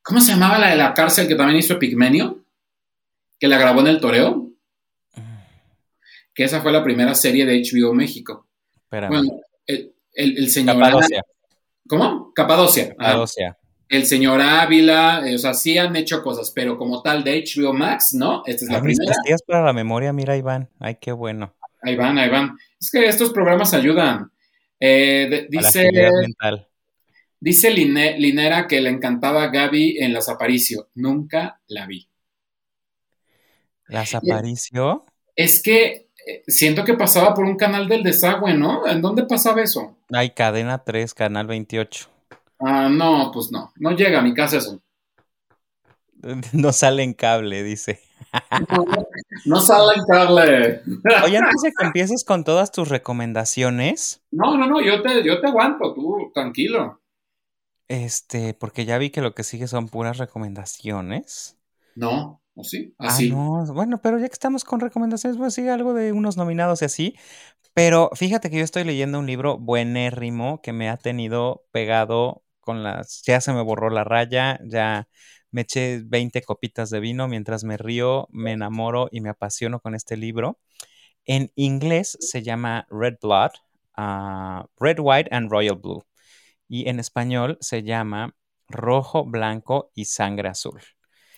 ¿Cómo 0.02 0.20
se 0.20 0.32
llamaba 0.32 0.58
la 0.58 0.70
de 0.70 0.76
la 0.76 0.94
cárcel 0.94 1.28
que 1.28 1.34
también 1.34 1.58
hizo 1.58 1.78
Pigmenio? 1.78 2.45
Que 3.38 3.48
la 3.48 3.58
grabó 3.58 3.80
en 3.80 3.86
el 3.88 4.00
Toreo. 4.00 4.50
Que 6.34 6.44
esa 6.44 6.60
fue 6.60 6.72
la 6.72 6.84
primera 6.84 7.14
serie 7.14 7.46
de 7.46 7.62
HBO 7.62 7.94
México. 7.94 8.46
Espérame. 8.74 9.08
Bueno, 9.10 9.40
el, 9.66 9.94
el, 10.12 10.38
el 10.38 10.50
señor. 10.50 10.76
Capadocia. 10.76 11.22
¿Cómo? 11.88 12.32
Capadocia. 12.34 12.88
Capadocia. 12.94 13.56
El 13.88 14.04
señor 14.04 14.40
Ávila, 14.40 15.22
eh, 15.26 15.36
o 15.36 15.38
sea, 15.38 15.54
sí 15.54 15.78
han 15.78 15.94
hecho 15.94 16.22
cosas, 16.22 16.50
pero 16.50 16.76
como 16.76 17.02
tal 17.02 17.22
de 17.22 17.42
HBO 17.44 17.72
Max, 17.72 18.14
¿no? 18.14 18.42
Esta 18.44 18.64
es 18.64 18.70
la 18.70 18.80
mis 18.80 18.96
primera. 18.98 19.14
pastillas 19.16 19.42
para 19.42 19.62
la 19.64 19.72
memoria, 19.72 20.12
mira, 20.12 20.36
Iván. 20.36 20.68
Ay, 20.80 20.96
qué 21.00 21.12
bueno. 21.12 21.54
Ahí 21.82 21.94
van, 21.94 22.18
ahí 22.18 22.28
van. 22.28 22.56
Es 22.80 22.90
que 22.90 23.06
estos 23.06 23.30
programas 23.32 23.72
ayudan. 23.74 24.30
Eh, 24.80 25.28
de- 25.30 25.46
dice, 25.48 25.90
mental. 26.20 26.66
Dice 27.38 27.70
Linera 27.70 28.66
que 28.66 28.80
le 28.80 28.90
encantaba 28.90 29.46
Gaby 29.48 29.98
en 30.00 30.12
Las 30.12 30.28
Aparicio. 30.28 30.88
Nunca 30.94 31.60
la 31.68 31.86
vi. 31.86 32.08
¿Las 33.88 34.14
Aparicio? 34.14 35.04
Es 35.34 35.62
que 35.62 36.08
eh, 36.26 36.42
siento 36.48 36.84
que 36.84 36.94
pasaba 36.94 37.34
por 37.34 37.44
un 37.44 37.56
canal 37.56 37.88
del 37.88 38.02
desagüe, 38.02 38.54
¿no? 38.54 38.86
¿En 38.86 39.00
dónde 39.00 39.24
pasaba 39.24 39.62
eso? 39.62 39.96
Hay 40.12 40.30
cadena 40.30 40.82
3, 40.82 41.14
canal 41.14 41.46
28. 41.46 42.08
Ah, 42.58 42.88
no, 42.90 43.30
pues 43.32 43.50
no. 43.52 43.72
No 43.76 43.92
llega 43.92 44.18
a 44.18 44.22
mi 44.22 44.34
casa 44.34 44.58
eso. 44.58 44.80
No 46.52 46.72
sale 46.72 47.04
en 47.04 47.14
cable, 47.14 47.62
dice. 47.62 48.00
No, 49.44 49.60
sale 49.60 49.92
en 49.96 50.04
cable. 50.06 50.82
Oye, 51.24 51.36
antes 51.36 51.62
de 51.62 51.72
que 51.72 51.86
empieces 51.86 52.24
con 52.24 52.42
todas 52.42 52.72
tus 52.72 52.88
recomendaciones. 52.88 54.22
No, 54.32 54.56
no, 54.56 54.66
no, 54.66 54.80
yo 54.80 55.02
te, 55.02 55.22
yo 55.22 55.40
te 55.40 55.46
aguanto, 55.46 55.94
tú, 55.94 56.32
tranquilo. 56.34 57.00
Este, 57.86 58.54
porque 58.54 58.84
ya 58.84 58.98
vi 58.98 59.10
que 59.10 59.20
lo 59.20 59.34
que 59.34 59.44
sigue 59.44 59.68
son 59.68 59.88
puras 59.88 60.18
recomendaciones. 60.18 61.56
No, 61.94 62.40
¿o 62.56 62.64
sí? 62.64 62.94
Así. 62.98 63.30
Ah, 63.30 63.34
no, 63.34 63.72
bueno, 63.72 64.00
pero 64.02 64.18
ya 64.18 64.26
que 64.28 64.32
estamos 64.32 64.64
con 64.64 64.80
recomendaciones, 64.80 65.38
pues 65.38 65.54
sigue 65.54 65.70
algo 65.70 65.94
de 65.94 66.12
unos 66.12 66.36
nominados 66.36 66.82
y 66.82 66.86
así. 66.86 67.14
Pero 67.74 68.10
fíjate 68.14 68.50
que 68.50 68.58
yo 68.58 68.64
estoy 68.64 68.84
leyendo 68.84 69.18
un 69.18 69.26
libro 69.26 69.58
buenérrimo 69.58 70.62
que 70.62 70.72
me 70.72 70.88
ha 70.88 70.96
tenido 70.96 71.66
pegado 71.70 72.42
con 72.60 72.82
las. 72.82 73.22
Ya 73.26 73.40
se 73.40 73.52
me 73.52 73.62
borró 73.62 73.90
la 73.90 74.02
raya, 74.02 74.58
ya 74.64 75.08
me 75.50 75.62
eché 75.62 76.02
20 76.04 76.42
copitas 76.42 76.90
de 76.90 77.00
vino 77.00 77.28
mientras 77.28 77.64
me 77.64 77.76
río, 77.76 78.28
me 78.32 78.52
enamoro 78.52 79.08
y 79.12 79.20
me 79.20 79.28
apasiono 79.28 79.80
con 79.80 79.94
este 79.94 80.16
libro. 80.16 80.58
En 81.26 81.52
inglés 81.56 82.16
se 82.20 82.42
llama 82.42 82.86
Red 82.90 83.18
Blood, 83.20 83.50
ah, 83.96 84.66
Red, 84.78 84.98
White 85.00 85.34
and 85.34 85.50
Royal 85.50 85.76
Blue. 85.76 86.04
Y 86.68 86.88
en 86.88 86.98
español 87.00 87.58
se 87.60 87.82
llama 87.82 88.34
Rojo, 88.68 89.24
Blanco 89.24 89.90
y 89.94 90.06
Sangre 90.06 90.48
Azul. 90.48 90.80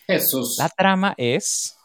Jesús. 0.08 0.56
La 0.58 0.68
trama 0.70 1.14
es. 1.16 1.76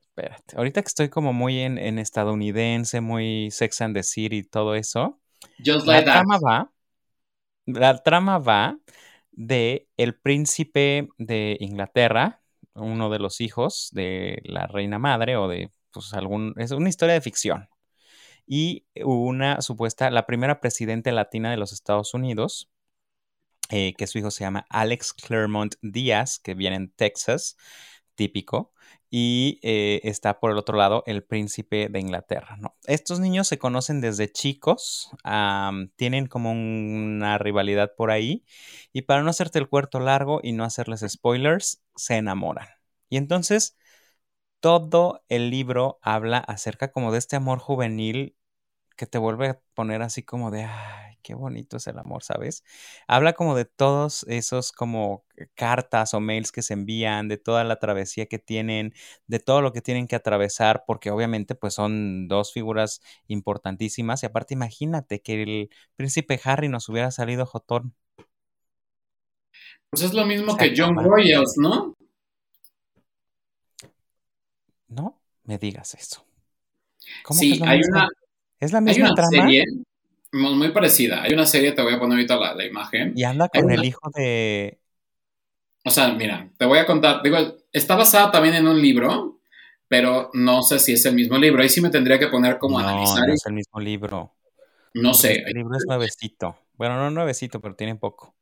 Espérate, 0.00 0.56
ahorita 0.56 0.82
que 0.82 0.88
estoy 0.88 1.08
como 1.08 1.32
muy 1.32 1.60
en, 1.60 1.98
estadounidense, 1.98 3.00
muy 3.00 3.50
Sex 3.52 3.80
and 3.82 3.94
the 3.94 4.02
City 4.02 4.38
y 4.38 4.42
todo 4.42 4.74
eso. 4.74 5.20
la 5.58 6.04
trama 6.04 6.38
va. 6.38 6.72
La 7.66 8.02
trama 8.02 8.38
va 8.38 8.78
de 9.30 9.88
el 9.96 10.16
príncipe 10.16 11.08
de 11.18 11.56
Inglaterra, 11.60 12.42
uno 12.74 13.10
de 13.10 13.20
los 13.20 13.40
hijos 13.40 13.90
de 13.92 14.42
la 14.44 14.66
reina 14.66 14.98
madre 14.98 15.36
o 15.36 15.46
de 15.46 15.70
pues 15.92 16.12
algún 16.14 16.54
es 16.56 16.72
una 16.72 16.88
historia 16.88 17.14
de 17.14 17.20
ficción. 17.20 17.68
Y 18.46 18.86
una 19.04 19.60
supuesta 19.60 20.10
la 20.10 20.26
primera 20.26 20.60
presidente 20.60 21.12
latina 21.12 21.50
de 21.50 21.58
los 21.58 21.72
Estados 21.72 22.14
Unidos, 22.14 22.70
eh, 23.68 23.94
que 23.94 24.06
su 24.06 24.18
hijo 24.18 24.30
se 24.30 24.44
llama 24.44 24.66
Alex 24.70 25.12
Claremont 25.12 25.74
Díaz, 25.82 26.38
que 26.38 26.54
viene 26.54 26.76
en 26.76 26.90
Texas, 26.90 27.56
típico, 28.14 28.72
y 29.10 29.60
eh, 29.62 30.00
está 30.04 30.40
por 30.40 30.50
el 30.50 30.58
otro 30.58 30.76
lado 30.76 31.02
el 31.06 31.24
príncipe 31.24 31.88
de 31.88 32.00
Inglaterra. 32.00 32.58
Estos 32.84 33.20
niños 33.20 33.48
se 33.48 33.58
conocen 33.58 34.00
desde 34.00 34.30
chicos, 34.30 35.10
tienen 35.96 36.26
como 36.26 36.52
una 36.52 37.38
rivalidad 37.38 37.94
por 37.96 38.10
ahí, 38.10 38.44
y 38.92 39.02
para 39.02 39.22
no 39.22 39.30
hacerte 39.30 39.58
el 39.58 39.68
cuarto 39.68 40.00
largo 40.00 40.40
y 40.42 40.52
no 40.52 40.64
hacerles 40.64 41.04
spoilers, 41.08 41.82
se 41.96 42.16
enamoran. 42.16 42.68
Y 43.08 43.16
entonces 43.16 43.76
todo 44.60 45.22
el 45.28 45.50
libro 45.50 45.98
habla 46.02 46.38
acerca 46.38 46.90
como 46.92 47.12
de 47.12 47.18
este 47.18 47.36
amor 47.36 47.58
juvenil 47.60 48.36
que 48.96 49.06
te 49.06 49.18
vuelve 49.18 49.48
a 49.48 49.60
poner 49.74 50.02
así 50.02 50.22
como 50.24 50.50
de, 50.50 50.68
qué 51.28 51.34
bonito 51.34 51.76
es 51.76 51.86
el 51.86 51.98
amor, 51.98 52.22
¿sabes? 52.22 52.64
Habla 53.06 53.34
como 53.34 53.54
de 53.54 53.66
todos 53.66 54.24
esos 54.28 54.72
como 54.72 55.26
cartas 55.54 56.14
o 56.14 56.20
mails 56.20 56.52
que 56.52 56.62
se 56.62 56.72
envían, 56.72 57.28
de 57.28 57.36
toda 57.36 57.64
la 57.64 57.78
travesía 57.78 58.24
que 58.24 58.38
tienen, 58.38 58.94
de 59.26 59.38
todo 59.38 59.60
lo 59.60 59.74
que 59.74 59.82
tienen 59.82 60.06
que 60.06 60.16
atravesar, 60.16 60.84
porque 60.86 61.10
obviamente 61.10 61.54
pues 61.54 61.74
son 61.74 62.28
dos 62.28 62.54
figuras 62.54 63.02
importantísimas 63.26 64.22
y 64.22 64.26
aparte 64.26 64.54
imagínate 64.54 65.20
que 65.20 65.42
el 65.42 65.70
príncipe 65.96 66.40
Harry 66.44 66.70
nos 66.70 66.88
hubiera 66.88 67.10
salido 67.10 67.44
jotón. 67.44 67.94
Pues 69.90 70.02
es 70.02 70.14
lo 70.14 70.24
mismo 70.24 70.56
que 70.56 70.72
John 70.74 70.96
Royals, 70.96 71.56
¿no? 71.58 71.94
No 74.88 75.20
me 75.44 75.58
digas 75.58 75.92
eso. 75.92 76.24
sí, 77.32 77.60
hay 77.66 77.82
una... 77.86 78.08
¿Es 78.58 78.72
la 78.72 78.80
misma 78.80 79.14
trama? 79.14 79.50
Muy 80.32 80.70
parecida. 80.70 81.22
Hay 81.22 81.32
una 81.32 81.46
serie, 81.46 81.72
te 81.72 81.82
voy 81.82 81.94
a 81.94 81.98
poner 81.98 82.18
ahorita 82.18 82.54
la, 82.54 82.64
imagen. 82.64 83.12
Y 83.16 83.24
anda 83.24 83.48
con 83.48 83.70
el 83.70 83.84
hijo 83.84 84.10
de. 84.14 84.78
O 85.84 85.90
sea, 85.90 86.12
mira, 86.12 86.50
te 86.58 86.66
voy 86.66 86.78
a 86.78 86.86
contar. 86.86 87.22
Digo, 87.22 87.38
está 87.72 87.96
basada 87.96 88.30
también 88.30 88.54
en 88.54 88.66
un 88.66 88.80
libro, 88.80 89.40
pero 89.88 90.30
no 90.34 90.62
sé 90.62 90.78
si 90.78 90.92
es 90.92 91.04
el 91.06 91.14
mismo 91.14 91.38
libro. 91.38 91.62
Ahí 91.62 91.68
sí 91.68 91.80
me 91.80 91.90
tendría 91.90 92.18
que 92.18 92.28
poner 92.28 92.58
como 92.58 92.80
no, 92.80 92.86
analizar. 92.86 93.26
No, 93.26 93.34
es 93.34 93.46
el 93.46 93.54
mismo 93.54 93.80
libro. 93.80 94.34
No 94.94 95.14
sé. 95.14 95.44
El 95.46 95.54
libro 95.54 95.76
es 95.76 95.84
nuevecito. 95.86 96.58
Bueno, 96.74 96.96
no 96.96 97.10
nuevecito, 97.10 97.60
pero 97.60 97.74
tiene 97.74 97.96
poco. 97.96 98.34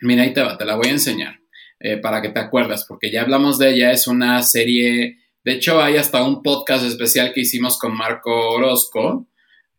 Mira, 0.00 0.22
ahí 0.22 0.32
te 0.32 0.42
va, 0.42 0.58
te 0.58 0.64
la 0.64 0.74
voy 0.74 0.88
a 0.88 0.92
enseñar 0.92 1.40
eh, 1.78 1.98
para 1.98 2.20
que 2.20 2.30
te 2.30 2.40
acuerdas, 2.40 2.84
porque 2.88 3.10
ya 3.12 3.22
hablamos 3.22 3.58
de 3.58 3.70
ella. 3.70 3.92
Es 3.92 4.08
una 4.08 4.42
serie. 4.42 5.18
De 5.44 5.52
hecho, 5.52 5.80
hay 5.80 5.96
hasta 5.96 6.24
un 6.24 6.42
podcast 6.42 6.84
especial 6.84 7.32
que 7.32 7.42
hicimos 7.42 7.78
con 7.78 7.96
Marco 7.96 8.50
Orozco 8.50 9.28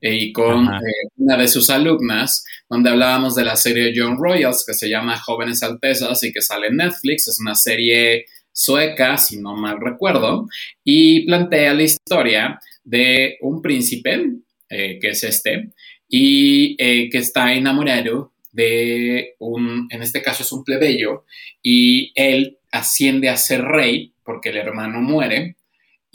eh, 0.03 0.15
y 0.15 0.33
con 0.33 0.65
eh, 0.65 1.07
una 1.15 1.37
de 1.37 1.47
sus 1.47 1.69
alumnas, 1.69 2.43
donde 2.69 2.89
hablábamos 2.89 3.35
de 3.35 3.45
la 3.45 3.55
serie 3.55 3.93
John 3.95 4.17
Royals, 4.19 4.65
que 4.67 4.73
se 4.73 4.89
llama 4.89 5.17
Jóvenes 5.17 5.63
Altezas 5.63 6.21
y 6.25 6.33
que 6.33 6.41
sale 6.41 6.67
en 6.67 6.75
Netflix. 6.75 7.29
Es 7.29 7.39
una 7.39 7.55
serie 7.55 8.25
sueca, 8.51 9.17
si 9.17 9.39
no 9.39 9.55
mal 9.55 9.79
recuerdo, 9.79 10.45
y 10.83 11.25
plantea 11.25 11.73
la 11.73 11.83
historia 11.83 12.59
de 12.83 13.37
un 13.39 13.61
príncipe, 13.61 14.25
eh, 14.69 14.99
que 14.99 15.11
es 15.11 15.23
este, 15.23 15.69
y 16.09 16.75
que 16.75 17.17
está 17.17 17.53
enamorado 17.53 18.33
de 18.51 19.35
un, 19.39 19.87
en 19.89 20.03
este 20.03 20.21
caso 20.21 20.43
es 20.43 20.51
un 20.51 20.65
plebeyo, 20.65 21.23
y 21.61 22.11
él 22.13 22.59
asciende 22.71 23.29
a 23.29 23.37
ser 23.37 23.63
rey 23.63 24.13
porque 24.23 24.49
el 24.49 24.57
hermano 24.57 24.99
muere, 24.99 25.55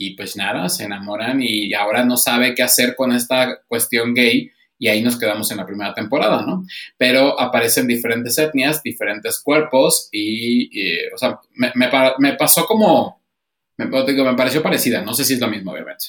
y 0.01 0.15
pues 0.15 0.37
nada, 0.37 0.69
se 0.69 0.85
enamoran 0.85 1.43
y 1.43 1.75
ahora 1.75 2.05
no 2.05 2.17
sabe 2.17 2.55
qué 2.55 2.63
hacer 2.63 2.95
con 2.95 3.11
esta 3.11 3.63
cuestión 3.67 4.15
gay 4.15 4.53
y 4.79 4.87
ahí 4.87 5.03
nos 5.03 5.19
quedamos 5.19 5.51
en 5.51 5.57
la 5.57 5.67
primera 5.67 5.93
temporada, 5.93 6.43
¿no? 6.47 6.65
Pero 6.97 7.39
aparecen 7.39 7.89
diferentes 7.89 8.39
etnias, 8.39 8.81
diferentes 8.83 9.41
cuerpos 9.41 10.09
y, 10.13 10.71
o 11.13 11.19
sea, 11.19 11.41
me, 11.55 12.37
pasó 12.37 12.65
como, 12.65 13.21
me, 13.77 13.87
me 13.87 14.35
pareció 14.37 14.63
parecida, 14.63 15.03
no 15.03 15.15
sé 15.15 15.25
si 15.25 15.35
es 15.35 15.41
lo 15.41 15.49
mismo, 15.49 15.73
obviamente. 15.73 16.05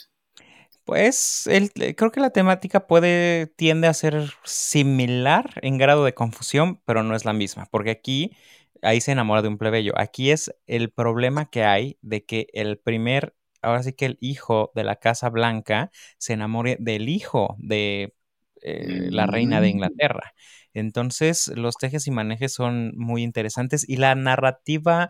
Pues 0.86 1.48
el, 1.48 1.72
creo 1.96 2.12
que 2.12 2.20
la 2.20 2.30
temática 2.30 2.86
puede, 2.86 3.48
tiende 3.48 3.88
a 3.88 3.94
ser 3.94 4.34
similar 4.44 5.52
en 5.64 5.80
grado 5.80 6.06
de 6.06 6.14
confusión, 6.14 6.80
pero 6.86 7.02
no 7.02 7.16
es 7.16 7.26
la 7.26 7.34
misma, 7.34 7.68
porque 7.72 7.90
aquí, 7.90 8.36
ahí 8.84 9.02
se 9.02 9.12
enamora 9.12 9.42
de 9.42 9.48
un 9.48 9.58
plebeyo. 9.58 9.94
Aquí 9.98 10.30
es 10.30 10.54
el 10.68 10.92
problema 10.92 11.50
que 11.50 11.64
hay 11.64 11.98
de 12.02 12.24
que 12.26 12.48
el 12.54 12.78
primer 12.78 13.36
ahora 13.62 13.84
sí 13.84 13.94
que 13.94 14.06
el 14.06 14.18
hijo 14.22 14.72
de 14.76 14.84
la 14.84 14.98
Casa 14.98 15.30
Blanca 15.30 15.92
se 16.18 16.34
enamore 16.34 16.78
del 16.80 17.10
hijo 17.10 17.56
de 17.60 18.14
eh, 18.62 19.10
la 19.12 19.26
reina 19.26 19.62
de 19.62 19.68
mm. 19.68 19.72
Inglaterra. 19.72 20.34
Entonces, 20.74 21.48
los 21.56 21.76
tejes 21.76 22.08
y 22.08 22.12
manejes 22.12 22.54
son 22.54 22.94
muy 22.96 23.24
interesantes 23.24 23.88
y 23.88 23.98
la 23.98 24.16
narrativa 24.16 25.10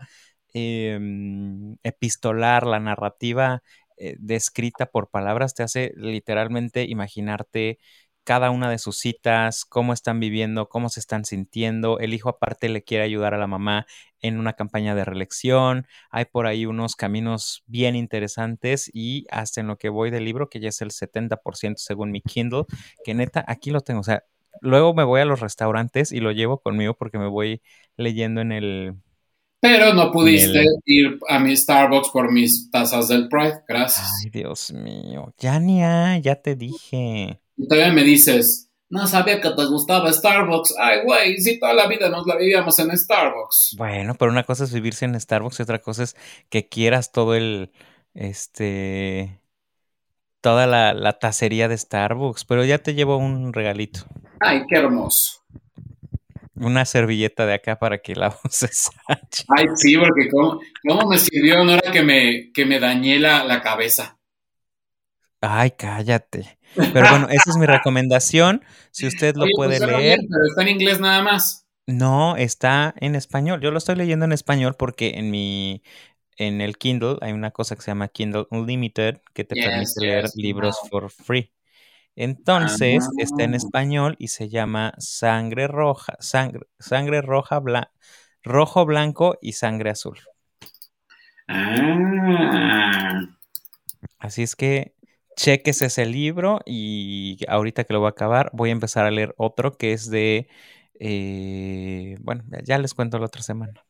em, 0.52 1.76
epistolar, 1.82 2.66
la 2.66 2.80
narrativa 2.80 3.62
eh, 3.96 4.16
descrita 4.18 4.86
por 4.86 5.10
palabras 5.10 5.54
te 5.54 5.62
hace 5.62 5.92
literalmente 5.96 6.84
imaginarte 6.84 7.78
cada 8.24 8.50
una 8.50 8.70
de 8.70 8.78
sus 8.78 8.98
citas, 8.98 9.64
cómo 9.64 9.92
están 9.92 10.20
viviendo, 10.20 10.68
cómo 10.68 10.88
se 10.88 11.00
están 11.00 11.24
sintiendo. 11.24 11.98
El 11.98 12.14
hijo 12.14 12.28
aparte 12.28 12.68
le 12.68 12.82
quiere 12.82 13.04
ayudar 13.04 13.34
a 13.34 13.38
la 13.38 13.46
mamá 13.46 13.86
en 14.20 14.38
una 14.38 14.52
campaña 14.52 14.94
de 14.94 15.04
reelección. 15.04 15.86
Hay 16.10 16.26
por 16.26 16.46
ahí 16.46 16.66
unos 16.66 16.96
caminos 16.96 17.64
bien 17.66 17.96
interesantes 17.96 18.90
y 18.92 19.26
hasta 19.30 19.60
en 19.60 19.68
lo 19.68 19.78
que 19.78 19.88
voy 19.88 20.10
del 20.10 20.24
libro, 20.24 20.48
que 20.48 20.60
ya 20.60 20.68
es 20.68 20.80
el 20.82 20.90
70% 20.90 21.74
según 21.78 22.10
mi 22.10 22.20
Kindle, 22.20 22.64
que 23.04 23.14
neta, 23.14 23.44
aquí 23.48 23.70
lo 23.70 23.80
tengo. 23.80 24.00
O 24.00 24.04
sea, 24.04 24.24
luego 24.60 24.94
me 24.94 25.04
voy 25.04 25.20
a 25.20 25.24
los 25.24 25.40
restaurantes 25.40 26.12
y 26.12 26.20
lo 26.20 26.32
llevo 26.32 26.60
conmigo 26.60 26.94
porque 26.94 27.18
me 27.18 27.28
voy 27.28 27.62
leyendo 27.96 28.40
en 28.40 28.52
el... 28.52 28.94
Pero 29.62 29.92
no 29.92 30.10
pudiste 30.10 30.64
ir 30.86 31.18
a 31.28 31.38
mi 31.38 31.54
Starbucks 31.54 32.08
por 32.08 32.32
mis 32.32 32.70
tazas 32.70 33.08
del 33.08 33.28
Pride, 33.28 33.60
gracias. 33.68 34.08
Ay, 34.24 34.30
Dios 34.30 34.72
mío. 34.72 35.34
Ya 35.36 35.60
ni 35.60 35.80
ya 36.22 36.36
te 36.36 36.56
dije. 36.56 37.40
Y 37.60 37.68
todavía 37.68 37.92
me 37.92 38.04
dices, 38.04 38.70
no 38.88 39.06
sabía 39.06 39.40
que 39.40 39.50
te 39.50 39.64
gustaba 39.66 40.12
Starbucks. 40.12 40.74
Ay, 40.80 41.00
güey, 41.04 41.36
si 41.38 41.58
toda 41.60 41.74
la 41.74 41.86
vida 41.88 42.08
nos 42.08 42.26
la 42.26 42.36
vivíamos 42.36 42.78
en 42.78 42.96
Starbucks. 42.96 43.74
Bueno, 43.76 44.14
pero 44.18 44.30
una 44.30 44.44
cosa 44.44 44.64
es 44.64 44.72
vivirse 44.72 45.04
en 45.04 45.20
Starbucks 45.20 45.60
y 45.60 45.62
otra 45.62 45.80
cosa 45.80 46.04
es 46.04 46.16
que 46.48 46.68
quieras 46.68 47.12
todo 47.12 47.34
el, 47.34 47.70
este, 48.14 49.40
toda 50.40 50.66
la, 50.66 50.94
la 50.94 51.18
tacería 51.18 51.68
de 51.68 51.78
Starbucks. 51.78 52.44
Pero 52.46 52.64
ya 52.64 52.78
te 52.78 52.94
llevo 52.94 53.16
un 53.18 53.52
regalito. 53.52 54.00
Ay, 54.40 54.62
qué 54.68 54.76
hermoso. 54.78 55.42
una 56.54 56.84
servilleta 56.84 57.46
de 57.46 57.54
acá 57.54 57.78
para 57.78 57.98
que 57.98 58.14
la 58.14 58.36
uses. 58.44 58.90
Ay, 59.48 59.66
sí, 59.76 59.96
porque 59.98 60.28
cómo, 60.30 60.60
cómo 60.86 61.08
me 61.08 61.18
sirvió 61.18 61.62
en 61.62 61.70
hora 61.70 61.92
que 61.92 62.02
me, 62.02 62.52
que 62.52 62.66
me 62.66 62.78
dañé 62.80 63.18
la, 63.18 63.44
la 63.44 63.60
cabeza. 63.62 64.18
Ay, 65.40 65.70
cállate. 65.72 66.58
Pero 66.92 67.08
bueno, 67.08 67.28
esa 67.30 67.50
es 67.50 67.56
mi 67.56 67.66
recomendación. 67.66 68.64
Si 68.90 69.06
usted 69.06 69.34
lo 69.36 69.44
Oye, 69.44 69.52
puede 69.54 69.76
pues, 69.76 69.78
suena 69.78 69.98
leer. 69.98 70.18
bien, 70.18 70.28
pero 70.30 70.44
está 70.46 70.62
en 70.62 70.68
inglés 70.68 71.00
nada 71.00 71.22
más. 71.22 71.66
No, 71.86 72.36
está 72.36 72.94
en 73.00 73.14
español. 73.16 73.60
Yo 73.60 73.70
lo 73.72 73.78
estoy 73.78 73.96
leyendo 73.96 74.24
en 74.24 74.32
español 74.32 74.76
porque 74.78 75.14
en 75.16 75.30
mi 75.30 75.82
en 76.38 76.60
el 76.62 76.78
Kindle 76.78 77.18
hay 77.22 77.32
una 77.32 77.50
cosa 77.52 77.76
que 77.76 77.82
se 77.82 77.90
llama 77.90 78.08
Kindle 78.08 78.46
Unlimited 78.50 79.18
que 79.34 79.44
te 79.44 79.56
Yes, 79.56 79.64
permite 79.64 80.00
leer 80.00 80.24
yes, 80.24 80.36
libros 80.36 80.76
for 80.90 81.10
free. 81.10 81.52
Entonces, 82.16 83.08
está 83.18 83.44
en 83.44 83.54
Ah. 83.54 83.56
español 83.56 84.16
y 84.18 84.28
se 84.28 84.48
llama 84.50 84.94
Sangre 84.98 85.68
Roja, 85.68 86.16
Sangre, 86.20 86.62
sangre 86.78 87.22
Roja, 87.22 87.60
bla- 87.60 87.92
Rojo, 88.44 88.86
Blanco 88.86 89.38
y 89.42 89.52
Sangre 89.54 89.90
Azul. 89.90 90.18
Ah. 91.48 93.20
Así 94.18 94.42
es 94.42 94.56
que 94.56 94.94
cheques 95.36 95.82
ese 95.82 96.06
libro 96.06 96.60
y 96.66 97.38
ahorita 97.48 97.84
que 97.84 97.92
lo 97.94 98.00
voy 98.00 98.08
a 98.08 98.10
acabar, 98.10 98.50
voy 98.52 98.70
a 98.70 98.72
empezar 98.72 99.06
a 99.06 99.10
leer 99.10 99.34
otro 99.38 99.76
que 99.76 99.92
es 99.92 100.10
de, 100.10 100.48
eh, 101.00 102.16
bueno, 102.20 102.44
ya 102.64 102.78
les 102.78 102.94
cuento 102.94 103.18
la 103.18 103.26
otra 103.26 103.42
semana. 103.42 103.84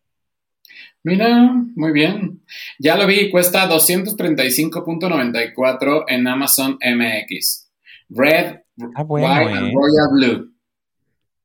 Mira, 1.02 1.50
muy 1.76 1.92
bien. 1.92 2.42
Ya 2.78 2.94
lo 2.96 3.06
vi, 3.06 3.30
cuesta 3.30 3.66
235.94 3.66 6.04
en 6.08 6.28
Amazon 6.28 6.76
MX. 6.80 7.70
Red, 8.10 8.60
Ah, 8.94 9.02
bueno, 9.02 9.26
White 9.26 9.56
and 9.56 9.68
¿eh? 9.68 9.72
Royal 9.74 10.08
Blue. 10.12 10.50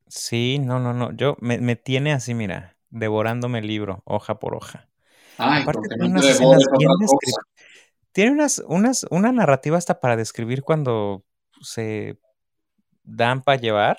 Sí, 0.08 0.58
no, 0.60 0.78
no, 0.78 0.94
no, 0.94 1.10
yo 1.12 1.36
me, 1.40 1.58
me 1.58 1.74
tiene 1.76 2.12
así, 2.12 2.34
mira, 2.34 2.76
devorándome 2.90 3.58
el 3.58 3.66
libro, 3.66 4.02
hoja 4.04 4.38
por 4.38 4.54
hoja. 4.54 4.86
Ay, 5.38 5.62
Aparte 5.62 5.88
no 5.98 6.20
te 6.20 6.28
bien. 6.28 6.58
Tiene 8.16 8.30
unas, 8.30 8.64
unas, 8.66 9.06
una 9.10 9.30
narrativa 9.30 9.76
hasta 9.76 10.00
para 10.00 10.16
describir 10.16 10.62
cuando 10.62 11.22
se 11.60 12.16
dan 13.04 13.42
para 13.42 13.60
llevar. 13.60 13.98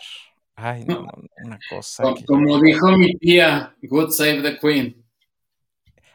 Ay, 0.56 0.85
no, 0.85 1.03
no, 1.03 1.11
una 1.45 1.60
cosa 1.69 2.03
que 2.15 2.26
Como 2.26 2.60
dijo 2.60 2.94
mi 2.94 3.15
tía, 3.19 3.76
Good 3.84 4.10
Save 4.10 4.41
the 4.41 4.57
Queen. 4.57 5.06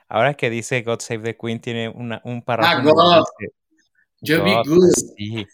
Ahora 0.09 0.35
que 0.35 0.51
dice 0.51 0.83
God 0.83 0.99
Save 0.99 1.21
the 1.21 1.37
Queen, 1.37 1.61
tiene 1.61 1.91
una, 1.91 2.21
un 2.25 2.43
Ah, 2.45 2.75
en 2.79 2.87
donde 2.87 2.93
God. 2.93 3.25
dice 3.39 3.55
Yo 4.21 4.43
vi 4.43 4.53
God, 4.53 4.67
Good. 4.67 4.93
sí. 5.17 5.47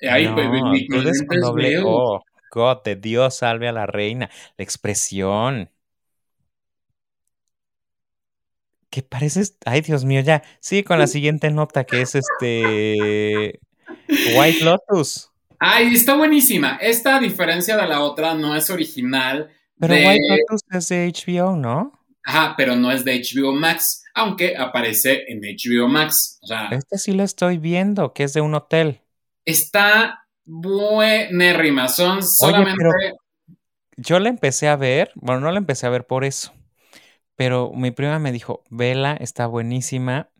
Pues, 0.00 0.30
No, 0.30 0.70
mi 0.70 0.88
God 0.88 1.06
es 1.08 1.26
con 1.28 1.36
es 1.36 1.42
doble 1.42 1.68
veo. 1.68 1.88
O. 1.88 2.24
God, 2.52 2.84
de 2.84 2.96
Dios 2.96 3.36
salve 3.36 3.68
a 3.68 3.72
la 3.72 3.84
reina. 3.84 4.30
La 4.56 4.62
expresión. 4.64 5.70
Que 8.92 9.02
pareces. 9.02 9.56
Ay, 9.64 9.80
Dios 9.80 10.04
mío, 10.04 10.20
ya. 10.20 10.42
Sí, 10.60 10.82
con 10.84 10.98
la 10.98 11.06
siguiente 11.08 11.50
nota 11.50 11.84
que 11.84 12.02
es 12.02 12.14
este. 12.14 13.58
White 14.36 14.62
Lotus. 14.64 15.30
Ay, 15.58 15.94
está 15.94 16.14
buenísima. 16.14 16.76
Esta, 16.80 17.16
a 17.16 17.20
diferencia 17.20 17.76
de 17.76 17.86
la 17.88 18.00
otra, 18.02 18.34
no 18.34 18.54
es 18.54 18.68
original 18.68 19.50
Pero 19.78 19.94
de... 19.94 20.06
White 20.06 20.24
Lotus 20.28 20.60
es 20.72 20.88
de 20.88 21.10
HBO, 21.10 21.56
¿no? 21.56 21.98
Ajá, 22.24 22.54
pero 22.56 22.76
no 22.76 22.90
es 22.92 23.04
de 23.04 23.20
HBO 23.20 23.52
Max, 23.54 24.02
aunque 24.14 24.56
aparece 24.56 25.24
en 25.28 25.40
HBO 25.40 25.88
Max. 25.88 26.38
O 26.42 26.46
sea, 26.48 26.68
Este 26.70 26.98
sí 26.98 27.12
lo 27.12 27.22
estoy 27.22 27.58
viendo, 27.58 28.12
que 28.12 28.24
es 28.24 28.34
de 28.34 28.40
un 28.42 28.54
hotel. 28.54 29.00
está 29.46 30.26
buenérrima. 30.44 31.88
Son 31.88 32.18
Oye, 32.18 32.26
solamente... 32.26 32.74
pero 32.76 32.92
yo 33.96 34.18
la 34.18 34.28
empecé 34.28 34.68
a 34.68 34.76
ver. 34.76 35.12
Bueno, 35.14 35.40
no 35.40 35.50
la 35.52 35.58
empecé 35.58 35.86
a 35.86 35.90
ver 35.90 36.06
por 36.06 36.24
eso. 36.24 36.52
Pero 37.36 37.72
mi 37.74 37.90
prima 37.90 38.18
me 38.18 38.32
dijo, 38.32 38.64
vela, 38.70 39.14
está 39.16 39.46
buenísima. 39.46 40.30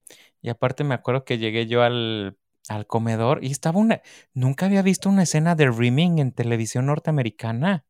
Y 0.42 0.48
aparte 0.50 0.84
me 0.84 0.94
acuerdo 0.94 1.24
que 1.24 1.38
llegué 1.38 1.66
yo 1.66 1.82
al, 1.82 2.36
al 2.68 2.86
comedor 2.86 3.44
y 3.44 3.50
estaba 3.50 3.78
una... 3.80 4.02
Nunca 4.34 4.66
había 4.66 4.82
visto 4.82 5.08
una 5.08 5.22
escena 5.24 5.54
de 5.54 5.70
rimming 5.70 6.18
en 6.18 6.32
televisión 6.32 6.86
norteamericana. 6.86 7.84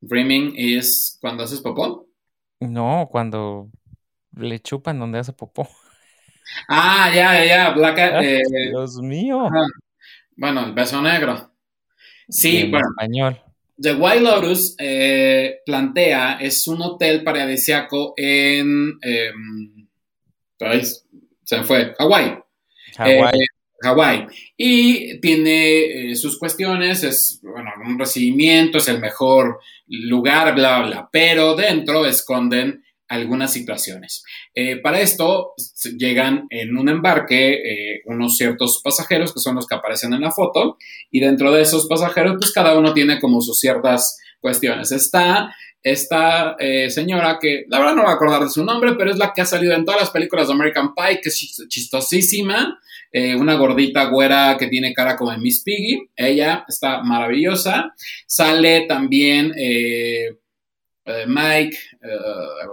Dreaming 0.00 0.54
es 0.56 1.18
cuando 1.20 1.42
haces 1.42 1.60
popó. 1.60 2.06
No, 2.60 3.08
cuando 3.10 3.70
le 4.32 4.60
chupan 4.60 4.98
donde 5.00 5.18
hace 5.20 5.32
popó. 5.32 5.68
Ah, 6.68 7.10
ya, 7.14 7.32
ya, 7.34 7.44
ya. 7.46 7.70
Black, 7.74 7.98
Ay, 8.10 8.26
eh, 8.26 8.42
Dios 8.68 8.96
mío. 9.00 9.50
ajá. 9.50 9.66
bueno, 10.36 10.64
el 10.66 10.72
beso 10.74 11.00
negro. 11.02 11.52
Sí, 12.28 12.70
en 12.70 12.70
bueno. 12.70 12.88
español. 12.88 13.40
The 13.80 13.94
White 13.94 14.20
Lotus 14.20 14.76
eh, 14.78 15.58
plantea, 15.66 16.38
es 16.40 16.66
un 16.68 16.80
hotel 16.82 17.24
paradisiaco 17.24 18.14
en... 18.16 18.98
ay, 20.60 20.82
se 21.44 21.58
me 21.58 21.64
fue, 21.64 21.94
Hawái. 21.98 22.38
Hawái. 22.96 23.38
Eh, 23.40 23.46
Hawái. 23.82 24.26
Y 24.56 25.20
tiene 25.20 26.10
eh, 26.10 26.16
sus 26.16 26.38
cuestiones, 26.38 27.02
es 27.02 27.40
bueno, 27.42 27.70
un 27.84 27.98
recibimiento, 27.98 28.78
es 28.78 28.88
el 28.88 29.00
mejor 29.00 29.60
lugar, 29.86 30.54
bla, 30.54 30.78
bla, 30.78 30.86
bla. 30.86 31.08
Pero 31.12 31.54
dentro 31.54 32.06
esconden 32.06 32.83
algunas 33.08 33.52
situaciones. 33.52 34.24
Eh, 34.54 34.76
para 34.76 35.00
esto 35.00 35.52
llegan 35.98 36.46
en 36.50 36.76
un 36.76 36.88
embarque 36.88 37.54
eh, 37.54 38.02
unos 38.06 38.36
ciertos 38.36 38.80
pasajeros 38.82 39.32
que 39.32 39.40
son 39.40 39.56
los 39.56 39.66
que 39.66 39.74
aparecen 39.74 40.14
en 40.14 40.22
la 40.22 40.30
foto 40.30 40.78
y 41.10 41.20
dentro 41.20 41.52
de 41.52 41.62
esos 41.62 41.86
pasajeros 41.86 42.36
pues 42.38 42.52
cada 42.52 42.76
uno 42.78 42.94
tiene 42.94 43.20
como 43.20 43.40
sus 43.40 43.58
ciertas 43.60 44.18
cuestiones. 44.40 44.90
Está 44.90 45.54
esta 45.82 46.56
eh, 46.58 46.88
señora 46.88 47.38
que 47.38 47.64
la 47.68 47.78
verdad 47.78 47.94
no 47.94 48.02
voy 48.02 48.10
a 48.10 48.14
acordar 48.14 48.42
de 48.42 48.48
su 48.48 48.64
nombre, 48.64 48.94
pero 48.96 49.10
es 49.10 49.18
la 49.18 49.32
que 49.34 49.42
ha 49.42 49.46
salido 49.46 49.74
en 49.74 49.84
todas 49.84 50.00
las 50.00 50.10
películas 50.10 50.48
de 50.48 50.54
American 50.54 50.94
Pie, 50.94 51.20
que 51.22 51.28
es 51.28 51.36
chis- 51.38 51.68
chistosísima, 51.68 52.80
una 53.36 53.54
gordita 53.54 54.06
güera 54.06 54.56
que 54.58 54.66
tiene 54.66 54.92
cara 54.92 55.14
como 55.16 55.30
de 55.30 55.38
Miss 55.38 55.62
Piggy, 55.62 56.08
ella 56.16 56.64
está 56.66 57.00
maravillosa. 57.04 57.94
Sale 58.26 58.86
también 58.88 59.52
eh, 61.06 61.24
Mike, 61.26 61.76
eh, 62.02 62.66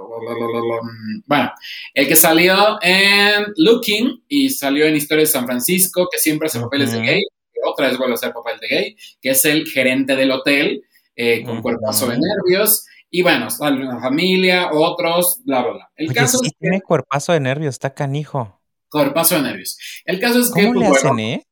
bueno, 1.25 1.51
el 1.93 2.07
que 2.07 2.15
salió 2.15 2.77
en 2.81 3.45
Looking 3.57 4.23
y 4.27 4.49
salió 4.49 4.85
en 4.85 4.95
Historia 4.95 5.23
de 5.23 5.27
San 5.31 5.45
Francisco, 5.45 6.07
que 6.11 6.19
siempre 6.19 6.47
hace 6.47 6.59
papeles 6.59 6.91
de 6.93 7.01
gay, 7.01 7.21
que 7.53 7.59
otra 7.65 7.87
vez 7.87 7.97
vuelve 7.97 8.13
a 8.13 8.15
hacer 8.15 8.31
papel 8.33 8.59
de 8.59 8.67
gay, 8.67 8.95
que 9.21 9.31
es 9.31 9.43
el 9.45 9.67
gerente 9.67 10.15
del 10.15 10.31
hotel, 10.31 10.83
eh, 11.15 11.43
con 11.43 11.55
Ujú. 11.55 11.63
cuerpazo 11.63 12.07
de 12.07 12.17
nervios. 12.19 12.85
Y 13.09 13.21
bueno, 13.21 13.49
sale 13.49 13.85
una 13.85 13.99
familia, 13.99 14.69
otros, 14.71 15.41
bla, 15.43 15.61
bla, 15.63 15.73
bla. 15.73 15.91
El 15.97 16.07
Oye, 16.07 16.15
caso 16.15 16.37
sí, 16.37 16.47
es 16.47 16.51
que, 16.53 16.57
tiene 16.59 16.81
cuerpazo 16.81 17.33
de 17.33 17.41
nervios, 17.41 17.75
está 17.75 17.93
canijo. 17.93 18.61
cuerpazo 18.89 19.35
de 19.35 19.41
nervios. 19.41 19.77
El 20.05 20.19
caso 20.21 20.39
es 20.39 20.51
que, 20.53 20.63
¿Cómo 20.67 20.79
le 20.79 20.87
pues, 20.87 20.99
hacen, 20.99 21.15
bueno, 21.15 21.27
eh? 21.27 21.43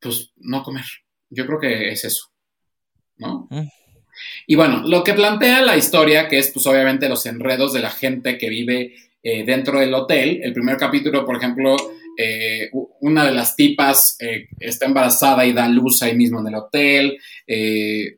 pues 0.00 0.32
no 0.36 0.62
comer. 0.62 0.84
Yo 1.30 1.46
creo 1.46 1.58
que 1.58 1.88
es 1.92 2.04
eso, 2.04 2.26
¿no? 3.16 3.46
Mm. 3.50 3.68
Y 4.46 4.54
bueno, 4.54 4.82
lo 4.86 5.04
que 5.04 5.14
plantea 5.14 5.62
la 5.62 5.76
historia, 5.76 6.28
que 6.28 6.38
es 6.38 6.50
pues 6.52 6.66
obviamente 6.66 7.08
los 7.08 7.24
enredos 7.26 7.72
de 7.72 7.80
la 7.80 7.90
gente 7.90 8.38
que 8.38 8.48
vive 8.48 8.94
eh, 9.22 9.44
dentro 9.44 9.78
del 9.78 9.94
hotel. 9.94 10.40
El 10.42 10.52
primer 10.52 10.76
capítulo, 10.76 11.24
por 11.24 11.36
ejemplo, 11.36 11.76
eh, 12.18 12.70
una 13.00 13.24
de 13.24 13.30
las 13.30 13.54
tipas 13.54 14.16
eh, 14.18 14.48
está 14.58 14.86
embarazada 14.86 15.46
y 15.46 15.52
da 15.52 15.68
luz 15.68 16.02
ahí 16.02 16.16
mismo 16.16 16.40
en 16.40 16.48
el 16.48 16.56
hotel. 16.56 17.18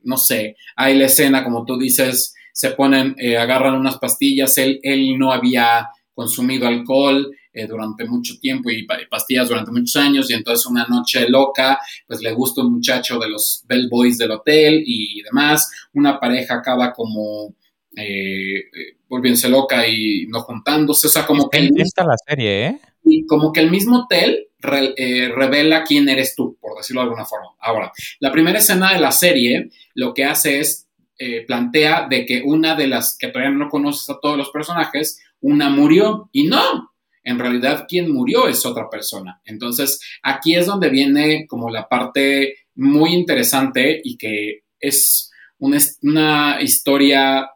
No 0.03 0.17
sé, 0.17 0.57
hay 0.77 0.97
la 0.97 1.07
escena, 1.07 1.45
como 1.45 1.65
tú 1.67 1.79
dices, 1.79 2.35
se 2.53 2.71
ponen, 2.71 3.17
agarran 3.39 3.75
unas 3.75 3.99
pastillas. 3.99 4.57
Él, 4.59 4.81
él 4.83 5.19
no 5.19 5.33
había 5.33 5.89
consumido 6.15 6.67
alcohol 6.69 7.31
eh, 7.55 7.67
durante 7.67 8.05
mucho 8.05 8.35
tiempo 8.41 8.69
y 8.71 8.85
pa- 8.85 9.01
y 9.01 9.07
pastillas 9.07 9.49
durante 9.49 9.71
muchos 9.71 9.97
años 9.97 10.29
y 10.31 10.35
entonces 10.35 10.67
una 10.67 10.85
noche 10.87 11.29
loca 11.29 11.79
pues 12.07 12.21
le 12.21 12.33
gusta 12.33 12.61
un 12.63 12.73
muchacho 12.75 13.19
de 13.19 13.29
los 13.31 13.65
bellboys 13.67 14.19
del 14.19 14.33
hotel 14.33 14.83
y 14.85 15.23
demás 15.23 15.71
una 15.95 16.19
pareja 16.21 16.57
acaba 16.57 16.93
como 16.93 17.55
eh, 17.97 18.59
eh, 18.59 18.97
volviéndose 19.09 19.49
loca 19.49 19.87
y 19.87 20.27
no 20.27 20.41
juntándose, 20.41 21.07
o 21.07 21.11
sea, 21.11 21.25
como 21.25 21.49
que, 21.49 21.59
Está 21.77 22.05
la 22.05 22.17
serie, 22.27 22.67
¿eh? 22.67 22.81
y 23.05 23.25
como 23.27 23.53
que 23.53 23.61
el 23.61 23.71
mismo 23.71 23.99
hotel 24.01 24.49
re- 24.59 24.95
eh, 24.97 25.29
revela 25.29 25.85
quién 25.85 26.09
eres 26.09 26.35
tú, 26.35 26.57
por 26.61 26.77
decirlo 26.77 27.03
de 27.03 27.05
alguna 27.05 27.25
forma. 27.25 27.51
Ahora, 27.61 27.93
la 28.19 28.33
primera 28.33 28.59
escena 28.59 28.93
de 28.95 28.99
la 29.01 29.13
serie 29.13 29.71
lo 29.95 30.13
que 30.13 30.25
hace 30.25 30.59
es 30.59 30.89
eh, 31.19 31.45
plantea 31.47 32.09
de 32.11 32.27
que 32.27 32.43
una 32.45 32.75
de 32.75 32.89
las 32.89 33.17
que 33.17 33.29
todavía 33.29 33.57
no 33.57 33.69
conoces 33.69 34.11
a 34.11 34.19
todos 34.21 34.37
los 34.37 34.51
personajes, 34.51 35.21
una 35.41 35.69
murió 35.71 36.29
y 36.33 36.49
no. 36.49 36.91
En 37.25 37.39
realidad, 37.39 37.87
quien 37.89 38.13
murió 38.13 38.47
es 38.47 38.65
otra 38.67 38.89
persona. 38.89 39.41
Entonces, 39.45 39.99
aquí 40.23 40.55
es 40.55 40.67
donde 40.67 40.91
viene 40.91 41.47
como 41.49 41.71
la 41.71 41.89
parte 41.89 42.59
muy 42.75 43.15
interesante 43.15 44.01
y 44.05 44.17
que 44.17 44.61
es 44.79 45.31
una, 45.59 46.61
historia 46.61 47.51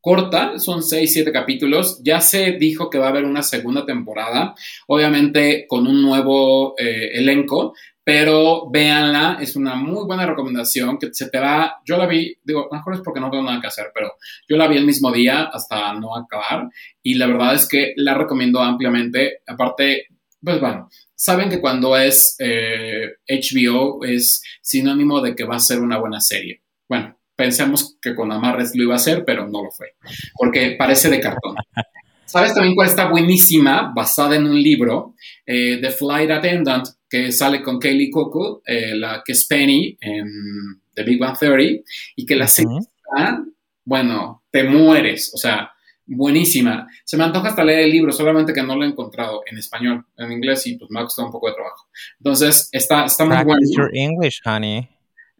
corta, 0.00 0.58
son 0.58 0.82
seis, 0.82 1.12
siete 1.12 1.32
capítulos. 1.32 2.00
Ya 2.02 2.20
se 2.20 2.52
dijo 2.52 2.88
que 2.88 2.98
va 2.98 3.06
a 3.06 3.10
haber 3.10 3.24
una 3.24 3.42
segunda 3.42 3.84
temporada, 3.84 4.54
obviamente 4.86 5.66
con 5.68 5.86
un 5.86 6.00
nuevo 6.02 6.74
eh, 6.78 7.10
elenco, 7.14 7.74
pero 8.08 8.70
véanla, 8.70 9.36
es 9.38 9.54
una 9.54 9.74
muy 9.74 10.06
buena 10.06 10.24
recomendación 10.24 10.96
que 10.96 11.12
se 11.12 11.28
te 11.28 11.38
va, 11.38 11.82
yo 11.84 11.98
la 11.98 12.06
vi, 12.06 12.34
digo, 12.42 12.66
mejor 12.72 12.94
es 12.94 13.02
porque 13.02 13.20
no 13.20 13.30
tengo 13.30 13.44
nada 13.44 13.60
que 13.60 13.66
hacer, 13.66 13.88
pero 13.94 14.14
yo 14.48 14.56
la 14.56 14.66
vi 14.66 14.78
el 14.78 14.86
mismo 14.86 15.12
día 15.12 15.50
hasta 15.52 15.92
no 15.92 16.16
acabar 16.16 16.70
y 17.02 17.16
la 17.16 17.26
verdad 17.26 17.52
es 17.52 17.68
que 17.68 17.92
la 17.96 18.14
recomiendo 18.14 18.62
ampliamente, 18.62 19.42
aparte, 19.46 20.06
pues 20.42 20.58
bueno, 20.58 20.88
saben 21.14 21.50
que 21.50 21.60
cuando 21.60 21.98
es 21.98 22.34
HBO 22.38 24.02
eh, 24.02 24.14
es 24.14 24.42
sinónimo 24.62 25.20
de 25.20 25.36
que 25.36 25.44
va 25.44 25.56
a 25.56 25.60
ser 25.60 25.80
una 25.80 25.98
buena 25.98 26.22
serie. 26.22 26.62
Bueno, 26.88 27.14
pensamos 27.36 27.98
que 28.00 28.14
con 28.14 28.32
Amarres 28.32 28.74
lo 28.74 28.84
iba 28.84 28.94
a 28.94 28.96
hacer, 28.96 29.22
pero 29.26 29.46
no 29.46 29.64
lo 29.64 29.70
fue, 29.70 29.96
porque 30.34 30.76
parece 30.78 31.10
de 31.10 31.20
cartón. 31.20 31.56
¿Sabes 32.28 32.52
también 32.52 32.74
cuál 32.74 32.88
está 32.88 33.08
buenísima, 33.08 33.90
basada 33.94 34.36
en 34.36 34.44
un 34.44 34.62
libro? 34.62 35.14
Eh, 35.46 35.78
The 35.80 35.90
Flight 35.90 36.30
Attendant, 36.30 36.86
que 37.08 37.32
sale 37.32 37.62
con 37.62 37.78
Kaylee 37.78 38.10
Cuoco, 38.10 38.60
eh, 38.66 38.94
la 38.94 39.22
que 39.24 39.32
es 39.32 39.46
Penny 39.46 39.96
en 39.98 40.26
The 40.94 41.04
Big 41.04 41.18
Bang 41.18 41.38
Theory, 41.38 41.82
y 42.16 42.26
que 42.26 42.36
la 42.36 42.46
serie 42.46 42.80
bueno, 43.82 44.42
te 44.50 44.64
mueres, 44.64 45.32
o 45.34 45.38
sea, 45.38 45.70
buenísima. 46.04 46.86
Se 47.06 47.16
me 47.16 47.24
antoja 47.24 47.48
hasta 47.48 47.64
leer 47.64 47.80
el 47.80 47.90
libro, 47.90 48.12
solamente 48.12 48.52
que 48.52 48.62
no 48.62 48.76
lo 48.76 48.84
he 48.84 48.88
encontrado 48.88 49.40
en 49.50 49.56
español, 49.56 50.04
en 50.18 50.30
inglés, 50.30 50.66
y 50.66 50.76
pues 50.76 50.90
me 50.90 51.00
ha 51.00 51.04
costado 51.04 51.28
un 51.28 51.32
poco 51.32 51.48
de 51.48 51.54
trabajo. 51.54 51.88
Entonces, 52.18 52.68
está, 52.70 53.06
está 53.06 53.24
muy 53.24 53.42
bueno. 53.42 53.60
your 53.74 53.90
English, 53.94 54.42
honey. 54.44 54.86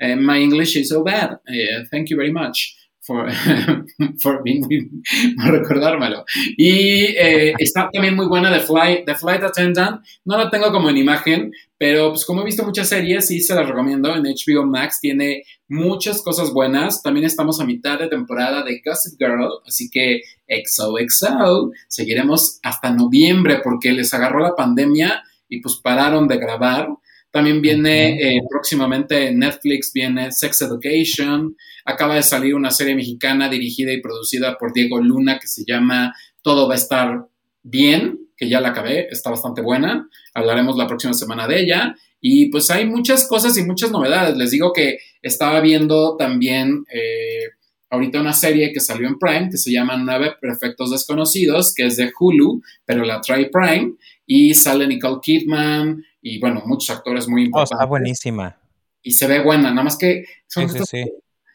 Uh, 0.01 0.16
my 0.16 0.43
English 0.43 0.77
is 0.77 0.89
so 0.89 1.05
bad. 1.05 1.32
Uh, 1.47 1.85
thank 1.90 2.09
you 2.09 2.16
very 2.16 2.32
much 2.32 2.78
for, 3.09 3.27
for 4.23 4.43
recordármelo. 5.51 6.25
Y 6.57 7.07
eh, 7.17 7.55
está 7.59 7.89
también 7.91 8.15
muy 8.15 8.27
buena 8.27 8.53
The 8.53 8.61
Flight, 8.61 9.07
The 9.07 9.15
Flight 9.15 9.43
Attendant. 9.43 10.05
No 10.27 10.37
la 10.37 10.51
tengo 10.51 10.71
como 10.71 10.91
en 10.91 10.99
imagen, 10.99 11.51
pero 11.79 12.11
pues 12.11 12.27
como 12.27 12.43
he 12.43 12.45
visto 12.45 12.65
muchas 12.65 12.89
series, 12.89 13.27
sí 13.27 13.41
se 13.41 13.55
las 13.55 13.67
recomiendo. 13.67 14.15
En 14.15 14.25
HBO 14.25 14.67
Max 14.67 15.01
tiene 15.01 15.45
muchas 15.69 16.21
cosas 16.23 16.53
buenas. 16.53 17.03
También 17.03 17.25
estamos 17.25 17.61
a 17.61 17.65
mitad 17.65 17.99
de 17.99 18.09
temporada 18.09 18.63
de 18.63 18.83
Gossip 18.85 19.19
Girl, 19.19 19.49
así 19.67 19.89
que 19.91 20.21
XOXO. 20.47 21.71
Seguiremos 21.89 22.61
hasta 22.63 22.91
noviembre 22.91 23.61
porque 23.65 23.93
les 23.93 24.13
agarró 24.13 24.41
la 24.41 24.55
pandemia 24.55 25.23
y 25.49 25.63
pues 25.63 25.77
pararon 25.77 26.29
de 26.29 26.37
grabar. 26.37 26.89
También 27.31 27.61
viene 27.61 28.37
eh, 28.37 28.41
próximamente 28.49 29.29
en 29.29 29.39
Netflix, 29.39 29.93
viene 29.93 30.33
Sex 30.33 30.63
Education. 30.63 31.57
Acaba 31.85 32.15
de 32.15 32.23
salir 32.23 32.55
una 32.55 32.71
serie 32.71 32.95
mexicana 32.95 33.49
dirigida 33.49 33.93
y 33.93 34.01
producida 34.01 34.57
por 34.57 34.73
Diego 34.73 35.01
Luna 35.01 35.39
que 35.39 35.47
se 35.47 35.65
llama 35.67 36.15
Todo 36.43 36.67
va 36.67 36.75
a 36.75 36.79
estar 36.79 37.27
bien, 37.63 38.19
que 38.37 38.49
ya 38.49 38.61
la 38.61 38.71
acabé, 38.71 39.09
está 39.11 39.31
bastante 39.31 39.61
buena. 39.61 40.09
Hablaremos 40.33 40.77
la 40.77 40.87
próxima 40.87 41.13
semana 41.13 41.47
de 41.47 41.61
ella. 41.61 41.97
Y 42.21 42.51
pues 42.51 42.71
hay 42.71 42.87
muchas 42.87 43.29
cosas 43.29 43.57
y 43.59 43.65
muchas 43.65 43.91
novedades. 43.91 44.37
Les 44.37 44.51
digo 44.51 44.73
que 44.73 44.99
estaba 45.23 45.61
viendo 45.61 46.17
también 46.17 46.85
eh, 46.93 47.51
ahorita 47.91 48.21
una 48.21 48.33
serie 48.33 48.73
que 48.73 48.81
salió 48.81 49.07
en 49.07 49.19
Prime 49.19 49.49
que 49.51 49.59
se 49.59 49.73
llama 49.73 49.97
Nueve 49.97 50.35
Perfectos 50.41 50.91
Desconocidos, 50.91 51.73
que 51.75 51.87
es 51.87 51.97
de 51.97 52.11
Hulu, 52.19 52.63
pero 52.85 53.05
la 53.05 53.21
trae 53.21 53.51
Prime. 53.51 53.95
Y 54.27 54.55
sale 54.55 54.87
Nicole 54.87 55.21
Kidman, 55.23 56.05
y 56.20 56.40
bueno, 56.40 56.62
muchos 56.66 56.97
actores 56.97 57.28
muy 57.28 57.45
importantes. 57.45 57.73
Oh, 57.73 57.74
está 57.77 57.86
buenísima. 57.86 58.57
Y 59.03 59.12
se 59.12 59.27
ve 59.27 59.43
buena, 59.43 59.70
nada 59.70 59.85
más 59.85 59.97
que 59.97 60.24
son, 60.47 60.69
sí, 60.69 61.05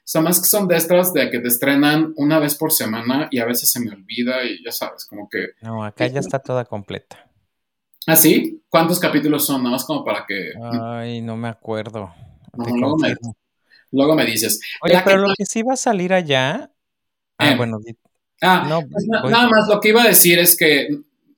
son 0.04 0.24
más 0.24 0.40
que 0.40 0.48
son 0.48 0.68
de 0.68 0.76
estas 0.76 1.14
de 1.14 1.30
que 1.30 1.40
te 1.40 1.48
estrenan 1.48 2.14
una 2.18 2.40
vez 2.40 2.56
por 2.56 2.72
semana 2.72 3.28
y 3.32 3.40
a 3.40 3.46
veces 3.46 3.72
se 3.72 3.80
me 3.80 3.92
olvida 3.92 4.44
y 4.44 4.64
ya 4.64 4.72
sabes, 4.72 5.06
como 5.06 5.30
que... 5.30 5.50
No, 5.62 5.84
acá 5.84 6.08
ya 6.08 6.20
está 6.20 6.40
toda 6.40 6.66
completa. 6.66 7.30
¿Ah, 8.06 8.16
sí? 8.16 8.62
¿Cuántos 8.70 9.00
capítulos 9.00 9.46
son? 9.46 9.64
Nada 9.64 9.74
más 9.74 9.86
como 9.86 10.04
para 10.04 10.26
que... 10.26 10.52
Ay, 10.62 11.22
no 11.22 11.38
me 11.38 11.48
acuerdo. 11.48 12.14
luego, 13.92 14.16
me, 14.16 14.26
dices. 14.26 14.60
Oye, 14.82 15.02
pero 15.06 15.20
lo 15.20 15.34
que 15.38 15.46
sí 15.46 15.64
va 15.64 15.74
a 15.74 15.78
salir 15.78 16.14
allá... 16.14 16.70
Ah, 17.38 17.52
eh. 17.52 17.56
bueno. 17.56 17.80
Ah, 18.42 18.66
no, 18.68 18.82
pues 18.82 19.06
nada 19.08 19.48
más 19.48 19.70
lo 19.70 19.80
que 19.80 19.90
iba 19.90 20.04
a 20.04 20.08
decir 20.08 20.38
es 20.38 20.58
que 20.58 20.90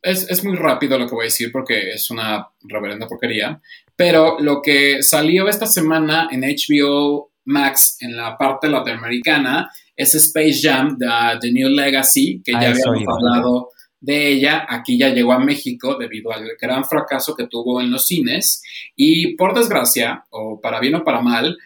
es, 0.05 0.43
muy 0.43 0.55
rápido 0.55 0.97
lo 0.97 1.07
que 1.07 1.15
voy 1.15 1.23
a 1.23 1.25
decir 1.25 1.51
porque 1.51 1.91
es 1.91 2.11
una 2.11 2.47
reverenda 2.61 3.07
porquería, 3.07 3.59
pero 3.95 4.37
lo 4.39 4.61
que 4.61 5.01
salió 5.01 5.47
esta 5.47 5.65
semana 5.65 6.27
en 6.31 6.41
HBO 6.41 7.31
Max 7.45 7.97
en 8.01 8.15
la 8.15 8.37
parte 8.37 8.67
latinoamericana 8.67 9.69
es 9.95 10.13
Space 10.15 10.59
Jam, 10.61 10.97
The, 10.97 11.39
The 11.41 11.51
New 11.51 11.69
Legacy, 11.69 12.41
que 12.43 12.51
ya 12.51 12.59
ah, 12.59 12.69
habíamos 12.69 13.03
hablado 13.07 13.69
de 13.99 14.29
ella. 14.29 14.65
Aquí 14.67 14.97
ya 14.97 15.09
llegó 15.09 15.33
a 15.33 15.39
México 15.39 15.97
debido 15.97 16.31
al 16.31 16.47
gran 16.59 16.83
fracaso 16.85 17.35
que 17.35 17.47
tuvo 17.47 17.81
en 17.81 17.91
los 17.91 18.05
cines. 18.05 18.61
Y 18.95 19.35
por 19.35 19.57
desgracia, 19.57 20.25
o 20.31 20.59
para 20.59 20.79
bien 20.79 20.95
o 20.95 21.03
para 21.03 21.21
mal, 21.21 21.57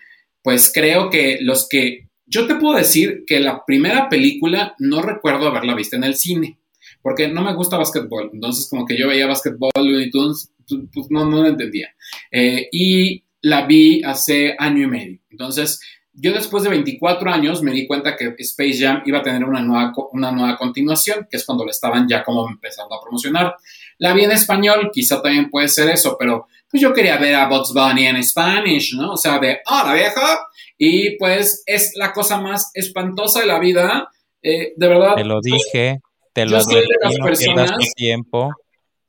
pues 0.43 0.71
creo 0.73 1.09
que 1.09 1.39
los 1.41 1.67
que... 1.67 2.07
Yo 2.27 2.45
te 2.45 2.55
puedo 2.55 2.77
decir 2.77 3.23
que 3.25 3.39
la 3.39 3.65
primera 3.65 4.07
película 4.07 4.75
no 4.77 5.01
recuerdo 5.01 5.47
haberla 5.47 5.73
visto 5.73 5.95
en 5.95 6.03
el 6.03 6.15
cine 6.15 6.58
porque 7.01 7.27
no 7.27 7.41
me 7.41 7.53
gusta 7.55 7.77
básquetbol. 7.77 8.31
Entonces, 8.33 8.67
como 8.69 8.85
que 8.85 8.97
yo 8.97 9.07
veía 9.07 9.27
básquetbol, 9.27 9.71
y 9.75 10.11
Tunes, 10.11 10.51
pues, 10.67 10.81
pues 10.93 11.07
no, 11.09 11.25
no 11.25 11.41
lo 11.41 11.47
entendía. 11.47 11.89
Eh, 12.31 12.67
y 12.71 13.23
la 13.41 13.65
vi 13.65 14.03
hace 14.03 14.55
año 14.57 14.83
y 14.83 14.87
medio. 14.87 15.19
Entonces, 15.29 15.79
yo 16.13 16.33
después 16.33 16.63
de 16.63 16.69
24 16.69 17.31
años 17.31 17.61
me 17.61 17.71
di 17.71 17.87
cuenta 17.87 18.15
que 18.15 18.35
Space 18.39 18.79
Jam 18.79 19.01
iba 19.05 19.19
a 19.19 19.23
tener 19.23 19.43
una 19.45 19.61
nueva, 19.61 19.93
una 20.11 20.31
nueva 20.31 20.57
continuación, 20.57 21.27
que 21.29 21.37
es 21.37 21.45
cuando 21.45 21.63
le 21.63 21.71
estaban 21.71 22.07
ya 22.07 22.23
como 22.23 22.47
empezando 22.49 22.95
a 22.95 23.01
promocionar. 23.01 23.55
La 23.99 24.13
vi 24.13 24.25
en 24.25 24.31
español, 24.31 24.89
quizá 24.91 25.21
también 25.21 25.49
puede 25.49 25.69
ser 25.69 25.89
eso, 25.89 26.17
pero 26.19 26.47
pues 26.69 26.81
yo 26.81 26.93
quería 26.93 27.17
ver 27.17 27.35
a 27.35 27.47
Bugs 27.47 27.73
Bunny 27.73 28.05
en 28.05 28.23
Spanish, 28.23 28.95
¿no? 28.95 29.13
O 29.13 29.17
sea, 29.17 29.39
de, 29.39 29.59
ah, 29.65 29.83
la 29.87 29.93
vieja. 29.93 30.47
Y 30.77 31.17
pues 31.17 31.63
es 31.65 31.93
la 31.95 32.13
cosa 32.13 32.39
más 32.39 32.71
espantosa 32.73 33.39
de 33.39 33.45
la 33.47 33.59
vida. 33.59 34.09
Eh, 34.41 34.73
de 34.75 34.87
verdad. 34.87 35.15
Te 35.15 35.23
lo 35.23 35.39
dije. 35.41 35.99
Te 36.39 36.45
lo 36.45 36.61
soy 36.61 36.81
de 36.81 36.87
las 37.01 37.17
personas, 37.17 37.71
tiempo. 37.95 38.53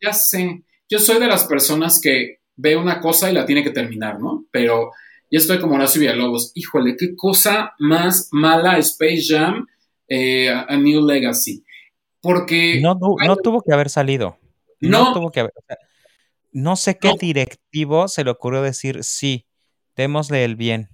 Ya 0.01 0.13
sé, 0.13 0.65
yo 0.89 0.99
soy 0.99 1.21
de 1.21 1.29
las 1.29 1.45
personas 1.45 2.01
que 2.01 2.41
ve 2.57 2.77
una 2.77 3.01
cosa 3.01 3.31
y 3.31 3.35
la 3.35 3.47
tiene 3.47 3.63
que 3.63 3.71
terminar, 3.71 4.19
¿no? 4.19 4.47
Pero 4.51 4.91
ya 5.31 5.39
estoy 5.39 5.61
como 5.61 5.77
Horacio 5.77 6.01
Villalobos. 6.01 6.51
Híjole, 6.57 6.97
qué 6.99 7.15
cosa 7.15 7.75
más 7.79 8.31
mala 8.33 8.79
Space 8.79 9.23
Jam 9.29 9.65
eh, 10.09 10.49
a 10.49 10.77
New 10.77 11.07
Legacy. 11.07 11.63
Porque... 12.21 12.81
No, 12.81 12.99
no, 12.99 13.37
tuvo 13.37 13.63
que 13.63 13.73
haber 13.73 13.91
salido. 13.91 14.37
No, 14.81 15.13
tuvo 15.13 15.31
que 15.31 15.41
haber... 15.41 15.53
no 16.51 16.75
sé 16.75 16.99
qué 16.99 17.13
directivo 17.17 18.09
se 18.09 18.25
le 18.25 18.31
ocurrió 18.31 18.61
decir, 18.61 19.05
sí, 19.05 19.47
démosle 19.95 20.45
el 20.45 20.57
bien. 20.57 20.89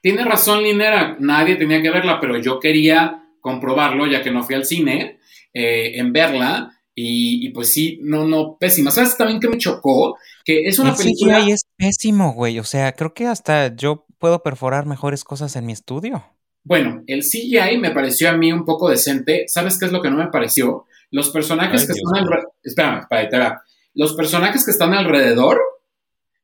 Tiene 0.00 0.24
razón 0.24 0.62
Linera, 0.62 1.16
nadie 1.18 1.56
tenía 1.56 1.82
que 1.82 1.90
verla, 1.90 2.20
pero 2.20 2.38
yo 2.38 2.60
quería 2.60 3.25
comprobarlo, 3.46 4.08
ya 4.08 4.24
que 4.24 4.32
no 4.32 4.42
fui 4.42 4.56
al 4.56 4.64
cine, 4.64 5.20
eh, 5.54 5.92
en 6.00 6.12
verla. 6.12 6.72
Y, 6.98 7.50
pues 7.50 7.72
sí, 7.72 8.00
no, 8.02 8.26
no, 8.26 8.56
pésima. 8.58 8.90
¿Sabes 8.90 9.16
también 9.16 9.38
que 9.38 9.48
me 9.48 9.58
chocó? 9.58 10.16
Que 10.44 10.62
es 10.62 10.78
una 10.78 10.96
película. 10.96 11.38
CGI 11.40 11.52
es 11.52 11.60
pésimo, 11.76 12.32
güey. 12.32 12.58
O 12.58 12.64
sea, 12.64 12.92
creo 12.92 13.12
que 13.14 13.26
hasta 13.26 13.76
yo 13.76 14.06
puedo 14.18 14.42
perforar 14.42 14.86
mejores 14.86 15.22
cosas 15.22 15.54
en 15.54 15.66
mi 15.66 15.72
estudio. 15.74 16.24
Bueno, 16.64 17.04
el 17.06 17.22
CGI 17.22 17.76
me 17.78 17.92
pareció 17.92 18.30
a 18.30 18.36
mí 18.36 18.50
un 18.50 18.64
poco 18.64 18.88
decente. 18.88 19.44
¿Sabes 19.46 19.78
qué 19.78 19.84
es 19.84 19.92
lo 19.92 20.02
que 20.02 20.10
no 20.10 20.16
me 20.16 20.28
pareció? 20.28 20.86
Los 21.10 21.28
personajes 21.30 21.86
que 21.86 21.92
están 21.92 22.16
alrededor. 22.16 22.52
Espérame, 22.64 23.06
espérame, 23.10 23.58
Los 23.94 24.14
personajes 24.14 24.64
que 24.64 24.70
están 24.72 24.94
alrededor, 24.94 25.60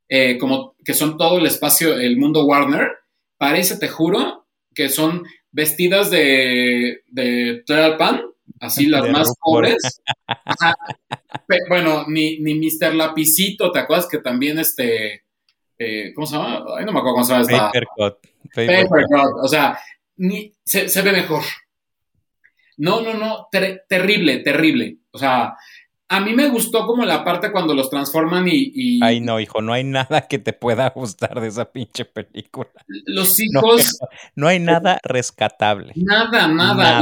eh, 0.07 0.37
como 0.37 0.75
que 0.85 0.93
son 0.93 1.17
todo 1.17 1.39
el 1.39 1.47
espacio, 1.47 1.95
el 1.95 2.17
mundo 2.17 2.45
Warner, 2.45 2.87
parece, 3.37 3.75
te 3.77 3.87
juro, 3.87 4.42
que 4.73 4.89
son 4.89 5.23
vestidas 5.51 6.09
de, 6.09 7.03
de 7.07 7.63
Tlalpan, 7.65 8.21
así 8.59 8.87
las 8.87 9.09
más 9.09 9.33
pobres. 9.39 10.01
bueno, 11.69 12.05
ni, 12.07 12.39
ni 12.39 12.55
Mr. 12.55 12.95
Lapicito, 12.95 13.71
¿te 13.71 13.79
acuerdas 13.79 14.07
que 14.07 14.19
también 14.19 14.59
este, 14.59 15.23
eh, 15.77 16.13
¿cómo 16.13 16.27
se 16.27 16.35
llama? 16.35 16.63
Ay, 16.77 16.85
no 16.85 16.91
me 16.91 16.99
acuerdo 16.99 17.15
cómo 17.15 17.23
se 17.23 17.33
llama 17.33 17.43
esta. 17.43 17.65
Papercut. 17.67 18.17
Papercut. 18.53 19.43
O 19.43 19.47
sea, 19.47 19.79
ni, 20.17 20.53
se, 20.63 20.89
se, 20.89 21.01
ve 21.01 21.11
mejor. 21.11 21.43
No, 22.77 23.01
no, 23.01 23.13
no, 23.13 23.47
terrible, 23.87 24.39
terrible. 24.39 24.97
O 25.11 25.17
sea, 25.17 25.55
a 26.13 26.19
mí 26.19 26.33
me 26.33 26.47
gustó 26.47 26.85
como 26.85 27.05
la 27.05 27.23
parte 27.23 27.51
cuando 27.51 27.73
los 27.73 27.89
transforman 27.89 28.45
y, 28.47 28.99
Ay, 29.03 29.19
no, 29.19 29.39
hijo, 29.39 29.61
no 29.61 29.73
hay 29.73 29.83
nada 29.83 30.27
que 30.27 30.37
te 30.37 30.53
pueda 30.53 30.89
gustar 30.91 31.41
de 31.41 31.47
esa 31.47 31.71
pinche 31.71 32.05
película. 32.05 32.69
Los 33.05 33.39
hijos... 33.39 33.99
No, 34.35 34.47
hay 34.47 34.59
nada 34.59 34.99
rescatable. 35.03 35.93
Nada, 35.95 36.47
nada. 36.47 37.01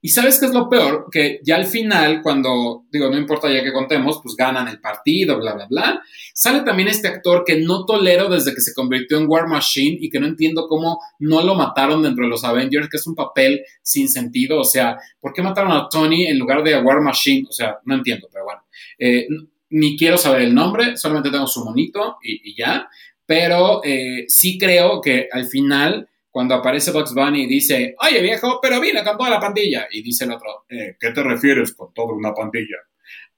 Y 0.00 0.10
sabes 0.10 0.38
qué 0.38 0.46
es 0.46 0.52
lo 0.52 0.68
peor? 0.68 1.08
Que 1.10 1.40
ya 1.44 1.56
al 1.56 1.66
final, 1.66 2.22
cuando, 2.22 2.84
digo, 2.90 3.10
no 3.10 3.18
importa 3.18 3.52
ya 3.52 3.64
que 3.64 3.72
contemos, 3.72 4.20
pues 4.22 4.36
ganan 4.36 4.68
el 4.68 4.80
partido, 4.80 5.38
bla, 5.38 5.54
bla, 5.54 5.66
bla. 5.68 6.02
Sale 6.32 6.60
también 6.60 6.88
este 6.88 7.08
actor 7.08 7.42
que 7.44 7.60
no 7.60 7.84
tolero 7.84 8.28
desde 8.28 8.54
que 8.54 8.60
se 8.60 8.74
convirtió 8.74 9.18
en 9.18 9.28
War 9.28 9.48
Machine 9.48 9.98
y 10.00 10.08
que 10.08 10.20
no 10.20 10.26
entiendo 10.26 10.68
cómo 10.68 11.00
no 11.18 11.42
lo 11.42 11.56
mataron 11.56 12.02
dentro 12.02 12.24
de 12.24 12.30
los 12.30 12.44
Avengers, 12.44 12.88
que 12.88 12.96
es 12.96 13.06
un 13.08 13.16
papel 13.16 13.62
sin 13.82 14.08
sentido. 14.08 14.60
O 14.60 14.64
sea, 14.64 14.96
¿por 15.20 15.32
qué 15.32 15.42
mataron 15.42 15.72
a 15.72 15.88
Tony 15.88 16.26
en 16.26 16.38
lugar 16.38 16.62
de 16.62 16.74
a 16.74 16.80
War 16.80 17.00
Machine? 17.00 17.46
O 17.48 17.52
sea, 17.52 17.78
no 17.84 17.96
entiendo, 17.96 18.28
pero 18.32 18.44
bueno. 18.44 18.62
Eh, 18.98 19.26
ni 19.70 19.96
quiero 19.96 20.16
saber 20.16 20.42
el 20.42 20.54
nombre, 20.54 20.96
solamente 20.96 21.30
tengo 21.30 21.46
su 21.46 21.64
monito 21.64 22.18
y, 22.22 22.56
ya. 22.56 22.88
Pero 23.26 23.82
eh, 23.84 24.24
sí 24.28 24.56
creo 24.58 25.00
que 25.00 25.28
al 25.30 25.46
final, 25.46 26.08
cuando 26.30 26.54
aparece 26.54 26.90
Bugs 26.90 27.14
Bunny 27.14 27.44
y 27.44 27.46
dice, 27.46 27.94
oye 28.00 28.20
viejo, 28.20 28.58
pero 28.60 28.80
vine 28.80 29.02
con 29.04 29.16
toda 29.16 29.30
la 29.30 29.40
pandilla. 29.40 29.88
Y 29.90 30.02
dice 30.02 30.24
el 30.24 30.32
otro, 30.32 30.64
eh, 30.68 30.96
¿qué 30.98 31.10
te 31.10 31.22
refieres 31.22 31.74
con 31.74 31.92
toda 31.92 32.14
una 32.14 32.34
pandilla? 32.34 32.76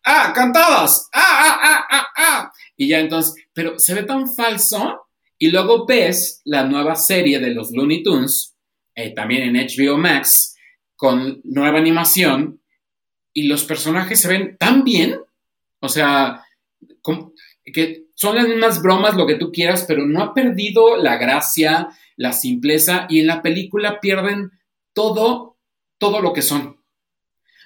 ¡Ah, 0.05 0.33
cantadas! 0.35 1.09
¡Ah, 1.13 1.21
ah, 1.23 1.59
ah, 1.63 1.87
ah, 1.91 2.07
ah! 2.17 2.53
Y 2.77 2.89
ya 2.89 2.99
entonces, 2.99 3.45
pero 3.53 3.79
se 3.79 3.95
ve 3.95 4.03
tan 4.03 4.29
falso. 4.29 5.07
Y 5.39 5.51
luego 5.51 5.87
ves 5.87 6.43
la 6.45 6.65
nueva 6.65 6.97
serie 6.97 7.39
de 7.39 7.55
los 7.55 7.71
Looney 7.73 8.03
Tunes, 8.03 8.55
eh, 8.95 9.15
también 9.15 9.57
en 9.57 9.67
HBO 9.67 9.97
Max, 9.97 10.55
con 10.97 11.41
nueva 11.45 11.79
animación, 11.79 12.61
y 13.33 13.45
los 13.45 13.65
personajes 13.65 14.21
se 14.21 14.29
ven 14.29 14.59
tan 14.59 14.85
bien 14.85 15.19
o 15.81 15.89
sea, 15.89 16.45
que 17.73 18.05
son 18.15 18.37
las 18.37 18.47
mismas 18.47 18.83
bromas, 18.83 19.17
lo 19.17 19.27
que 19.27 19.37
tú 19.37 19.51
quieras, 19.51 19.85
pero 19.89 20.07
no 20.07 20.23
ha 20.23 20.35
perdido 20.35 20.97
la 20.97 21.17
gracia, 21.17 21.89
la 22.21 22.33
simpleza, 22.33 23.07
y 23.09 23.21
en 23.21 23.27
la 23.27 23.41
película 23.41 23.99
pierden 24.01 24.51
todo, 24.93 25.57
todo 25.99 26.21
lo 26.21 26.33
que 26.33 26.43
son. 26.43 26.77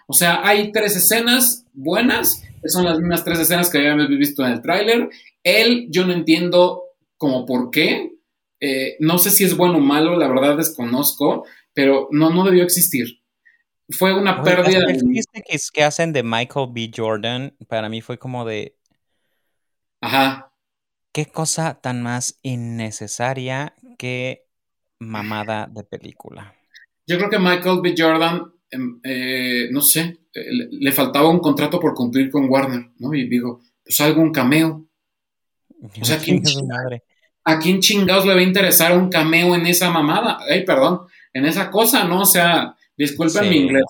O 0.07 0.13
sea, 0.13 0.47
hay 0.47 0.71
tres 0.71 0.95
escenas 0.97 1.67
buenas, 1.73 2.43
que 2.63 2.69
son 2.69 2.85
las 2.85 2.99
mismas 2.99 3.25
tres 3.25 3.41
escenas 3.41 3.69
que 3.69 3.79
habíamos 3.79 4.09
visto 4.09 4.45
en 4.45 4.53
el 4.53 4.63
tráiler. 4.63 5.09
Él, 5.43 5.89
yo 5.91 6.07
no 6.07 6.13
entiendo 6.13 6.83
como 7.17 7.45
por 7.45 7.71
qué. 7.71 8.13
Eh, 8.61 8.97
no 9.01 9.19
sé 9.19 9.31
si 9.31 9.45
es 9.45 9.57
bueno 9.57 9.79
o 9.79 9.81
malo, 9.81 10.17
la 10.17 10.29
verdad 10.29 10.57
desconozco, 10.57 11.47
pero 11.73 12.09
no, 12.13 12.31
no 12.31 12.45
debió 12.45 12.63
existir 12.63 13.25
fue 13.91 14.19
una 14.19 14.43
pérdida. 14.43 14.87
que, 14.87 15.59
que 15.73 15.85
hacen 15.85 16.13
de 16.13 16.23
Michael 16.23 16.69
B. 16.71 16.91
Jordan, 16.95 17.55
para 17.69 17.89
mí 17.89 18.01
fue 18.01 18.19
como 18.19 18.45
de. 18.45 18.77
Ajá. 20.01 20.53
Qué 21.13 21.27
cosa 21.27 21.81
tan 21.81 22.03
más 22.03 22.39
innecesaria 22.43 23.75
que 23.99 24.44
mamada 25.01 25.69
de 25.71 25.85
película. 25.85 26.55
Yo 27.07 27.19
creo 27.19 27.31
que 27.31 27.39
Michael 27.39 27.81
B. 27.83 27.95
Jordan, 27.97 28.53
em, 28.71 29.01
eh, 29.05 29.69
no 29.71 29.81
sé, 29.81 30.19
eh, 30.33 30.47
le, 30.71 30.93
faltaba 30.93 31.29
un 31.29 31.41
contrato 31.41 31.79
por 31.79 31.95
cumplir 31.95 32.31
con 32.31 32.49
Warner, 32.49 32.91
¿no? 32.99 33.15
Y 33.15 33.29
digo, 33.29 33.63
pues 33.85 34.01
algún 34.01 34.33
cameo. 34.33 34.87
O 36.01 36.05
sea, 36.05 36.19
¿quién 36.19 36.43
¿a 37.45 37.59
quién 37.59 37.79
chingados 37.79 38.25
le 38.25 38.33
va 38.33 38.41
a 38.41 38.43
interesar 38.43 38.97
un 38.97 39.11
cameo 39.11 39.55
en 39.55 39.67
esa 39.67 39.91
mamada? 39.91 40.39
Ay, 40.49 40.65
perdón, 40.65 41.01
en 41.35 41.45
esa 41.45 41.71
cosa, 41.71 42.05
¿no? 42.05 42.23
O 42.23 42.25
sea, 42.25 42.75
Disculpen 42.97 43.49
mi 43.49 43.57
inglés. 43.57 43.85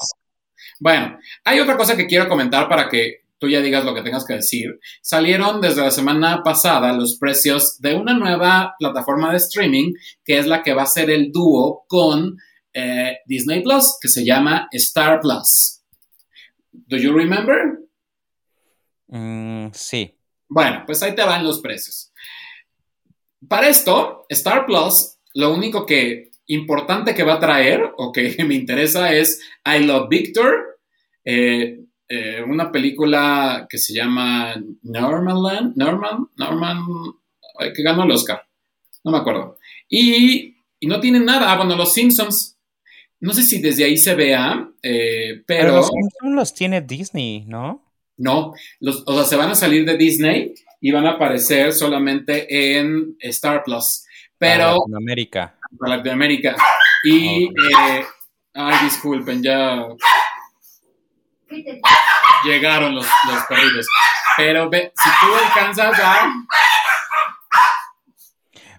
Bueno, 0.80 1.18
hay 1.44 1.60
otra 1.60 1.76
cosa 1.76 1.96
que 1.96 2.06
quiero 2.06 2.28
comentar 2.28 2.68
para 2.68 2.88
que 2.88 3.23
tú 3.44 3.50
ya 3.50 3.60
digas 3.60 3.84
lo 3.84 3.94
que 3.94 4.00
tengas 4.00 4.24
que 4.24 4.34
decir. 4.34 4.80
Salieron 5.02 5.60
desde 5.60 5.82
la 5.82 5.90
semana 5.90 6.42
pasada 6.42 6.94
los 6.94 7.18
precios 7.18 7.78
de 7.78 7.94
una 7.94 8.14
nueva 8.14 8.74
plataforma 8.78 9.30
de 9.30 9.36
streaming 9.36 9.92
que 10.24 10.38
es 10.38 10.46
la 10.46 10.62
que 10.62 10.72
va 10.72 10.84
a 10.84 10.86
ser 10.86 11.10
el 11.10 11.30
dúo 11.30 11.84
con 11.86 12.38
eh, 12.72 13.18
Disney 13.26 13.62
Plus, 13.62 13.98
que 14.00 14.08
se 14.08 14.24
llama 14.24 14.66
Star 14.72 15.20
Plus. 15.20 15.82
¿Do 16.72 16.96
you 16.96 17.12
remember? 17.12 17.80
Mm, 19.08 19.66
sí. 19.74 20.18
Bueno, 20.48 20.84
pues 20.86 21.02
ahí 21.02 21.14
te 21.14 21.22
van 21.22 21.44
los 21.44 21.60
precios. 21.60 22.12
Para 23.46 23.68
esto, 23.68 24.24
Star 24.30 24.64
Plus, 24.64 25.18
lo 25.34 25.52
único 25.52 25.84
que 25.84 26.30
importante 26.46 27.14
que 27.14 27.24
va 27.24 27.34
a 27.34 27.40
traer 27.40 27.92
o 27.98 28.10
que 28.10 28.36
me 28.46 28.54
interesa 28.54 29.12
es 29.12 29.42
I 29.66 29.84
Love 29.84 30.08
Victor, 30.08 30.80
eh, 31.26 31.84
eh, 32.14 32.42
una 32.42 32.70
película 32.70 33.66
que 33.68 33.78
se 33.78 33.94
llama 33.94 34.54
Norman, 34.82 35.72
Norman, 35.74 36.28
Norman, 36.36 36.86
que 37.74 37.82
ganó 37.82 38.04
el 38.04 38.12
Oscar, 38.12 38.42
no 39.02 39.12
me 39.12 39.18
acuerdo. 39.18 39.58
Y, 39.88 40.56
y 40.80 40.86
no 40.86 41.00
tiene 41.00 41.20
nada, 41.20 41.52
ah, 41.52 41.56
bueno, 41.56 41.76
los 41.76 41.92
Simpsons, 41.92 42.58
no 43.20 43.32
sé 43.32 43.42
si 43.42 43.60
desde 43.60 43.84
ahí 43.84 43.96
se 43.96 44.14
vea, 44.14 44.68
eh, 44.82 45.42
pero... 45.46 45.76
los 45.76 45.88
Simpsons 45.88 46.34
los 46.34 46.54
tiene 46.54 46.80
Disney, 46.80 47.44
¿no? 47.46 47.82
No, 48.16 48.54
los, 48.80 49.02
o 49.06 49.14
sea, 49.14 49.24
se 49.24 49.36
van 49.36 49.50
a 49.50 49.54
salir 49.54 49.84
de 49.84 49.96
Disney 49.96 50.54
y 50.80 50.92
van 50.92 51.06
a 51.06 51.12
aparecer 51.12 51.72
solamente 51.72 52.78
en 52.78 53.16
Star 53.20 53.64
Plus. 53.64 54.04
Pero... 54.38 54.76
América 54.96 55.56
para 55.78 55.96
Latinoamérica. 55.96 56.56
Y, 57.04 57.44
eh, 57.44 58.04
ay, 58.54 58.84
disculpen, 58.84 59.42
ya 59.42 59.86
llegaron 62.44 62.94
los, 62.94 63.06
los 63.26 63.44
perritos. 63.44 63.86
Pero 64.36 64.68
ve, 64.68 64.92
si 64.94 65.08
tú 65.20 65.34
alcanzas 65.34 65.98
a... 66.00 66.32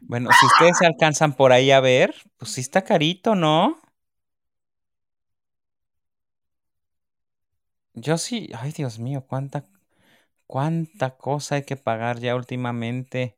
Bueno, 0.02 0.30
si 0.40 0.46
ustedes 0.46 0.78
se 0.78 0.86
alcanzan 0.86 1.34
por 1.34 1.52
ahí 1.52 1.72
a 1.72 1.80
ver, 1.80 2.14
pues 2.38 2.52
sí 2.52 2.62
está 2.62 2.84
carito, 2.84 3.36
¿no? 3.36 3.80
Yo 7.94 8.18
sí, 8.18 8.50
ay 8.60 8.72
Dios 8.72 9.00
mío, 9.00 9.26
cuánta, 9.28 9.66
cuánta 10.48 11.18
cosa 11.18 11.56
hay 11.56 11.64
que 11.64 11.78
pagar 11.78 12.20
ya 12.20 12.36
últimamente. 12.36 13.38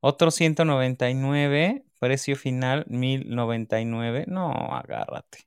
Otro 0.00 0.30
199 0.30 1.84
precio 2.04 2.36
final 2.36 2.84
1099. 2.88 4.26
No, 4.28 4.52
agárrate. 4.52 5.46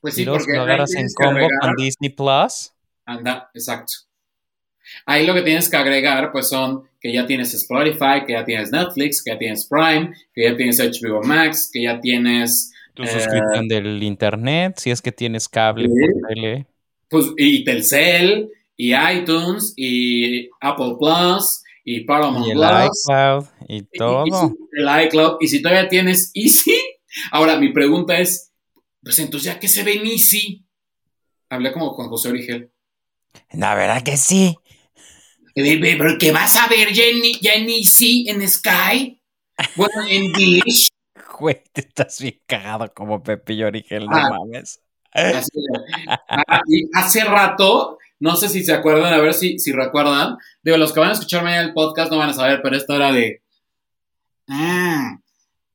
Pues 0.00 0.14
sí, 0.14 0.24
porque 0.24 0.52
lo 0.54 0.62
agarras 0.62 0.94
en 0.94 1.06
combo 1.14 1.46
con 1.60 1.74
Disney 1.76 2.10
Plus. 2.10 2.72
Anda, 3.04 3.50
exacto. 3.54 3.92
Ahí 5.06 5.26
lo 5.26 5.34
que 5.34 5.42
tienes 5.42 5.68
que 5.68 5.76
agregar, 5.76 6.30
pues 6.32 6.48
son 6.48 6.84
que 7.00 7.12
ya 7.12 7.26
tienes 7.26 7.54
Spotify, 7.54 8.24
que 8.26 8.32
ya 8.32 8.44
tienes 8.44 8.70
Netflix, 8.70 9.22
que 9.22 9.32
ya 9.32 9.38
tienes 9.38 9.68
Prime, 9.68 10.12
que 10.34 10.44
ya 10.44 10.56
tienes 10.56 10.80
HBO 10.80 11.22
Max, 11.22 11.70
que 11.72 11.82
ya 11.82 12.00
tienes. 12.00 12.72
Tu 12.94 13.06
suscripción 13.06 13.64
eh, 13.64 13.74
del 13.74 14.02
internet, 14.02 14.74
si 14.78 14.90
es 14.90 15.00
que 15.00 15.12
tienes 15.12 15.48
cable. 15.48 15.88
Pues, 17.08 17.26
y 17.36 17.64
Telcel, 17.64 18.50
y 18.76 18.92
iTunes, 18.94 19.72
y 19.76 20.48
Apple 20.60 20.96
Plus, 20.98 21.62
y 21.84 22.00
Paramount 22.00 22.46
y 22.46 22.50
el 22.50 22.58
iCloud 22.58 23.46
y 23.68 23.82
todo. 23.96 24.24
Y, 24.26 24.30
el 24.80 25.06
iCloud. 25.06 25.36
Y 25.40 25.48
si 25.48 25.62
todavía 25.62 25.88
tienes 25.88 26.30
Easy, 26.34 26.74
ahora 27.32 27.58
mi 27.58 27.72
pregunta 27.72 28.18
es, 28.18 28.47
pues 29.08 29.20
entonces 29.20 29.46
ya 29.46 29.58
que 29.58 29.68
se 29.68 29.84
ve 29.84 29.94
en 29.94 30.06
Easy, 30.06 30.66
hablé 31.48 31.72
como 31.72 31.94
con 31.94 32.10
José 32.10 32.28
Origel. 32.28 32.70
La 33.52 33.74
verdad 33.74 34.02
que 34.02 34.18
sí. 34.18 34.54
Pero 35.54 36.18
que 36.18 36.30
vas 36.30 36.56
a 36.56 36.68
ver 36.68 36.92
ya 36.92 37.04
en, 37.04 37.22
ya 37.40 37.54
en 37.54 38.46
Sky, 38.46 39.18
bueno, 39.76 40.02
en 40.06 40.30
Dish. 40.34 40.88
Güey, 41.40 41.56
te 41.72 41.80
estás 41.80 42.20
bien 42.20 42.38
cagado 42.46 42.92
como 42.92 43.22
Pepillo 43.22 43.68
Origel, 43.68 44.04
no 44.04 44.14
ah. 44.14 44.28
mames. 44.28 44.82
Ah, 45.14 45.40
hace 46.92 47.24
rato 47.24 47.96
no 48.20 48.36
sé 48.36 48.50
si 48.50 48.62
se 48.62 48.74
acuerdan, 48.74 49.14
a 49.14 49.22
ver 49.22 49.32
si, 49.32 49.58
si 49.58 49.72
recuerdan. 49.72 50.36
Digo, 50.62 50.76
los 50.76 50.92
que 50.92 51.00
van 51.00 51.08
a 51.08 51.14
escucharme 51.14 51.56
en 51.56 51.64
el 51.68 51.72
podcast 51.72 52.12
no 52.12 52.18
van 52.18 52.28
a 52.28 52.34
saber, 52.34 52.60
pero 52.62 52.76
esto 52.76 52.94
era 52.94 53.10
de. 53.10 53.40
Mm, 54.48 55.18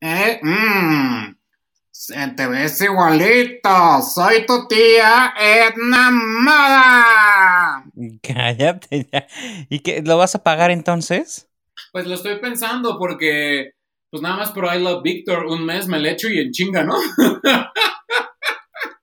eh, 0.01 0.39
mm, 0.39 1.42
te 2.35 2.47
ves 2.47 2.81
igualito. 2.81 4.01
Soy 4.01 4.45
tu 4.45 4.67
tía 4.67 5.33
Edna 5.39 6.11
Mada. 6.11 7.85
Cállate 8.21 9.07
ya. 9.11 9.27
¿Y 9.69 9.79
qué? 9.79 10.01
¿Lo 10.01 10.17
vas 10.17 10.35
a 10.35 10.43
pagar 10.43 10.71
entonces? 10.71 11.49
Pues 11.91 12.05
lo 12.05 12.15
estoy 12.15 12.39
pensando 12.39 12.97
porque, 12.97 13.71
pues 14.09 14.21
nada 14.21 14.37
más 14.37 14.51
por 14.51 14.65
I 14.65 14.79
Love 14.79 15.03
Victor, 15.03 15.45
un 15.45 15.65
mes 15.65 15.87
me 15.87 15.99
le 15.99 16.11
echo 16.11 16.29
y 16.29 16.39
en 16.39 16.51
chinga, 16.51 16.83
¿no? 16.83 16.95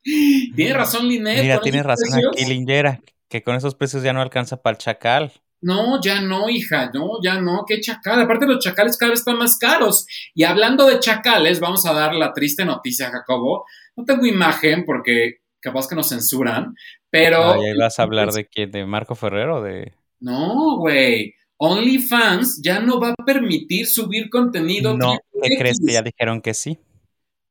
tiene 0.03 0.73
razón 0.73 1.09
Linet. 1.09 1.43
Mira, 1.43 1.61
tiene 1.61 1.83
razón 1.83 2.09
aquí 2.15 2.45
Lingera 2.45 3.01
que 3.31 3.43
con 3.43 3.55
esos 3.55 3.77
precios 3.77 4.03
ya 4.03 4.13
no 4.13 4.21
alcanza 4.21 4.61
para 4.61 4.73
el 4.73 4.79
chacal. 4.79 5.33
No, 5.63 6.01
ya 6.01 6.21
no, 6.21 6.49
hija, 6.49 6.91
no, 6.95 7.19
ya 7.23 7.41
no, 7.41 7.65
qué 7.67 7.81
chacal. 7.81 8.21
Aparte 8.21 8.47
los 8.47 8.65
chacales 8.65 8.97
cada 8.97 9.11
vez 9.11 9.21
están 9.21 9.39
más 9.39 9.59
caros. 9.59 10.07
Y 10.35 10.45
hablando 10.45 10.87
de 10.87 11.01
chacales, 11.01 11.61
vamos 11.61 11.85
a 11.87 11.93
dar 11.93 12.15
la 12.15 12.33
triste 12.33 12.65
noticia, 12.65 13.11
Jacobo. 13.11 13.65
No 13.97 14.05
tengo 14.05 14.27
imagen 14.27 14.85
porque 14.87 15.41
capaz 15.61 15.87
que 15.89 15.95
nos 15.97 16.09
censuran, 16.09 16.75
pero... 17.11 17.53
ahí 17.53 17.77
vas 17.79 17.99
a 17.99 18.03
hablar 18.05 18.33
de 18.33 18.47
quién, 18.47 18.71
de 18.71 18.87
Marco 18.87 19.15
Ferrero, 19.15 19.63
de... 19.63 19.93
No, 20.21 20.79
güey. 20.79 21.35
OnlyFans 21.59 22.63
ya 22.65 22.81
no 22.81 22.99
va 22.99 23.11
a 23.11 23.25
permitir 23.25 23.87
subir 23.87 24.31
contenido. 24.31 24.97
No, 24.97 25.19
¿qué 25.43 25.57
crees 25.59 25.79
que 25.85 25.93
ya 25.93 26.01
dijeron 26.01 26.41
que 26.41 26.55
sí? 26.55 26.79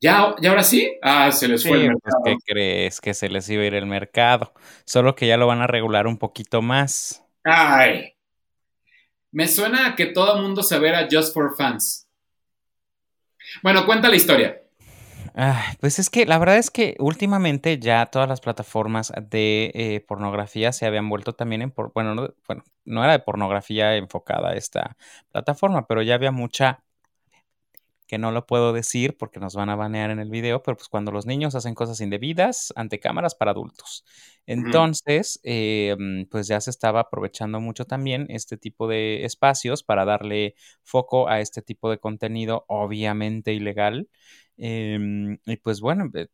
¿Ya, 0.02 0.34
¿Ya 0.41 0.49
ahora 0.49 0.64
sí? 0.64 0.98
Ah, 1.02 1.31
se 1.31 1.48
les 1.48 1.61
fue 1.61 1.77
el 1.77 1.91
pues, 1.91 2.02
mercado. 2.03 2.23
¿Qué 2.23 2.36
crees? 2.45 3.02
Que 3.02 3.14
se 3.14 3.30
les 3.30 3.48
iba 3.49 3.64
a 3.64 3.68
ir 3.68 3.76
el 3.76 3.86
mercado. 3.86 4.53
Solo 4.86 5.15
que 5.15 5.27
ya 5.27 5.38
lo 5.38 5.45
van 5.45 5.61
a 5.61 5.68
regular 5.68 6.07
un 6.07 6.18
poquito 6.18 6.61
más. 6.61 7.23
Ay. 7.52 8.14
Me 9.32 9.48
suena 9.48 9.88
a 9.88 9.96
que 9.96 10.08
todo 10.08 10.36
el 10.36 10.42
mundo 10.44 10.64
se 10.64 10.78
verá 10.80 11.08
Just 11.10 11.34
for 11.34 11.56
Fans. 11.56 12.08
Bueno, 13.64 13.86
cuenta 13.86 14.10
la 14.10 14.16
historia. 14.16 14.62
Ay, 15.34 15.76
pues 15.80 16.00
es 16.00 16.10
que 16.10 16.26
la 16.26 16.38
verdad 16.38 16.58
es 16.58 16.70
que 16.70 16.96
últimamente 17.00 17.80
ya 17.80 18.06
todas 18.08 18.28
las 18.28 18.42
plataformas 18.42 19.14
de 19.30 19.72
eh, 19.74 20.06
pornografía 20.08 20.72
se 20.72 20.86
habían 20.86 21.10
vuelto 21.10 21.34
también 21.34 21.62
en 21.62 21.72
por, 21.72 21.92
bueno, 21.94 22.14
no, 22.16 22.34
bueno, 22.48 22.64
no 22.86 23.04
era 23.04 23.14
de 23.14 23.20
pornografía 23.20 23.96
enfocada 23.96 24.54
esta 24.54 24.98
plataforma, 25.32 25.88
pero 25.88 26.02
ya 26.02 26.16
había 26.16 26.32
mucha 26.32 26.84
que 28.10 28.18
no 28.18 28.31
lo 28.31 28.48
puedo 28.48 28.73
decir 28.73 29.15
porque 29.18 29.40
nos 29.40 29.53
van 29.53 29.69
a 29.69 29.76
banear 29.76 30.10
en 30.10 30.18
el 30.18 30.31
video, 30.31 30.64
pero 30.64 30.76
pues 30.76 30.90
cuando 30.90 31.11
los 31.11 31.27
niños 31.27 31.53
hacen 31.53 31.76
cosas 31.76 32.02
indebidas 32.02 32.73
ante 32.76 32.99
cámaras 32.99 33.36
para 33.36 33.52
adultos. 33.52 34.03
Entonces, 34.48 35.40
em, 35.44 36.26
pues 36.26 36.48
ya 36.48 36.60
se 36.60 36.72
estaba 36.72 37.02
aprovechando 37.02 37.60
mucho 37.61 37.86
también 37.86 38.26
este 38.30 38.57
tipo 38.57 38.88
de 38.88 39.26
espacios 39.26 39.84
para 39.84 40.06
darle 40.06 40.56
foco 40.81 41.30
a 41.30 41.40
este 41.40 41.61
tipo 41.61 41.91
de 41.91 41.99
contenido 41.99 42.65
obviamente 42.68 43.53
ilegal. 43.53 44.10
Em, 44.57 45.38
y 45.45 45.57
pues 45.57 45.80
bueno, 45.80 46.10
eh, 46.15 46.30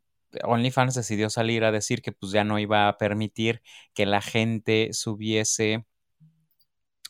OnlyFans 0.46 0.96
decidió 0.96 1.30
salir 1.30 1.66
a 1.66 1.74
decir 1.74 2.02
que 2.02 2.14
pues 2.14 2.32
ya 2.32 2.46
no 2.46 2.58
iba 2.58 2.88
a 2.88 2.98
permitir 2.98 3.62
que 3.94 4.06
la 4.06 4.22
gente 4.22 4.94
subiese 4.94 5.86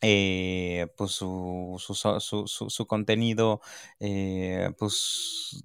eh, 0.01 0.88
pues 0.97 1.11
su, 1.11 1.76
su, 1.80 1.93
su, 1.93 2.69
su 2.69 2.88
contenido, 2.88 3.61
eh, 3.99 4.72
pues 4.77 5.63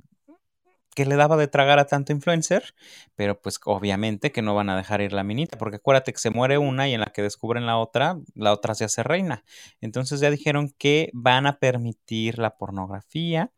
que 0.95 1.07
le 1.07 1.17
daba 1.17 1.37
de 1.37 1.49
tragar 1.49 1.79
a 1.79 1.87
tanto 1.87 2.13
influencer, 2.13 2.75
pero 3.15 3.41
pues 3.41 3.61
obviamente 3.65 4.33
que 4.33 4.43
no 4.43 4.55
van 4.55 4.71
a 4.71 4.77
dejar 4.77 5.01
ir 5.01 5.13
la 5.13 5.25
minita, 5.25 5.57
porque 5.59 5.77
acuérdate 5.77 6.13
que 6.13 6.19
se 6.19 6.31
muere 6.31 6.59
una 6.59 6.89
y 6.89 6.95
en 6.95 7.01
la 7.01 7.07
que 7.07 7.23
descubren 7.23 7.67
la 7.67 7.79
otra, 7.79 8.19
la 8.35 8.53
otra 8.53 8.75
se 8.75 8.85
hace 8.85 9.03
reina. 9.03 9.45
Entonces 9.81 10.21
ya 10.21 10.31
dijeron 10.31 10.75
que 10.79 11.11
van 11.13 11.47
a 11.47 11.59
permitir 11.59 12.39
la 12.39 12.57
pornografía, 12.57 13.53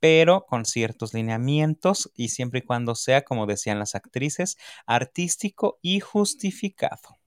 pero 0.00 0.46
con 0.46 0.64
ciertos 0.64 1.14
lineamientos 1.14 2.10
y 2.16 2.28
siempre 2.30 2.60
y 2.60 2.62
cuando 2.62 2.94
sea, 2.94 3.22
como 3.24 3.46
decían 3.46 3.78
las 3.78 3.94
actrices, 3.94 4.56
artístico 4.86 5.78
y 5.82 6.00
justificado. 6.00 7.21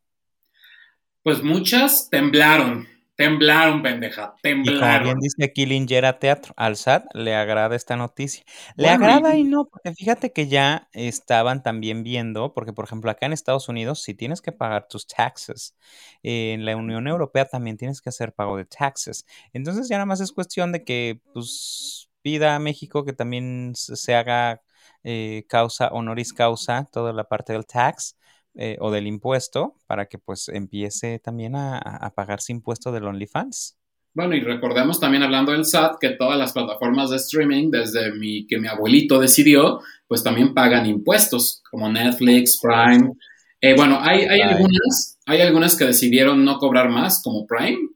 Pues 1.25 1.41
muchas 1.41 2.07
temblaron, 2.11 2.87
temblaron, 3.15 3.81
pendeja, 3.81 4.35
temblaron. 4.43 4.77
Y 4.77 4.79
como 4.79 5.03
bien 5.05 5.19
dice 5.19 5.43
aquí 5.43 5.65
Lingera 5.65 6.19
Teatro, 6.19 6.53
al 6.55 6.77
SAT 6.77 7.05
le 7.15 7.33
agrada 7.33 7.75
esta 7.75 7.95
noticia. 7.95 8.43
Le 8.75 8.89
agrada 8.89 9.35
y... 9.35 9.43
no, 9.43 9.65
porque 9.65 9.91
fíjate 9.95 10.31
que 10.33 10.47
ya 10.47 10.87
estaban 10.93 11.63
también 11.63 12.03
viendo, 12.03 12.53
porque 12.53 12.73
por 12.73 12.85
ejemplo 12.85 13.09
acá 13.09 13.25
en 13.25 13.33
Estados 13.33 13.69
Unidos, 13.69 14.03
si 14.03 14.13
tienes 14.13 14.39
que 14.39 14.51
pagar 14.51 14.87
tus 14.87 15.07
taxes, 15.07 15.75
en 16.21 16.63
la 16.63 16.75
Unión 16.75 17.07
Europea 17.07 17.45
también 17.45 17.77
tienes 17.77 18.01
que 18.01 18.09
hacer 18.09 18.31
pago 18.31 18.55
de 18.57 18.65
taxes. 18.65 19.25
Entonces 19.51 19.89
ya 19.89 19.95
nada 19.95 20.05
más 20.05 20.21
es 20.21 20.31
cuestión 20.31 20.71
de 20.71 20.83
que 20.83 21.21
pues 21.33 22.07
pida 22.21 22.53
a 22.53 22.59
México 22.59 23.03
que 23.03 23.13
también 23.13 23.73
se 23.73 24.13
haga 24.13 24.61
eh, 25.03 25.43
causa 25.49 25.87
honoris 25.87 26.33
causa 26.33 26.87
toda 26.91 27.13
la 27.13 27.23
parte 27.23 27.53
del 27.53 27.65
tax 27.65 28.15
eh, 28.55 28.77
o 28.79 28.89
del 28.91 29.07
impuesto 29.07 29.75
para 29.85 30.05
que 30.05 30.17
pues 30.17 30.49
empiece 30.49 31.19
también 31.19 31.55
a, 31.55 31.77
a 31.77 32.13
pagarse 32.13 32.53
impuesto 32.53 32.91
del 32.91 33.05
OnlyFans. 33.05 33.77
Bueno, 34.13 34.33
y 34.33 34.39
recordemos 34.39 34.97
también 34.97 35.23
hablando 35.23 35.51
del 35.51 35.65
SAT 35.65 35.97
que 35.99 36.11
todas 36.11 36.39
las 36.39 36.53
plataformas 36.53 37.09
de 37.09 37.17
streaming, 37.17 37.69
desde 37.69 38.13
mi, 38.13 38.47
que 38.47 38.57
mi 38.57 38.69
abuelito 38.69 39.19
decidió, 39.19 39.81
pues 40.07 40.23
también 40.23 40.53
pagan 40.53 40.85
impuestos, 40.85 41.61
como 41.69 41.91
Netflix, 41.91 42.57
Prime. 42.61 43.11
Eh, 43.59 43.75
bueno, 43.75 43.99
hay, 43.99 44.21
hay 44.21 44.39
algunas, 44.39 45.19
hay 45.25 45.41
algunas 45.41 45.75
que 45.75 45.83
decidieron 45.83 46.45
no 46.45 46.59
cobrar 46.59 46.89
más, 46.89 47.21
como 47.21 47.45
Prime, 47.45 47.89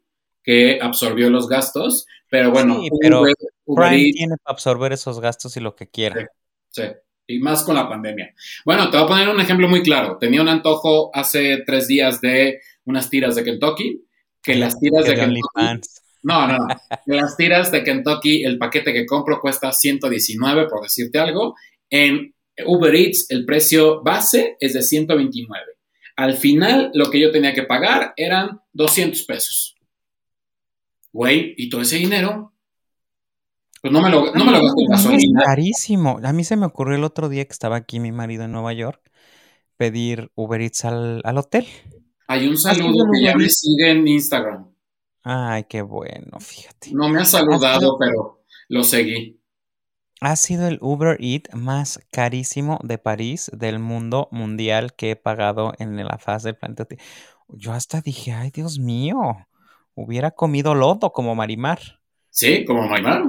que 0.43 0.79
absorbió 0.81 1.29
los 1.29 1.47
gastos, 1.47 2.05
pero 2.29 2.51
bueno, 2.51 2.81
sí, 2.81 2.89
pero 2.99 3.21
Uber, 3.21 3.33
Uber 3.63 3.89
Prime 3.89 4.11
tiene 4.11 4.35
para 4.43 4.55
absorber 4.55 4.91
esos 4.91 5.21
gastos 5.21 5.55
y 5.55 5.61
lo 5.61 5.73
que 5.77 5.87
quiera. 5.87 6.27
Sí, 6.69 6.81
sí 6.81 6.89
y 7.29 7.39
más 7.39 7.63
con 7.63 7.75
la 7.75 7.87
pandemia. 7.87 8.33
Bueno, 8.65 8.89
te 8.89 8.97
voy 8.97 9.05
a 9.05 9.07
poner 9.07 9.29
un 9.29 9.39
ejemplo 9.39 9.69
muy 9.69 9.83
claro. 9.83 10.17
Tenía 10.19 10.41
un 10.41 10.49
antojo 10.49 11.11
hace 11.13 11.63
tres 11.65 11.87
días 11.87 12.19
de 12.21 12.59
unas 12.85 13.09
tiras 13.09 13.35
de 13.35 13.43
Kentucky, 13.43 14.03
que 14.41 14.55
las 14.55 14.79
tiras 14.79 15.05
de 15.05 15.15
Kentucky... 15.15 15.79
No, 16.21 16.47
no, 16.47 16.57
no. 16.57 16.67
las 17.05 17.37
tiras 17.37 17.71
de 17.71 17.83
Kentucky, 17.83 18.43
el 18.43 18.57
paquete 18.57 18.91
que 18.91 19.05
compro 19.05 19.39
cuesta 19.39 19.71
119, 19.71 20.67
por 20.67 20.81
decirte 20.81 21.19
algo. 21.19 21.55
En 21.89 22.33
Uber 22.65 22.93
Eats, 22.93 23.27
el 23.29 23.45
precio 23.45 24.01
base 24.01 24.57
es 24.59 24.73
de 24.73 24.81
129. 24.81 25.65
Al 26.17 26.33
final, 26.35 26.91
lo 26.93 27.09
que 27.09 27.21
yo 27.21 27.31
tenía 27.31 27.53
que 27.53 27.63
pagar 27.63 28.13
eran 28.17 28.59
200 28.73 29.23
pesos. 29.23 29.75
Güey, 31.13 31.53
¿y 31.57 31.69
todo 31.69 31.81
ese 31.81 31.97
dinero? 31.97 32.53
Pues 33.81 33.93
no 33.93 34.01
me 34.01 34.09
lo, 34.09 34.33
no 34.33 34.45
me 34.45 34.51
lo 34.51 34.63
gasto 34.63 34.81
en 34.81 34.87
gasolina. 34.87 35.39
Es 35.41 35.45
carísimo. 35.45 36.19
A 36.23 36.33
mí 36.33 36.43
se 36.43 36.57
me 36.57 36.65
ocurrió 36.65 36.97
el 36.97 37.03
otro 37.03 37.29
día 37.29 37.45
que 37.45 37.53
estaba 37.53 37.77
aquí 37.77 37.99
mi 37.99 38.11
marido 38.11 38.43
en 38.43 38.51
Nueva 38.51 38.73
York 38.73 39.01
pedir 39.77 40.29
Uber 40.35 40.59
Eats 40.59 40.83
al, 40.83 41.21
al 41.23 41.37
hotel. 41.37 41.65
Hay 42.27 42.47
un 42.47 42.57
saludo 42.57 43.05
que 43.11 43.23
ya 43.23 43.35
me 43.35 43.47
sigue 43.47 43.91
en 43.91 44.05
Instagram. 44.07 44.69
Ay, 45.23 45.65
qué 45.69 45.81
bueno, 45.81 46.39
fíjate. 46.39 46.91
No 46.93 47.07
me 47.07 47.21
ha 47.21 47.25
saludado, 47.25 47.97
pero 47.97 48.43
lo 48.67 48.83
seguí. 48.83 49.39
Ha 50.21 50.35
sido 50.35 50.67
el 50.67 50.79
Uber 50.81 51.17
Eats 51.21 51.55
más 51.55 52.01
carísimo 52.11 52.79
de 52.83 52.97
París, 52.97 53.49
del 53.53 53.79
mundo 53.79 54.27
mundial 54.31 54.93
que 54.93 55.11
he 55.11 55.15
pagado 55.15 55.71
en 55.79 55.95
la 55.95 56.17
faz 56.17 56.43
del 56.43 56.57
planeta. 56.57 56.85
Yo 57.47 57.71
hasta 57.71 58.01
dije, 58.01 58.33
ay, 58.33 58.51
Dios 58.51 58.79
mío, 58.79 59.47
hubiera 59.95 60.31
comido 60.31 60.75
lodo 60.75 61.13
como 61.13 61.35
Marimar. 61.35 61.79
Sí, 62.29 62.65
como 62.65 62.85
Marimar. 62.85 63.23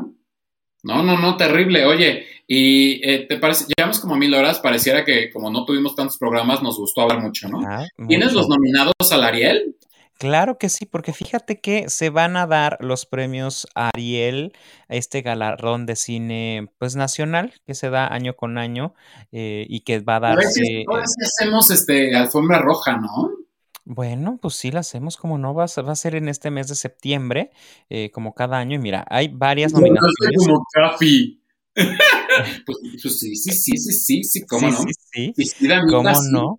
No, 0.83 1.03
no, 1.03 1.19
no, 1.19 1.37
terrible. 1.37 1.85
Oye, 1.85 2.27
y 2.47 3.07
eh, 3.09 3.27
te 3.29 3.39
parece, 3.39 3.67
llevamos 3.77 4.01
como 4.01 4.17
mil 4.17 4.35
horas, 4.35 4.61
pareciera 4.61 5.05
que 5.05 5.31
como 5.31 5.51
no 5.51 5.65
tuvimos 5.65 5.95
tantos 5.95 6.19
programas, 6.19 6.63
nos 6.63 6.79
gustó 6.79 7.03
hablar 7.03 7.21
mucho, 7.21 7.49
¿no? 7.49 7.61
Ah, 7.67 7.87
¿Tienes 8.09 8.33
los 8.33 8.49
nominados 8.49 8.95
al 9.11 9.25
Ariel? 9.25 9.77
Claro 10.21 10.59
que 10.59 10.69
sí, 10.69 10.85
porque 10.85 11.15
fíjate 11.15 11.61
que 11.61 11.89
se 11.89 12.11
van 12.11 12.37
a 12.37 12.47
dar 12.47 12.77
los 12.81 13.07
premios 13.07 13.67
Ariel, 13.75 14.53
este 14.91 15.23
galardón 15.23 15.87
de 15.87 15.97
cine 15.97 16.71
pues 16.77 16.95
nacional 16.95 17.55
que 17.67 17.75
se 17.75 17.89
da 17.89 18.07
año 18.13 18.37
con 18.37 18.59
año 18.59 18.95
eh, 19.33 19.65
y 19.67 19.81
que 19.81 20.01
va 20.01 20.17
a 20.17 20.35
veces, 20.37 20.85
a 20.93 20.97
veces 20.97 21.17
hacemos 21.39 21.71
este 21.71 22.15
alfombra 22.15 22.59
roja, 22.59 22.99
¿no? 22.99 23.31
Bueno, 23.85 24.39
pues 24.41 24.55
sí, 24.55 24.71
la 24.71 24.81
hacemos 24.81 25.17
como 25.17 25.39
no, 25.39 25.55
va 25.55 25.65
a, 25.65 25.83
va 25.83 25.93
a 25.93 25.97
ser 25.97 26.15
en 26.15 26.29
este 26.29 26.51
mes 26.51 26.69
de 26.69 26.75
septiembre, 26.75 27.51
eh, 27.89 28.11
como 28.11 28.35
cada 28.35 28.59
año. 28.59 28.77
Y 28.77 28.79
mira, 28.79 29.05
hay 29.09 29.29
varias 29.29 29.73
no, 29.73 29.81
nominaciones. 29.81 30.47
No 30.47 30.55
como 30.55 30.67
pues, 32.67 32.79
pues, 33.03 33.21
sí, 33.21 33.37
sí, 33.37 33.53
sí, 33.53 33.77
sí, 33.77 33.93
sí, 33.93 34.25
sí, 34.25 34.47
cómo 34.47 34.71
sí, 34.71 34.73
no. 34.73 34.79
Sí, 35.13 35.33
sí, 35.37 35.45
sí. 35.45 35.69
¿Cómo 35.89 36.13
no? 36.31 36.59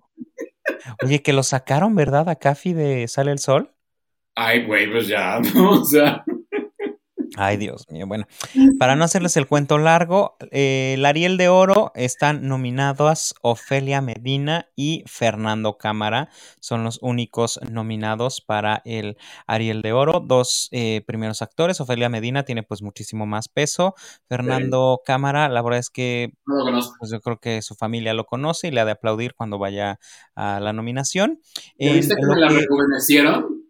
Oye, 1.04 1.22
que 1.22 1.34
lo 1.34 1.44
sacaron, 1.44 1.96
¿verdad? 1.96 2.30
A 2.30 2.36
Cafi 2.36 2.74
de 2.74 3.08
Sale 3.08 3.32
el 3.32 3.40
Sol. 3.40 3.72
Ay, 4.36 4.66
güey, 4.66 4.90
pues 4.90 5.08
ya, 5.08 5.40
¿no? 5.56 5.82
O 5.82 5.86
sea. 5.86 6.24
Ay, 7.38 7.56
Dios 7.56 7.90
mío. 7.90 8.08
Bueno, 8.08 8.26
para 8.78 8.96
no 8.96 9.06
hacerles 9.06 9.38
el 9.38 9.48
cuento 9.48 9.78
largo, 9.78 10.36
eh, 10.52 10.96
el 10.96 11.06
Ariel 11.06 11.38
de 11.38 11.48
Oro 11.48 11.92
están 11.96 12.48
nominados 12.48 13.36
Ofelia 13.42 14.02
Medina 14.02 14.68
y 14.76 15.04
Fernando 15.08 15.78
Cámara. 15.78 16.30
Son 16.60 16.84
los 16.84 17.00
únicos 17.02 17.60
nominados 17.70 18.42
para 18.42 18.82
el 18.84 19.18
Ariel 19.48 19.82
de 19.82 19.94
Oro. 19.94 20.20
Dos 20.20 20.68
eh, 20.72 21.04
primeros 21.08 21.42
actores. 21.42 21.80
Ofelia 21.80 22.10
Medina 22.10 22.44
tiene 22.44 22.64
pues 22.64 22.82
muchísimo 22.82 23.26
más 23.26 23.48
peso. 23.48 23.96
Fernando 24.28 24.98
sí. 25.00 25.04
Cámara, 25.06 25.48
la 25.48 25.62
verdad 25.62 25.80
es 25.80 25.90
que 25.90 26.34
no 26.46 26.70
lo 26.70 26.82
pues, 27.00 27.12
yo 27.12 27.22
creo 27.22 27.40
que 27.40 27.62
su 27.62 27.76
familia 27.76 28.14
lo 28.14 28.26
conoce 28.26 28.68
y 28.68 28.72
le 28.72 28.82
ha 28.82 28.86
de 28.86 28.92
aplaudir 28.92 29.36
cuando 29.36 29.58
vaya 29.58 30.00
a 30.36 30.60
la 30.60 30.74
nominación. 30.74 31.40
¿Ya 31.80 31.94
viste 31.94 32.16
que 32.16 32.40
la 32.40 32.50
rejuvenecieron? 32.50 33.61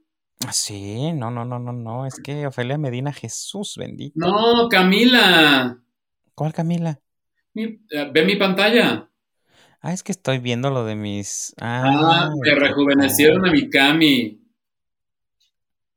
Sí, 0.51 1.13
no, 1.13 1.29
no, 1.29 1.45
no, 1.45 1.59
no, 1.59 1.71
no. 1.71 2.05
Es 2.05 2.19
que 2.19 2.47
Ofelia 2.47 2.77
Medina, 2.77 3.13
Jesús 3.13 3.75
bendito. 3.77 4.13
No, 4.15 4.67
Camila. 4.69 5.77
¿Cuál 6.33 6.53
Camila? 6.53 6.99
Mi, 7.53 7.65
uh, 7.65 8.11
ve 8.11 8.25
mi 8.25 8.35
pantalla. 8.35 9.09
Ah, 9.81 9.93
es 9.93 10.03
que 10.03 10.11
estoy 10.11 10.39
viendo 10.39 10.69
lo 10.69 10.85
de 10.85 10.95
mis. 10.95 11.53
Ah, 11.59 11.83
ah 11.85 12.29
que 12.43 12.55
rejuvenecieron 12.55 13.45
a 13.47 13.51
mi 13.51 13.69
Cami. 13.69 14.39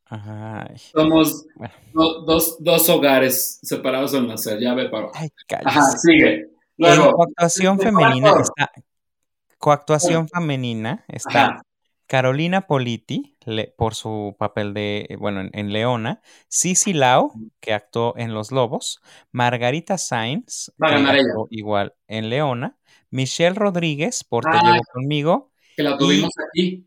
Ay. 0.07 0.77
Somos 0.93 1.47
bueno. 1.55 1.75
do, 1.93 2.23
dos, 2.23 2.57
dos 2.61 2.89
hogares 2.89 3.59
separados 3.63 4.15
al 4.15 4.27
nacer. 4.27 4.61
Ya 4.61 4.75
ve, 4.75 4.89
paro. 4.89 5.11
Ay, 5.15 5.29
Ajá, 5.65 5.83
sigue. 5.99 6.51
Luego, 6.77 7.05
en 7.07 7.13
coactuación 7.13 7.79
femenina 7.79 8.33
está. 8.41 8.71
Coactuación 9.59 10.29
femenina 10.29 11.05
está 11.09 11.45
Ajá. 11.47 11.63
Carolina 12.07 12.63
Politi, 12.63 13.37
le, 13.45 13.75
por 13.77 13.95
su 13.95 14.37
papel 14.39 14.75
de, 14.75 15.17
bueno, 15.19 15.41
en, 15.41 15.51
en, 15.53 15.73
Leona, 15.73 16.21
Cici 16.49 16.93
Lau, 16.93 17.33
que 17.61 17.73
actuó 17.73 18.15
en 18.17 18.35
Los 18.35 18.53
Lobos, 18.53 19.01
Margarita 19.33 19.99
Sainz, 19.99 20.73
que 20.79 20.95
actuó 20.95 21.49
igual 21.51 21.95
en 22.09 22.31
Leona, 22.31 22.79
Michelle 23.11 23.55
Rodríguez, 23.55 24.25
por 24.25 24.45
Te 24.45 24.51
ah, 24.53 24.61
Llevo 24.63 24.83
Conmigo. 24.93 25.53
Que 25.77 25.83
la 25.83 25.97
tuvimos 25.97 26.31
y... 26.37 26.43
aquí. 26.43 26.87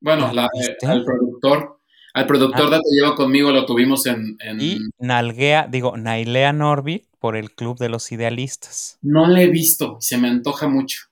Bueno, 0.00 0.32
la, 0.32 0.44
eh, 0.44 0.76
al 0.86 1.04
productor. 1.04 1.80
Al 2.12 2.26
productor 2.26 2.70
de 2.70 2.78
Te 2.78 2.90
Llevo 2.90 3.14
Conmigo 3.14 3.52
lo 3.52 3.66
tuvimos 3.66 4.04
en, 4.06 4.36
en... 4.40 4.60
Y 4.60 4.78
Nalguea, 4.98 5.68
digo, 5.70 5.96
Nailea 5.96 6.52
Norbit 6.52 7.04
por 7.20 7.36
el 7.36 7.52
Club 7.54 7.78
de 7.78 7.88
los 7.88 8.10
Idealistas. 8.10 8.98
No 9.00 9.28
la 9.28 9.42
he 9.42 9.48
visto, 9.48 9.98
se 10.00 10.18
me 10.18 10.28
antoja 10.28 10.68
mucho. 10.68 11.02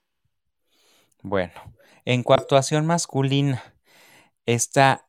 Bueno, 1.21 1.53
en 2.09 2.23
actuación 2.27 2.87
masculina 2.87 3.61
está 4.47 5.07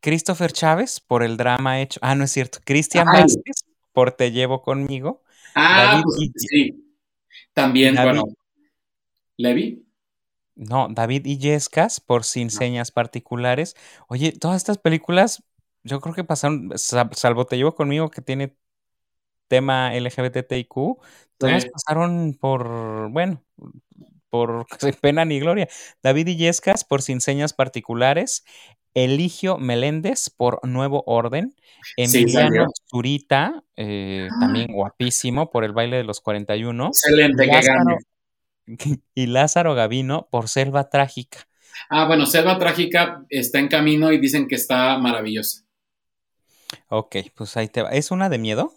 Christopher 0.00 0.50
Chávez 0.50 0.98
por 0.98 1.22
el 1.22 1.36
drama 1.36 1.82
hecho. 1.82 2.00
Ah, 2.02 2.14
no 2.14 2.24
es 2.24 2.32
cierto. 2.32 2.60
Cristian 2.64 3.04
Vázquez 3.04 3.66
por 3.92 4.12
Te 4.12 4.32
Llevo 4.32 4.62
Conmigo. 4.62 5.22
Ah, 5.54 6.00
pues, 6.02 6.30
sí. 6.36 6.96
También, 7.52 7.96
bueno. 7.96 8.24
¿Levi? 9.36 9.86
No, 10.54 10.88
David 10.90 11.26
Illescas 11.26 12.00
por 12.00 12.24
Sin 12.24 12.48
Señas 12.48 12.92
Particulares. 12.92 13.76
Oye, 14.08 14.32
todas 14.32 14.56
estas 14.56 14.78
películas, 14.78 15.44
yo 15.82 16.00
creo 16.00 16.14
que 16.14 16.24
pasaron, 16.24 16.70
salvo 16.76 17.44
Te 17.44 17.56
Llevo 17.58 17.74
Conmigo, 17.74 18.08
que 18.08 18.22
tiene 18.22 18.56
tema 19.48 19.94
LGBTIQ, 19.94 20.96
todas 21.36 21.66
pasaron 21.66 22.38
por, 22.40 23.10
bueno, 23.10 23.44
por 24.30 24.66
pena 25.02 25.24
ni 25.24 25.40
gloria. 25.40 25.68
David 26.02 26.28
Illescas 26.28 26.84
por 26.84 27.02
Sin 27.02 27.20
Señas 27.20 27.52
Particulares. 27.52 28.44
Eligio 28.94 29.58
Meléndez 29.58 30.30
por 30.30 30.66
Nuevo 30.66 31.04
Orden. 31.06 31.54
Emiliano 31.96 32.66
Zurita, 32.90 33.62
eh, 33.76 34.28
también 34.40 34.72
guapísimo 34.72 35.50
por 35.50 35.64
el 35.64 35.72
baile 35.72 35.98
de 35.98 36.04
los 36.04 36.20
41. 36.20 36.88
Excelente, 36.88 37.46
Lázaro, 37.46 37.98
Y 39.14 39.26
Lázaro 39.26 39.74
Gavino 39.74 40.28
por 40.30 40.48
Selva 40.48 40.88
Trágica. 40.90 41.46
Ah, 41.90 42.06
bueno, 42.06 42.26
Selva 42.26 42.58
Trágica 42.58 43.24
está 43.28 43.58
en 43.58 43.68
camino 43.68 44.12
y 44.12 44.18
dicen 44.18 44.48
que 44.48 44.56
está 44.56 44.98
maravillosa. 44.98 45.64
Ok, 46.88 47.16
pues 47.34 47.56
ahí 47.56 47.68
te 47.68 47.82
va. 47.82 47.90
¿Es 47.90 48.10
una 48.10 48.28
de 48.28 48.38
miedo? 48.38 48.72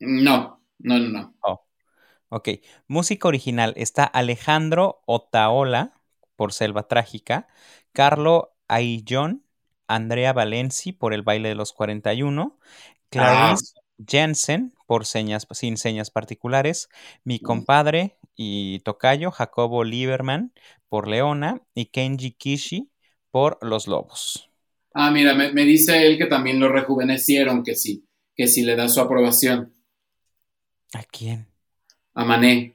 No, 0.00 0.62
no, 0.78 0.98
no, 0.98 1.08
no. 1.08 1.34
Oh, 1.42 1.64
ok. 2.28 2.48
Música 2.86 3.28
original 3.28 3.74
está 3.76 4.04
Alejandro 4.04 5.02
Otaola 5.06 5.92
por 6.36 6.52
Selva 6.52 6.88
Trágica, 6.88 7.48
Carlo 7.92 8.54
Aillón, 8.68 9.44
Andrea 9.86 10.32
Valenci 10.32 10.92
por 10.92 11.14
El 11.14 11.22
baile 11.22 11.48
de 11.48 11.54
los 11.54 11.72
41, 11.72 12.58
Clarice 13.10 13.74
Jensen 14.06 14.74
por 14.86 15.06
señas, 15.06 15.46
sin 15.50 15.76
señas 15.76 16.10
particulares, 16.10 16.88
mi 17.24 17.40
compadre 17.40 18.16
y 18.36 18.78
tocayo 18.80 19.30
Jacobo 19.30 19.84
Lieberman 19.84 20.52
por 20.88 21.08
Leona 21.08 21.62
y 21.74 21.86
Kenji 21.86 22.32
Kishi 22.32 22.90
por 23.30 23.58
Los 23.60 23.86
Lobos. 23.86 24.50
Ah, 24.94 25.10
mira, 25.10 25.34
me, 25.34 25.64
dice 25.64 26.06
él 26.06 26.16
que 26.16 26.26
también 26.26 26.58
lo 26.58 26.68
rejuvenecieron, 26.68 27.62
que 27.62 27.74
sí, 27.74 28.04
que 28.34 28.48
sí 28.48 28.62
le 28.62 28.76
da 28.76 28.88
su 28.88 29.00
aprobación. 29.00 29.74
¿A 30.94 31.02
quién? 31.02 31.46
A 32.18 32.24
Mané. 32.24 32.74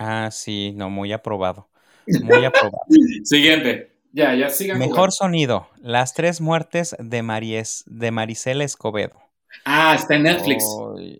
Ah, 0.00 0.30
sí, 0.32 0.72
no, 0.74 0.90
muy 0.90 1.12
aprobado. 1.12 1.68
Muy 2.24 2.44
aprobado. 2.44 2.82
Siguiente. 3.22 3.92
Ya, 4.10 4.34
ya 4.34 4.48
sigan. 4.50 4.80
Mejor 4.80 5.12
sonido. 5.12 5.68
Las 5.80 6.12
tres 6.12 6.40
muertes 6.40 6.96
de, 6.98 7.22
Maries, 7.22 7.84
de 7.86 8.10
Maricela 8.10 8.64
Escobedo. 8.64 9.16
Ah, 9.64 9.94
está 9.94 10.16
en 10.16 10.24
Netflix. 10.24 10.64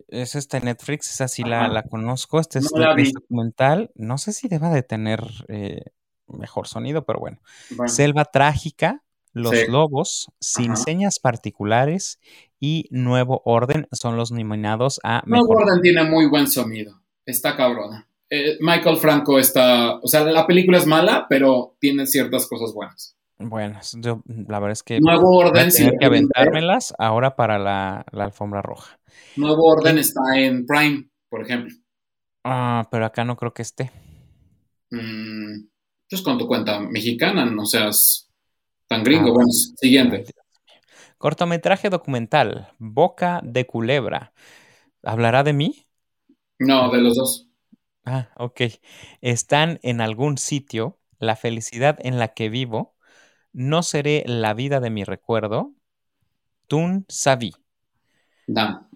esa 0.08 0.38
está 0.40 0.56
en 0.56 0.64
Netflix, 0.64 1.12
esa 1.12 1.28
sí 1.28 1.44
la, 1.44 1.68
la, 1.68 1.84
conozco. 1.84 2.40
Este 2.40 2.58
es 2.58 2.72
un 2.72 2.82
documental. 3.14 3.92
No 3.94 4.18
sé 4.18 4.32
si 4.32 4.48
deba 4.48 4.70
de 4.70 4.82
tener 4.82 5.22
eh, 5.46 5.82
mejor 6.26 6.66
sonido, 6.66 7.04
pero 7.04 7.20
bueno. 7.20 7.38
Selva 7.86 8.24
Trágica, 8.24 9.04
Los 9.32 9.68
Lobos, 9.68 10.32
Sin 10.40 10.76
Señas 10.76 11.20
Particulares 11.20 12.18
y 12.58 12.88
Nuevo 12.90 13.42
Orden 13.44 13.86
son 13.92 14.16
los 14.16 14.32
nominados 14.32 14.98
a 15.04 15.22
Mejor. 15.24 15.46
Nuevo 15.46 15.62
Orden 15.62 15.82
tiene 15.82 16.02
muy 16.02 16.26
buen 16.26 16.48
sonido. 16.48 17.00
Está 17.28 17.54
cabrona. 17.54 18.08
Eh, 18.30 18.56
Michael 18.60 18.96
Franco 18.96 19.38
está, 19.38 19.98
o 19.98 20.06
sea, 20.06 20.24
la 20.24 20.46
película 20.46 20.78
es 20.78 20.86
mala, 20.86 21.26
pero 21.28 21.76
tiene 21.78 22.06
ciertas 22.06 22.46
cosas 22.46 22.72
buenas. 22.72 23.18
Bueno, 23.36 23.78
yo 23.98 24.22
la 24.24 24.58
verdad 24.58 24.72
es 24.72 24.82
que 24.82 24.98
Nuevo 24.98 25.36
Orden 25.36 25.68
voy 25.68 25.98
que 25.98 26.06
aventármelas 26.06 26.94
ahora 26.98 27.36
para 27.36 27.58
la, 27.58 28.02
alfombra 28.12 28.62
roja. 28.62 28.98
Nuevo 29.36 29.64
Orden 29.64 29.98
está 29.98 30.20
en 30.36 30.64
Prime, 30.64 31.06
por 31.28 31.42
ejemplo. 31.42 31.74
Ah, 32.44 32.88
pero 32.90 33.04
acá 33.04 33.26
no 33.26 33.36
creo 33.36 33.52
que 33.52 33.60
esté. 33.62 33.92
Mm, 34.90 35.68
pues 36.08 36.22
con 36.22 36.38
tu 36.38 36.46
cuenta 36.46 36.80
mexicana, 36.80 37.44
no 37.44 37.66
seas 37.66 38.30
tan 38.86 39.04
gringo. 39.04 39.28
Ah, 39.28 39.34
bueno, 39.34 39.50
siguiente. 39.52 40.24
Cortometraje 41.18 41.90
documental, 41.90 42.68
Boca 42.78 43.40
de 43.44 43.66
Culebra. 43.66 44.32
¿Hablará 45.02 45.42
de 45.42 45.52
mí? 45.52 45.87
No, 46.58 46.90
de 46.90 47.00
los 47.00 47.16
dos. 47.16 47.48
Ah, 48.04 48.30
ok. 48.36 48.62
Están 49.20 49.78
en 49.82 50.00
algún 50.00 50.38
sitio, 50.38 50.98
la 51.18 51.36
felicidad 51.36 51.98
en 52.02 52.18
la 52.18 52.28
que 52.28 52.48
vivo, 52.48 52.96
no 53.52 53.82
seré 53.82 54.24
la 54.26 54.54
vida 54.54 54.80
de 54.80 54.90
mi 54.90 55.04
recuerdo, 55.04 55.74
Tun 56.66 57.04
Savi. 57.08 57.54
No. 58.46 58.88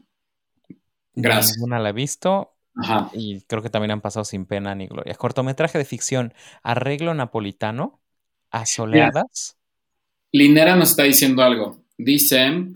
Gracias. 1.14 1.56
Ninguna 1.56 1.78
la 1.78 1.90
he 1.90 1.92
visto. 1.92 2.56
Y 3.12 3.42
creo 3.42 3.62
que 3.62 3.68
también 3.68 3.90
han 3.90 4.00
pasado 4.00 4.24
sin 4.24 4.46
pena 4.46 4.74
ni 4.74 4.86
gloria. 4.86 5.14
Cortometraje 5.14 5.76
de 5.76 5.84
ficción, 5.84 6.32
Arreglo 6.62 7.12
Napolitano, 7.12 8.00
Asoleadas. 8.50 9.58
Linera 10.32 10.74
nos 10.74 10.90
está 10.90 11.02
diciendo 11.02 11.42
algo. 11.42 11.84
Dice, 11.98 12.74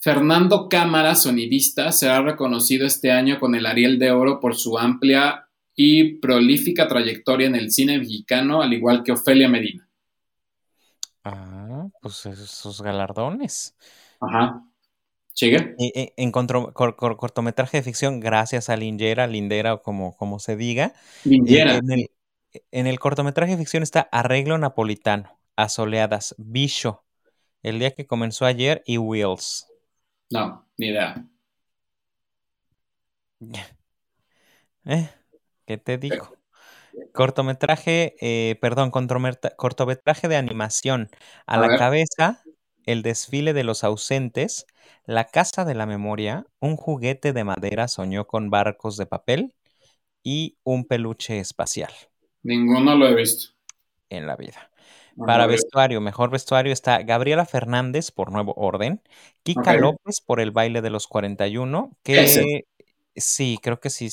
Fernando 0.00 0.68
Cámara, 0.68 1.14
sonidista, 1.14 1.90
será 1.90 2.22
reconocido 2.22 2.86
este 2.86 3.10
año 3.10 3.40
con 3.40 3.54
el 3.54 3.66
Ariel 3.66 3.98
de 3.98 4.12
Oro 4.12 4.38
por 4.38 4.54
su 4.54 4.78
amplia 4.78 5.48
y 5.74 6.18
prolífica 6.18 6.86
trayectoria 6.86 7.48
en 7.48 7.56
el 7.56 7.72
cine 7.72 7.98
mexicano, 7.98 8.62
al 8.62 8.72
igual 8.72 9.02
que 9.02 9.12
Ofelia 9.12 9.48
Medina. 9.48 9.88
Ah, 11.24 11.88
pues 12.00 12.26
esos 12.26 12.80
galardones. 12.80 13.76
Ajá. 14.20 14.64
¿Sigue? 15.32 15.76
En 15.78 16.32
cortometraje 16.32 17.76
de 17.76 17.82
ficción, 17.82 18.18
gracias 18.18 18.68
a 18.68 18.76
Lindera, 18.76 19.28
Lindera 19.28 19.74
o 19.74 19.82
como, 19.82 20.16
como 20.16 20.40
se 20.40 20.56
diga. 20.56 20.94
Lindera. 21.24 21.76
En 21.76 21.90
el, 21.92 22.10
en 22.72 22.86
el 22.88 22.98
cortometraje 22.98 23.52
de 23.52 23.58
ficción 23.58 23.84
está 23.84 24.08
Arreglo 24.10 24.58
Napolitano, 24.58 25.38
Asoleadas, 25.54 26.34
Bicho, 26.38 27.04
El 27.62 27.78
día 27.78 27.92
que 27.92 28.06
comenzó 28.06 28.46
ayer 28.46 28.82
y 28.84 28.98
Wheels. 28.98 29.68
No, 30.30 30.66
ni 30.76 30.88
idea. 30.88 31.26
¿Eh? 34.84 35.08
¿Qué 35.66 35.78
te 35.78 35.98
digo? 35.98 36.36
Cortometraje, 37.12 38.16
eh, 38.20 38.56
perdón, 38.60 38.90
cortometraje 38.90 40.28
de 40.28 40.36
animación. 40.36 41.10
A, 41.46 41.58
la 41.58 41.76
cabeza, 41.76 42.42
el 42.84 43.02
desfile 43.02 43.52
de 43.52 43.64
los 43.64 43.84
ausentes, 43.84 44.66
la 45.04 45.24
casa 45.24 45.64
de 45.64 45.74
la 45.74 45.86
memoria, 45.86 46.46
un 46.58 46.76
juguete 46.76 47.32
de 47.32 47.44
madera 47.44 47.86
soñó 47.88 48.26
con 48.26 48.50
barcos 48.50 48.96
de 48.96 49.06
papel 49.06 49.54
y 50.22 50.58
un 50.64 50.84
peluche 50.86 51.38
espacial. 51.38 51.92
Ninguno 52.42 52.94
lo 52.94 53.08
he 53.08 53.14
visto. 53.14 53.52
En 54.08 54.26
la 54.26 54.36
vida. 54.36 54.67
Para 55.26 55.46
vestuario, 55.46 56.00
mejor 56.00 56.30
vestuario 56.30 56.72
está 56.72 57.02
Gabriela 57.02 57.44
Fernández 57.44 58.10
por 58.10 58.32
Nuevo 58.32 58.54
Orden, 58.56 59.02
Kika 59.42 59.74
López 59.74 60.20
por 60.24 60.40
El 60.40 60.50
baile 60.50 60.80
de 60.82 60.90
los 60.90 61.06
41, 61.06 61.90
que 62.02 62.64
Sí, 63.20 63.58
creo 63.62 63.80
que 63.80 63.90
sí. 63.90 64.08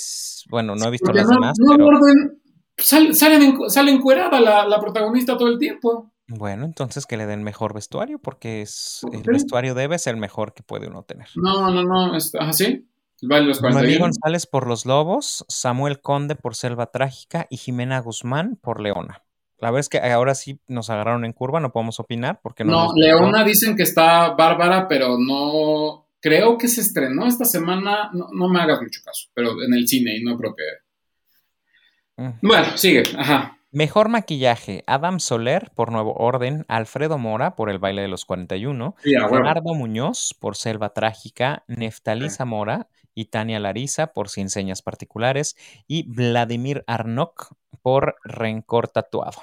Bueno, 0.50 0.76
no 0.76 0.88
he 0.88 0.92
visto 0.92 1.12
las 1.14 1.28
demás. 1.28 1.58
No 1.60 1.76
pero... 1.76 1.88
orden, 1.88 2.42
sale, 2.78 3.14
sale, 3.14 3.92
encuerada 3.92 4.40
la, 4.40 4.80
protagonista 4.80 5.38
todo 5.38 5.50
el 5.50 5.60
tiempo. 5.60 6.12
Bueno, 6.28 6.66
entonces 6.66 7.06
que 7.06 7.18
le 7.18 7.28
den 7.28 7.44
mejor 7.44 7.74
vestuario, 7.74 8.20
porque 8.20 8.64
es, 8.64 9.02
el 9.12 9.22
vestuario 9.22 9.76
debe 9.76 10.00
ser 10.00 10.16
el 10.16 10.20
mejor 10.20 10.54
que 10.54 10.64
puede 10.64 10.88
uno 10.88 11.04
tener. 11.04 11.28
No, 11.36 11.70
no, 11.70 11.84
no, 11.84 12.14
así. 12.40 12.88
Los 13.22 13.62
González 13.62 14.46
por 14.46 14.68
Los 14.68 14.86
Lobos, 14.86 15.46
Samuel 15.48 16.02
Conde 16.02 16.36
por 16.36 16.56
Selva 16.56 16.88
Trágica 16.88 17.48
y 17.50 17.58
Jimena 17.58 18.00
Guzmán 18.00 18.58
por 18.62 18.82
Leona. 18.82 19.25
La 19.60 19.72
verdad 19.72 19.80
es 19.82 19.90
que 19.90 20.00
ahora 20.00 20.36
sí 20.36 20.60
nos 20.68 20.90
agarraron 20.90 21.26
en 21.26 21.34
curva, 21.34 21.60
no 21.60 21.72
podemos 21.72 22.00
opinar 22.00 22.40
porque 22.42 22.64
no. 22.64 22.88
No, 22.88 22.94
Leona 22.96 23.44
dicen 23.44 23.76
que 23.76 23.84
está 23.84 24.32
bárbara, 24.32 24.88
pero 24.88 25.18
no, 25.18 26.06
creo 26.26 26.58
que 26.58 26.68
se 26.68 26.82
estrenó 26.82 27.28
esta 27.28 27.46
semana, 27.46 28.10
no, 28.12 28.50
me 28.50 28.60
hagas 28.60 28.82
mucho 28.82 29.00
caso, 29.06 29.30
pero 29.34 29.52
en 29.64 29.74
el 29.76 29.88
cine 29.88 30.18
y 30.18 30.24
no 30.24 30.38
creo 30.38 30.56
que... 30.56 32.24
Mm. 32.24 32.40
Bueno, 32.42 32.66
sigue, 32.78 33.04
ajá. 33.16 33.60
Mejor 33.72 34.10
maquillaje, 34.10 34.84
Adam 34.88 35.20
Soler 35.20 35.70
por 35.76 35.92
Nuevo 35.92 36.14
Orden, 36.14 36.66
Alfredo 36.68 37.18
Mora 37.18 37.56
por 37.56 37.70
El 37.70 37.78
baile 37.78 38.02
de 38.02 38.08
los 38.08 38.26
41, 38.26 38.96
Leonardo 39.04 39.74
Muñoz 39.76 40.34
por 40.40 40.56
Selva 40.56 40.94
Trágica, 40.94 41.64
Neftalí 41.68 42.30
Zamora 42.30 42.88
y 43.16 43.26
Tania 43.26 43.60
Larisa 43.60 44.14
por 44.14 44.30
Sin 44.30 44.50
Señas 44.50 44.82
Particulares 44.82 45.56
y 45.88 46.04
Vladimir 46.04 46.84
Arnok 46.86 47.54
por 47.82 48.18
Rencor 48.24 48.90
Tatuado. 48.90 49.42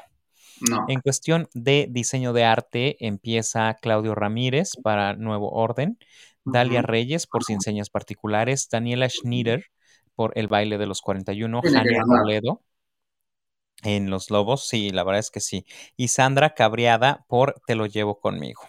No. 0.60 0.84
En 0.86 1.00
cuestión 1.00 1.48
de 1.54 1.88
diseño 1.90 2.32
de 2.32 2.44
arte, 2.44 3.04
empieza 3.04 3.74
Claudio 3.80 4.14
Ramírez 4.14 4.72
para 4.80 5.14
Nuevo 5.14 5.50
Orden, 5.50 5.98
Dalia. 6.44 6.82
Reyes 6.82 7.26
por 7.26 7.42
Sin 7.42 7.60
Señas 7.60 7.90
Particulares, 7.90 8.68
Daniela 8.70 9.08
Schneider 9.08 9.66
por 10.14 10.32
El 10.36 10.46
Baile 10.46 10.78
de 10.78 10.86
los 10.86 11.00
41, 11.00 11.60
Tiene 11.62 11.82
que 11.82 11.94
Jania. 11.94 12.02
Robledo 12.06 12.62
en 13.82 14.10
Los 14.10 14.30
Lobos, 14.30 14.68
sí, 14.68 14.90
la 14.90 15.02
verdad 15.02 15.20
es 15.20 15.30
que 15.30 15.40
sí, 15.40 15.66
y 15.96 16.08
Sandra 16.08 16.54
Cabriada 16.54 17.24
por 17.26 17.60
Te 17.66 17.74
lo 17.74 17.86
llevo 17.86 18.20
conmigo. 18.20 18.62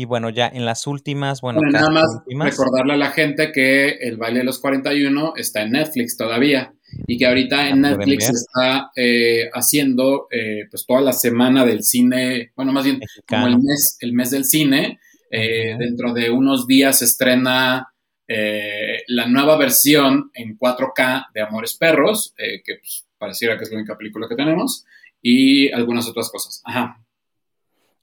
Y 0.00 0.06
bueno, 0.06 0.30
ya 0.30 0.48
en 0.48 0.64
las 0.64 0.86
últimas, 0.86 1.42
bueno, 1.42 1.60
Bueno, 1.60 1.78
nada 1.78 1.90
más 1.90 2.08
últimas, 2.24 2.56
recordarle 2.56 2.94
a 2.94 2.96
la 2.96 3.10
gente 3.10 3.52
que 3.52 3.90
el 4.00 4.16
baile 4.16 4.38
de 4.38 4.44
los 4.46 4.58
41 4.58 5.34
está 5.36 5.60
en 5.60 5.72
Netflix 5.72 6.16
todavía 6.16 6.72
y 7.06 7.18
que 7.18 7.26
ahorita 7.26 7.68
en 7.68 7.82
pueden 7.82 7.98
Netflix 7.98 8.24
ver. 8.28 8.34
está 8.34 8.90
eh, 8.96 9.50
haciendo 9.52 10.26
eh, 10.30 10.64
pues 10.70 10.86
toda 10.86 11.02
la 11.02 11.12
semana 11.12 11.66
del 11.66 11.82
cine, 11.82 12.50
bueno, 12.56 12.72
más 12.72 12.84
bien 12.84 12.98
como 13.28 13.46
el 13.46 13.58
mes, 13.58 13.98
el 14.00 14.14
mes 14.14 14.30
del 14.30 14.46
cine. 14.46 14.98
Eh. 15.30 15.76
Dentro 15.78 16.14
de 16.14 16.30
unos 16.30 16.66
días 16.66 17.00
se 17.00 17.04
estrena 17.04 17.92
eh, 18.26 19.02
la 19.08 19.26
nueva 19.26 19.58
versión 19.58 20.30
en 20.32 20.56
4K 20.56 21.26
de 21.34 21.42
Amores 21.42 21.76
Perros, 21.76 22.32
eh, 22.38 22.62
que 22.64 22.76
pues, 22.76 23.06
pareciera 23.18 23.58
que 23.58 23.64
es 23.64 23.70
la 23.70 23.76
única 23.76 23.98
película 23.98 24.28
que 24.30 24.34
tenemos, 24.34 24.86
y 25.20 25.70
algunas 25.72 26.08
otras 26.08 26.30
cosas. 26.30 26.62
Ajá. 26.64 27.04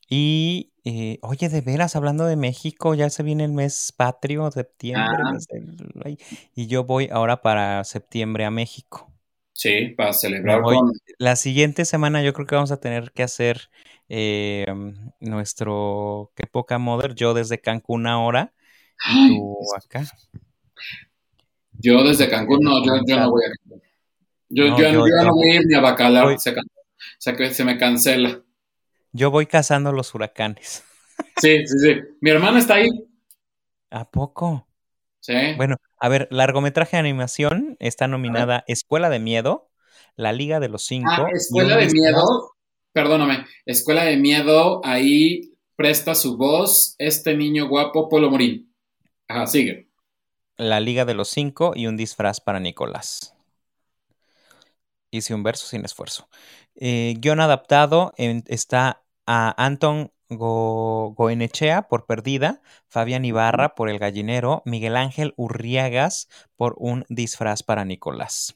Y, 0.09 0.73
eh, 0.85 1.19
oye, 1.21 1.49
de 1.49 1.61
veras, 1.61 1.95
hablando 1.95 2.25
de 2.25 2.35
México, 2.37 2.95
ya 2.95 3.09
se 3.09 3.23
viene 3.23 3.43
el 3.45 3.51
mes 3.53 3.91
patrio, 3.95 4.49
septiembre, 4.51 5.23
Ah, 5.23 5.37
y 6.55 6.67
yo 6.67 6.83
voy 6.83 7.09
ahora 7.11 7.41
para 7.41 7.83
septiembre 7.83 8.45
a 8.45 8.51
México. 8.51 9.11
sí, 9.53 9.89
para 9.97 10.13
celebrar 10.13 10.61
voy, 10.61 10.67
con... 10.67 10.91
la 11.17 11.35
siguiente 11.35 11.85
semana 11.85 12.23
yo 12.23 12.33
creo 12.33 12.47
que 12.47 12.55
vamos 12.55 12.71
a 12.71 12.79
tener 12.79 13.11
que 13.11 13.23
hacer 13.23 13.69
eh, 14.09 14.65
nuestro 15.19 16.31
Qué 16.35 16.47
poca 16.47 16.77
mother, 16.77 17.15
yo 17.15 17.33
desde 17.33 17.59
Cancún 17.61 18.07
ahora 18.07 18.53
y 19.03 19.15
tú 19.25 19.73
acá. 19.77 20.05
yo 21.79 22.03
desde 22.03 22.29
Cancún, 22.29 22.59
no, 22.63 22.83
yo, 22.85 22.93
yo 23.05 23.19
no 23.19 23.29
voy 23.29 23.43
a 23.45 23.49
Cancún. 23.49 23.81
Yo, 24.49 24.65
No, 24.65 24.75
yo, 24.75 24.91
yo, 24.91 25.03
yo 25.05 25.15
no 25.23 25.35
voy 25.35 25.49
a 25.51 25.55
ir 25.57 25.61
ni 25.67 25.75
a 25.75 25.81
Bacalar, 25.81 26.27
voy, 26.27 26.37
se, 26.39 26.55
se, 27.19 27.35
que- 27.35 27.53
se 27.53 27.65
me 27.65 27.77
cancela. 27.77 28.43
Yo 29.11 29.31
voy 29.31 29.45
cazando 29.45 29.91
los 29.91 30.13
huracanes. 30.13 30.83
Sí, 31.41 31.65
sí, 31.65 31.79
sí. 31.79 31.95
Mi 32.21 32.29
hermana 32.29 32.59
está 32.59 32.75
ahí. 32.75 32.89
¿A 33.89 34.09
poco? 34.09 34.67
Sí. 35.19 35.33
Bueno, 35.55 35.77
a 35.99 36.09
ver, 36.09 36.27
largometraje 36.29 36.95
de 36.97 36.99
animación 37.01 37.75
está 37.79 38.07
nominada 38.07 38.63
Escuela 38.67 39.09
de 39.09 39.17
Miedo, 39.19 39.71
La 40.15 40.31
Liga 40.31 40.59
de 40.59 40.69
los 40.69 40.83
Ah, 40.83 40.85
Cinco 40.87 41.27
y 41.31 41.35
Escuela 41.37 41.77
de. 41.77 41.87
Miedo, 41.91 42.51
perdóname, 42.93 43.47
Escuela 43.65 44.03
de 44.03 44.17
Miedo, 44.17 44.79
ahí 44.85 45.55
presta 45.75 46.13
su 46.13 46.37
voz 46.37 46.93
este 46.99 47.35
niño 47.35 47.67
guapo, 47.67 48.09
Polo 48.09 48.29
Morín. 48.29 48.71
Ajá, 49.27 49.47
sigue. 49.47 49.89
La 50.57 50.79
Liga 50.79 51.03
de 51.05 51.15
los 51.15 51.29
Cinco 51.29 51.73
y 51.75 51.87
un 51.87 51.97
disfraz 51.97 52.41
para 52.41 52.59
Nicolás. 52.59 53.35
Hice 55.09 55.33
un 55.33 55.41
verso 55.43 55.65
sin 55.65 55.83
esfuerzo. 55.85 56.29
Eh, 56.79 57.15
guion 57.19 57.39
adaptado 57.39 58.13
en- 58.17 58.43
está 58.47 59.03
a 59.25 59.53
Anton 59.63 60.11
Go- 60.29 61.13
Goenechea 61.15 61.87
por 61.87 62.05
Perdida, 62.05 62.61
Fabián 62.87 63.25
Ibarra 63.25 63.75
por 63.75 63.89
El 63.89 63.97
Gallinero, 63.99 64.61
Miguel 64.65 64.95
Ángel 64.97 65.33
Urriagas 65.37 66.27
por 66.55 66.75
Un 66.77 67.05
disfraz 67.09 67.63
para 67.63 67.85
Nicolás. 67.85 68.55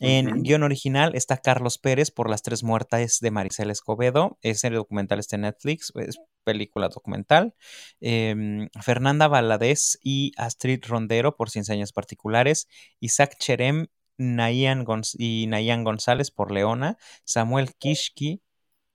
En 0.00 0.28
Ujú. 0.28 0.42
guion 0.42 0.62
original 0.62 1.14
está 1.14 1.36
Carlos 1.36 1.76
Pérez 1.76 2.10
por 2.10 2.30
Las 2.30 2.42
Tres 2.42 2.62
Muertas 2.62 3.18
de 3.20 3.30
Maricel 3.30 3.70
Escobedo. 3.70 4.38
Es 4.40 4.60
serie 4.60 4.78
documental, 4.78 5.18
está 5.18 5.36
en 5.36 5.42
Netflix, 5.42 5.92
es 5.96 6.18
película 6.44 6.88
documental. 6.88 7.54
Em, 8.00 8.68
Fernanda 8.80 9.28
Valadez 9.28 9.98
y 10.02 10.32
Astrid 10.38 10.82
Rondero 10.86 11.36
por 11.36 11.50
Sin 11.50 11.64
Señas 11.64 11.92
Particulares. 11.92 12.66
Isaac 13.00 13.36
Cherem 13.38 13.88
Nayan 14.20 14.84
Gonz- 14.84 15.16
y 15.18 15.46
Nayan 15.48 15.82
González 15.82 16.30
por 16.30 16.52
Leona. 16.52 16.98
Samuel 17.24 17.74
Kishki, 17.78 18.42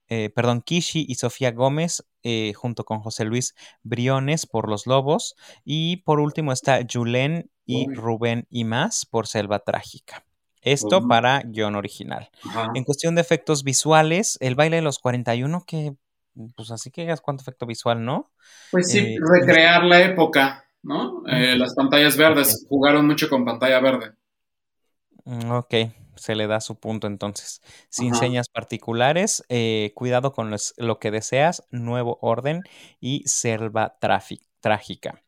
eh, 0.08 0.30
perdón, 0.30 0.62
Kishi 0.62 1.04
y 1.08 1.16
Sofía 1.16 1.50
Gómez 1.50 2.06
eh, 2.22 2.52
junto 2.54 2.84
con 2.84 3.00
José 3.00 3.24
Luis 3.24 3.54
Briones 3.82 4.46
por 4.46 4.68
Los 4.68 4.86
Lobos. 4.86 5.34
Y 5.64 5.98
por 5.98 6.20
último 6.20 6.52
está 6.52 6.80
Julen 6.90 7.50
y 7.64 7.92
Rubén 7.92 8.46
y 8.50 8.64
más 8.64 9.04
por 9.04 9.26
Selva 9.26 9.58
Trágica. 9.58 10.24
Esto 10.62 10.98
ujú. 10.98 11.08
para 11.08 11.42
guion 11.42 11.74
original. 11.74 12.30
En 12.74 12.84
cuestión 12.84 13.14
de 13.16 13.20
efectos 13.20 13.64
visuales, 13.64 14.38
el 14.40 14.54
baile 14.54 14.76
de 14.76 14.82
los 14.82 14.98
41, 15.00 15.64
que 15.66 15.94
pues 16.54 16.70
así 16.70 16.90
que 16.90 17.02
digas 17.02 17.20
cuánto 17.20 17.42
efecto 17.42 17.66
visual, 17.66 18.04
¿no? 18.04 18.30
Pues 18.70 18.90
sí, 18.90 18.98
Eh, 18.98 19.16
recrear 19.20 19.84
la 19.84 20.02
época, 20.02 20.64
¿no? 20.82 21.22
Eh, 21.26 21.54
mm, 21.56 21.58
las 21.58 21.74
pantallas 21.74 22.16
verdes 22.16 22.66
jugaron 22.68 23.06
mucho 23.06 23.28
con 23.28 23.44
pantalla 23.44 23.80
verde. 23.80 24.12
Mm, 25.26 25.50
Ok, 25.50 25.74
se 26.16 26.34
le 26.36 26.46
da 26.46 26.60
su 26.60 26.78
punto 26.78 27.06
entonces. 27.08 27.60
Sin 27.90 28.14
Ajá. 28.14 28.20
señas 28.20 28.48
particulares, 28.48 29.44
eh, 29.48 29.92
cuidado 29.94 30.32
con 30.32 30.50
los- 30.50 30.72
lo 30.76 30.98
que 31.00 31.10
deseas, 31.10 31.64
nuevo 31.70 32.18
orden 32.22 32.62
y 33.00 33.22
selva 33.26 33.98
trágica. 34.00 35.22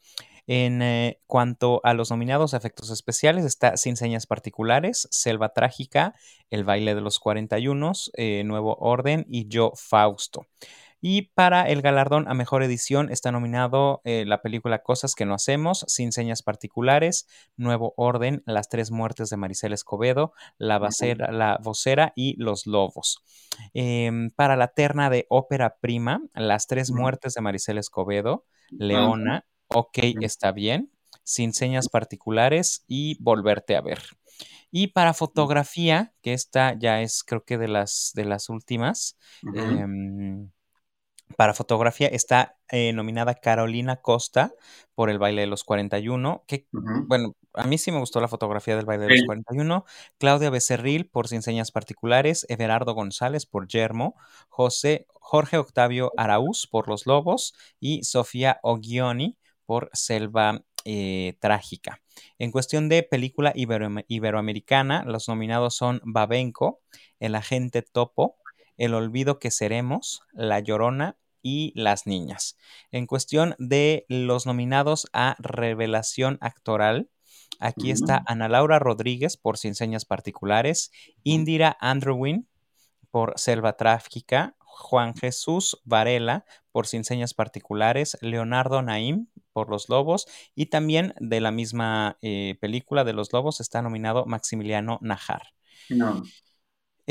En 0.46 0.82
eh, 0.82 1.20
cuanto 1.26 1.80
a 1.84 1.94
los 1.94 2.10
nominados 2.10 2.54
a 2.54 2.58
efectos 2.58 2.90
especiales, 2.90 3.44
está 3.44 3.76
Sin 3.76 3.96
señas 3.96 4.26
particulares, 4.26 5.08
Selva 5.10 5.50
trágica, 5.54 6.14
El 6.50 6.64
baile 6.64 6.94
de 6.94 7.02
los 7.02 7.18
41, 7.20 7.92
eh, 8.14 8.44
Nuevo 8.44 8.76
orden 8.80 9.26
y 9.28 9.48
Yo 9.48 9.72
Fausto. 9.76 10.46
Y 11.00 11.30
para 11.34 11.62
el 11.68 11.82
galardón 11.82 12.28
a 12.28 12.34
mejor 12.34 12.62
edición 12.62 13.10
está 13.10 13.30
nominado 13.30 14.00
eh, 14.04 14.24
la 14.26 14.42
película 14.42 14.82
Cosas 14.82 15.14
que 15.14 15.26
no 15.26 15.34
hacemos, 15.34 15.84
Sin 15.88 16.12
señas 16.12 16.42
particulares, 16.42 17.28
Nuevo 17.56 17.94
orden, 17.96 18.42
Las 18.46 18.68
tres 18.68 18.90
muertes 18.90 19.30
de 19.30 19.36
Maricel 19.36 19.72
Escobedo, 19.72 20.32
La, 20.58 20.80
la 21.30 21.58
vocera 21.62 22.12
y 22.16 22.34
Los 22.42 22.66
lobos. 22.66 23.22
Em, 23.74 24.30
para 24.30 24.56
la 24.56 24.68
terna 24.68 25.10
de 25.10 25.26
ópera 25.28 25.76
prima, 25.80 26.22
Las 26.34 26.66
tres 26.66 26.90
muertes 26.90 27.34
de 27.34 27.40
Maricel 27.40 27.78
Escobedo. 27.78 28.44
Leona, 28.70 29.46
Ok, 29.68 29.98
está 30.22 30.50
bien, 30.50 30.90
Sin 31.22 31.52
señas 31.52 31.88
particulares 31.88 32.84
y 32.88 33.22
Volverte 33.22 33.76
a 33.76 33.82
ver. 33.82 34.00
Y 34.70 34.88
para 34.88 35.14
fotografía, 35.14 36.12
que 36.22 36.32
esta 36.32 36.78
ya 36.78 37.00
es 37.00 37.22
creo 37.24 37.44
que 37.44 37.56
de 37.56 37.68
las, 37.68 38.12
de 38.14 38.24
las 38.24 38.48
últimas, 38.48 39.16
para 41.36 41.54
fotografía 41.54 42.08
está 42.08 42.56
eh, 42.70 42.92
nominada 42.92 43.34
Carolina 43.34 43.96
Costa 43.96 44.52
por 44.94 45.10
El 45.10 45.18
baile 45.18 45.42
de 45.42 45.46
los 45.46 45.62
41, 45.64 46.44
que 46.46 46.66
bueno, 47.06 47.34
a 47.54 47.64
mí 47.64 47.78
sí 47.78 47.92
me 47.92 47.98
gustó 48.00 48.20
la 48.20 48.28
fotografía 48.28 48.76
del 48.76 48.86
baile 48.86 49.04
de 49.04 49.10
los 49.10 49.20
Sí. 49.20 49.26
41, 49.26 49.84
Claudia 50.18 50.50
Becerril 50.50 51.06
por 51.08 51.28
Sin 51.28 51.42
Señas 51.42 51.70
Particulares, 51.70 52.44
Everardo 52.48 52.94
González 52.94 53.46
por 53.46 53.68
Yermo, 53.68 54.14
José, 54.48 55.06
Jorge 55.14 55.58
Octavio 55.58 56.12
Araúz 56.16 56.66
por 56.66 56.88
Los 56.88 57.06
Lobos 57.06 57.54
y 57.78 58.02
Sofía 58.04 58.58
Oggioni 58.62 59.36
por 59.66 59.90
Selva 59.92 60.62
eh, 60.84 61.36
Trágica. 61.40 62.00
En 62.38 62.50
cuestión 62.50 62.88
de 62.88 63.02
película 63.02 63.52
ibero- 63.54 64.04
iberoamericana, 64.08 65.04
los 65.04 65.28
nominados 65.28 65.74
son 65.76 66.00
Babenco, 66.04 66.80
El 67.20 67.34
Agente 67.34 67.82
Topo, 67.82 68.36
El 68.78 68.94
Olvido 68.94 69.38
que 69.38 69.50
Seremos, 69.50 70.22
La 70.32 70.60
Llorona 70.60 71.18
y 71.42 71.72
Las 71.74 72.06
Niñas. 72.06 72.56
En 72.90 73.06
cuestión 73.06 73.54
de 73.58 74.06
los 74.08 74.46
nominados 74.46 75.08
a 75.12 75.36
Revelación 75.38 76.38
Actoral, 76.40 77.10
aquí 77.58 77.90
está 77.90 78.16
Ujú. 78.16 78.24
Ana 78.28 78.48
Laura 78.48 78.78
Rodríguez 78.78 79.36
por 79.36 79.58
Sin 79.58 79.74
Señas 79.74 80.04
Particulares, 80.04 80.90
Indira 81.22 81.76
Andrewin 81.80 82.48
por 83.10 83.34
Selva 83.36 83.76
Trágica, 83.76 84.56
Juan 84.58 85.14
Jesús 85.14 85.80
Varela 85.84 86.44
por 86.70 86.86
Sin 86.86 87.04
Señas 87.04 87.34
Particulares, 87.34 88.16
Leonardo 88.20 88.80
Naim 88.82 89.26
por 89.52 89.70
Los 89.70 89.88
Lobos 89.88 90.26
y 90.54 90.66
también 90.66 91.14
de 91.18 91.40
la 91.40 91.50
misma 91.50 92.18
eh, 92.22 92.56
película 92.60 93.04
de 93.04 93.12
Los 93.12 93.32
Lobos 93.32 93.60
está 93.60 93.82
nominado 93.82 94.24
Maximiliano 94.26 94.98
Najar. 95.02 95.42
No. 95.88 96.22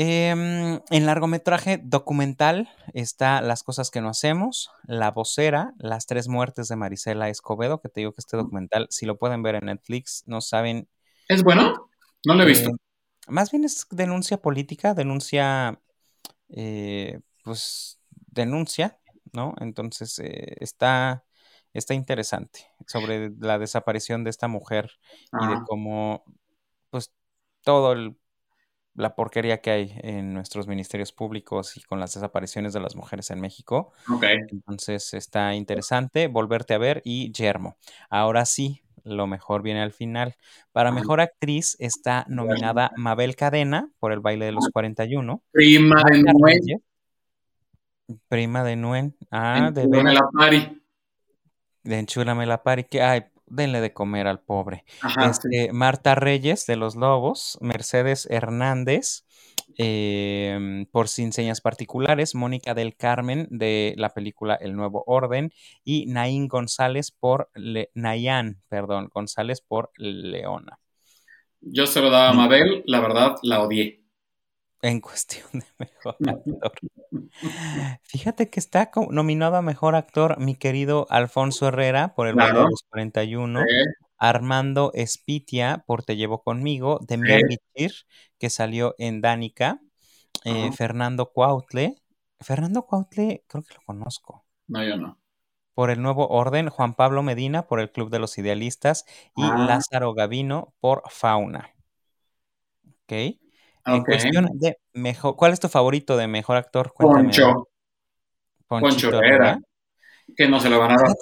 Em, 0.00 0.80
en 0.90 1.06
largometraje 1.06 1.80
documental 1.82 2.68
está 2.94 3.40
Las 3.40 3.64
cosas 3.64 3.90
que 3.90 4.00
no 4.00 4.10
hacemos, 4.10 4.70
La 4.84 5.10
vocera, 5.10 5.74
Las 5.76 6.06
tres 6.06 6.28
muertes 6.28 6.68
de 6.68 6.76
Marisela 6.76 7.28
Escobedo, 7.28 7.80
que 7.80 7.88
te 7.88 8.02
digo 8.02 8.12
que 8.12 8.20
este 8.20 8.36
documental, 8.36 8.86
si 8.90 9.06
lo 9.06 9.18
pueden 9.18 9.42
ver 9.42 9.56
en 9.56 9.64
Netflix, 9.64 10.22
no 10.26 10.40
saben. 10.40 10.88
¿Es 11.26 11.42
bueno? 11.42 11.90
No 12.24 12.34
lo 12.34 12.44
he 12.44 12.46
visto. 12.46 12.70
eh, 12.70 12.74
más 13.26 13.50
bien 13.50 13.64
es 13.64 13.88
denuncia 13.90 14.40
política, 14.40 14.94
denuncia, 14.94 15.80
eh, 16.50 17.18
pues, 17.42 17.98
denuncia, 18.28 19.00
¿no? 19.32 19.56
Entonces 19.58 20.16
eh, 20.20 20.58
está, 20.60 21.24
está 21.74 21.94
interesante 21.94 22.66
sobre 22.86 23.32
la 23.40 23.58
desaparición 23.58 24.22
de 24.22 24.30
esta 24.30 24.46
mujer 24.46 24.92
y 25.42 25.44
de 25.48 25.54
Ajá. 25.54 25.64
cómo, 25.66 26.22
pues, 26.90 27.12
todo 27.64 27.90
el 27.90 28.16
la 28.98 29.14
porquería 29.14 29.60
que 29.60 29.70
hay 29.70 29.92
en 30.02 30.34
nuestros 30.34 30.66
ministerios 30.66 31.12
públicos 31.12 31.76
y 31.76 31.82
con 31.82 32.00
las 32.00 32.14
desapariciones 32.14 32.72
de 32.72 32.80
las 32.80 32.96
mujeres 32.96 33.30
en 33.30 33.40
México. 33.40 33.92
Ok. 34.12 34.24
Entonces 34.50 35.14
está 35.14 35.54
interesante 35.54 36.26
volverte 36.26 36.74
a 36.74 36.78
ver 36.78 37.00
y 37.04 37.30
Yermo. 37.32 37.76
Ahora 38.10 38.44
sí, 38.44 38.82
lo 39.04 39.28
mejor 39.28 39.62
viene 39.62 39.82
al 39.82 39.92
final. 39.92 40.34
Para 40.72 40.90
mejor 40.90 41.20
actriz 41.20 41.76
está 41.78 42.24
nominada 42.28 42.90
Mabel 42.96 43.36
Cadena 43.36 43.88
por 44.00 44.12
el 44.12 44.18
baile 44.18 44.46
de 44.46 44.52
los 44.52 44.68
41. 44.72 45.42
Prima 45.52 46.02
de. 46.10 46.24
Reyes, 46.44 46.80
Prima 48.26 48.64
de 48.64 48.74
Nuen. 48.74 49.16
Ah, 49.30 49.70
de, 49.72 49.82
en 49.82 49.90
veras, 49.90 50.14
la 50.14 50.28
pari. 50.36 50.82
de 51.84 51.98
Enchúlame 52.00 52.46
la 52.46 52.64
Pari. 52.64 52.84
Que, 52.84 53.00
ay, 53.00 53.22
denle 53.50 53.80
de 53.80 53.92
comer 53.92 54.26
al 54.26 54.40
pobre. 54.40 54.84
Ajá, 55.02 55.32
sí. 55.32 55.48
Este, 55.50 55.72
Marta 55.72 56.14
Reyes 56.14 56.66
de 56.66 56.76
Los 56.76 56.96
Lobos, 56.96 57.58
Mercedes 57.60 58.26
Hernández 58.30 59.24
em, 59.76 60.86
por 60.86 61.08
Sin 61.08 61.32
Señas 61.32 61.60
Particulares, 61.60 62.34
Mónica 62.34 62.74
del 62.74 62.96
Carmen 62.96 63.46
de 63.50 63.94
la 63.96 64.10
película 64.10 64.54
El 64.54 64.74
Nuevo 64.74 65.04
Orden 65.06 65.52
y 65.84 66.06
Naín 66.06 66.48
González 66.48 67.10
por 67.12 67.50
Le- 67.54 67.90
Nayan, 67.94 68.60
perdón, 68.68 69.08
González 69.12 69.60
por 69.60 69.90
Leona. 69.96 70.78
Yo 71.60 71.86
se 71.86 72.00
lo 72.00 72.10
daba 72.10 72.30
a 72.30 72.32
Mabel, 72.32 72.82
la 72.86 73.00
verdad, 73.00 73.34
la 73.42 73.60
odié. 73.62 73.97
En 74.82 75.00
cuestión 75.00 75.46
de 75.52 75.64
mejor 75.78 76.16
actor. 76.26 76.72
Fíjate 78.02 78.48
que 78.50 78.60
está 78.60 78.90
nominado 79.10 79.56
a 79.56 79.62
mejor 79.62 79.94
actor 79.96 80.38
mi 80.38 80.54
querido 80.54 81.06
Alfonso 81.10 81.68
Herrera 81.68 82.14
por 82.14 82.28
El 82.28 82.34
baile 82.34 82.50
de 82.52 82.54
Claro. 82.58 82.70
los 82.70 82.82
41. 82.90 83.60
Eh, 83.62 83.64
Armando 84.18 84.90
Espitia 84.94 85.84
por 85.86 86.02
Te 86.04 86.16
llevo 86.16 86.42
conmigo, 86.42 86.98
Demian. 87.06 87.42
Bichir, 87.48 87.92
que 88.38 88.50
salió 88.50 88.94
en 88.98 89.20
Dánica, 89.20 89.80
eh. 90.44 90.70
Fernando 90.72 91.32
Cuautle, 91.32 91.94
Fernando 92.40 92.82
Cuautle 92.86 93.44
creo 93.48 93.62
que 93.64 93.74
lo 93.74 93.80
conozco, 93.84 94.44
No, 94.68 94.82
yo 94.84 94.96
no. 94.96 95.18
por 95.74 95.90
El 95.90 96.02
Nuevo 96.02 96.26
Orden, 96.28 96.68
Juan 96.68 96.94
Pablo 96.94 97.22
Medina 97.22 97.66
por 97.68 97.78
El 97.80 97.90
Club 97.92 98.10
de 98.10 98.18
los 98.18 98.38
Idealistas 98.38 99.04
y 99.36 99.42
Ah. 99.44 99.64
Lázaro 99.68 100.14
Gavino 100.14 100.74
por 100.80 101.02
Fauna. 101.10 101.70
¿Ok? 103.04 103.38
En 103.88 104.00
Ok. 104.00 104.06
cuestión 104.06 104.48
de 104.54 104.78
mejor, 104.92 105.36
¿cuál 105.36 105.52
es 105.52 105.60
tu 105.60 105.68
favorito 105.68 106.16
de 106.16 106.26
mejor 106.26 106.56
actor? 106.56 106.92
Cuéntame. 106.92 107.24
Poncho. 107.24 107.68
Ponchito 108.66 109.10
Poncho 109.10 109.18
Herrera. 109.18 109.58
Que 110.36 110.48
no 110.48 110.60
se 110.60 110.68
lo 110.70 110.78
van 110.78 110.92
a 110.92 110.96
dar. 110.96 111.12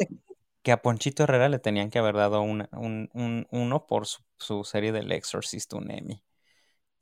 Que 0.63 0.73
a 0.73 0.83
Ponchito 0.83 1.23
Herrera 1.23 1.49
le 1.49 1.59
tenían 1.61 1.91
que 1.91 1.99
haber 2.01 2.17
dado 2.17 2.41
una- 2.43 2.69
un, 2.73 3.09
un- 3.15 3.47
uno 3.51 3.87
por 3.87 4.07
su, 4.07 4.23
su 4.37 4.65
serie 4.65 4.91
del 4.93 5.13
Exorcist, 5.13 5.73
un 5.75 5.91
Emmy. 5.91 6.23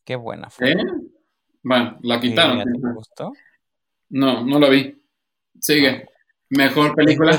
Qué 0.05 0.17
buena 0.17 0.51
fue. 0.51 0.73
¿Eh? 0.73 0.77
Bueno, 1.63 1.99
la 2.03 2.21
quitaron. 2.21 2.59
Eh, 2.59 2.63
¿a 2.63 2.65
ti 2.65 2.81
te 2.83 2.93
gustó? 2.93 3.33
No, 4.11 4.45
no 4.45 4.59
lo 4.59 4.69
vi. 4.69 5.03
Sigue. 5.59 6.07
Mejor 6.51 6.95
película. 6.95 7.39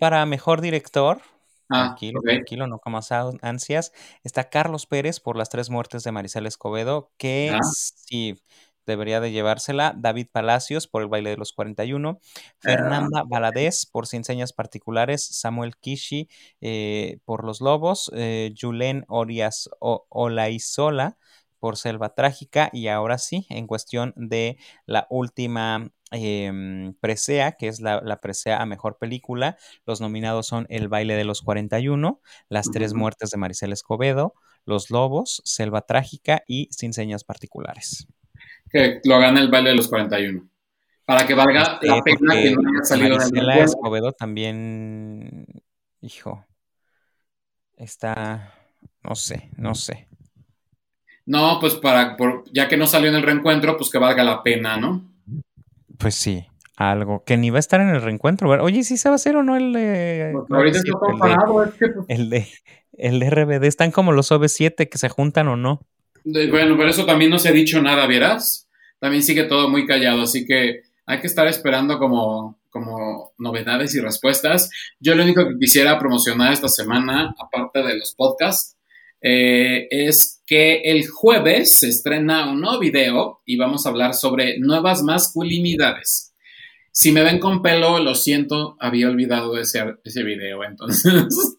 para 0.00 0.24
mejor 0.24 0.62
director, 0.62 1.20
Ah, 1.68 1.86
tranquilo, 1.86 2.20
tranquilo, 2.22 2.66
no 2.66 2.78
comas 2.78 3.10
ansias, 3.12 3.92
está 4.22 4.48
Carlos 4.48 4.86
Pérez 4.86 5.18
por 5.20 5.36
las 5.36 5.48
tres 5.48 5.68
muertes 5.70 6.04
de 6.04 6.12
Marisela 6.12 6.48
Escobedo, 6.48 7.10
que 7.16 7.50
Ah. 7.54 7.60
sí 7.62 8.40
debería 8.86 9.20
de 9.20 9.32
llevársela. 9.32 9.92
David 9.96 10.28
Palacios 10.30 10.86
por 10.86 11.02
El 11.02 11.08
baile 11.08 11.30
de 11.30 11.36
los 11.36 11.52
41. 11.52 12.20
Fernanda 12.60 13.24
Valadez 13.26 13.84
por 13.84 14.06
Sin 14.06 14.22
Señas 14.22 14.52
Particulares. 14.52 15.26
Samuel 15.26 15.76
Kishi 15.76 16.28
eh, 16.60 17.18
por 17.24 17.44
Los 17.44 17.60
Lobos. 17.60 18.12
Eh, 18.14 18.54
Julen 18.56 19.04
Orias 19.08 19.68
O- 19.80 20.06
Olaizola 20.08 21.18
por 21.58 21.76
Selva 21.76 22.14
Trágica. 22.14 22.70
Y 22.72 22.86
ahora 22.86 23.18
sí, 23.18 23.44
en 23.50 23.66
cuestión 23.66 24.12
de 24.14 24.56
la 24.86 25.08
última 25.10 25.90
em, 26.10 26.94
presea, 26.94 27.52
que 27.52 27.68
es 27.68 27.80
la, 27.80 28.00
la 28.02 28.20
presea 28.20 28.60
a 28.62 28.66
mejor 28.66 28.98
película, 28.98 29.56
los 29.86 30.00
nominados 30.00 30.46
son 30.46 30.66
El 30.68 30.88
baile 30.88 31.14
de 31.14 31.24
los 31.24 31.42
41, 31.42 32.20
Las 32.48 32.70
tres 32.70 32.94
muertes 32.94 33.30
de 33.30 33.38
Marisela 33.38 33.74
Escobedo, 33.74 34.34
Los 34.64 34.90
Lobos, 34.90 35.42
Selva 35.44 35.82
Trágica 35.82 36.42
y 36.46 36.68
Sin 36.70 36.92
Señas 36.92 37.24
Particulares. 37.24 38.06
Que 38.70 39.00
lo 39.04 39.18
gane 39.18 39.40
el 39.40 39.50
baile 39.50 39.70
de 39.70 39.76
los 39.76 39.88
41. 39.88 40.48
Para 41.04 41.26
que 41.26 41.34
valga 41.34 41.78
la 41.82 42.02
pena 42.02 42.34
porque 42.34 42.42
que 42.42 42.50
no 42.56 42.68
haya 42.70 42.84
salido 42.84 43.18
recuerdo. 43.18 43.64
Escobedo 43.64 44.12
también, 44.12 45.46
hijo, 46.00 46.44
está, 47.76 48.54
no 49.02 49.14
sé, 49.14 49.50
no 49.56 49.74
sé. 49.74 50.08
No, 51.26 51.58
pues 51.60 51.74
para, 51.74 52.16
por- 52.16 52.44
ya 52.52 52.68
que 52.68 52.76
no 52.76 52.86
salió 52.86 53.08
en 53.08 53.16
el 53.16 53.22
reencuentro, 53.22 53.76
pues 53.76 53.90
que 53.90 53.98
valga 53.98 54.24
la 54.24 54.42
pena, 54.42 54.76
¿no? 54.76 55.04
Pues 55.98 56.14
sí, 56.14 56.46
algo 56.76 57.24
que 57.24 57.36
ni 57.36 57.50
va 57.50 57.58
a 57.58 57.60
estar 57.60 57.80
en 57.80 57.88
el 57.88 58.02
reencuentro. 58.02 58.48
¿verdad? 58.48 58.64
Oye, 58.66 58.82
¿sí 58.84 58.96
se 58.96 59.08
va 59.08 59.14
a 59.14 59.16
hacer 59.16 59.36
o 59.36 59.42
no 59.42 59.56
el 59.56 59.72
de, 59.72 60.30
Pues 60.32 60.44
¿cómo 60.48 60.56
ahorita 60.58 60.78
decir? 60.78 60.92
está 60.94 61.00
todo 61.00 61.10
el 61.10 61.14
de, 61.16 61.20
parado, 61.20 61.64
es 61.64 61.74
que, 61.74 61.86
el 62.14 62.30
de, 62.30 62.48
el 62.98 63.20
de 63.20 63.26
RBD? 63.30 63.64
Están 63.64 63.90
como 63.92 64.12
los 64.12 64.30
OV7 64.32 64.88
que 64.88 64.98
se 64.98 65.08
juntan 65.08 65.48
o 65.48 65.56
no. 65.56 65.80
de- 66.24 66.50
bueno, 66.50 66.76
por 66.76 66.88
eso 66.88 67.06
también 67.06 67.30
no 67.30 67.38
se 67.38 67.48
ha 67.48 67.52
dicho 67.52 67.80
nada, 67.82 68.06
¿vieras? 68.06 68.68
También 68.98 69.22
sigue 69.22 69.44
todo 69.44 69.68
muy 69.68 69.86
callado, 69.86 70.22
así 70.22 70.46
que 70.46 70.80
hay 71.06 71.20
que 71.20 71.26
estar 71.26 71.46
esperando 71.46 71.98
como, 71.98 72.58
como 72.70 73.32
novedades 73.38 73.94
y 73.94 74.00
respuestas. 74.00 74.70
Yo 75.00 75.14
lo 75.14 75.22
único 75.22 75.46
que 75.46 75.58
quisiera 75.58 75.98
promocionar 75.98 76.52
esta 76.52 76.68
semana, 76.68 77.34
aparte 77.38 77.82
de 77.82 77.96
los 77.98 78.14
podcasts, 78.16 78.76
eh, 79.20 79.86
es 79.90 80.35
que 80.46 80.82
el 80.84 81.08
jueves 81.08 81.78
se 81.78 81.88
estrena 81.88 82.48
un 82.48 82.60
nuevo 82.60 82.78
video 82.78 83.42
y 83.44 83.56
vamos 83.56 83.84
a 83.84 83.88
hablar 83.88 84.14
sobre 84.14 84.58
nuevas 84.58 85.02
masculinidades. 85.02 86.34
Si 86.92 87.12
me 87.12 87.22
ven 87.22 87.40
con 87.40 87.62
pelo, 87.62 87.98
lo 87.98 88.14
siento, 88.14 88.76
había 88.80 89.08
olvidado 89.08 89.58
ese, 89.58 89.96
ese 90.04 90.22
video, 90.22 90.64
entonces 90.64 91.12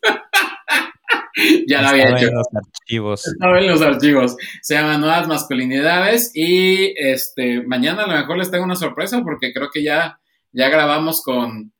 ya 1.67 1.81
lo 1.81 1.89
había 1.89 2.05
Estaba 2.05 2.19
hecho. 2.19 2.27
en 2.29 2.35
los 2.35 2.47
archivos. 2.55 3.27
Estaba 3.27 3.59
en 3.59 3.67
los 3.67 3.81
archivos. 3.81 4.35
Se 4.61 4.73
llama 4.73 4.97
Nuevas 4.97 5.27
Masculinidades 5.27 6.31
y 6.33 6.93
este 6.97 7.61
mañana 7.63 8.05
a 8.05 8.07
lo 8.07 8.13
mejor 8.13 8.37
les 8.37 8.49
tengo 8.49 8.63
una 8.63 8.75
sorpresa 8.75 9.21
porque 9.23 9.53
creo 9.53 9.69
que 9.71 9.83
ya, 9.83 10.19
ya 10.53 10.69
grabamos 10.69 11.21
con, 11.21 11.73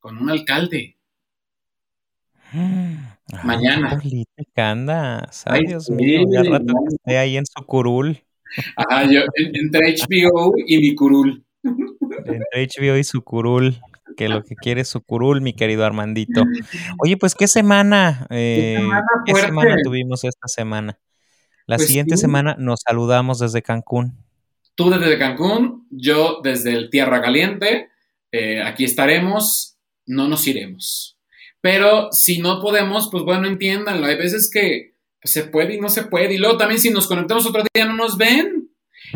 con 0.00 0.18
un 0.18 0.28
alcalde. 0.28 0.96
Ay, 3.32 3.40
Mañana. 3.44 3.90
política 3.90 4.70
andas. 4.70 5.42
Ay, 5.46 5.66
Dios 5.66 5.86
sí, 5.86 5.92
mío, 5.92 6.22
ya 6.32 6.42
rato 6.44 6.64
no. 6.64 6.80
que 6.88 6.94
esté 6.96 7.18
ahí 7.18 7.36
en 7.36 7.44
su 7.46 7.62
curul, 7.64 8.18
Ajá, 8.76 9.04
yo 9.04 9.20
en- 9.34 9.54
entre 9.56 9.94
HBO 9.94 10.54
y 10.66 10.78
mi 10.78 10.94
curul. 10.94 11.44
entre 11.62 12.62
HBO 12.62 12.96
y 12.96 13.04
su 13.04 13.22
curul, 13.22 13.78
que 14.16 14.28
lo 14.30 14.42
que 14.42 14.54
quiere 14.56 14.80
es 14.80 14.88
su 14.88 15.02
curul, 15.02 15.40
mi 15.42 15.52
querido 15.52 15.84
Armandito. 15.84 16.42
Oye, 17.00 17.16
pues, 17.18 17.34
¿qué 17.34 17.46
semana? 17.48 18.26
eh, 18.30 18.76
semana 18.78 19.02
¿Qué 19.26 19.32
fuerte. 19.32 19.48
semana 19.48 19.76
tuvimos 19.84 20.24
esta 20.24 20.48
semana? 20.48 20.98
La 21.66 21.76
Pues 21.76 21.88
siguiente 21.88 22.16
semana 22.16 22.56
nos 22.58 22.80
saludamos 22.80 23.38
desde 23.40 23.60
Cancún. 23.60 24.16
Tú 24.74 24.88
desde 24.88 25.18
Cancún, 25.18 25.86
yo 25.90 26.40
desde 26.42 26.72
el 26.72 26.88
Tierra 26.88 27.20
Caliente. 27.20 27.88
Eh, 28.32 28.62
aquí 28.62 28.84
estaremos, 28.84 29.76
no 30.06 30.28
nos 30.28 30.46
iremos. 30.46 31.17
Pero 31.60 32.08
si 32.12 32.38
no 32.38 32.60
podemos, 32.60 33.08
pues 33.10 33.24
bueno, 33.24 33.48
entiéndanlo. 33.48 34.06
Hay 34.06 34.16
veces 34.16 34.50
que 34.52 34.94
se 35.22 35.44
puede 35.44 35.74
y 35.74 35.80
no 35.80 35.88
se 35.88 36.04
puede. 36.04 36.34
Y 36.34 36.38
luego 36.38 36.56
también 36.56 36.80
si 36.80 36.90
nos 36.90 37.06
conectamos 37.06 37.46
otro 37.46 37.62
día 37.74 37.84
no 37.84 37.96
nos 37.96 38.16
ven. 38.16 38.70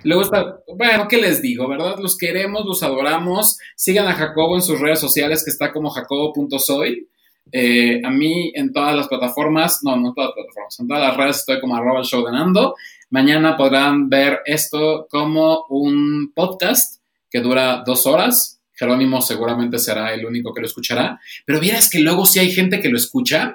Luego 0.05 0.23
está, 0.23 0.59
bueno, 0.75 1.07
¿qué 1.09 1.19
les 1.19 1.43
digo, 1.43 1.69
verdad? 1.69 1.97
Los 1.99 2.17
queremos, 2.17 2.65
los 2.65 2.83
adoramos. 2.83 3.59
Sigan 3.77 4.09
a 4.09 4.15
Jacobo 4.15 4.57
en 4.57 4.63
sus 4.63 4.81
redes 4.81 5.01
sociales, 5.01 5.45
que 5.45 5.51
está 5.51 5.73
como 5.73 5.91
jacobo.soy. 5.91 7.09
Eh, 7.51 8.01
a 8.05 8.11
mí 8.11 8.53
en 8.55 8.73
todas 8.73 8.97
las 8.97 9.09
plataformas, 9.09 9.81
no, 9.83 9.97
no 9.97 10.09
en 10.09 10.15
todas 10.15 10.29
las 10.29 10.35
plataformas, 10.35 10.81
en 10.81 10.89
todas 10.89 11.03
las 11.03 11.17
redes 11.17 11.37
estoy 11.39 11.61
como 11.61 11.77
arroba 11.77 12.01
el 12.01 12.07
show 12.07 12.25
de 12.25 12.33
Nando. 12.33 12.75
Mañana 13.11 13.57
podrán 13.57 14.09
ver 14.09 14.41
esto 14.47 15.07
como 15.11 15.67
un 15.69 16.33
podcast 16.35 17.03
que 17.31 17.41
dura 17.41 17.83
dos 17.85 18.07
horas. 18.07 18.62
Jerónimo 18.83 19.23
seguramente 19.23 19.79
será 19.79 20.13
el 20.13 20.27
único 20.27 20.53
que 20.53 20.61
lo 20.61 20.67
escuchará. 20.67 21.21
Pero 21.47 21.61
vieras 21.61 21.89
que 21.89 22.01
luego 22.01 22.27
sí 22.27 22.41
hay 22.41 22.51
gente 22.51 22.81
que 22.81 22.89
lo 22.89 22.97
escucha. 22.97 23.55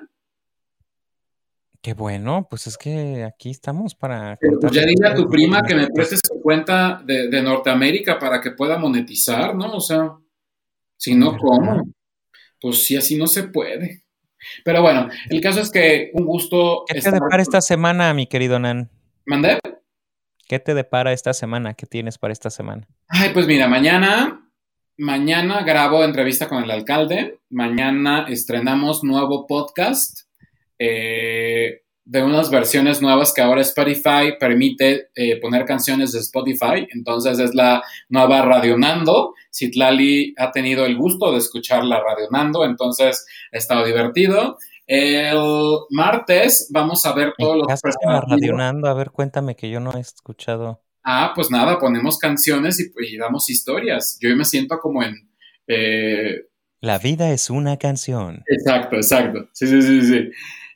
Qué 1.82 1.94
bueno, 1.94 2.48
pues 2.50 2.66
es 2.68 2.78
que 2.78 3.26
aquí 3.26 3.50
estamos 3.50 3.94
para 3.94 4.38
Pero 4.40 4.58
pues 4.62 4.72
ya 4.72 4.84
dile 4.84 5.06
a 5.06 5.14
tu 5.14 5.28
prima 5.28 5.64
que 5.64 5.76
me 5.76 5.82
nosotros. 5.82 6.08
preste 6.08 6.28
su 6.28 6.42
cuenta 6.42 7.02
de, 7.06 7.28
de 7.28 7.42
Norteamérica 7.42 8.18
para 8.18 8.40
que 8.40 8.52
pueda 8.52 8.78
monetizar, 8.78 9.54
¿no? 9.54 9.74
O 9.74 9.82
sea, 9.82 10.14
si 10.96 11.14
no. 11.14 11.38
¿cómo? 11.38 11.94
Pues 12.62 12.86
sí, 12.86 12.96
así 12.96 13.18
no 13.18 13.28
se 13.28 13.44
puede. 13.44 14.04
Pero 14.64 14.82
bueno, 14.82 15.10
el 15.30 15.42
caso 15.42 15.60
es 15.60 15.70
que 15.70 16.10
un 16.14 16.26
gusto. 16.26 16.86
¿Qué 16.88 17.02
te 17.02 17.12
depara 17.12 17.42
esta 17.42 17.60
semana, 17.60 18.14
mi 18.14 18.28
querido 18.28 18.60
Nan? 18.60 18.90
¿Mandé? 19.26 19.60
¿Qué 20.48 20.60
te 20.60 20.74
depara 20.74 21.12
esta 21.12 21.34
semana? 21.34 21.74
¿Qué 21.74 21.86
tienes 21.86 22.18
para 22.18 22.32
esta 22.32 22.50
semana? 22.50 22.88
Ay, 23.10 23.32
pues 23.34 23.46
mira, 23.46 23.68
mañana, 23.68 24.37
mañana 24.98 25.64
grabo 25.64 26.04
entrevista 26.04 26.48
con 26.48 26.64
el 26.64 26.72
alcalde. 26.72 27.40
Mañana 27.50 28.26
estrenamos 28.28 29.04
nuevo 29.04 29.48
podcast. 29.48 30.22
Eh, 30.80 31.82
de 32.08 32.24
unas 32.24 32.50
versiones 32.50 33.02
nuevas 33.02 33.34
que 33.34 33.42
ahora 33.42 33.60
Spotify 33.62 34.38
permite 34.40 35.10
eh, 35.14 35.42
poner 35.42 35.66
canciones 35.66 36.14
de 36.14 36.20
Spotify. 36.20 36.88
Entonces 36.94 37.38
es 37.38 37.54
la 37.54 37.84
nueva 38.08 38.44
Radionando. 38.44 39.34
Citlali 39.54 40.34
ha 40.38 40.52
tenido 40.52 40.86
el 40.86 40.96
gusto 40.96 41.34
de 41.34 41.40
escuchar 41.40 41.84
la 41.84 42.00
Radionando, 42.02 42.64
entonces 42.64 43.26
ha 43.52 43.58
estado 43.58 43.86
divertido. 43.86 44.58
El 44.86 45.38
martes 45.90 46.70
vamos 46.72 47.06
a 47.06 47.12
ver 47.14 47.34
todos 47.38 47.58
los... 47.58 47.82
Radionando? 48.02 48.88
A 48.88 48.94
ver, 48.94 49.12
cuéntame 49.12 49.58
que 49.58 49.70
yo 49.70 49.82
no 49.82 49.92
he 49.94 50.00
escuchado. 50.00 50.87
Ah, 51.10 51.32
pues 51.34 51.50
nada, 51.50 51.80
ponemos 51.80 52.18
canciones 52.18 52.80
y, 52.80 53.18
damos 53.18 53.50
historias. 53.50 54.18
Yo 54.22 54.36
me 54.36 54.44
siento 54.44 54.78
como 54.80 55.04
en... 55.04 55.16
Eh, 55.66 56.48
la 56.82 57.00
vida 57.00 57.32
es 57.32 57.50
una 57.50 57.78
canción. 57.78 58.44
Exacto, 58.46 58.98
exacto. 58.98 59.50
Sí, 59.54 59.68
sí, 59.68 59.82
sí, 59.82 60.02
sí 60.02 60.30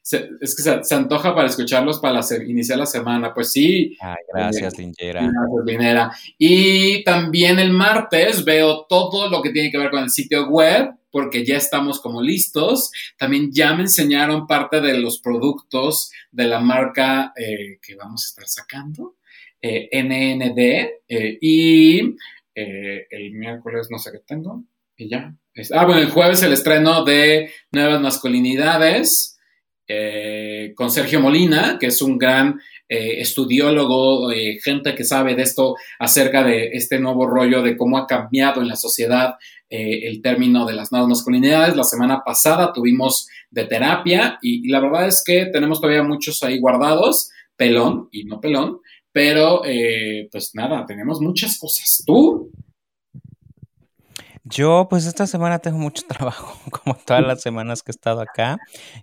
es 0.04 0.56
que 0.56 0.84
se, 0.84 0.96
antoja 0.96 1.36
para 1.36 1.48
escucharlos 1.48 2.00
para 2.00 2.22
iniciar 2.46 2.80
la 2.80 2.86
semana. 2.86 3.34
Pues 3.34 3.52
sí. 3.52 3.96
Ay, 4.00 4.16
gracias, 4.34 4.80
eh. 4.80 4.92
Gracias, 4.98 5.34
Linera. 5.66 6.12
Y 6.38 7.04
también 7.04 7.60
el 7.60 7.72
martes 7.72 8.44
veo 8.44 8.86
todo 8.88 9.30
lo 9.30 9.42
que 9.42 9.52
tiene 9.52 9.72
que 9.72 9.78
ver 9.78 9.92
con 9.92 10.04
el 10.04 10.10
sitio 10.10 10.48
web, 10.48 10.92
porque 11.12 11.46
ya 11.46 11.58
estamos 11.58 12.00
como 12.00 12.22
listos. 12.22 12.92
También 13.18 13.52
ya 13.52 13.74
me 13.74 13.84
enseñaron 13.84 14.48
parte 14.48 14.82
de 14.82 14.98
los 14.98 15.20
productos 15.20 16.12
de 16.32 16.46
la 16.46 16.60
marca 16.60 17.34
eh, 17.36 17.80
que 17.82 17.96
vamos 17.96 18.26
a 18.26 18.30
estar 18.30 18.48
sacando, 18.48 19.16
eh, 19.62 19.90
NND. 19.94 21.40
y 21.42 22.16
el 22.54 23.32
miércoles 23.34 23.88
no 23.90 23.98
sé 23.98 24.12
qué 24.12 24.20
tengo. 24.26 24.64
Y 24.98 25.10
ya. 25.10 25.34
Ah, 25.74 25.86
bueno, 25.86 26.02
el 26.02 26.10
jueves 26.10 26.44
el 26.44 26.54
estreno 26.54 27.04
de 27.04 27.50
Nuevas 27.72 28.02
Masculinidades. 28.02 29.32
Eh, 29.94 30.72
con 30.74 30.90
Sergio 30.90 31.20
Molina, 31.20 31.78
que 31.78 31.88
es 31.88 32.02
un 32.02 32.18
gran 32.18 32.62
eh, 32.88 33.20
estudiólogo, 33.20 34.32
eh, 34.32 34.58
gente 34.64 34.96
que 34.96 35.04
sabe 35.04 35.36
de 35.36 35.42
esto 35.42 35.76
acerca 36.00 36.46
de 36.46 36.70
este 36.72 36.98
nuevo 36.98 37.28
rollo 37.28 37.62
de 37.62 37.76
cómo 37.76 37.98
ha 37.98 38.08
cambiado 38.08 38.62
en 38.62 38.70
la 38.70 38.78
sociedad 38.78 39.36
el 39.70 40.22
término 40.22 40.66
de 40.66 40.74
las 40.74 40.92
nuevas 40.92 41.10
masculinidades. 41.10 41.78
La 41.78 41.86
semana 41.86 42.24
pasada 42.26 42.74
tuvimos 42.74 43.28
de 43.50 43.66
terapia 43.66 44.38
y, 44.42 44.68
la 44.70 44.82
verdad 44.82 45.08
es 45.08 45.24
que 45.26 45.46
tenemos 45.46 45.80
todavía 45.80 46.04
muchos 46.04 46.44
ahí 46.44 46.60
guardados, 46.60 47.30
pelón 47.56 48.10
y 48.12 48.26
no 48.26 48.42
pelón, 48.42 48.80
pero 49.12 49.62
pues 50.32 50.52
nada, 50.54 50.86
tenemos 50.86 51.20
muchas 51.22 51.58
cosas. 51.58 52.04
¿Tú? 52.06 52.52
Yo, 54.44 54.88
pues 54.90 55.06
esta 55.06 55.28
semana 55.28 55.60
tengo 55.60 55.78
mucho 55.78 56.04
trabajo, 56.08 56.60
como 56.72 56.96
todas 56.96 57.24
las 57.24 57.42
semanas 57.42 57.84
que 57.84 57.92
he 57.92 57.94
estado 57.94 58.22
acá. 58.22 58.58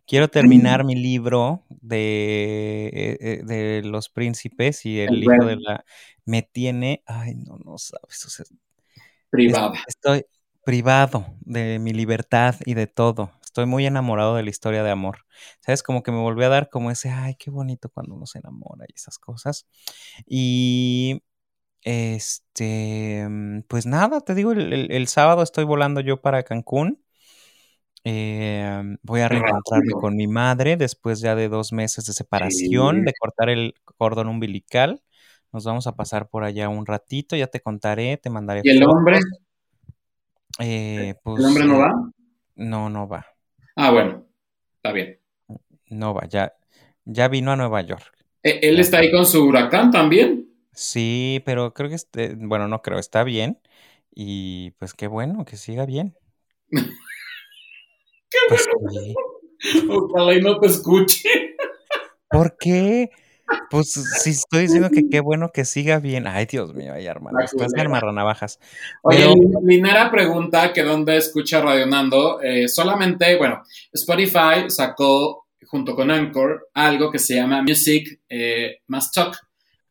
Quiero 0.07 0.29
terminar 0.29 0.85
mi 0.85 0.95
libro 0.95 1.65
de, 1.69 2.91
eh, 2.93 3.19
eh, 3.21 3.43
de 3.45 3.83
los 3.83 4.09
príncipes 4.09 4.85
y 4.85 5.01
el 5.01 5.21
libro 5.21 5.47
de 5.47 5.57
la... 5.57 5.85
Me 6.25 6.43
tiene, 6.43 7.03
ay, 7.07 7.35
no, 7.37 7.57
no 7.65 7.79
sabes. 7.79 8.53
privado. 9.31 9.73
Estoy 9.87 10.27
privado 10.63 11.25
de 11.41 11.79
mi 11.79 11.93
libertad 11.93 12.57
y 12.67 12.75
de 12.75 12.87
todo. 12.87 13.31
Estoy 13.59 13.67
muy 13.69 13.87
enamorado 13.87 14.37
de 14.37 14.45
la 14.45 14.51
historia 14.51 14.85
de 14.85 14.91
amor. 14.93 15.25
¿Sabes? 15.67 15.83
Como 15.83 16.05
que 16.05 16.13
me 16.13 16.19
volvió 16.19 16.47
a 16.47 16.49
dar 16.49 16.71
como 16.71 16.93
ese, 16.93 17.11
ay, 17.11 17.35
qué 17.35 17.51
bonito 17.51 17.89
cuando 17.89 18.15
uno 18.15 18.25
se 18.25 18.39
enamora 18.39 18.85
y 18.87 18.95
esas 18.95 19.19
cosas. 19.19 19.67
Y 20.29 21.25
este, 21.83 23.27
mm, 23.29 23.63
pues 23.67 23.85
nada, 23.85 24.21
te 24.21 24.37
digo, 24.37 24.53
el, 24.53 25.09
sábado 25.09 25.43
estoy 25.43 25.65
volando 25.65 26.01
yo 26.01 26.23
para 26.23 26.45
Cancún. 26.45 27.03
Em, 28.05 28.97
voy 29.03 29.23
a 29.23 29.29
reencontrarme 29.29 29.91
con 29.95 30.15
mi 30.15 30.29
madre 30.29 30.77
después 30.77 31.19
ya 31.19 31.35
de 31.35 31.49
dos 31.49 31.73
meses 31.73 32.07
de 32.07 32.13
separación, 32.13 33.05
de 33.05 33.13
cortar 33.19 33.49
el 33.49 33.75
cordón 33.97 34.29
umbilical. 34.29 35.03
Nos 35.53 35.65
vamos 35.65 35.89
a 35.89 35.97
pasar 35.97 36.29
por 36.29 36.45
allá 36.45 36.69
un 36.69 36.87
ratito, 36.87 37.35
ya 37.35 37.49
te 37.49 37.59
contaré, 37.59 38.19
te 38.19 38.31
mandaré. 38.31 38.61
¿Y 38.63 38.71
el 38.71 38.85
hombre? 38.85 39.19
Eh, 40.61 41.17
¿El 41.25 41.45
hombre 41.45 41.65
no 41.65 41.75
pues, 41.75 41.89
va? 41.89 42.13
No, 42.55 42.89
no 42.89 43.09
va. 43.09 43.27
Ah, 43.81 43.93
bueno, 43.93 44.27
está 44.75 44.91
bien. 44.91 45.21
No 45.89 46.13
va, 46.13 46.27
ya, 46.27 46.53
ya 47.05 47.29
vino 47.29 47.53
a 47.53 47.57
Nueva 47.57 47.81
York. 47.83 48.13
¿E, 48.43 48.59
¿Él 48.63 48.81
está 48.81 48.99
ahí 48.99 49.13
con 49.13 49.25
su 49.25 49.45
huracán 49.45 49.93
también? 49.93 50.53
Sí, 50.73 51.41
pero 51.45 51.73
creo 51.73 51.89
que, 51.89 51.95
este, 51.95 52.35
bueno, 52.35 52.67
no 52.67 52.83
creo, 52.83 52.99
está 52.99 53.23
bien. 53.23 53.61
Y 54.13 54.73
pues 54.73 54.95
qué 54.95 55.07
bueno, 55.07 55.45
que 55.45 55.57
siga 55.57 55.87
bien. 55.87 56.17
qué 56.71 58.39
pues, 58.49 58.67
bueno. 58.81 59.15
Ojalá 59.91 60.35
y 60.35 60.41
no 60.41 60.59
te 60.59 60.67
escuche. 60.67 61.55
¿Por 62.29 62.57
qué? 62.59 63.11
Pues 63.70 63.93
si 63.93 64.31
estoy 64.31 64.62
diciendo 64.62 64.91
que 64.91 65.09
qué 65.11 65.20
bueno 65.20 65.51
que 65.53 65.65
siga 65.65 65.99
bien. 65.99 66.27
Ay, 66.27 66.47
Dios 66.47 66.75
mío, 66.75 66.93
ay, 66.95 67.07
hermano. 67.07 67.39
Después 67.41 67.73
me 67.75 68.12
navajas. 68.12 68.59
Oye, 69.03 69.27
Linera 69.65 70.11
pregunta 70.11 70.73
que 70.73 70.83
dónde 70.83 71.16
escucha 71.16 71.61
Radionando. 71.61 72.41
Eh, 72.41 72.69
solamente, 72.69 73.37
bueno, 73.37 73.62
Spotify 73.93 74.69
sacó 74.69 75.47
junto 75.66 75.95
con 75.95 76.11
Anchor 76.11 76.69
algo 76.73 77.11
que 77.11 77.19
se 77.19 77.35
llama 77.37 77.62
Music 77.62 78.20
eh, 78.29 78.79
Must 78.89 79.15
Talk 79.15 79.37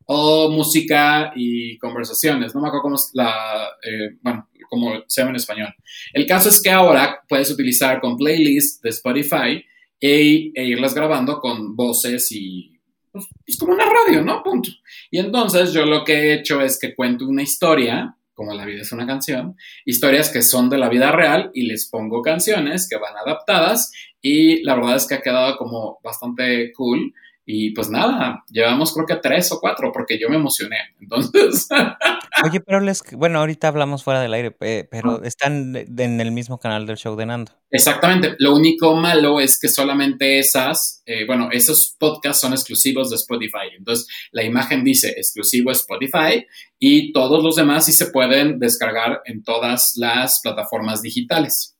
o 0.05 0.49
música 0.49 1.33
y 1.35 1.77
conversaciones. 1.77 2.55
No 2.55 2.61
me 2.61 2.67
acuerdo 2.67 2.83
cómo 2.83 2.95
es 2.95 3.11
la, 3.13 3.67
eh, 3.83 4.17
bueno, 4.21 4.49
como 4.69 5.03
se 5.07 5.21
llama 5.21 5.31
en 5.31 5.35
español. 5.35 5.75
El 6.13 6.25
caso 6.25 6.49
es 6.49 6.61
que 6.61 6.71
ahora 6.71 7.21
puedes 7.27 7.51
utilizar 7.51 7.99
con 7.99 8.17
playlists 8.17 8.81
de 8.81 8.89
Spotify 8.89 9.65
e, 9.99 10.51
e 10.53 10.65
irlas 10.65 10.93
grabando 10.93 11.39
con 11.39 11.75
voces 11.75 12.31
y 12.31 12.76
pues, 13.17 13.27
es 13.45 13.57
como 13.57 13.73
una 13.73 13.85
radio, 13.85 14.23
¿no? 14.23 14.43
Punto. 14.43 14.69
Y 15.11 15.19
entonces 15.19 15.73
yo 15.73 15.85
lo 15.85 16.03
que 16.03 16.13
he 16.13 16.33
hecho 16.33 16.61
es 16.61 16.79
que 16.79 16.95
cuento 16.95 17.25
una 17.25 17.43
historia, 17.43 18.15
como 18.33 18.53
la 18.53 18.65
vida 18.65 18.81
es 18.81 18.91
una 18.91 19.07
canción, 19.07 19.55
historias 19.85 20.29
que 20.29 20.41
son 20.41 20.69
de 20.69 20.77
la 20.77 20.89
vida 20.89 21.11
real 21.11 21.51
y 21.53 21.63
les 21.63 21.89
pongo 21.89 22.21
canciones 22.21 22.87
que 22.89 22.97
van 22.97 23.17
adaptadas 23.17 23.91
y 24.21 24.63
la 24.63 24.75
verdad 24.75 24.95
es 24.95 25.07
que 25.07 25.15
ha 25.15 25.21
quedado 25.21 25.57
como 25.57 25.99
bastante 26.03 26.71
cool 26.73 27.13
y 27.49 27.71
pues 27.71 27.89
nada, 27.89 28.43
llevamos 28.49 28.93
creo 28.93 29.05
que 29.05 29.15
tres 29.15 29.49
o 29.53 29.59
cuatro 29.61 29.89
porque 29.93 30.19
yo 30.19 30.27
me 30.27 30.35
emocioné. 30.35 30.75
Entonces. 30.99 31.69
Oye, 32.43 32.59
pero 32.59 32.81
les, 32.81 33.01
bueno, 33.13 33.39
ahorita 33.39 33.69
hablamos 33.69 34.03
fuera 34.03 34.19
del 34.19 34.33
aire, 34.33 34.51
pero 34.51 35.23
están 35.23 35.73
en 35.73 36.19
el 36.19 36.31
mismo 36.31 36.59
canal 36.59 36.85
del 36.85 36.97
show 36.97 37.15
de 37.15 37.25
Nando. 37.25 37.53
Exactamente. 37.71 38.35
Lo 38.39 38.53
único 38.53 38.93
malo 38.95 39.39
es 39.39 39.57
que 39.57 39.69
solamente 39.69 40.39
esas, 40.39 41.01
eh, 41.05 41.25
bueno, 41.25 41.47
esos 41.49 41.95
podcasts 41.97 42.41
son 42.41 42.51
exclusivos 42.51 43.09
de 43.11 43.15
Spotify. 43.15 43.69
Entonces, 43.77 44.07
la 44.33 44.43
imagen 44.43 44.83
dice 44.83 45.11
exclusivo 45.11 45.71
Spotify 45.71 46.45
y 46.77 47.13
todos 47.13 47.41
los 47.41 47.55
demás 47.55 47.85
sí 47.85 47.93
se 47.93 48.07
pueden 48.07 48.59
descargar 48.59 49.21
en 49.23 49.41
todas 49.41 49.93
las 49.95 50.41
plataformas 50.43 51.01
digitales. 51.01 51.77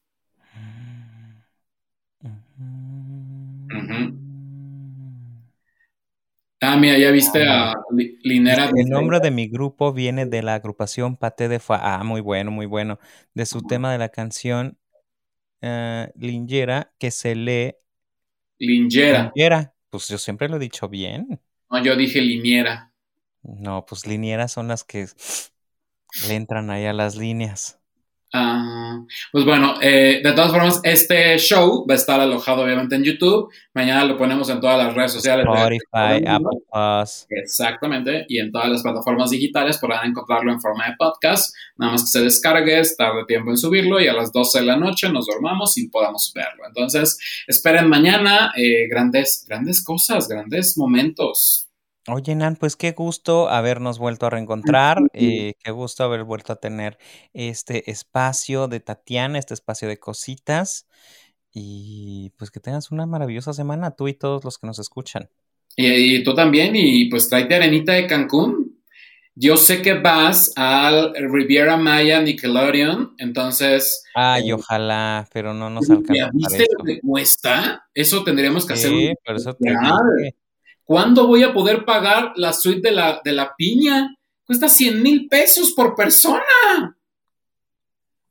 Ah, 6.69 6.75
mira, 6.75 6.97
ya 6.97 7.11
viste 7.11 7.47
a 7.47 7.73
Linera. 8.23 8.69
El 8.75 8.89
nombre 8.89 9.21
de 9.21 9.31
mi 9.31 9.47
grupo 9.47 9.93
viene 9.93 10.25
de 10.25 10.43
la 10.43 10.55
agrupación 10.55 11.15
Pate 11.15 11.47
de 11.47 11.59
Fa. 11.59 11.79
Ah, 11.81 12.03
muy 12.03 12.19
bueno, 12.19 12.51
muy 12.51 12.65
bueno. 12.65 12.99
De 13.33 13.45
su 13.45 13.61
tema 13.61 13.89
de 13.93 13.97
la 13.97 14.09
canción 14.09 14.77
uh, 15.61 16.11
Lingera, 16.15 16.91
que 16.97 17.09
se 17.09 17.35
lee. 17.35 17.75
Lingera. 18.59 19.31
Lingera. 19.33 19.73
Pues 19.89 20.09
yo 20.09 20.17
siempre 20.17 20.49
lo 20.49 20.57
he 20.57 20.59
dicho 20.59 20.89
bien. 20.89 21.39
No, 21.71 21.81
yo 21.81 21.95
dije 21.95 22.19
liniera. 22.19 22.91
No, 23.43 23.85
pues 23.85 24.05
linieras 24.05 24.51
son 24.51 24.67
las 24.67 24.83
que 24.83 25.07
le 26.27 26.35
entran 26.35 26.69
ahí 26.69 26.83
a 26.83 26.91
las 26.91 27.15
líneas. 27.15 27.79
Ah, 28.33 28.99
pues 29.31 29.45
bueno, 29.45 29.75
eh, 29.81 30.19
de 30.21 30.33
todas 30.33 30.51
formas, 30.51 30.81
este 30.83 31.37
show 31.37 31.85
va 31.89 31.93
a 31.93 31.97
estar 31.97 32.19
alojado 32.19 32.63
obviamente 32.63 32.95
en 32.95 33.03
YouTube. 33.03 33.49
Mañana 33.73 34.03
lo 34.03 34.17
ponemos 34.17 34.49
en 34.49 34.59
todas 34.59 34.77
las 34.77 34.93
redes 34.93 35.13
sociales. 35.13 35.45
Spotify, 35.47 36.27
Apple 36.27 36.59
Plus. 36.69 37.25
Exactamente. 37.29 38.25
Y 38.27 38.39
en 38.39 38.51
todas 38.51 38.69
las 38.69 38.83
plataformas 38.83 39.29
digitales 39.29 39.77
podrán 39.77 40.09
encontrarlo 40.09 40.51
en 40.51 40.59
forma 40.59 40.87
de 40.87 40.95
podcast. 40.97 41.55
Nada 41.77 41.93
más 41.93 42.01
que 42.01 42.07
se 42.07 42.21
descargue, 42.21 42.81
tarde 42.97 43.23
tiempo 43.25 43.51
en 43.51 43.57
subirlo 43.57 44.01
y 44.01 44.07
a 44.07 44.13
las 44.13 44.31
12 44.33 44.59
de 44.59 44.65
la 44.65 44.75
noche 44.75 45.09
nos 45.09 45.25
dormamos 45.25 45.77
y 45.77 45.87
podamos 45.87 46.31
verlo. 46.35 46.63
Entonces, 46.67 47.17
esperen 47.47 47.87
mañana 47.87 48.51
eh, 48.57 48.87
grandes, 48.89 49.45
grandes 49.47 49.83
cosas, 49.83 50.27
grandes 50.27 50.77
momentos. 50.77 51.66
Oye, 52.09 52.35
Nan, 52.35 52.55
pues 52.55 52.77
qué 52.77 52.93
gusto 52.93 53.49
habernos 53.49 53.99
vuelto 53.99 54.27
a 54.27 54.29
reencontrar, 54.29 54.99
eh, 55.11 55.55
qué 55.61 55.71
gusto 55.71 56.05
haber 56.05 56.23
vuelto 56.23 56.53
a 56.53 56.55
tener 56.55 56.97
este 57.33 57.91
espacio 57.91 58.69
de 58.69 58.79
Tatiana, 58.79 59.37
este 59.37 59.53
espacio 59.53 59.89
de 59.89 59.99
cositas, 59.99 60.87
y 61.51 62.31
pues 62.37 62.49
que 62.49 62.61
tengas 62.61 62.91
una 62.91 63.05
maravillosa 63.05 63.51
semana, 63.51 63.91
tú 63.91 64.07
y 64.07 64.13
todos 64.13 64.45
los 64.45 64.57
que 64.57 64.67
nos 64.67 64.79
escuchan. 64.79 65.29
Y, 65.75 66.23
tú 66.23 66.33
también, 66.33 66.77
y 66.77 67.09
pues 67.09 67.27
tráete 67.27 67.55
arenita 67.55 67.91
de 67.91 68.07
Cancún. 68.07 68.81
Yo 69.35 69.57
sé 69.57 69.81
que 69.81 69.93
vas 69.93 70.53
al 70.55 71.13
Riviera 71.13 71.75
Maya 71.75 72.21
Nickelodeon, 72.21 73.15
entonces... 73.17 74.03
Ay, 74.15 74.49
eh, 74.49 74.53
ojalá, 74.53 75.27
pero 75.33 75.53
no 75.53 75.69
nos 75.69 75.89
alcanza. 75.89 76.29
¿Viste 76.33 76.65
lo 76.77 76.85
que 76.85 77.01
cuesta? 77.01 77.85
Eso 77.93 78.23
tendríamos 78.23 78.65
que 78.65 78.73
hacer 78.73 78.93
un... 78.93 79.13
Pero 79.23 79.37
eso 79.37 79.55
¿cuándo 80.87 81.27
voy 81.27 81.43
a 81.43 81.53
poder 81.53 81.85
pagar 81.85 82.31
la 82.35 82.53
suite 82.53 82.89
de 82.89 82.95
la, 82.95 83.21
de 83.23 83.33
la 83.33 83.53
piña? 83.55 84.15
Cuesta 84.45 84.69
100 84.69 85.03
mil 85.03 85.27
pesos 85.27 85.73
por 85.73 85.93
persona. 85.95 86.97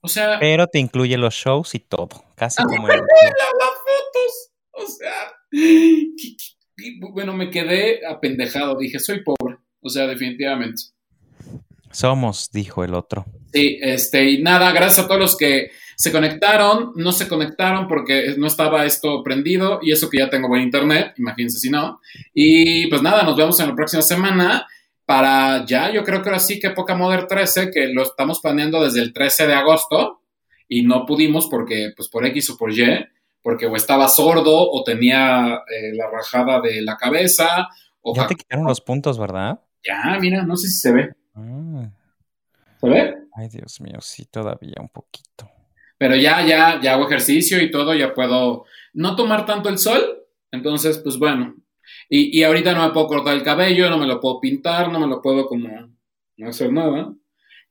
O 0.01 0.09
sea... 0.09 0.39
Pero 0.41 0.67
te 0.67 0.79
incluye 0.79 1.17
los 1.19 1.35
shows 1.35 1.75
y 1.75 1.81
todo, 1.81 2.25
casi 2.35 2.63
como... 2.65 2.89
El... 2.89 3.01
las 3.01 3.71
fotos. 3.85 4.51
O 4.73 4.87
sea... 4.89 5.33
Bueno, 7.11 7.33
me 7.33 7.49
quedé 7.49 8.07
apendejado. 8.07 8.77
Dije, 8.77 8.99
soy 8.99 9.25
pobre. 9.25 9.57
O 9.81 9.89
sea, 9.89 10.07
definitivamente. 10.07 10.83
Somos, 11.91 12.51
dijo 12.53 12.85
el 12.85 12.93
otro. 12.93 13.25
Sí, 13.51 13.79
este, 13.81 14.29
y 14.29 14.43
nada, 14.43 14.73
gracias 14.73 15.07
a 15.07 15.09
todos 15.09 15.19
los 15.19 15.37
que 15.39 15.71
se 15.97 16.13
conectaron, 16.13 16.93
no 16.95 17.11
se 17.11 17.27
conectaron 17.27 17.89
porque 17.89 18.35
no 18.37 18.47
estaba 18.47 18.85
esto 18.85 19.23
prendido 19.23 19.81
y 19.83 19.93
eso 19.93 20.11
que 20.11 20.19
ya 20.19 20.29
tengo 20.29 20.47
buen 20.47 20.63
internet, 20.63 21.15
imagínense 21.17 21.59
si 21.59 21.71
no. 21.71 22.01
Y 22.35 22.87
pues 22.89 23.01
nada, 23.01 23.23
nos 23.23 23.37
vemos 23.37 23.59
en 23.61 23.69
la 23.69 23.75
próxima 23.75 24.03
semana 24.03 24.67
para 25.07 25.65
ya, 25.65 25.91
yo 25.91 26.05
creo 26.05 26.21
que 26.21 26.29
ahora 26.29 26.41
sí 26.41 26.61
que 26.61 26.71
Poca 26.71 26.95
Modern 26.95 27.27
13, 27.27 27.71
que 27.71 27.89
lo 27.89 28.03
estamos 28.03 28.41
planeando 28.41 28.85
desde 28.85 29.01
el 29.01 29.13
13 29.13 29.47
de 29.47 29.55
agosto 29.55 30.21
y 30.69 30.83
no 30.83 31.07
pudimos 31.07 31.49
porque, 31.49 31.93
pues 31.97 32.09
por 32.09 32.27
X 32.27 32.51
o 32.51 32.59
por 32.59 32.73
Y, 32.73 33.07
porque 33.41 33.67
o 33.67 33.77
estaba 33.77 34.09
sordo 34.09 34.71
o 34.71 34.85
tenía 34.85 35.63
eh, 35.71 35.95
la 35.95 36.11
rajada 36.11 36.61
de 36.61 36.83
la 36.83 36.97
cabeza. 36.97 37.69
O 38.03 38.15
ya 38.15 38.27
te 38.27 38.35
quitaron 38.35 38.67
los 38.67 38.81
puntos, 38.81 39.19
¿verdad? 39.19 39.61
Ya, 39.83 40.19
mira, 40.21 40.43
no 40.43 40.57
sé 40.57 40.69
si 40.69 40.79
se 40.79 40.93
ve. 40.93 41.15
Ah. 41.35 41.89
¿Se 42.81 42.89
ve? 42.89 43.15
Ay, 43.35 43.49
Dios 43.49 43.81
mío, 43.81 43.99
sí, 44.01 44.25
todavía 44.27 44.75
un 44.81 44.89
poquito. 44.89 45.49
Pero 45.99 46.17
ya, 46.17 46.45
ya, 46.47 46.81
ya 46.81 46.95
hago 46.95 47.07
ejercicio 47.07 47.63
y 47.63 47.71
todo, 47.71 47.95
ya 47.95 48.15
puedo 48.15 48.65
no 48.93 49.17
tomar 49.17 49.47
tanto 49.47 49.69
el 49.69 49.79
sol. 49.79 50.25
Entonces, 50.51 50.99
pues 50.99 51.19
bueno. 51.19 51.55
Y, 52.09 52.39
y 52.39 52.45
ahorita 52.45 52.75
no 52.75 52.87
me 52.87 52.93
puedo 52.93 53.07
cortar 53.07 53.35
el 53.35 53.43
cabello, 53.43 53.91
no 53.91 53.99
me 53.99 54.07
lo 54.07 54.21
puedo 54.21 54.41
pintar, 54.41 54.91
no 54.91 55.01
me 55.01 55.07
lo 55.07 55.23
puedo 55.23 55.47
como 55.47 55.69
no 56.37 56.49
hacer 56.49 56.73
nada. 56.73 57.13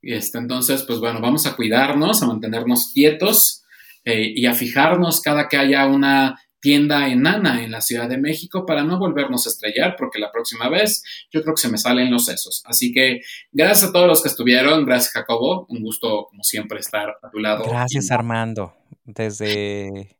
Y 0.01 0.13
este, 0.13 0.37
entonces, 0.37 0.83
pues 0.83 0.99
bueno, 0.99 1.19
vamos 1.19 1.45
a 1.45 1.55
cuidarnos, 1.55 2.21
a 2.21 2.27
mantenernos 2.27 2.91
quietos 2.93 3.63
eh, 4.03 4.33
y 4.35 4.45
a 4.45 4.53
fijarnos 4.53 5.21
cada 5.21 5.47
que 5.47 5.57
haya 5.57 5.87
una 5.87 6.39
tienda 6.65 7.07
enana 7.09 7.63
en 7.63 7.69
la 7.69 7.79
Ciudad 7.79 8.09
de 8.09 8.17
México 8.17 8.65
para 8.65 8.83
no 8.83 8.97
volvernos 8.97 9.45
a 9.45 9.49
estrellar, 9.49 9.95
porque 9.95 10.17
la 10.17 10.31
próxima 10.31 10.67
vez 10.67 11.03
yo 11.31 11.43
creo 11.43 11.53
que 11.53 11.61
se 11.61 11.69
me 11.69 11.77
salen 11.77 12.09
los 12.09 12.25
sesos. 12.25 12.63
Así 12.65 12.91
que 12.91 13.21
gracias 13.51 13.87
a 13.87 13.93
todos 13.93 14.07
los 14.07 14.23
que 14.23 14.29
estuvieron, 14.29 14.83
gracias 14.83 15.13
Jacobo, 15.13 15.67
un 15.69 15.83
gusto 15.83 16.25
como 16.27 16.41
siempre 16.41 16.79
estar 16.79 17.19
a 17.21 17.29
tu 17.29 17.37
lado. 17.37 17.65
Gracias 17.65 18.09
Armando, 18.09 18.73
desde, 19.03 20.17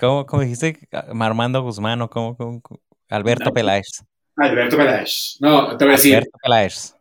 ¿cómo, 0.00 0.24
cómo 0.24 0.40
dijiste? 0.40 0.88
Armando 0.90 1.60
Guzmán 1.60 2.00
o 2.00 2.08
cómo, 2.08 2.62
Alberto 3.10 3.52
Peláez. 3.52 4.02
Alberto 4.34 4.78
Peláez. 4.78 5.36
No, 5.40 5.76
te 5.76 5.84
voy 5.84 5.92
a 5.92 5.96
decir. 5.98 6.14
Alberto 6.14 6.38
Peláez. 6.42 6.96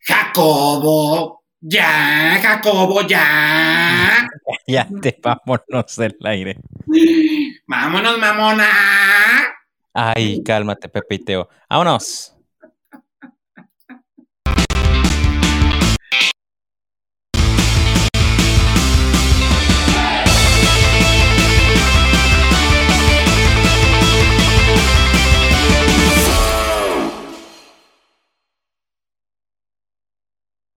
Jacobo, 0.00 1.37
ya, 1.60 2.38
Jacobo, 2.40 3.02
ya. 3.02 4.28
ya 4.66 4.88
te 5.00 5.18
vámonos 5.22 5.96
del 5.96 6.16
aire. 6.24 6.56
Vámonos, 7.66 8.18
mamona. 8.18 8.68
Ay, 9.92 10.42
cálmate, 10.44 10.88
Pepe 10.88 11.14
y 11.16 11.18
Teo. 11.18 11.48
Vámonos. 11.68 12.37